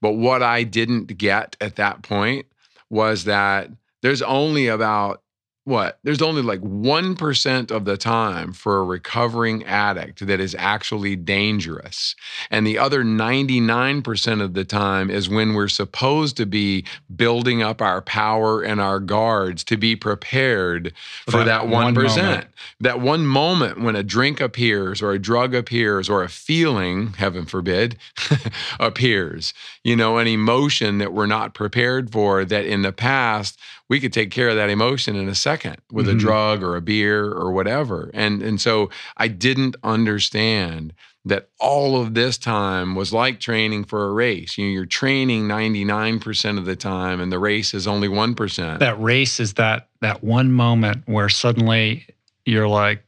But 0.00 0.12
what 0.12 0.42
I 0.42 0.62
didn't 0.62 1.16
get 1.16 1.56
at 1.60 1.76
that 1.76 2.02
point 2.02 2.46
was 2.90 3.24
that 3.24 3.70
there's 4.02 4.22
only 4.22 4.66
about 4.66 5.22
what? 5.64 5.98
There's 6.02 6.22
only 6.22 6.42
like 6.42 6.60
1% 6.62 7.70
of 7.70 7.84
the 7.84 7.96
time 7.96 8.52
for 8.52 8.78
a 8.78 8.84
recovering 8.84 9.62
addict 9.64 10.26
that 10.26 10.40
is 10.40 10.56
actually 10.58 11.16
dangerous. 11.16 12.16
And 12.50 12.66
the 12.66 12.78
other 12.78 13.04
99% 13.04 14.42
of 14.42 14.54
the 14.54 14.64
time 14.64 15.10
is 15.10 15.28
when 15.28 15.52
we're 15.54 15.68
supposed 15.68 16.36
to 16.38 16.46
be 16.46 16.84
building 17.14 17.62
up 17.62 17.82
our 17.82 18.00
power 18.00 18.62
and 18.62 18.80
our 18.80 18.98
guards 19.00 19.62
to 19.64 19.76
be 19.76 19.94
prepared 19.96 20.94
For 21.26 21.32
for, 21.32 21.38
that 21.38 21.44
that, 21.44 21.68
one 21.68 21.94
1%. 21.94 22.16
moment. 22.16 22.46
That 22.80 23.00
one 23.00 23.26
moment 23.26 23.80
when 23.80 23.96
a 23.96 24.02
drink 24.02 24.40
appears 24.40 25.02
or 25.02 25.12
a 25.12 25.18
drug 25.18 25.54
appears 25.54 26.08
or 26.08 26.22
a 26.22 26.28
feeling, 26.28 27.12
heaven 27.14 27.44
forbid, 27.44 27.98
appears, 28.80 29.52
you 29.84 29.94
know, 29.94 30.16
an 30.16 30.26
emotion 30.26 30.98
that 30.98 31.12
we're 31.12 31.26
not 31.26 31.52
prepared 31.52 32.10
for 32.10 32.44
that 32.46 32.64
in 32.64 32.82
the 32.82 32.92
past 32.92 33.58
we 33.90 33.98
could 33.98 34.12
take 34.12 34.30
care 34.30 34.48
of 34.48 34.56
that 34.56 34.70
emotion 34.70 35.16
in 35.16 35.28
a 35.28 35.34
second 35.34 35.49
with 35.92 36.06
Mhm. 36.06 36.12
a 36.12 36.14
drug 36.14 36.62
or 36.62 36.76
a 36.76 36.80
beer 36.80 37.24
or 37.24 37.50
whatever. 37.52 38.10
And 38.14 38.42
and 38.42 38.60
so 38.60 38.90
I 39.16 39.28
didn't 39.28 39.76
understand 39.82 40.92
that 41.24 41.50
all 41.60 42.00
of 42.00 42.14
this 42.14 42.38
time 42.38 42.94
was 42.94 43.12
like 43.12 43.40
training 43.40 43.84
for 43.84 44.08
a 44.08 44.12
race. 44.12 44.56
You 44.56 44.64
know, 44.64 44.70
you're 44.72 44.86
training 44.86 45.46
99% 45.46 46.56
of 46.58 46.64
the 46.64 46.76
time 46.76 47.20
and 47.20 47.30
the 47.30 47.38
race 47.38 47.74
is 47.74 47.86
only 47.86 48.08
1%. 48.08 48.80
That 48.80 48.98
race 49.00 49.38
is 49.38 49.54
that 49.54 49.88
that 50.00 50.24
one 50.24 50.50
moment 50.52 51.02
where 51.06 51.28
suddenly 51.28 52.06
you're 52.46 52.68
like, 52.68 53.04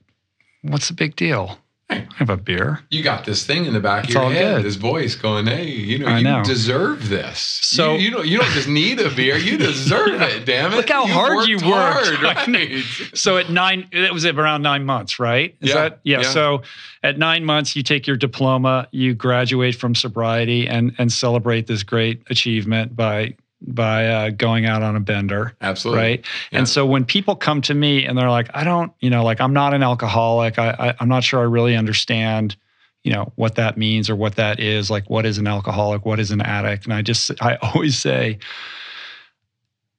"What's 0.60 0.89
the 0.89 0.94
big 0.94 1.16
deal? 1.16 1.59
I 1.90 2.06
have 2.16 2.30
a 2.30 2.36
beer." 2.36 2.80
you 2.90 3.02
got 3.02 3.24
this 3.26 3.44
thing 3.44 3.66
in 3.66 3.72
the 3.74 3.80
back 3.80 4.04
It's 4.04 4.14
of 4.16 4.22
your 4.22 4.32
head, 4.32 4.56
good. 4.56 4.64
this 4.64 4.76
voice 4.76 5.14
going, 5.14 5.46
"Hey, 5.46 5.66
you 5.70 5.98
know, 5.98 6.06
I 6.06 6.18
you 6.18 6.24
know. 6.24 6.42
deserve 6.44 7.09
this. 7.09 7.38
So- 7.38 7.94
you, 7.94 8.00
you 8.00 8.10
don't 8.10 8.26
you 8.28 8.38
don't 8.38 8.50
just 8.52 8.68
need 8.68 9.00
a 9.00 9.10
beer, 9.10 9.36
you 9.36 9.59
deserve 9.59 10.20
it. 10.22 10.44
Damn 10.46 10.72
it! 10.72 10.76
Look 10.76 10.88
how 10.88 11.04
You've 11.04 11.14
hard 11.14 11.48
you 11.48 11.56
worked. 11.56 11.66
hard, 11.66 12.22
right? 12.48 12.82
So 13.14 13.36
at 13.38 13.50
nine, 13.50 13.88
it 13.92 14.12
was 14.12 14.24
around 14.24 14.62
nine 14.62 14.84
months, 14.84 15.18
right? 15.18 15.54
Is 15.60 15.68
Yeah, 15.70 15.74
that 15.74 16.00
yeah, 16.04 16.20
yeah. 16.22 16.28
So 16.30 16.62
at 17.02 17.18
nine 17.18 17.44
months, 17.44 17.74
you 17.76 17.82
take 17.82 18.06
your 18.06 18.16
diploma, 18.16 18.88
you 18.92 19.14
graduate 19.14 19.74
from 19.74 19.94
sobriety, 19.94 20.66
and 20.68 20.94
and 20.98 21.12
celebrate 21.12 21.66
this 21.66 21.82
great 21.82 22.22
achievement 22.30 22.94
by 22.96 23.34
by 23.66 24.06
uh, 24.06 24.30
going 24.30 24.66
out 24.66 24.82
on 24.82 24.97
a 24.97 25.01
bender. 25.01 25.55
Absolutely. 25.60 26.02
Right. 26.02 26.26
Yeah. 26.51 26.59
And 26.59 26.68
so 26.68 26.84
when 26.84 27.05
people 27.05 27.36
come 27.36 27.60
to 27.62 27.74
me 27.74 28.05
and 28.05 28.18
they're 28.18 28.30
like, 28.30 28.48
I 28.55 28.64
don't, 28.64 28.93
you 29.01 29.10
know, 29.10 29.24
like 29.24 29.40
I'm 29.40 29.52
not 29.52 29.74
an 29.74 29.82
alcoholic. 29.82 30.59
I, 30.59 30.70
I 30.78 30.94
I'm 31.01 31.09
not 31.09 31.24
sure 31.24 31.40
I 31.40 31.44
really 31.44 31.76
understand, 31.76 32.56
you 33.05 33.12
know, 33.12 33.32
what 33.36 33.55
that 33.56 33.76
means 33.76 34.10
or 34.10 34.16
what 34.16 34.36
that 34.36 34.60
is. 34.60 34.90
Like, 34.90 35.09
what 35.09 35.26
is 35.26 35.39
an 35.39 35.47
alcoholic? 35.47 36.05
What 36.05 36.20
is 36.20 36.30
an 36.30 36.40
addict? 36.40 36.84
And 36.84 36.94
I 36.94 37.02
just, 37.02 37.30
I 37.43 37.56
always 37.56 37.98
say, 37.98 38.39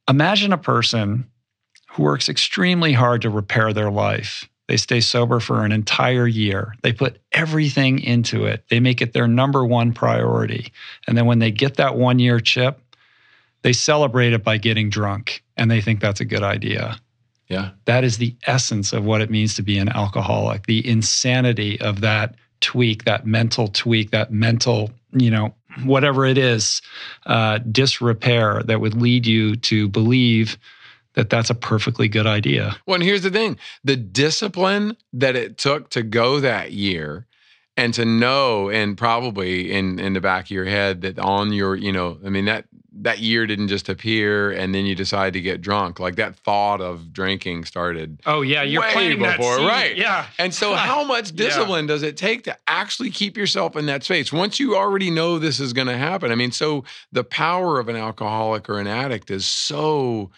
imagine 0.07 0.51
a 0.51 0.57
person 0.57 1.29
who 1.91 2.03
works 2.03 2.27
extremely 2.27 2.93
hard 2.93 3.21
to 3.21 3.29
repair 3.29 3.71
their 3.71 3.91
life. 3.91 4.49
They 4.67 4.77
stay 4.77 5.01
sober 5.01 5.39
for 5.39 5.65
an 5.65 5.71
entire 5.71 6.25
year. 6.25 6.73
They 6.83 6.93
put 6.93 7.19
everything 7.33 7.99
into 7.99 8.45
it. 8.45 8.63
They 8.69 8.79
make 8.79 9.01
it 9.01 9.13
their 9.13 9.27
number 9.27 9.65
one 9.65 9.93
priority. 9.93 10.71
And 11.05 11.17
then 11.17 11.25
when 11.25 11.39
they 11.39 11.51
get 11.51 11.75
that 11.75 11.97
one 11.97 12.17
year 12.17 12.39
chip, 12.39 12.79
they 13.63 13.73
celebrate 13.73 14.33
it 14.33 14.43
by 14.43 14.57
getting 14.57 14.89
drunk 14.89 15.43
and 15.57 15.71
they 15.71 15.81
think 15.81 15.99
that's 15.99 16.21
a 16.21 16.25
good 16.25 16.43
idea. 16.43 16.99
Yeah. 17.47 17.71
That 17.85 18.03
is 18.03 18.17
the 18.17 18.35
essence 18.45 18.93
of 18.93 19.03
what 19.03 19.21
it 19.21 19.29
means 19.29 19.55
to 19.55 19.63
be 19.63 19.77
an 19.77 19.89
alcoholic, 19.89 20.65
the 20.65 20.87
insanity 20.87 21.79
of 21.81 22.01
that 22.01 22.35
tweak, 22.61 23.05
that 23.05 23.25
mental 23.25 23.67
tweak, 23.67 24.11
that 24.11 24.31
mental, 24.31 24.91
you 25.11 25.29
know, 25.29 25.53
whatever 25.83 26.25
it 26.25 26.37
is, 26.37 26.81
uh, 27.25 27.59
disrepair 27.59 28.63
that 28.63 28.79
would 28.79 28.99
lead 28.99 29.25
you 29.25 29.55
to 29.57 29.87
believe 29.89 30.57
that 31.13 31.29
that's 31.29 31.49
a 31.49 31.55
perfectly 31.55 32.07
good 32.07 32.25
idea. 32.25 32.75
Well, 32.85 32.95
and 32.95 33.03
here's 33.03 33.23
the 33.23 33.29
thing 33.29 33.57
the 33.83 33.95
discipline 33.95 34.97
that 35.13 35.35
it 35.35 35.57
took 35.57 35.89
to 35.91 36.03
go 36.03 36.39
that 36.39 36.71
year 36.71 37.27
and 37.75 37.93
to 37.95 38.05
know, 38.05 38.69
and 38.69 38.97
probably 38.97 39.71
in, 39.71 39.99
in 39.99 40.13
the 40.13 40.21
back 40.21 40.45
of 40.45 40.51
your 40.51 40.65
head 40.65 41.01
that 41.01 41.19
on 41.19 41.53
your, 41.53 41.75
you 41.75 41.91
know, 41.91 42.19
I 42.25 42.29
mean, 42.29 42.45
that 42.45 42.65
that 43.01 43.19
year 43.19 43.47
didn't 43.47 43.69
just 43.69 43.89
appear 43.89 44.51
and 44.51 44.73
then 44.75 44.85
you 44.85 44.93
decide 44.93 45.33
to 45.33 45.41
get 45.41 45.61
drunk. 45.61 45.99
Like 45.99 46.15
that 46.17 46.35
thought 46.35 46.79
of 46.79 47.11
drinking 47.11 47.65
started. 47.65 48.19
Oh 48.25 48.41
yeah, 48.41 48.61
you're 48.61 48.81
that 48.83 49.37
before, 49.37 49.57
right. 49.57 49.95
Yeah. 49.97 50.27
And 50.37 50.53
so, 50.53 50.73
how 50.75 51.03
much 51.03 51.31
Yeah. 51.31 51.45
discipline 51.47 51.87
does 51.87 52.03
it 52.03 52.17
take 52.17 52.43
to 52.43 52.55
actually 52.67 53.09
keep 53.09 53.35
yourself 53.35 53.75
in 53.75 53.87
that 53.87 54.03
space 54.03 54.31
once 54.31 54.59
you 54.59 54.75
already 54.77 55.09
know 55.09 55.39
this 55.39 55.59
is 55.59 55.73
going 55.73 55.87
to 55.87 55.97
happen? 55.97 56.31
I 56.31 56.35
mean, 56.35 56.51
so 56.51 56.83
the 57.11 57.23
power 57.23 57.79
of 57.79 57.89
an 57.89 57.95
alcoholic 57.95 58.69
or 58.69 58.79
an 58.79 58.87
addict 58.87 59.31
is 59.31 59.45
so 59.45 60.31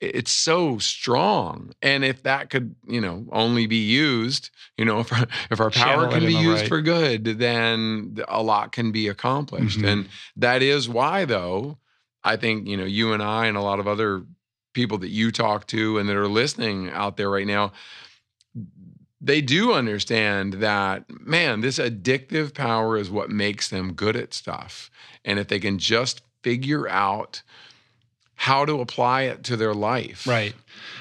it's 0.00 0.30
so 0.30 0.78
strong 0.78 1.72
and 1.82 2.04
if 2.04 2.22
that 2.22 2.50
could 2.50 2.72
you 2.86 3.00
know 3.00 3.26
only 3.32 3.66
be 3.66 3.78
used 3.84 4.50
you 4.76 4.84
know 4.84 5.00
if 5.04 5.12
our, 5.12 5.26
if 5.50 5.58
our 5.60 5.70
power 5.72 6.04
Channel 6.06 6.10
can 6.12 6.20
be 6.26 6.34
used 6.34 6.60
right- 6.62 6.68
for 6.68 6.80
good 6.80 7.24
then 7.24 8.16
a 8.28 8.40
lot 8.40 8.70
can 8.70 8.92
be 8.92 9.08
accomplished 9.08 9.80
Mhm. 9.80 9.88
and 9.92 10.08
that 10.36 10.62
is 10.62 10.88
why 10.88 11.24
though 11.24 11.78
i 12.24 12.36
think 12.36 12.66
you 12.66 12.76
know 12.76 12.84
you 12.84 13.12
and 13.12 13.22
i 13.22 13.46
and 13.46 13.56
a 13.56 13.62
lot 13.62 13.80
of 13.80 13.88
other 13.88 14.24
people 14.74 14.98
that 14.98 15.08
you 15.08 15.32
talk 15.32 15.66
to 15.66 15.98
and 15.98 16.08
that 16.08 16.16
are 16.16 16.28
listening 16.28 16.90
out 16.90 17.16
there 17.16 17.30
right 17.30 17.46
now 17.46 17.72
they 19.20 19.40
do 19.40 19.72
understand 19.72 20.54
that 20.54 21.04
man 21.08 21.60
this 21.60 21.78
addictive 21.78 22.54
power 22.54 22.96
is 22.96 23.10
what 23.10 23.30
makes 23.30 23.68
them 23.68 23.92
good 23.92 24.16
at 24.16 24.32
stuff. 24.32 24.90
And 25.24 25.38
if 25.38 25.48
they 25.48 25.58
can 25.58 25.78
just 25.78 26.22
figure 26.42 26.88
out 26.88 27.42
how 28.40 28.64
to 28.64 28.80
apply 28.80 29.22
it 29.22 29.42
to 29.44 29.56
their 29.56 29.74
life 29.74 30.26
Right. 30.26 30.54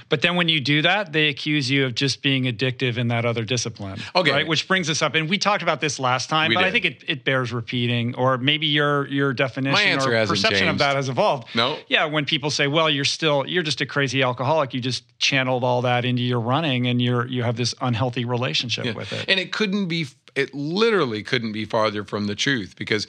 But 0.10 0.22
then 0.22 0.36
when 0.38 0.48
you 0.50 0.60
do 0.62 0.82
that, 0.84 1.12
they 1.12 1.28
accuse 1.28 1.70
you 1.70 1.86
of 1.86 1.94
just 1.94 2.22
being 2.22 2.46
addictive 2.46 2.98
in 2.98 3.10
that 3.10 3.26
other 3.26 3.44
discipline. 3.44 4.02
Okay. 4.16 4.32
Right. 4.32 4.48
Which 4.48 4.68
brings 4.68 4.90
us 4.90 5.02
up, 5.02 5.16
and 5.16 5.30
we 5.30 5.38
talked 5.38 5.62
about 5.62 5.82
this 5.82 6.00
last 6.00 6.30
time, 6.30 6.50
We 6.50 6.56
but 6.56 6.64
I 6.64 6.72
think 6.72 6.86
it, 6.86 7.04
it 7.08 7.26
bears 7.26 7.52
repeating, 7.52 8.16
or 8.16 8.38
maybe 8.38 8.68
your 8.68 9.06
your 9.08 9.34
definition 9.34 10.00
or 10.00 10.26
perception 10.26 10.70
of 10.70 10.78
that 10.78 10.96
has 10.96 11.10
evolved. 11.10 11.54
no 11.56 11.78
Yeah, 11.90 12.06
when 12.06 12.24
people 12.26 12.50
say, 12.50 12.68
"Well, 12.68 12.90
you're 12.90 13.04
still 13.06 13.46
you're 13.46 13.64
just 13.64 13.82
a 13.82 13.86
crazy 13.86 14.24
alcoholic. 14.24 14.74
You 14.74 14.80
just 14.82 15.04
channeled 15.20 15.64
all 15.66 15.82
that 15.82 16.06
into 16.06 16.24
your 16.24 16.40
running, 16.40 16.88
and 16.88 17.02
you're 17.02 17.28
you 17.28 17.44
have 17.44 17.58
this 17.58 17.76
unhealthy 17.82 18.24
relationship 18.24 18.86
Yeah. 18.86 18.94
with 18.94 19.12
it." 19.12 19.26
And 19.28 19.40
it 19.42 19.52
couldn't 19.52 19.88
be, 19.88 20.08
it 20.36 20.54
literally 20.56 21.22
couldn't 21.22 21.52
be 21.52 21.66
farther 21.66 22.04
from 22.06 22.28
the 22.28 22.36
truth 22.36 22.76
because 22.78 23.08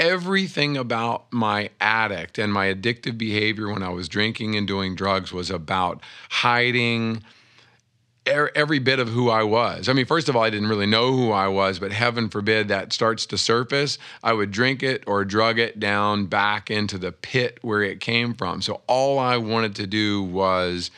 everything 0.00 0.78
about 0.78 1.30
my 1.30 1.68
addict 1.78 2.38
and 2.38 2.52
my 2.52 2.72
addictive 2.74 3.18
behavior 3.18 3.68
when 3.70 3.82
I 3.82 3.90
was 3.90 4.08
drinking 4.08 4.56
and 4.56 4.66
doing 4.66 4.94
drugs 4.94 5.30
was 5.30 5.50
about 5.50 6.02
hiding 6.30 7.22
er- 8.26 8.50
every 8.54 8.78
bit 8.78 8.98
of 8.98 9.08
who 9.08 9.28
I 9.28 9.42
was. 9.42 9.90
I 9.90 9.92
mean, 9.92 10.06
first 10.06 10.30
of 10.30 10.34
all, 10.34 10.42
I 10.42 10.48
didn't 10.48 10.70
really 10.70 10.86
know 10.86 11.12
who 11.12 11.30
I 11.32 11.48
was, 11.48 11.78
but 11.78 11.92
heaven 11.92 12.30
forbid 12.30 12.68
that 12.68 12.94
starts 12.94 13.26
to 13.26 13.38
surface. 13.38 13.98
I 14.22 14.32
would 14.32 14.50
drink 14.50 14.82
it 14.82 15.04
or 15.06 15.24
drug 15.26 15.58
it 15.58 15.78
down 15.78 16.26
back 16.26 16.70
into 16.70 16.96
the 16.96 17.12
pit 17.12 17.58
where 17.60 17.82
it 17.82 18.00
came 18.00 18.32
from. 18.32 18.62
So 18.62 18.80
all 18.86 19.18
I 19.18 19.36
wanted 19.36 19.76
to 19.76 19.86
do 19.86 20.22
was 20.22 20.90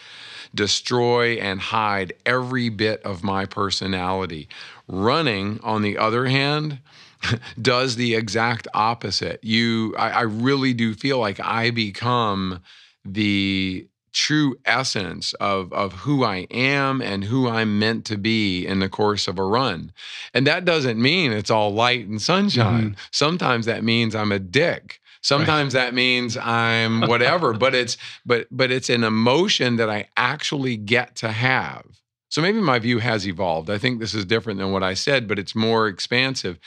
destroy 0.55 1.35
and 1.35 1.61
hide 1.61 2.13
every 2.25 2.69
bit 2.69 3.03
of 3.03 3.25
my 3.25 3.47
personality. 3.47 4.49
Running, 4.87 5.59
on 5.65 5.83
the 5.83 5.99
other 5.99 6.27
hand, 6.27 6.79
does 7.61 7.97
the 7.97 8.15
exact 8.15 8.69
opposite. 8.75 9.43
You, 9.43 9.95
I, 9.97 10.11
I 10.11 10.21
really 10.23 10.75
do 10.75 10.95
feel 10.95 11.19
like 11.19 11.41
I 11.41 11.71
become 11.71 12.61
the 13.05 13.87
true 14.13 14.55
essence 14.67 15.33
of 15.35 15.73
of 15.73 15.93
who 15.95 16.23
I 16.23 16.47
am 16.51 17.01
and 17.01 17.25
who 17.25 17.49
I'm 17.49 17.79
meant 17.79 18.05
to 18.07 18.19
be 18.19 18.67
in 18.67 18.79
the 18.79 18.89
course 18.89 19.27
of 19.27 19.39
a 19.39 19.45
run. 19.45 19.93
And 20.35 20.47
that 20.47 20.65
doesn't 20.65 21.01
mean 21.01 21.33
it's 21.33 21.51
all 21.51 21.73
light 21.73 22.07
and 22.07 22.21
sunshine. 22.21 22.83
Mm-hmm. 22.83 23.01
Sometimes 23.11 23.67
that 23.67 23.83
means 23.83 24.15
I'm 24.15 24.33
a 24.33 24.39
dick. 24.39 25.01
Sometimes 25.23 25.73
that 25.73 25.95
means 25.95 26.37
I'm 26.37 27.03
whatever, 27.03 27.53
but 27.59 27.75
it's 27.75 27.97
but 28.27 28.49
but 28.51 28.71
it's 28.71 28.91
an 28.91 29.05
emotion 29.05 29.77
that 29.77 29.89
I 29.89 30.09
actually 30.17 30.77
get 30.77 31.17
to 31.17 31.33
have. 31.33 31.85
So 32.29 32.41
maybe 32.41 32.61
my 32.61 32.79
view 32.79 32.99
has 32.99 33.27
evolved. 33.27 33.71
I 33.71 33.79
think 33.79 34.01
this 34.01 34.15
is 34.15 34.25
different 34.25 34.59
than 34.59 34.73
what 34.73 34.83
I 34.83 34.95
said, 34.95 35.29
but 35.29 35.39
it's 35.39 35.55
more 35.55 35.87
expansive. 35.87 36.59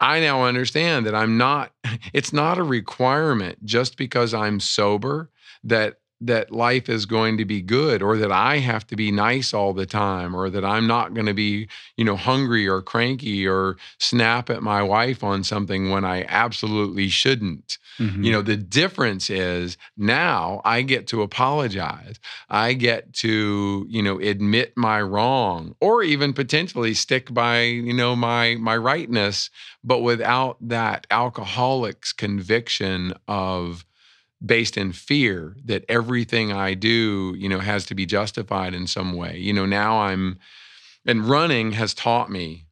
I 0.00 0.20
now 0.20 0.44
understand 0.44 1.06
that 1.06 1.14
I'm 1.14 1.38
not, 1.38 1.72
it's 2.12 2.32
not 2.32 2.58
a 2.58 2.62
requirement 2.62 3.64
just 3.64 3.96
because 3.96 4.34
I'm 4.34 4.60
sober 4.60 5.30
that 5.64 5.96
that 6.20 6.50
life 6.50 6.88
is 6.88 7.06
going 7.06 7.36
to 7.38 7.44
be 7.44 7.62
good 7.62 8.02
or 8.02 8.16
that 8.16 8.32
I 8.32 8.58
have 8.58 8.86
to 8.88 8.96
be 8.96 9.12
nice 9.12 9.54
all 9.54 9.72
the 9.72 9.86
time 9.86 10.34
or 10.34 10.50
that 10.50 10.64
I'm 10.64 10.86
not 10.86 11.14
going 11.14 11.26
to 11.26 11.34
be, 11.34 11.68
you 11.96 12.04
know, 12.04 12.16
hungry 12.16 12.66
or 12.66 12.82
cranky 12.82 13.46
or 13.46 13.76
snap 13.98 14.50
at 14.50 14.62
my 14.62 14.82
wife 14.82 15.22
on 15.22 15.44
something 15.44 15.90
when 15.90 16.04
I 16.04 16.24
absolutely 16.28 17.08
shouldn't. 17.08 17.78
Mm-hmm. 17.98 18.24
You 18.24 18.32
know, 18.32 18.42
the 18.42 18.56
difference 18.56 19.30
is 19.30 19.76
now 19.96 20.60
I 20.64 20.82
get 20.82 21.06
to 21.08 21.22
apologize. 21.22 22.18
I 22.48 22.72
get 22.72 23.12
to, 23.14 23.86
you 23.88 24.02
know, 24.02 24.18
admit 24.18 24.72
my 24.76 25.00
wrong 25.00 25.74
or 25.80 26.02
even 26.02 26.32
potentially 26.32 26.94
stick 26.94 27.32
by, 27.32 27.62
you 27.62 27.92
know, 27.92 28.16
my 28.16 28.56
my 28.56 28.76
rightness, 28.76 29.50
but 29.84 30.00
without 30.00 30.56
that 30.60 31.06
alcoholic's 31.10 32.12
conviction 32.12 33.14
of 33.26 33.84
based 34.44 34.76
in 34.76 34.92
fear 34.92 35.56
that 35.64 35.84
everything 35.88 36.52
I 36.52 36.74
do, 36.74 37.34
you 37.36 37.48
know, 37.48 37.58
has 37.58 37.84
to 37.86 37.94
be 37.94 38.06
justified 38.06 38.74
in 38.74 38.86
some 38.86 39.14
way. 39.14 39.36
You 39.38 39.52
know, 39.52 39.66
now 39.66 40.00
I'm, 40.00 40.38
and 41.04 41.28
running 41.28 41.72
has 41.72 41.94
taught 41.94 42.30
me 42.30 42.66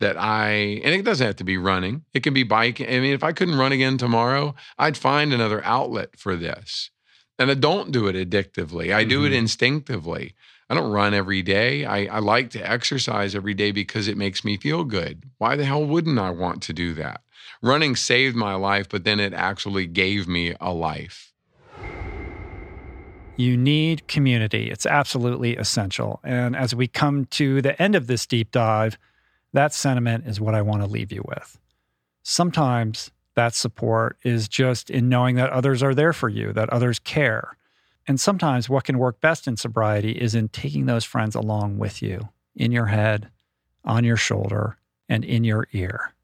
that 0.00 0.16
I, 0.18 0.48
and 0.84 0.94
it 0.94 1.04
doesn't 1.04 1.26
have 1.26 1.36
to 1.36 1.44
be 1.44 1.56
running, 1.56 2.04
it 2.12 2.22
can 2.22 2.34
be 2.34 2.42
biking. 2.42 2.88
I 2.88 3.00
mean, 3.00 3.14
if 3.14 3.24
I 3.24 3.32
couldn't 3.32 3.58
run 3.58 3.72
again 3.72 3.98
tomorrow, 3.98 4.54
I'd 4.78 4.96
find 4.96 5.32
another 5.32 5.64
outlet 5.64 6.18
for 6.18 6.36
this. 6.36 6.90
And 7.38 7.50
I 7.50 7.54
don't 7.54 7.92
do 7.92 8.06
it 8.08 8.16
addictively, 8.16 8.94
I 8.94 9.04
do 9.04 9.18
mm-hmm. 9.18 9.32
it 9.32 9.36
instinctively. 9.36 10.34
I 10.68 10.74
don't 10.74 10.90
run 10.90 11.14
every 11.14 11.42
day. 11.42 11.84
I, 11.84 12.06
I 12.06 12.18
like 12.18 12.50
to 12.50 12.70
exercise 12.70 13.36
every 13.36 13.54
day 13.54 13.70
because 13.70 14.08
it 14.08 14.16
makes 14.16 14.44
me 14.44 14.56
feel 14.56 14.82
good. 14.82 15.22
Why 15.38 15.54
the 15.54 15.64
hell 15.64 15.84
wouldn't 15.84 16.18
I 16.18 16.30
want 16.30 16.60
to 16.64 16.72
do 16.72 16.92
that? 16.94 17.20
Running 17.62 17.96
saved 17.96 18.36
my 18.36 18.54
life, 18.54 18.88
but 18.88 19.04
then 19.04 19.20
it 19.20 19.32
actually 19.32 19.86
gave 19.86 20.28
me 20.28 20.54
a 20.60 20.72
life. 20.72 21.32
You 23.36 23.56
need 23.56 24.08
community. 24.08 24.70
It's 24.70 24.86
absolutely 24.86 25.56
essential. 25.56 26.20
And 26.24 26.56
as 26.56 26.74
we 26.74 26.88
come 26.88 27.26
to 27.26 27.60
the 27.60 27.80
end 27.80 27.94
of 27.94 28.06
this 28.06 28.26
deep 28.26 28.50
dive, 28.50 28.96
that 29.52 29.74
sentiment 29.74 30.26
is 30.26 30.40
what 30.40 30.54
I 30.54 30.62
want 30.62 30.82
to 30.82 30.88
leave 30.88 31.12
you 31.12 31.22
with. 31.26 31.58
Sometimes 32.22 33.10
that 33.34 33.54
support 33.54 34.16
is 34.22 34.48
just 34.48 34.90
in 34.90 35.08
knowing 35.08 35.36
that 35.36 35.50
others 35.50 35.82
are 35.82 35.94
there 35.94 36.14
for 36.14 36.28
you, 36.28 36.52
that 36.54 36.70
others 36.70 36.98
care. 36.98 37.56
And 38.08 38.18
sometimes 38.18 38.68
what 38.68 38.84
can 38.84 38.98
work 38.98 39.20
best 39.20 39.46
in 39.46 39.56
sobriety 39.56 40.12
is 40.12 40.34
in 40.34 40.48
taking 40.48 40.86
those 40.86 41.04
friends 41.04 41.34
along 41.34 41.78
with 41.78 42.00
you 42.02 42.30
in 42.54 42.72
your 42.72 42.86
head, 42.86 43.30
on 43.84 44.04
your 44.04 44.16
shoulder, 44.16 44.78
and 45.08 45.24
in 45.24 45.44
your 45.44 45.68
ear. 45.72 46.14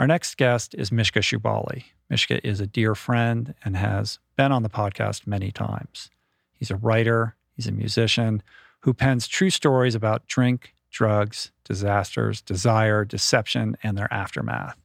Our 0.00 0.08
next 0.08 0.36
guest 0.36 0.74
is 0.74 0.90
Mishka 0.90 1.20
Shubaly. 1.20 1.84
Mishka 2.10 2.44
is 2.44 2.58
a 2.58 2.66
dear 2.66 2.96
friend 2.96 3.54
and 3.64 3.76
has 3.76 4.18
been 4.36 4.50
on 4.50 4.64
the 4.64 4.68
podcast 4.68 5.24
many 5.24 5.52
times. 5.52 6.10
He's 6.52 6.72
a 6.72 6.76
writer, 6.76 7.36
he's 7.54 7.68
a 7.68 7.72
musician 7.72 8.42
who 8.80 8.92
pens 8.92 9.28
true 9.28 9.50
stories 9.50 9.94
about 9.94 10.26
drink, 10.26 10.74
drugs, 10.90 11.52
disasters, 11.62 12.42
desire, 12.42 13.04
deception, 13.04 13.76
and 13.84 13.96
their 13.96 14.12
aftermath. 14.12 14.76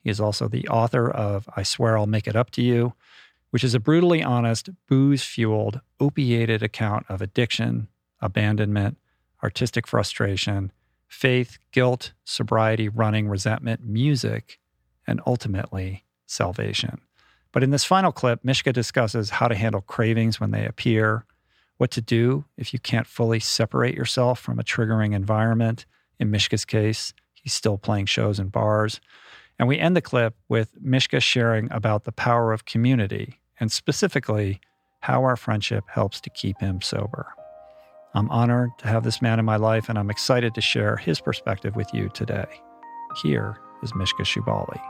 He 0.00 0.10
is 0.10 0.20
also 0.20 0.48
the 0.48 0.68
author 0.68 1.10
of 1.10 1.48
I 1.56 1.62
Swear 1.62 1.96
I'll 1.96 2.06
Make 2.06 2.26
It 2.26 2.36
Up 2.36 2.50
to 2.50 2.62
You, 2.62 2.92
which 3.50 3.64
is 3.64 3.74
a 3.74 3.80
brutally 3.80 4.22
honest, 4.22 4.68
booze 4.86 5.22
fueled, 5.22 5.80
opiated 5.98 6.62
account 6.62 7.06
of 7.08 7.22
addiction, 7.22 7.88
abandonment, 8.20 8.98
artistic 9.42 9.86
frustration, 9.86 10.72
faith, 11.12 11.58
guilt, 11.72 12.12
sobriety, 12.24 12.88
running, 12.88 13.28
resentment, 13.28 13.84
music, 13.84 14.58
and 15.06 15.20
ultimately 15.26 16.04
salvation. 16.26 17.00
But 17.52 17.62
in 17.62 17.70
this 17.70 17.84
final 17.84 18.12
clip, 18.12 18.42
Mishka 18.42 18.72
discusses 18.72 19.28
how 19.28 19.46
to 19.46 19.54
handle 19.54 19.82
cravings 19.82 20.40
when 20.40 20.52
they 20.52 20.64
appear, 20.64 21.26
what 21.76 21.90
to 21.92 22.00
do 22.00 22.46
if 22.56 22.72
you 22.72 22.78
can't 22.78 23.06
fully 23.06 23.40
separate 23.40 23.94
yourself 23.94 24.40
from 24.40 24.58
a 24.58 24.64
triggering 24.64 25.14
environment. 25.14 25.84
In 26.18 26.30
Mishka's 26.30 26.64
case, 26.64 27.12
he's 27.34 27.52
still 27.52 27.76
playing 27.76 28.06
shows 28.06 28.40
in 28.40 28.48
bars. 28.48 28.98
And 29.58 29.68
we 29.68 29.78
end 29.78 29.94
the 29.94 30.00
clip 30.00 30.34
with 30.48 30.70
Mishka 30.80 31.20
sharing 31.20 31.70
about 31.70 32.04
the 32.04 32.12
power 32.12 32.54
of 32.54 32.64
community 32.64 33.38
and 33.60 33.70
specifically 33.70 34.60
how 35.00 35.22
our 35.24 35.36
friendship 35.36 35.84
helps 35.88 36.22
to 36.22 36.30
keep 36.30 36.58
him 36.60 36.80
sober. 36.80 37.34
I'm 38.14 38.28
honored 38.28 38.76
to 38.78 38.88
have 38.88 39.04
this 39.04 39.22
man 39.22 39.38
in 39.38 39.46
my 39.46 39.56
life, 39.56 39.88
and 39.88 39.98
I'm 39.98 40.10
excited 40.10 40.54
to 40.54 40.60
share 40.60 40.96
his 40.98 41.18
perspective 41.18 41.76
with 41.76 41.92
you 41.94 42.10
today. 42.10 42.44
Here 43.22 43.56
is 43.82 43.94
Mishka 43.94 44.22
Shubaly. 44.22 44.80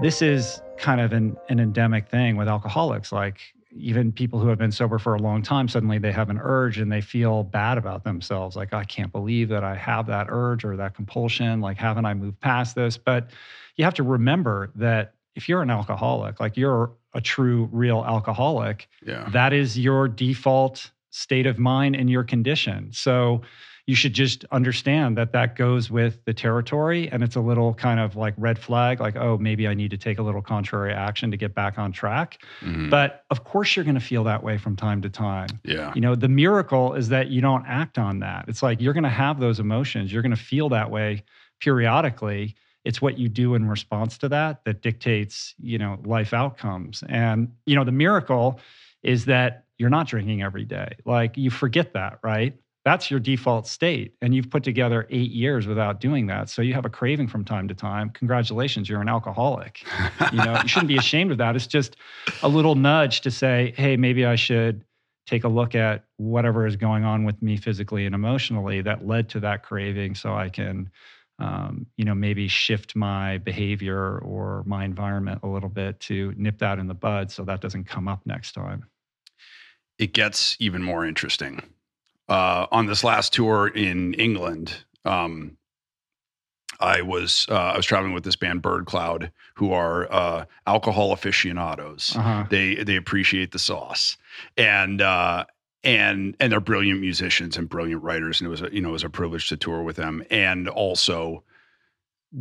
This 0.00 0.22
is 0.22 0.62
kind 0.78 1.00
of 1.00 1.12
an, 1.12 1.36
an 1.48 1.58
endemic 1.58 2.08
thing 2.08 2.36
with 2.36 2.46
alcoholics. 2.46 3.10
Like, 3.10 3.40
even 3.72 4.12
people 4.12 4.38
who 4.38 4.46
have 4.48 4.58
been 4.58 4.70
sober 4.70 5.00
for 5.00 5.14
a 5.14 5.18
long 5.18 5.42
time, 5.42 5.66
suddenly 5.66 5.98
they 5.98 6.12
have 6.12 6.30
an 6.30 6.38
urge 6.40 6.78
and 6.78 6.92
they 6.92 7.00
feel 7.00 7.42
bad 7.42 7.78
about 7.78 8.04
themselves. 8.04 8.54
Like, 8.54 8.72
I 8.72 8.84
can't 8.84 9.10
believe 9.10 9.48
that 9.48 9.64
I 9.64 9.74
have 9.74 10.06
that 10.06 10.28
urge 10.28 10.64
or 10.64 10.76
that 10.76 10.94
compulsion. 10.94 11.60
Like, 11.60 11.76
haven't 11.76 12.04
I 12.04 12.14
moved 12.14 12.40
past 12.40 12.76
this? 12.76 12.98
But 12.98 13.30
you 13.76 13.84
have 13.84 13.94
to 13.94 14.04
remember 14.04 14.70
that 14.76 15.14
if 15.34 15.48
you're 15.48 15.62
an 15.62 15.70
alcoholic, 15.70 16.40
like 16.40 16.56
you're 16.56 16.92
a 17.14 17.20
true, 17.20 17.68
real 17.72 18.04
alcoholic, 18.06 18.88
yeah. 19.04 19.28
that 19.30 19.52
is 19.52 19.78
your 19.78 20.08
default 20.08 20.90
state 21.10 21.46
of 21.46 21.58
mind 21.58 21.94
and 21.94 22.08
your 22.08 22.24
condition. 22.24 22.90
So 22.92 23.42
you 23.86 23.96
should 23.96 24.12
just 24.12 24.44
understand 24.52 25.18
that 25.18 25.32
that 25.32 25.56
goes 25.56 25.90
with 25.90 26.24
the 26.24 26.32
territory 26.32 27.08
and 27.10 27.22
it's 27.22 27.34
a 27.34 27.40
little 27.40 27.74
kind 27.74 27.98
of 27.98 28.14
like 28.14 28.34
red 28.36 28.58
flag 28.58 29.00
like 29.00 29.16
oh 29.16 29.36
maybe 29.38 29.66
i 29.66 29.74
need 29.74 29.90
to 29.90 29.96
take 29.96 30.18
a 30.18 30.22
little 30.22 30.42
contrary 30.42 30.92
action 30.92 31.30
to 31.30 31.36
get 31.36 31.54
back 31.54 31.78
on 31.78 31.90
track 31.90 32.38
mm-hmm. 32.60 32.88
but 32.90 33.24
of 33.30 33.44
course 33.44 33.74
you're 33.74 33.84
going 33.84 33.96
to 33.96 34.00
feel 34.00 34.24
that 34.24 34.42
way 34.42 34.56
from 34.56 34.76
time 34.76 35.02
to 35.02 35.10
time 35.10 35.48
yeah 35.64 35.92
you 35.94 36.00
know 36.00 36.14
the 36.14 36.28
miracle 36.28 36.94
is 36.94 37.08
that 37.08 37.28
you 37.28 37.40
don't 37.40 37.64
act 37.66 37.98
on 37.98 38.20
that 38.20 38.44
it's 38.48 38.62
like 38.62 38.80
you're 38.80 38.94
going 38.94 39.02
to 39.02 39.08
have 39.08 39.40
those 39.40 39.58
emotions 39.58 40.12
you're 40.12 40.22
going 40.22 40.34
to 40.34 40.42
feel 40.42 40.68
that 40.68 40.90
way 40.90 41.22
periodically 41.60 42.54
it's 42.84 43.00
what 43.00 43.18
you 43.18 43.28
do 43.28 43.54
in 43.54 43.68
response 43.68 44.18
to 44.18 44.28
that 44.28 44.64
that 44.64 44.82
dictates 44.82 45.54
you 45.60 45.78
know 45.78 45.98
life 46.04 46.32
outcomes. 46.32 47.02
And 47.08 47.52
you 47.66 47.76
know 47.76 47.84
the 47.84 47.92
miracle 47.92 48.60
is 49.02 49.24
that 49.26 49.64
you're 49.78 49.90
not 49.90 50.06
drinking 50.06 50.42
every 50.42 50.64
day. 50.64 50.96
Like 51.04 51.36
you 51.36 51.50
forget 51.50 51.92
that 51.94 52.18
right? 52.22 52.54
That's 52.84 53.12
your 53.12 53.20
default 53.20 53.68
state 53.68 54.14
and 54.20 54.34
you've 54.34 54.50
put 54.50 54.64
together 54.64 55.06
eight 55.10 55.30
years 55.30 55.68
without 55.68 56.00
doing 56.00 56.26
that. 56.26 56.50
So 56.50 56.62
you 56.62 56.74
have 56.74 56.84
a 56.84 56.90
craving 56.90 57.28
from 57.28 57.44
time 57.44 57.68
to 57.68 57.74
time. 57.74 58.10
Congratulations 58.10 58.88
you're 58.88 59.00
an 59.00 59.08
alcoholic. 59.08 59.84
You 60.32 60.38
know 60.38 60.58
you 60.62 60.68
shouldn't 60.68 60.88
be 60.88 60.96
ashamed 60.96 61.30
of 61.30 61.38
that. 61.38 61.54
It's 61.54 61.66
just 61.66 61.96
a 62.42 62.48
little 62.48 62.74
nudge 62.74 63.20
to 63.22 63.30
say 63.30 63.74
hey 63.76 63.96
maybe 63.96 64.24
i 64.24 64.36
should 64.36 64.84
take 65.26 65.44
a 65.44 65.48
look 65.48 65.74
at 65.74 66.04
whatever 66.16 66.66
is 66.66 66.76
going 66.76 67.04
on 67.04 67.24
with 67.24 67.40
me 67.42 67.56
physically 67.56 68.06
and 68.06 68.14
emotionally 68.14 68.80
that 68.82 69.06
led 69.06 69.28
to 69.28 69.40
that 69.40 69.62
craving 69.62 70.14
so 70.14 70.34
i 70.34 70.48
can 70.48 70.90
um, 71.42 71.86
you 71.96 72.04
know, 72.04 72.14
maybe 72.14 72.46
shift 72.46 72.94
my 72.94 73.38
behavior 73.38 74.18
or 74.18 74.62
my 74.64 74.84
environment 74.84 75.40
a 75.42 75.48
little 75.48 75.68
bit 75.68 75.98
to 76.00 76.32
nip 76.36 76.58
that 76.58 76.78
in 76.78 76.86
the 76.86 76.94
bud 76.94 77.32
so 77.32 77.44
that 77.44 77.60
doesn't 77.60 77.84
come 77.84 78.06
up 78.06 78.20
next 78.24 78.52
time. 78.52 78.84
It 79.98 80.12
gets 80.12 80.56
even 80.60 80.82
more 80.82 81.04
interesting. 81.04 81.60
Uh, 82.28 82.66
on 82.70 82.86
this 82.86 83.02
last 83.02 83.32
tour 83.32 83.66
in 83.66 84.14
England, 84.14 84.84
um, 85.04 85.56
I 86.78 87.02
was 87.02 87.46
uh, 87.50 87.54
I 87.54 87.76
was 87.76 87.86
traveling 87.86 88.14
with 88.14 88.24
this 88.24 88.36
band 88.36 88.62
Bird 88.62 88.86
Cloud, 88.86 89.32
who 89.54 89.72
are 89.72 90.10
uh, 90.12 90.44
alcohol 90.66 91.12
aficionados. 91.12 92.14
Uh-huh. 92.16 92.46
They 92.48 92.76
they 92.76 92.96
appreciate 92.96 93.50
the 93.50 93.58
sauce, 93.58 94.16
and 94.56 95.02
uh, 95.02 95.44
and 95.84 96.36
and 96.38 96.52
they're 96.52 96.60
brilliant 96.60 97.00
musicians 97.00 97.56
and 97.56 97.68
brilliant 97.68 98.02
writers 98.02 98.40
and 98.40 98.46
it 98.46 98.50
was 98.50 98.62
a, 98.62 98.72
you 98.72 98.80
know 98.80 98.90
it 98.90 98.92
was 98.92 99.04
a 99.04 99.10
privilege 99.10 99.48
to 99.48 99.56
tour 99.56 99.82
with 99.82 99.96
them. 99.96 100.22
And 100.30 100.68
also 100.68 101.42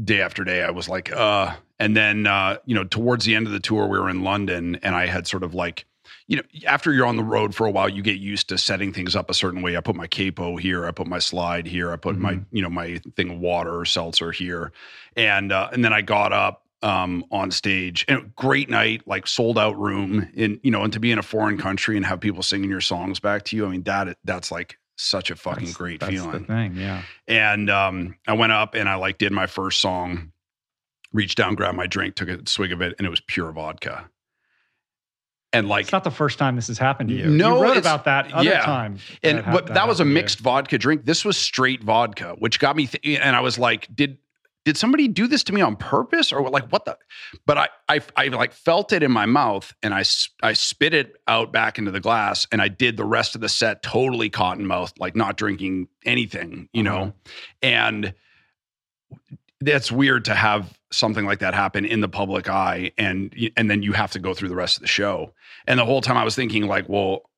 day 0.03 0.21
after 0.21 0.43
day 0.43 0.63
I 0.63 0.71
was 0.71 0.87
like 0.87 1.11
uh 1.11 1.55
and 1.79 1.97
then 1.97 2.27
uh 2.27 2.57
you 2.65 2.75
know 2.75 2.83
towards 2.83 3.25
the 3.25 3.35
end 3.35 3.47
of 3.47 3.53
the 3.53 3.59
tour 3.59 3.87
we 3.87 3.99
were 3.99 4.09
in 4.09 4.23
London 4.23 4.79
and 4.83 4.95
I 4.95 5.07
had 5.07 5.27
sort 5.27 5.43
of 5.43 5.53
like 5.53 5.85
you 6.27 6.37
know 6.37 6.43
after 6.67 6.93
you're 6.93 7.07
on 7.07 7.17
the 7.17 7.23
road 7.23 7.55
for 7.55 7.65
a 7.65 7.71
while 7.71 7.89
you 7.89 8.03
get 8.03 8.17
used 8.17 8.49
to 8.49 8.57
setting 8.57 8.93
things 8.93 9.15
up 9.15 9.29
a 9.29 9.33
certain 9.33 9.61
way. 9.61 9.75
I 9.75 9.81
put 9.81 9.95
my 9.95 10.07
capo 10.07 10.55
here 10.57 10.85
I 10.85 10.91
put 10.91 11.07
my 11.07 11.19
slide 11.19 11.65
here 11.65 11.91
I 11.91 11.95
put 11.95 12.13
mm-hmm. 12.13 12.23
my 12.23 12.39
you 12.51 12.61
know 12.61 12.69
my 12.69 13.01
thing 13.15 13.31
of 13.31 13.39
water 13.39 13.79
or 13.79 13.85
seltzer 13.85 14.31
here. 14.31 14.71
And 15.15 15.51
uh 15.51 15.69
and 15.73 15.83
then 15.83 15.93
I 15.93 16.01
got 16.01 16.31
up 16.31 16.60
um, 16.83 17.23
on 17.31 17.51
stage 17.51 18.05
and 18.07 18.35
great 18.35 18.69
night, 18.69 19.03
like 19.05 19.27
sold 19.27 19.57
out 19.59 19.77
room 19.79 20.29
in, 20.33 20.59
you 20.63 20.71
know, 20.71 20.83
and 20.83 20.91
to 20.93 20.99
be 20.99 21.11
in 21.11 21.19
a 21.19 21.23
foreign 21.23 21.57
country 21.57 21.95
and 21.97 22.05
have 22.05 22.19
people 22.19 22.41
singing 22.43 22.69
your 22.69 22.81
songs 22.81 23.19
back 23.19 23.43
to 23.45 23.55
you. 23.55 23.65
I 23.65 23.69
mean, 23.69 23.83
that, 23.83 24.17
that's 24.23 24.51
like 24.51 24.77
such 24.97 25.29
a 25.31 25.35
fucking 25.35 25.65
that's, 25.65 25.77
great 25.77 25.99
that's 25.99 26.11
feeling. 26.11 26.31
The 26.31 26.45
thing, 26.45 26.75
yeah. 26.75 27.03
And, 27.27 27.69
um, 27.69 28.15
I 28.27 28.33
went 28.33 28.51
up 28.51 28.75
and 28.75 28.89
I 28.89 28.95
like 28.95 29.17
did 29.17 29.31
my 29.31 29.47
first 29.47 29.79
song, 29.79 30.31
reached 31.13 31.37
down, 31.37 31.55
grabbed 31.55 31.77
my 31.77 31.87
drink, 31.87 32.15
took 32.15 32.29
a 32.29 32.39
swig 32.47 32.71
of 32.71 32.81
it 32.81 32.95
and 32.97 33.05
it 33.05 33.09
was 33.09 33.21
pure 33.21 33.51
vodka. 33.51 34.09
and 35.53 35.67
like 35.67 35.83
It's 35.83 35.91
not 35.91 36.03
the 36.03 36.11
first 36.11 36.39
time 36.39 36.55
this 36.55 36.67
has 36.67 36.77
happened 36.77 37.09
to 37.09 37.15
you. 37.15 37.25
No, 37.25 37.57
you 37.57 37.63
wrote 37.63 37.77
about 37.77 38.05
that 38.05 38.31
other 38.31 38.49
yeah. 38.49 38.61
time. 38.65 38.97
and 39.21 39.39
that 39.39 39.45
hap- 39.45 39.53
but 39.53 39.67
that 39.67 39.87
was 39.87 39.99
a 39.99 40.03
happened 40.03 40.05
to 40.05 40.05
you. 40.05 40.13
mixed 40.13 40.39
vodka 40.39 40.77
drink. 40.77 41.05
This 41.05 41.25
was 41.25 41.37
straight 41.37 41.83
vodka, 41.83 42.35
which 42.39 42.59
got 42.59 42.75
me. 42.75 42.87
Th- 42.87 43.19
and 43.19 43.35
I 43.35 43.41
was 43.41 43.59
like, 43.59 43.87
did 43.93 44.17
did 44.63 44.77
somebody 44.77 45.07
do 45.07 45.27
this 45.27 45.43
to 45.45 45.53
me 45.53 45.61
on 45.61 45.75
purpose 45.75 46.31
or 46.31 46.47
like 46.49 46.71
what 46.71 46.85
the? 46.85 46.97
But 47.45 47.57
I 47.57 47.69
I 47.89 48.01
I 48.15 48.27
like 48.27 48.53
felt 48.53 48.93
it 48.93 49.01
in 49.01 49.11
my 49.11 49.25
mouth 49.25 49.73
and 49.81 49.93
i 49.93 50.03
i 50.43 50.53
spit 50.53 50.93
it 50.93 51.15
out 51.27 51.51
back 51.51 51.79
into 51.79 51.91
the 51.91 51.99
glass 51.99 52.47
and 52.51 52.61
I 52.61 52.67
did 52.67 52.97
the 52.97 53.05
rest 53.05 53.35
of 53.35 53.41
the 53.41 53.49
set 53.49 53.81
totally 53.81 54.29
cotton 54.29 54.67
mouth, 54.67 54.93
like 54.99 55.15
not 55.15 55.37
drinking 55.37 55.87
anything, 56.05 56.69
you 56.73 56.83
know, 56.83 57.01
uh-huh. 57.01 57.11
and 57.63 58.13
that's 59.61 59.91
weird 59.91 60.25
to 60.25 60.35
have 60.35 60.77
something 60.91 61.25
like 61.25 61.39
that 61.39 61.53
happen 61.53 61.85
in 61.85 62.01
the 62.01 62.09
public 62.09 62.49
eye 62.49 62.91
and 62.97 63.33
and 63.57 63.69
then 63.69 63.81
you 63.81 63.93
have 63.93 64.11
to 64.11 64.19
go 64.19 64.33
through 64.33 64.49
the 64.49 64.55
rest 64.55 64.77
of 64.77 64.81
the 64.81 64.87
show. 64.87 65.33
And 65.65 65.79
the 65.79 65.85
whole 65.85 66.01
time 66.01 66.17
i 66.17 66.23
was 66.23 66.35
thinking 66.35 66.67
like 66.67 66.87
well 66.87 67.29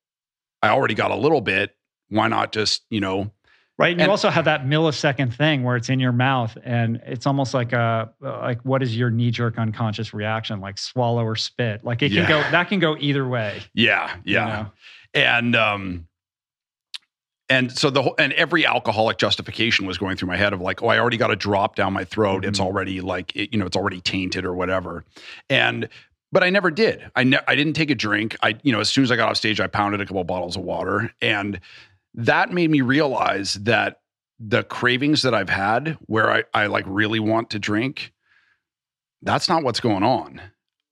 i 0.62 0.70
already 0.70 0.94
got 0.96 1.12
a 1.12 1.16
little 1.16 1.42
bit. 1.42 1.76
Why 2.10 2.28
not 2.28 2.52
just 2.52 2.84
you 2.90 3.00
know 3.00 3.32
Right. 3.80 3.94
And 3.94 4.02
you 4.02 4.10
also 4.12 4.30
have 4.30 4.46
that 4.46 4.66
millisecond 4.66 5.34
thing 5.34 5.64
where 5.64 5.76
it's 5.76 5.90
in 5.90 6.00
your 6.00 6.12
mouth 6.12 6.56
and 6.64 7.02
it's 7.08 7.26
almost 7.26 7.54
like 7.56 7.74
a 7.74 8.12
like 8.22 8.62
what 8.62 8.84
is 8.84 8.96
your 8.96 9.10
knee 9.10 9.32
jerk 9.32 9.58
unconscious 9.58 10.14
reaction? 10.14 10.62
Like 10.62 10.78
swallow 10.78 11.24
or 11.26 11.36
spit. 11.36 11.84
Like 11.84 12.02
it 12.04 12.12
can 12.12 12.28
go 12.28 12.40
that 12.52 12.70
can 12.70 12.80
go 12.80 12.96
either 13.00 13.28
way. 13.28 13.62
yeah 13.74 14.16
you 14.24 14.36
yeah 14.36 14.46
know? 14.46 14.72
and 15.16 15.56
um 15.56 16.08
and 17.50 17.72
so 17.72 17.90
the 17.90 18.02
whole 18.04 18.16
and 18.20 18.32
every 18.34 18.66
alcoholic 18.66 19.18
justification 19.18 19.86
was 19.86 19.98
going 19.98 20.16
through 20.18 20.28
my 20.30 20.38
head 20.38 20.54
of 20.54 20.62
like 20.62 20.82
oh 20.84 20.88
i 20.88 20.98
already 21.00 21.18
got 21.18 21.32
a 21.32 21.36
drop 21.36 21.76
down 21.76 21.92
my 21.94 22.04
throat 22.04 22.46
it's 22.46 22.60
Mhm. 22.60 22.64
already 22.66 23.02
like 23.02 23.36
it, 23.36 23.52
you 23.52 23.60
know 23.60 23.66
it's 23.66 23.76
already 23.76 24.00
tainted 24.02 24.46
or 24.46 24.54
whatever 24.54 25.04
and 25.50 25.90
but 26.32 26.42
i 26.44 26.50
never 26.50 26.72
did 26.72 27.04
i 27.16 27.24
ne- 27.24 27.40
i 27.48 27.56
didn't 27.56 27.74
take 27.74 27.90
a 27.90 27.96
drink 27.96 28.38
i 28.42 28.56
you 28.64 28.72
know 28.72 28.80
as 28.80 28.90
soon 28.90 29.04
as 29.04 29.12
i 29.12 29.16
got 29.16 29.30
off 29.30 29.38
stage 29.38 29.60
i 29.60 29.68
pounded 29.68 30.00
a 30.00 30.06
couple 30.06 30.24
bottles 30.24 30.56
of 30.56 30.62
water 30.64 31.12
and 31.22 31.60
that 32.14 32.52
made 32.52 32.70
me 32.70 32.82
realize 32.82 33.56
that 33.56 34.00
the 34.40 34.64
cravings 34.64 35.22
that 35.22 35.34
i've 35.34 35.50
had 35.50 35.98
where 36.08 36.32
i 36.32 36.44
i 36.54 36.66
like 36.68 36.86
really 36.88 37.20
want 37.20 37.50
to 37.50 37.60
drink 37.60 38.12
that's 39.22 39.48
not 39.48 39.64
what's 39.64 39.80
going 39.80 40.04
on 40.04 40.42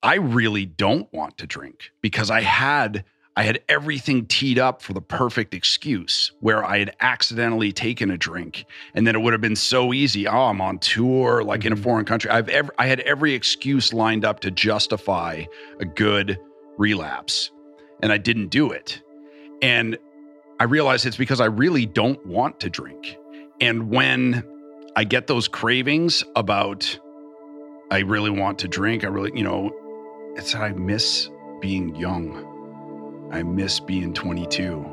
i 0.02 0.14
really 0.16 0.64
don't 0.66 1.12
want 1.12 1.36
to 1.38 1.46
drink 1.46 1.90
because 2.00 2.30
i 2.30 2.40
had 2.40 3.04
I 3.34 3.44
had 3.44 3.62
everything 3.66 4.26
teed 4.26 4.58
up 4.58 4.82
for 4.82 4.92
the 4.92 5.00
perfect 5.00 5.54
excuse 5.54 6.32
where 6.40 6.62
I 6.66 6.80
had 6.80 6.94
accidentally 7.00 7.72
taken 7.72 8.10
a 8.10 8.18
drink 8.18 8.66
and 8.92 9.06
then 9.06 9.14
it 9.16 9.20
would 9.20 9.32
have 9.32 9.40
been 9.40 9.56
so 9.56 9.94
easy. 9.94 10.28
Oh, 10.28 10.48
I'm 10.48 10.60
on 10.60 10.78
tour, 10.80 11.42
like 11.42 11.64
in 11.64 11.72
a 11.72 11.76
Mhm. 11.76 11.82
foreign 11.82 12.04
country. 12.04 12.30
I've 12.30 12.50
ever, 12.50 12.74
I 12.78 12.84
had 12.88 13.00
every 13.00 13.32
excuse 13.32 13.94
lined 13.94 14.26
up 14.26 14.40
to 14.40 14.50
justify 14.50 15.44
a 15.80 15.86
good 15.86 16.38
relapse 16.76 17.50
and 18.02 18.12
I 18.12 18.18
didn't 18.18 18.48
do 18.48 18.70
it. 18.70 19.00
And 19.62 19.96
I 20.62 20.66
realize 20.66 21.04
it's 21.06 21.16
because 21.16 21.40
I 21.40 21.46
really 21.46 21.86
don't 21.86 22.24
want 22.24 22.60
to 22.60 22.70
drink. 22.70 23.16
And 23.60 23.90
when 23.90 24.44
I 24.94 25.02
get 25.02 25.26
those 25.26 25.48
cravings 25.48 26.22
about, 26.36 27.00
I 27.90 27.98
really 28.02 28.30
want 28.30 28.60
to 28.60 28.68
drink, 28.68 29.02
I 29.02 29.08
really, 29.08 29.32
you 29.34 29.42
know, 29.42 29.72
it's 30.36 30.52
that 30.52 30.62
I 30.62 30.70
miss 30.70 31.28
being 31.60 31.96
young. 31.96 33.28
I 33.32 33.42
miss 33.42 33.80
being 33.80 34.14
22. 34.14 34.91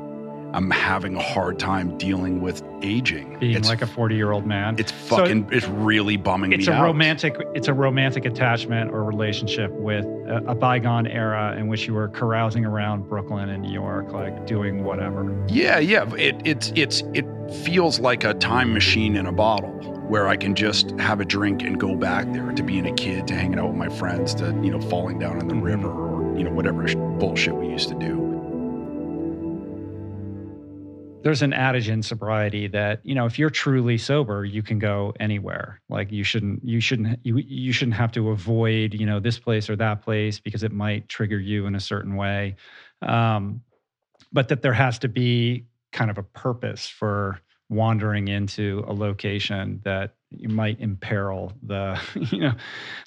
I'm 0.52 0.70
having 0.70 1.14
a 1.16 1.22
hard 1.22 1.58
time 1.58 1.96
dealing 1.98 2.40
with 2.40 2.62
aging. 2.82 3.38
Being 3.38 3.56
it's, 3.56 3.68
like 3.68 3.82
a 3.82 3.86
40 3.86 4.14
year 4.16 4.32
old 4.32 4.46
man. 4.46 4.76
it's 4.78 4.90
fucking, 4.92 5.48
it's 5.52 5.66
really 5.68 6.16
bumming 6.16 6.52
it's 6.52 6.66
me 6.66 6.72
a 6.72 6.76
out. 6.76 6.82
romantic 6.84 7.36
it's 7.54 7.68
a 7.68 7.74
romantic 7.74 8.24
attachment 8.24 8.90
or 8.90 9.04
relationship 9.04 9.70
with 9.72 10.04
a, 10.04 10.42
a 10.48 10.54
bygone 10.54 11.06
era 11.06 11.56
in 11.58 11.68
which 11.68 11.86
you 11.86 11.94
were 11.94 12.08
carousing 12.08 12.64
around 12.64 13.08
Brooklyn 13.08 13.48
and 13.50 13.62
New 13.62 13.72
York, 13.72 14.12
like 14.12 14.46
doing 14.46 14.82
whatever. 14.84 15.44
Yeah, 15.48 15.78
yeah. 15.78 16.12
It 16.14 16.36
it's 16.44 16.72
it's 16.74 17.02
it 17.14 17.26
feels 17.64 18.00
like 18.00 18.24
a 18.24 18.34
time 18.34 18.72
machine 18.72 19.16
in 19.16 19.26
a 19.26 19.32
bottle 19.32 19.70
where 20.08 20.26
I 20.26 20.36
can 20.36 20.56
just 20.56 20.90
have 20.98 21.20
a 21.20 21.24
drink 21.24 21.62
and 21.62 21.78
go 21.78 21.94
back 21.94 22.32
there 22.32 22.50
to 22.50 22.62
being 22.64 22.86
a 22.86 22.92
kid, 22.94 23.28
to 23.28 23.34
hanging 23.34 23.58
out 23.60 23.68
with 23.68 23.76
my 23.76 23.88
friends, 23.88 24.34
to 24.36 24.46
you 24.62 24.70
know 24.70 24.80
falling 24.80 25.18
down 25.20 25.38
in 25.38 25.46
the 25.48 25.54
Mhm. 25.54 25.62
river 25.62 25.88
or 25.90 26.36
you 26.36 26.42
know 26.44 26.50
whatever 26.52 26.88
sh- 26.88 26.94
bullshit 26.96 27.54
we 27.54 27.68
used 27.68 27.88
to 27.88 27.94
do. 27.94 28.19
There's 31.22 31.42
an 31.42 31.52
adage 31.52 31.88
in 31.88 32.02
sobriety 32.02 32.66
that 32.68 33.00
you 33.04 33.14
know 33.14 33.26
if 33.26 33.38
you're 33.38 33.50
truly 33.50 33.98
sober 33.98 34.44
you 34.44 34.62
can 34.62 34.78
go 34.78 35.12
anywhere. 35.20 35.80
Like 35.88 36.10
you 36.10 36.24
shouldn't 36.24 36.64
you 36.64 36.80
shouldn't 36.80 37.18
you, 37.22 37.38
you 37.38 37.72
shouldn't 37.72 37.96
have 37.96 38.12
to 38.12 38.30
avoid 38.30 38.94
you 38.94 39.06
know 39.06 39.20
this 39.20 39.38
place 39.38 39.68
or 39.68 39.76
that 39.76 40.02
place 40.02 40.40
because 40.40 40.62
it 40.62 40.72
might 40.72 41.08
trigger 41.08 41.38
you 41.38 41.66
in 41.66 41.74
a 41.74 41.80
certain 41.80 42.16
way. 42.16 42.56
Um, 43.02 43.62
but 44.32 44.48
that 44.48 44.62
there 44.62 44.72
has 44.72 44.98
to 45.00 45.08
be 45.08 45.66
kind 45.92 46.10
of 46.10 46.18
a 46.18 46.22
purpose 46.22 46.86
for 46.86 47.40
wandering 47.68 48.28
into 48.28 48.84
a 48.86 48.92
location 48.92 49.80
that 49.84 50.14
you 50.30 50.48
might 50.48 50.80
imperil 50.80 51.52
the 51.62 52.00
you 52.30 52.40
know 52.40 52.52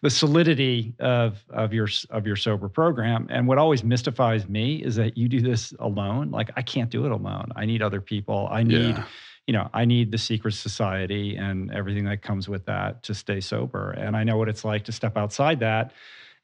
the 0.02 0.10
solidity 0.10 0.94
of 1.00 1.44
of 1.50 1.74
your 1.74 1.88
of 2.10 2.28
your 2.28 2.36
sober 2.36 2.68
program. 2.70 3.28
And 3.30 3.48
what 3.48 3.58
always 3.58 3.84
mystifies 3.84 4.48
me 4.48 4.84
is 4.84 4.96
that 4.96 5.18
you 5.18 5.30
do 5.30 5.42
this 5.42 5.74
alone. 5.80 6.32
Like 6.32 6.52
i 6.56 6.62
can't 6.62 6.90
do 6.90 7.06
it 7.06 7.12
alone. 7.12 7.50
I 7.56 7.66
need 7.66 7.82
other 7.82 8.02
people. 8.02 8.48
I 8.52 8.64
need 8.64 8.98
Yeah. 8.98 9.06
you 9.48 9.54
know 9.54 9.70
i 9.74 9.86
need 9.86 10.12
the 10.12 10.18
secret 10.18 10.54
society 10.54 11.36
and 11.38 11.72
everything 11.72 12.06
that 12.06 12.22
comes 12.22 12.48
with 12.50 12.66
that 12.66 13.04
to 13.04 13.14
stay 13.14 13.40
sober. 13.40 13.92
And 13.92 14.16
i 14.18 14.24
know 14.24 14.38
what 14.38 14.50
it's 14.50 14.66
like 14.66 14.84
to 14.86 14.92
step 14.92 15.18
outside 15.18 15.60
that 15.62 15.92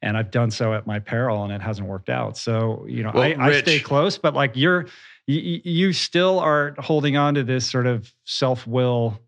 and 0.02 0.16
i've 0.18 0.32
done 0.32 0.50
so 0.52 0.74
at 0.74 0.88
my 0.88 1.00
peril 1.00 1.44
and 1.44 1.52
it 1.52 1.62
hasn't 1.62 1.88
worked 1.88 2.10
out. 2.10 2.38
So 2.38 2.86
you 2.88 3.04
know 3.04 3.12
Well, 3.14 3.24
I, 3.24 3.36
I 3.48 3.62
stay 3.62 3.80
close 3.80 4.18
but 4.18 4.34
like 4.34 4.56
you're 4.56 4.86
you, 5.28 5.62
you 5.64 5.94
still 5.94 6.40
are 6.40 6.74
holding 6.80 7.16
on 7.18 7.36
to 7.36 7.44
this 7.44 7.70
sort 7.70 7.86
of 7.86 8.12
self-will 8.24 9.20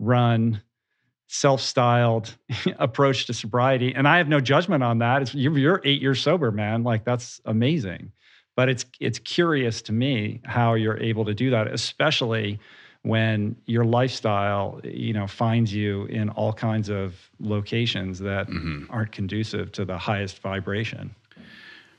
run 0.00 0.60
self-styled 1.26 2.36
approach 2.78 3.26
to 3.26 3.32
sobriety 3.34 3.94
and 3.94 4.06
i 4.06 4.18
have 4.18 4.28
no 4.28 4.40
judgment 4.40 4.82
on 4.82 4.98
that 4.98 5.22
it's, 5.22 5.34
you're, 5.34 5.56
you're 5.58 5.80
eight 5.84 6.00
years 6.00 6.20
sober 6.20 6.50
man 6.50 6.82
like 6.84 7.04
that's 7.04 7.40
amazing 7.46 8.10
but 8.56 8.68
it's 8.68 8.84
it's 9.00 9.18
curious 9.18 9.82
to 9.82 9.92
me 9.92 10.40
how 10.44 10.74
you're 10.74 10.98
able 10.98 11.24
to 11.24 11.34
do 11.34 11.50
that 11.50 11.66
especially 11.66 12.58
when 13.02 13.54
your 13.66 13.84
lifestyle 13.84 14.80
you 14.84 15.12
know 15.12 15.26
finds 15.26 15.72
you 15.74 16.04
in 16.06 16.28
all 16.30 16.52
kinds 16.52 16.88
of 16.88 17.14
locations 17.40 18.18
that 18.18 18.46
Mhm. 18.48 18.86
aren't 18.90 19.12
conducive 19.12 19.72
to 19.72 19.84
the 19.84 19.98
highest 19.98 20.40
vibration 20.40 21.14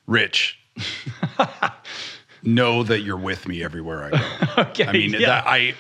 Rich, 0.08 0.60
know 2.44 2.84
that 2.84 3.02
you're 3.02 3.18
with 3.18 3.48
me 3.48 3.64
everywhere 3.64 4.04
I 4.04 4.10
go. 4.12 4.62
okay 4.70 4.86
I 4.86 4.92
mean, 4.92 5.12
yeah. 5.14 5.28
that 5.28 5.48
I 5.48 5.74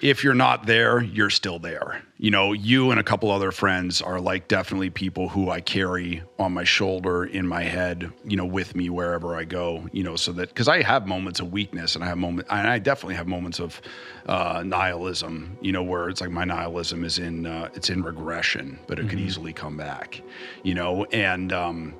if 0.00 0.22
you're 0.22 0.34
not 0.34 0.66
there, 0.66 1.00
you're 1.00 1.30
still 1.30 1.58
there. 1.58 2.02
You 2.18 2.30
know, 2.30 2.52
you 2.52 2.90
and 2.90 3.00
a 3.00 3.02
couple 3.02 3.30
other 3.30 3.50
friends 3.52 4.00
are 4.00 4.20
like 4.20 4.48
definitely 4.48 4.90
people 4.90 5.28
who 5.28 5.50
I 5.50 5.60
carry 5.60 6.22
on 6.38 6.52
my 6.52 6.64
shoulder, 6.64 7.24
in 7.24 7.46
my 7.46 7.62
head, 7.62 8.10
you 8.24 8.36
know, 8.36 8.44
with 8.44 8.74
me 8.74 8.88
wherever 8.90 9.34
I 9.34 9.44
go. 9.44 9.86
You 9.92 10.02
know, 10.04 10.16
so 10.16 10.32
that 10.32 10.48
because 10.48 10.68
I 10.68 10.82
have 10.82 11.06
moments 11.06 11.40
of 11.40 11.52
weakness 11.52 11.94
and 11.94 12.04
I 12.04 12.08
have 12.08 12.18
moments, 12.18 12.50
and 12.50 12.68
I 12.68 12.78
definitely 12.78 13.16
have 13.16 13.26
moments 13.26 13.58
of 13.60 13.80
uh, 14.26 14.62
nihilism. 14.64 15.58
You 15.60 15.72
know, 15.72 15.82
where 15.82 16.08
it's 16.08 16.20
like 16.20 16.30
my 16.30 16.44
nihilism 16.44 17.04
is 17.04 17.18
in 17.18 17.46
uh, 17.46 17.68
it's 17.74 17.90
in 17.90 18.02
regression, 18.02 18.78
but 18.86 18.98
it 18.98 19.08
could 19.08 19.18
Mhm. 19.18 19.26
easily 19.26 19.52
come 19.52 19.76
back. 19.76 20.22
You 20.62 20.74
know, 20.74 21.04
and 21.06 21.52
um, 21.52 21.94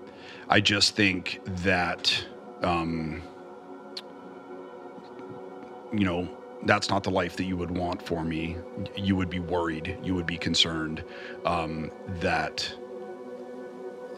I 0.49 0.61
just 0.61 0.97
think 0.97 1.41
that. 1.65 2.25
Um, 2.63 3.23
you 5.93 6.05
know, 6.05 6.29
that's 6.67 6.91
not 6.91 7.03
the 7.05 7.11
life 7.11 7.37
that 7.37 7.45
you 7.45 7.57
would 7.57 7.71
want 7.71 8.03
for 8.03 8.25
me. 8.25 8.57
You 8.97 9.17
would 9.17 9.31
be 9.31 9.41
worried. 9.41 9.97
You 10.03 10.15
would 10.15 10.27
be 10.27 10.37
concerned 10.37 11.05
um, 11.45 11.91
that, 12.21 12.71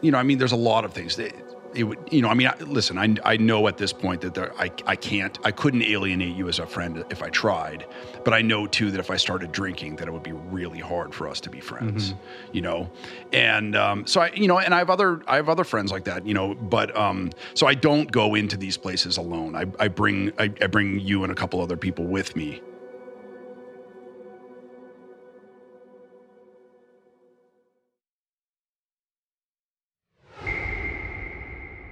you 0.01 0.11
know, 0.11 0.17
I 0.17 0.23
mean, 0.23 0.37
there's 0.37 0.51
a 0.51 0.57
lot 0.57 0.85
of 0.85 0.93
things 0.93 1.15
that 1.17 1.33
it 1.73 1.83
would, 1.83 1.99
you 2.11 2.21
know, 2.21 2.29
I 2.29 2.33
mean, 2.33 2.47
I, 2.47 2.55
listen, 2.59 2.97
I, 2.97 3.15
I 3.23 3.37
know 3.37 3.67
at 3.67 3.77
this 3.77 3.93
point 3.93 4.21
that 4.21 4.33
there, 4.33 4.53
I, 4.59 4.71
I 4.85 4.95
can't, 4.95 5.37
I 5.43 5.51
couldn't 5.51 5.83
alienate 5.83 6.35
you 6.35 6.47
as 6.49 6.59
a 6.59 6.65
friend 6.65 7.03
if 7.09 7.21
I 7.21 7.29
tried, 7.29 7.85
but 8.23 8.33
I 8.33 8.41
know 8.41 8.67
too 8.67 8.91
that 8.91 8.99
if 8.99 9.11
I 9.11 9.17
started 9.17 9.51
drinking, 9.51 9.97
that 9.97 10.07
it 10.07 10.11
would 10.11 10.23
be 10.23 10.31
really 10.31 10.79
hard 10.79 11.13
for 11.13 11.27
us 11.27 11.39
to 11.41 11.49
be 11.49 11.59
friends, 11.59 12.13
you 12.51 12.61
know, 12.61 12.89
and 13.33 13.75
um, 13.75 14.07
so 14.07 14.21
I, 14.21 14.31
you 14.33 14.47
know, 14.47 14.59
and 14.59 14.73
I 14.73 14.79
have 14.79 14.89
other, 14.89 15.21
I 15.27 15.35
have 15.35 15.49
other 15.49 15.63
friends 15.63 15.91
like 15.91 16.05
that, 16.05 16.25
you 16.25 16.33
know, 16.33 16.55
but 16.55 16.95
um, 16.97 17.31
so 17.53 17.67
I 17.67 17.73
don't 17.73 18.11
go 18.11 18.35
into 18.35 18.57
these 18.57 18.77
places 18.77 19.17
alone. 19.17 19.55
I, 19.55 19.65
I 19.79 19.87
bring, 19.87 20.31
I, 20.39 20.51
I 20.61 20.67
bring 20.67 20.99
you 20.99 21.23
and 21.23 21.31
a 21.31 21.35
couple 21.35 21.61
other 21.61 21.77
people 21.77 22.05
with 22.05 22.35
me. 22.35 22.61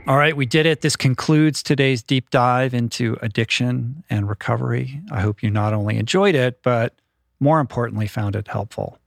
All 0.07 0.17
right, 0.17 0.37
we 0.37 0.45
did 0.45 0.65
it. 0.65 0.79
This 0.79 0.95
concludes 0.95 1.61
today's 1.61 2.01
deep 2.01 2.29
dive 2.29 2.73
into 2.73 3.17
addiction 3.21 4.05
and 4.09 4.29
recovery. 4.29 5.01
I 5.11 5.19
hope 5.19 5.43
you 5.43 5.51
not 5.51 5.73
only 5.73 5.97
enjoyed 5.97 6.33
it, 6.33 6.63
but 6.63 6.95
more 7.41 7.59
importantly, 7.59 8.07
found 8.07 8.33
it 8.33 8.47
helpful. 8.47 8.99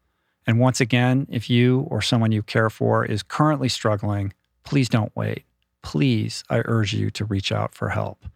And 0.47 0.61
once 0.61 0.79
again, 0.79 1.27
if 1.31 1.49
you 1.49 1.81
or 1.91 2.03
someone 2.03 2.33
you 2.33 2.43
care 2.43 2.69
for 2.69 3.03
is 3.05 3.23
currently 3.23 3.71
struggling, 3.71 4.35
please 4.65 4.91
don't 4.91 5.15
wait. 5.17 5.45
please, 5.83 6.45
I 6.51 6.61
urge 6.67 6.93
you 6.93 7.11
to 7.11 7.25
reach 7.25 7.51
out 7.51 7.75
for 7.75 7.89
help. 7.89 8.27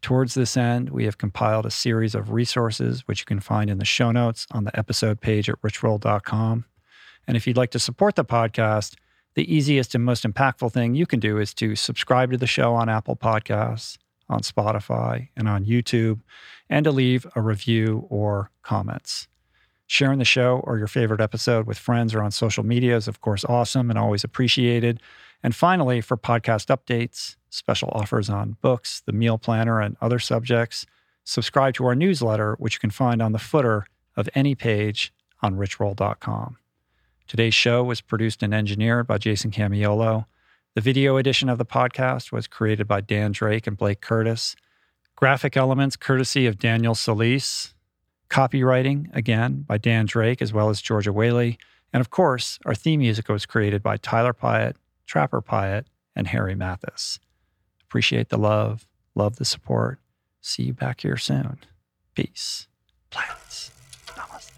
Towards 0.00 0.32
this 0.32 0.56
end, 0.56 0.88
we 0.90 1.04
have 1.04 1.18
compiled 1.18 1.66
a 1.66 1.70
series 1.70 2.14
of 2.14 2.30
resources 2.30 3.06
which 3.06 3.20
you 3.20 3.26
can 3.26 3.40
find 3.40 3.68
in 3.68 3.76
the 3.76 3.84
show 3.84 4.10
notes 4.10 4.46
on 4.52 4.64
the 4.64 4.78
episode 4.78 5.20
page 5.20 5.50
at 5.50 5.60
richroll.com. 5.60 6.64
And 7.26 7.36
if 7.36 7.46
you'd 7.46 7.56
like 7.56 7.70
to 7.72 7.78
support 7.78 8.16
the 8.16 8.24
podcast, 8.24 8.94
the 9.34 9.52
easiest 9.52 9.94
and 9.94 10.04
most 10.04 10.24
impactful 10.24 10.72
thing 10.72 10.94
you 10.94 11.06
can 11.06 11.20
do 11.20 11.38
is 11.38 11.52
to 11.54 11.74
subscribe 11.76 12.30
to 12.30 12.36
the 12.36 12.46
show 12.46 12.74
on 12.74 12.88
Apple 12.88 13.16
Podcasts, 13.16 13.98
on 14.28 14.40
Spotify, 14.40 15.28
and 15.36 15.48
on 15.48 15.64
YouTube, 15.64 16.20
and 16.70 16.84
to 16.84 16.92
leave 16.92 17.26
a 17.34 17.40
review 17.40 18.06
or 18.08 18.50
comments. 18.62 19.28
Sharing 19.86 20.18
the 20.18 20.24
show 20.24 20.60
or 20.64 20.78
your 20.78 20.86
favorite 20.86 21.20
episode 21.20 21.66
with 21.66 21.78
friends 21.78 22.14
or 22.14 22.22
on 22.22 22.30
social 22.30 22.64
media 22.64 22.96
is, 22.96 23.06
of 23.06 23.20
course, 23.20 23.44
awesome 23.44 23.90
and 23.90 23.98
always 23.98 24.24
appreciated. 24.24 25.00
And 25.42 25.54
finally, 25.54 26.00
for 26.00 26.16
podcast 26.16 26.74
updates, 26.74 27.36
special 27.50 27.90
offers 27.92 28.30
on 28.30 28.56
books, 28.62 29.02
the 29.04 29.12
meal 29.12 29.36
planner, 29.36 29.80
and 29.80 29.96
other 30.00 30.18
subjects, 30.18 30.86
subscribe 31.24 31.74
to 31.74 31.86
our 31.86 31.94
newsletter, 31.94 32.54
which 32.58 32.74
you 32.74 32.80
can 32.80 32.90
find 32.90 33.20
on 33.20 33.32
the 33.32 33.38
footer 33.38 33.86
of 34.16 34.28
any 34.34 34.54
page 34.54 35.12
on 35.42 35.56
richroll.com. 35.56 36.56
Today's 37.26 37.54
show 37.54 37.82
was 37.82 38.00
produced 38.00 38.42
and 38.42 38.52
engineered 38.54 39.06
by 39.06 39.18
Jason 39.18 39.50
Camiolo. 39.50 40.26
The 40.74 40.80
video 40.80 41.16
edition 41.16 41.48
of 41.48 41.58
the 41.58 41.64
podcast 41.64 42.32
was 42.32 42.46
created 42.46 42.86
by 42.86 43.00
Dan 43.00 43.32
Drake 43.32 43.66
and 43.66 43.76
Blake 43.76 44.00
Curtis. 44.00 44.56
Graphic 45.16 45.56
elements 45.56 45.96
courtesy 45.96 46.46
of 46.46 46.58
Daniel 46.58 46.94
Solis. 46.94 47.72
Copywriting, 48.28 49.14
again, 49.14 49.64
by 49.66 49.78
Dan 49.78 50.06
Drake 50.06 50.42
as 50.42 50.52
well 50.52 50.68
as 50.68 50.82
Georgia 50.82 51.12
Whaley. 51.12 51.58
And 51.92 52.00
of 52.00 52.10
course, 52.10 52.58
our 52.66 52.74
theme 52.74 53.00
music 53.00 53.28
was 53.28 53.46
created 53.46 53.82
by 53.82 53.96
Tyler 53.96 54.34
Pyatt, 54.34 54.74
Trapper 55.06 55.40
Pyatt, 55.40 55.84
and 56.16 56.26
Harry 56.26 56.54
Mathis. 56.54 57.20
Appreciate 57.82 58.28
the 58.28 58.38
love, 58.38 58.86
love 59.14 59.36
the 59.36 59.44
support. 59.44 60.00
See 60.40 60.64
you 60.64 60.72
back 60.74 61.00
here 61.02 61.16
soon. 61.16 61.58
Peace. 62.14 62.66
Plants. 63.10 63.70
Namaste. 64.08 64.50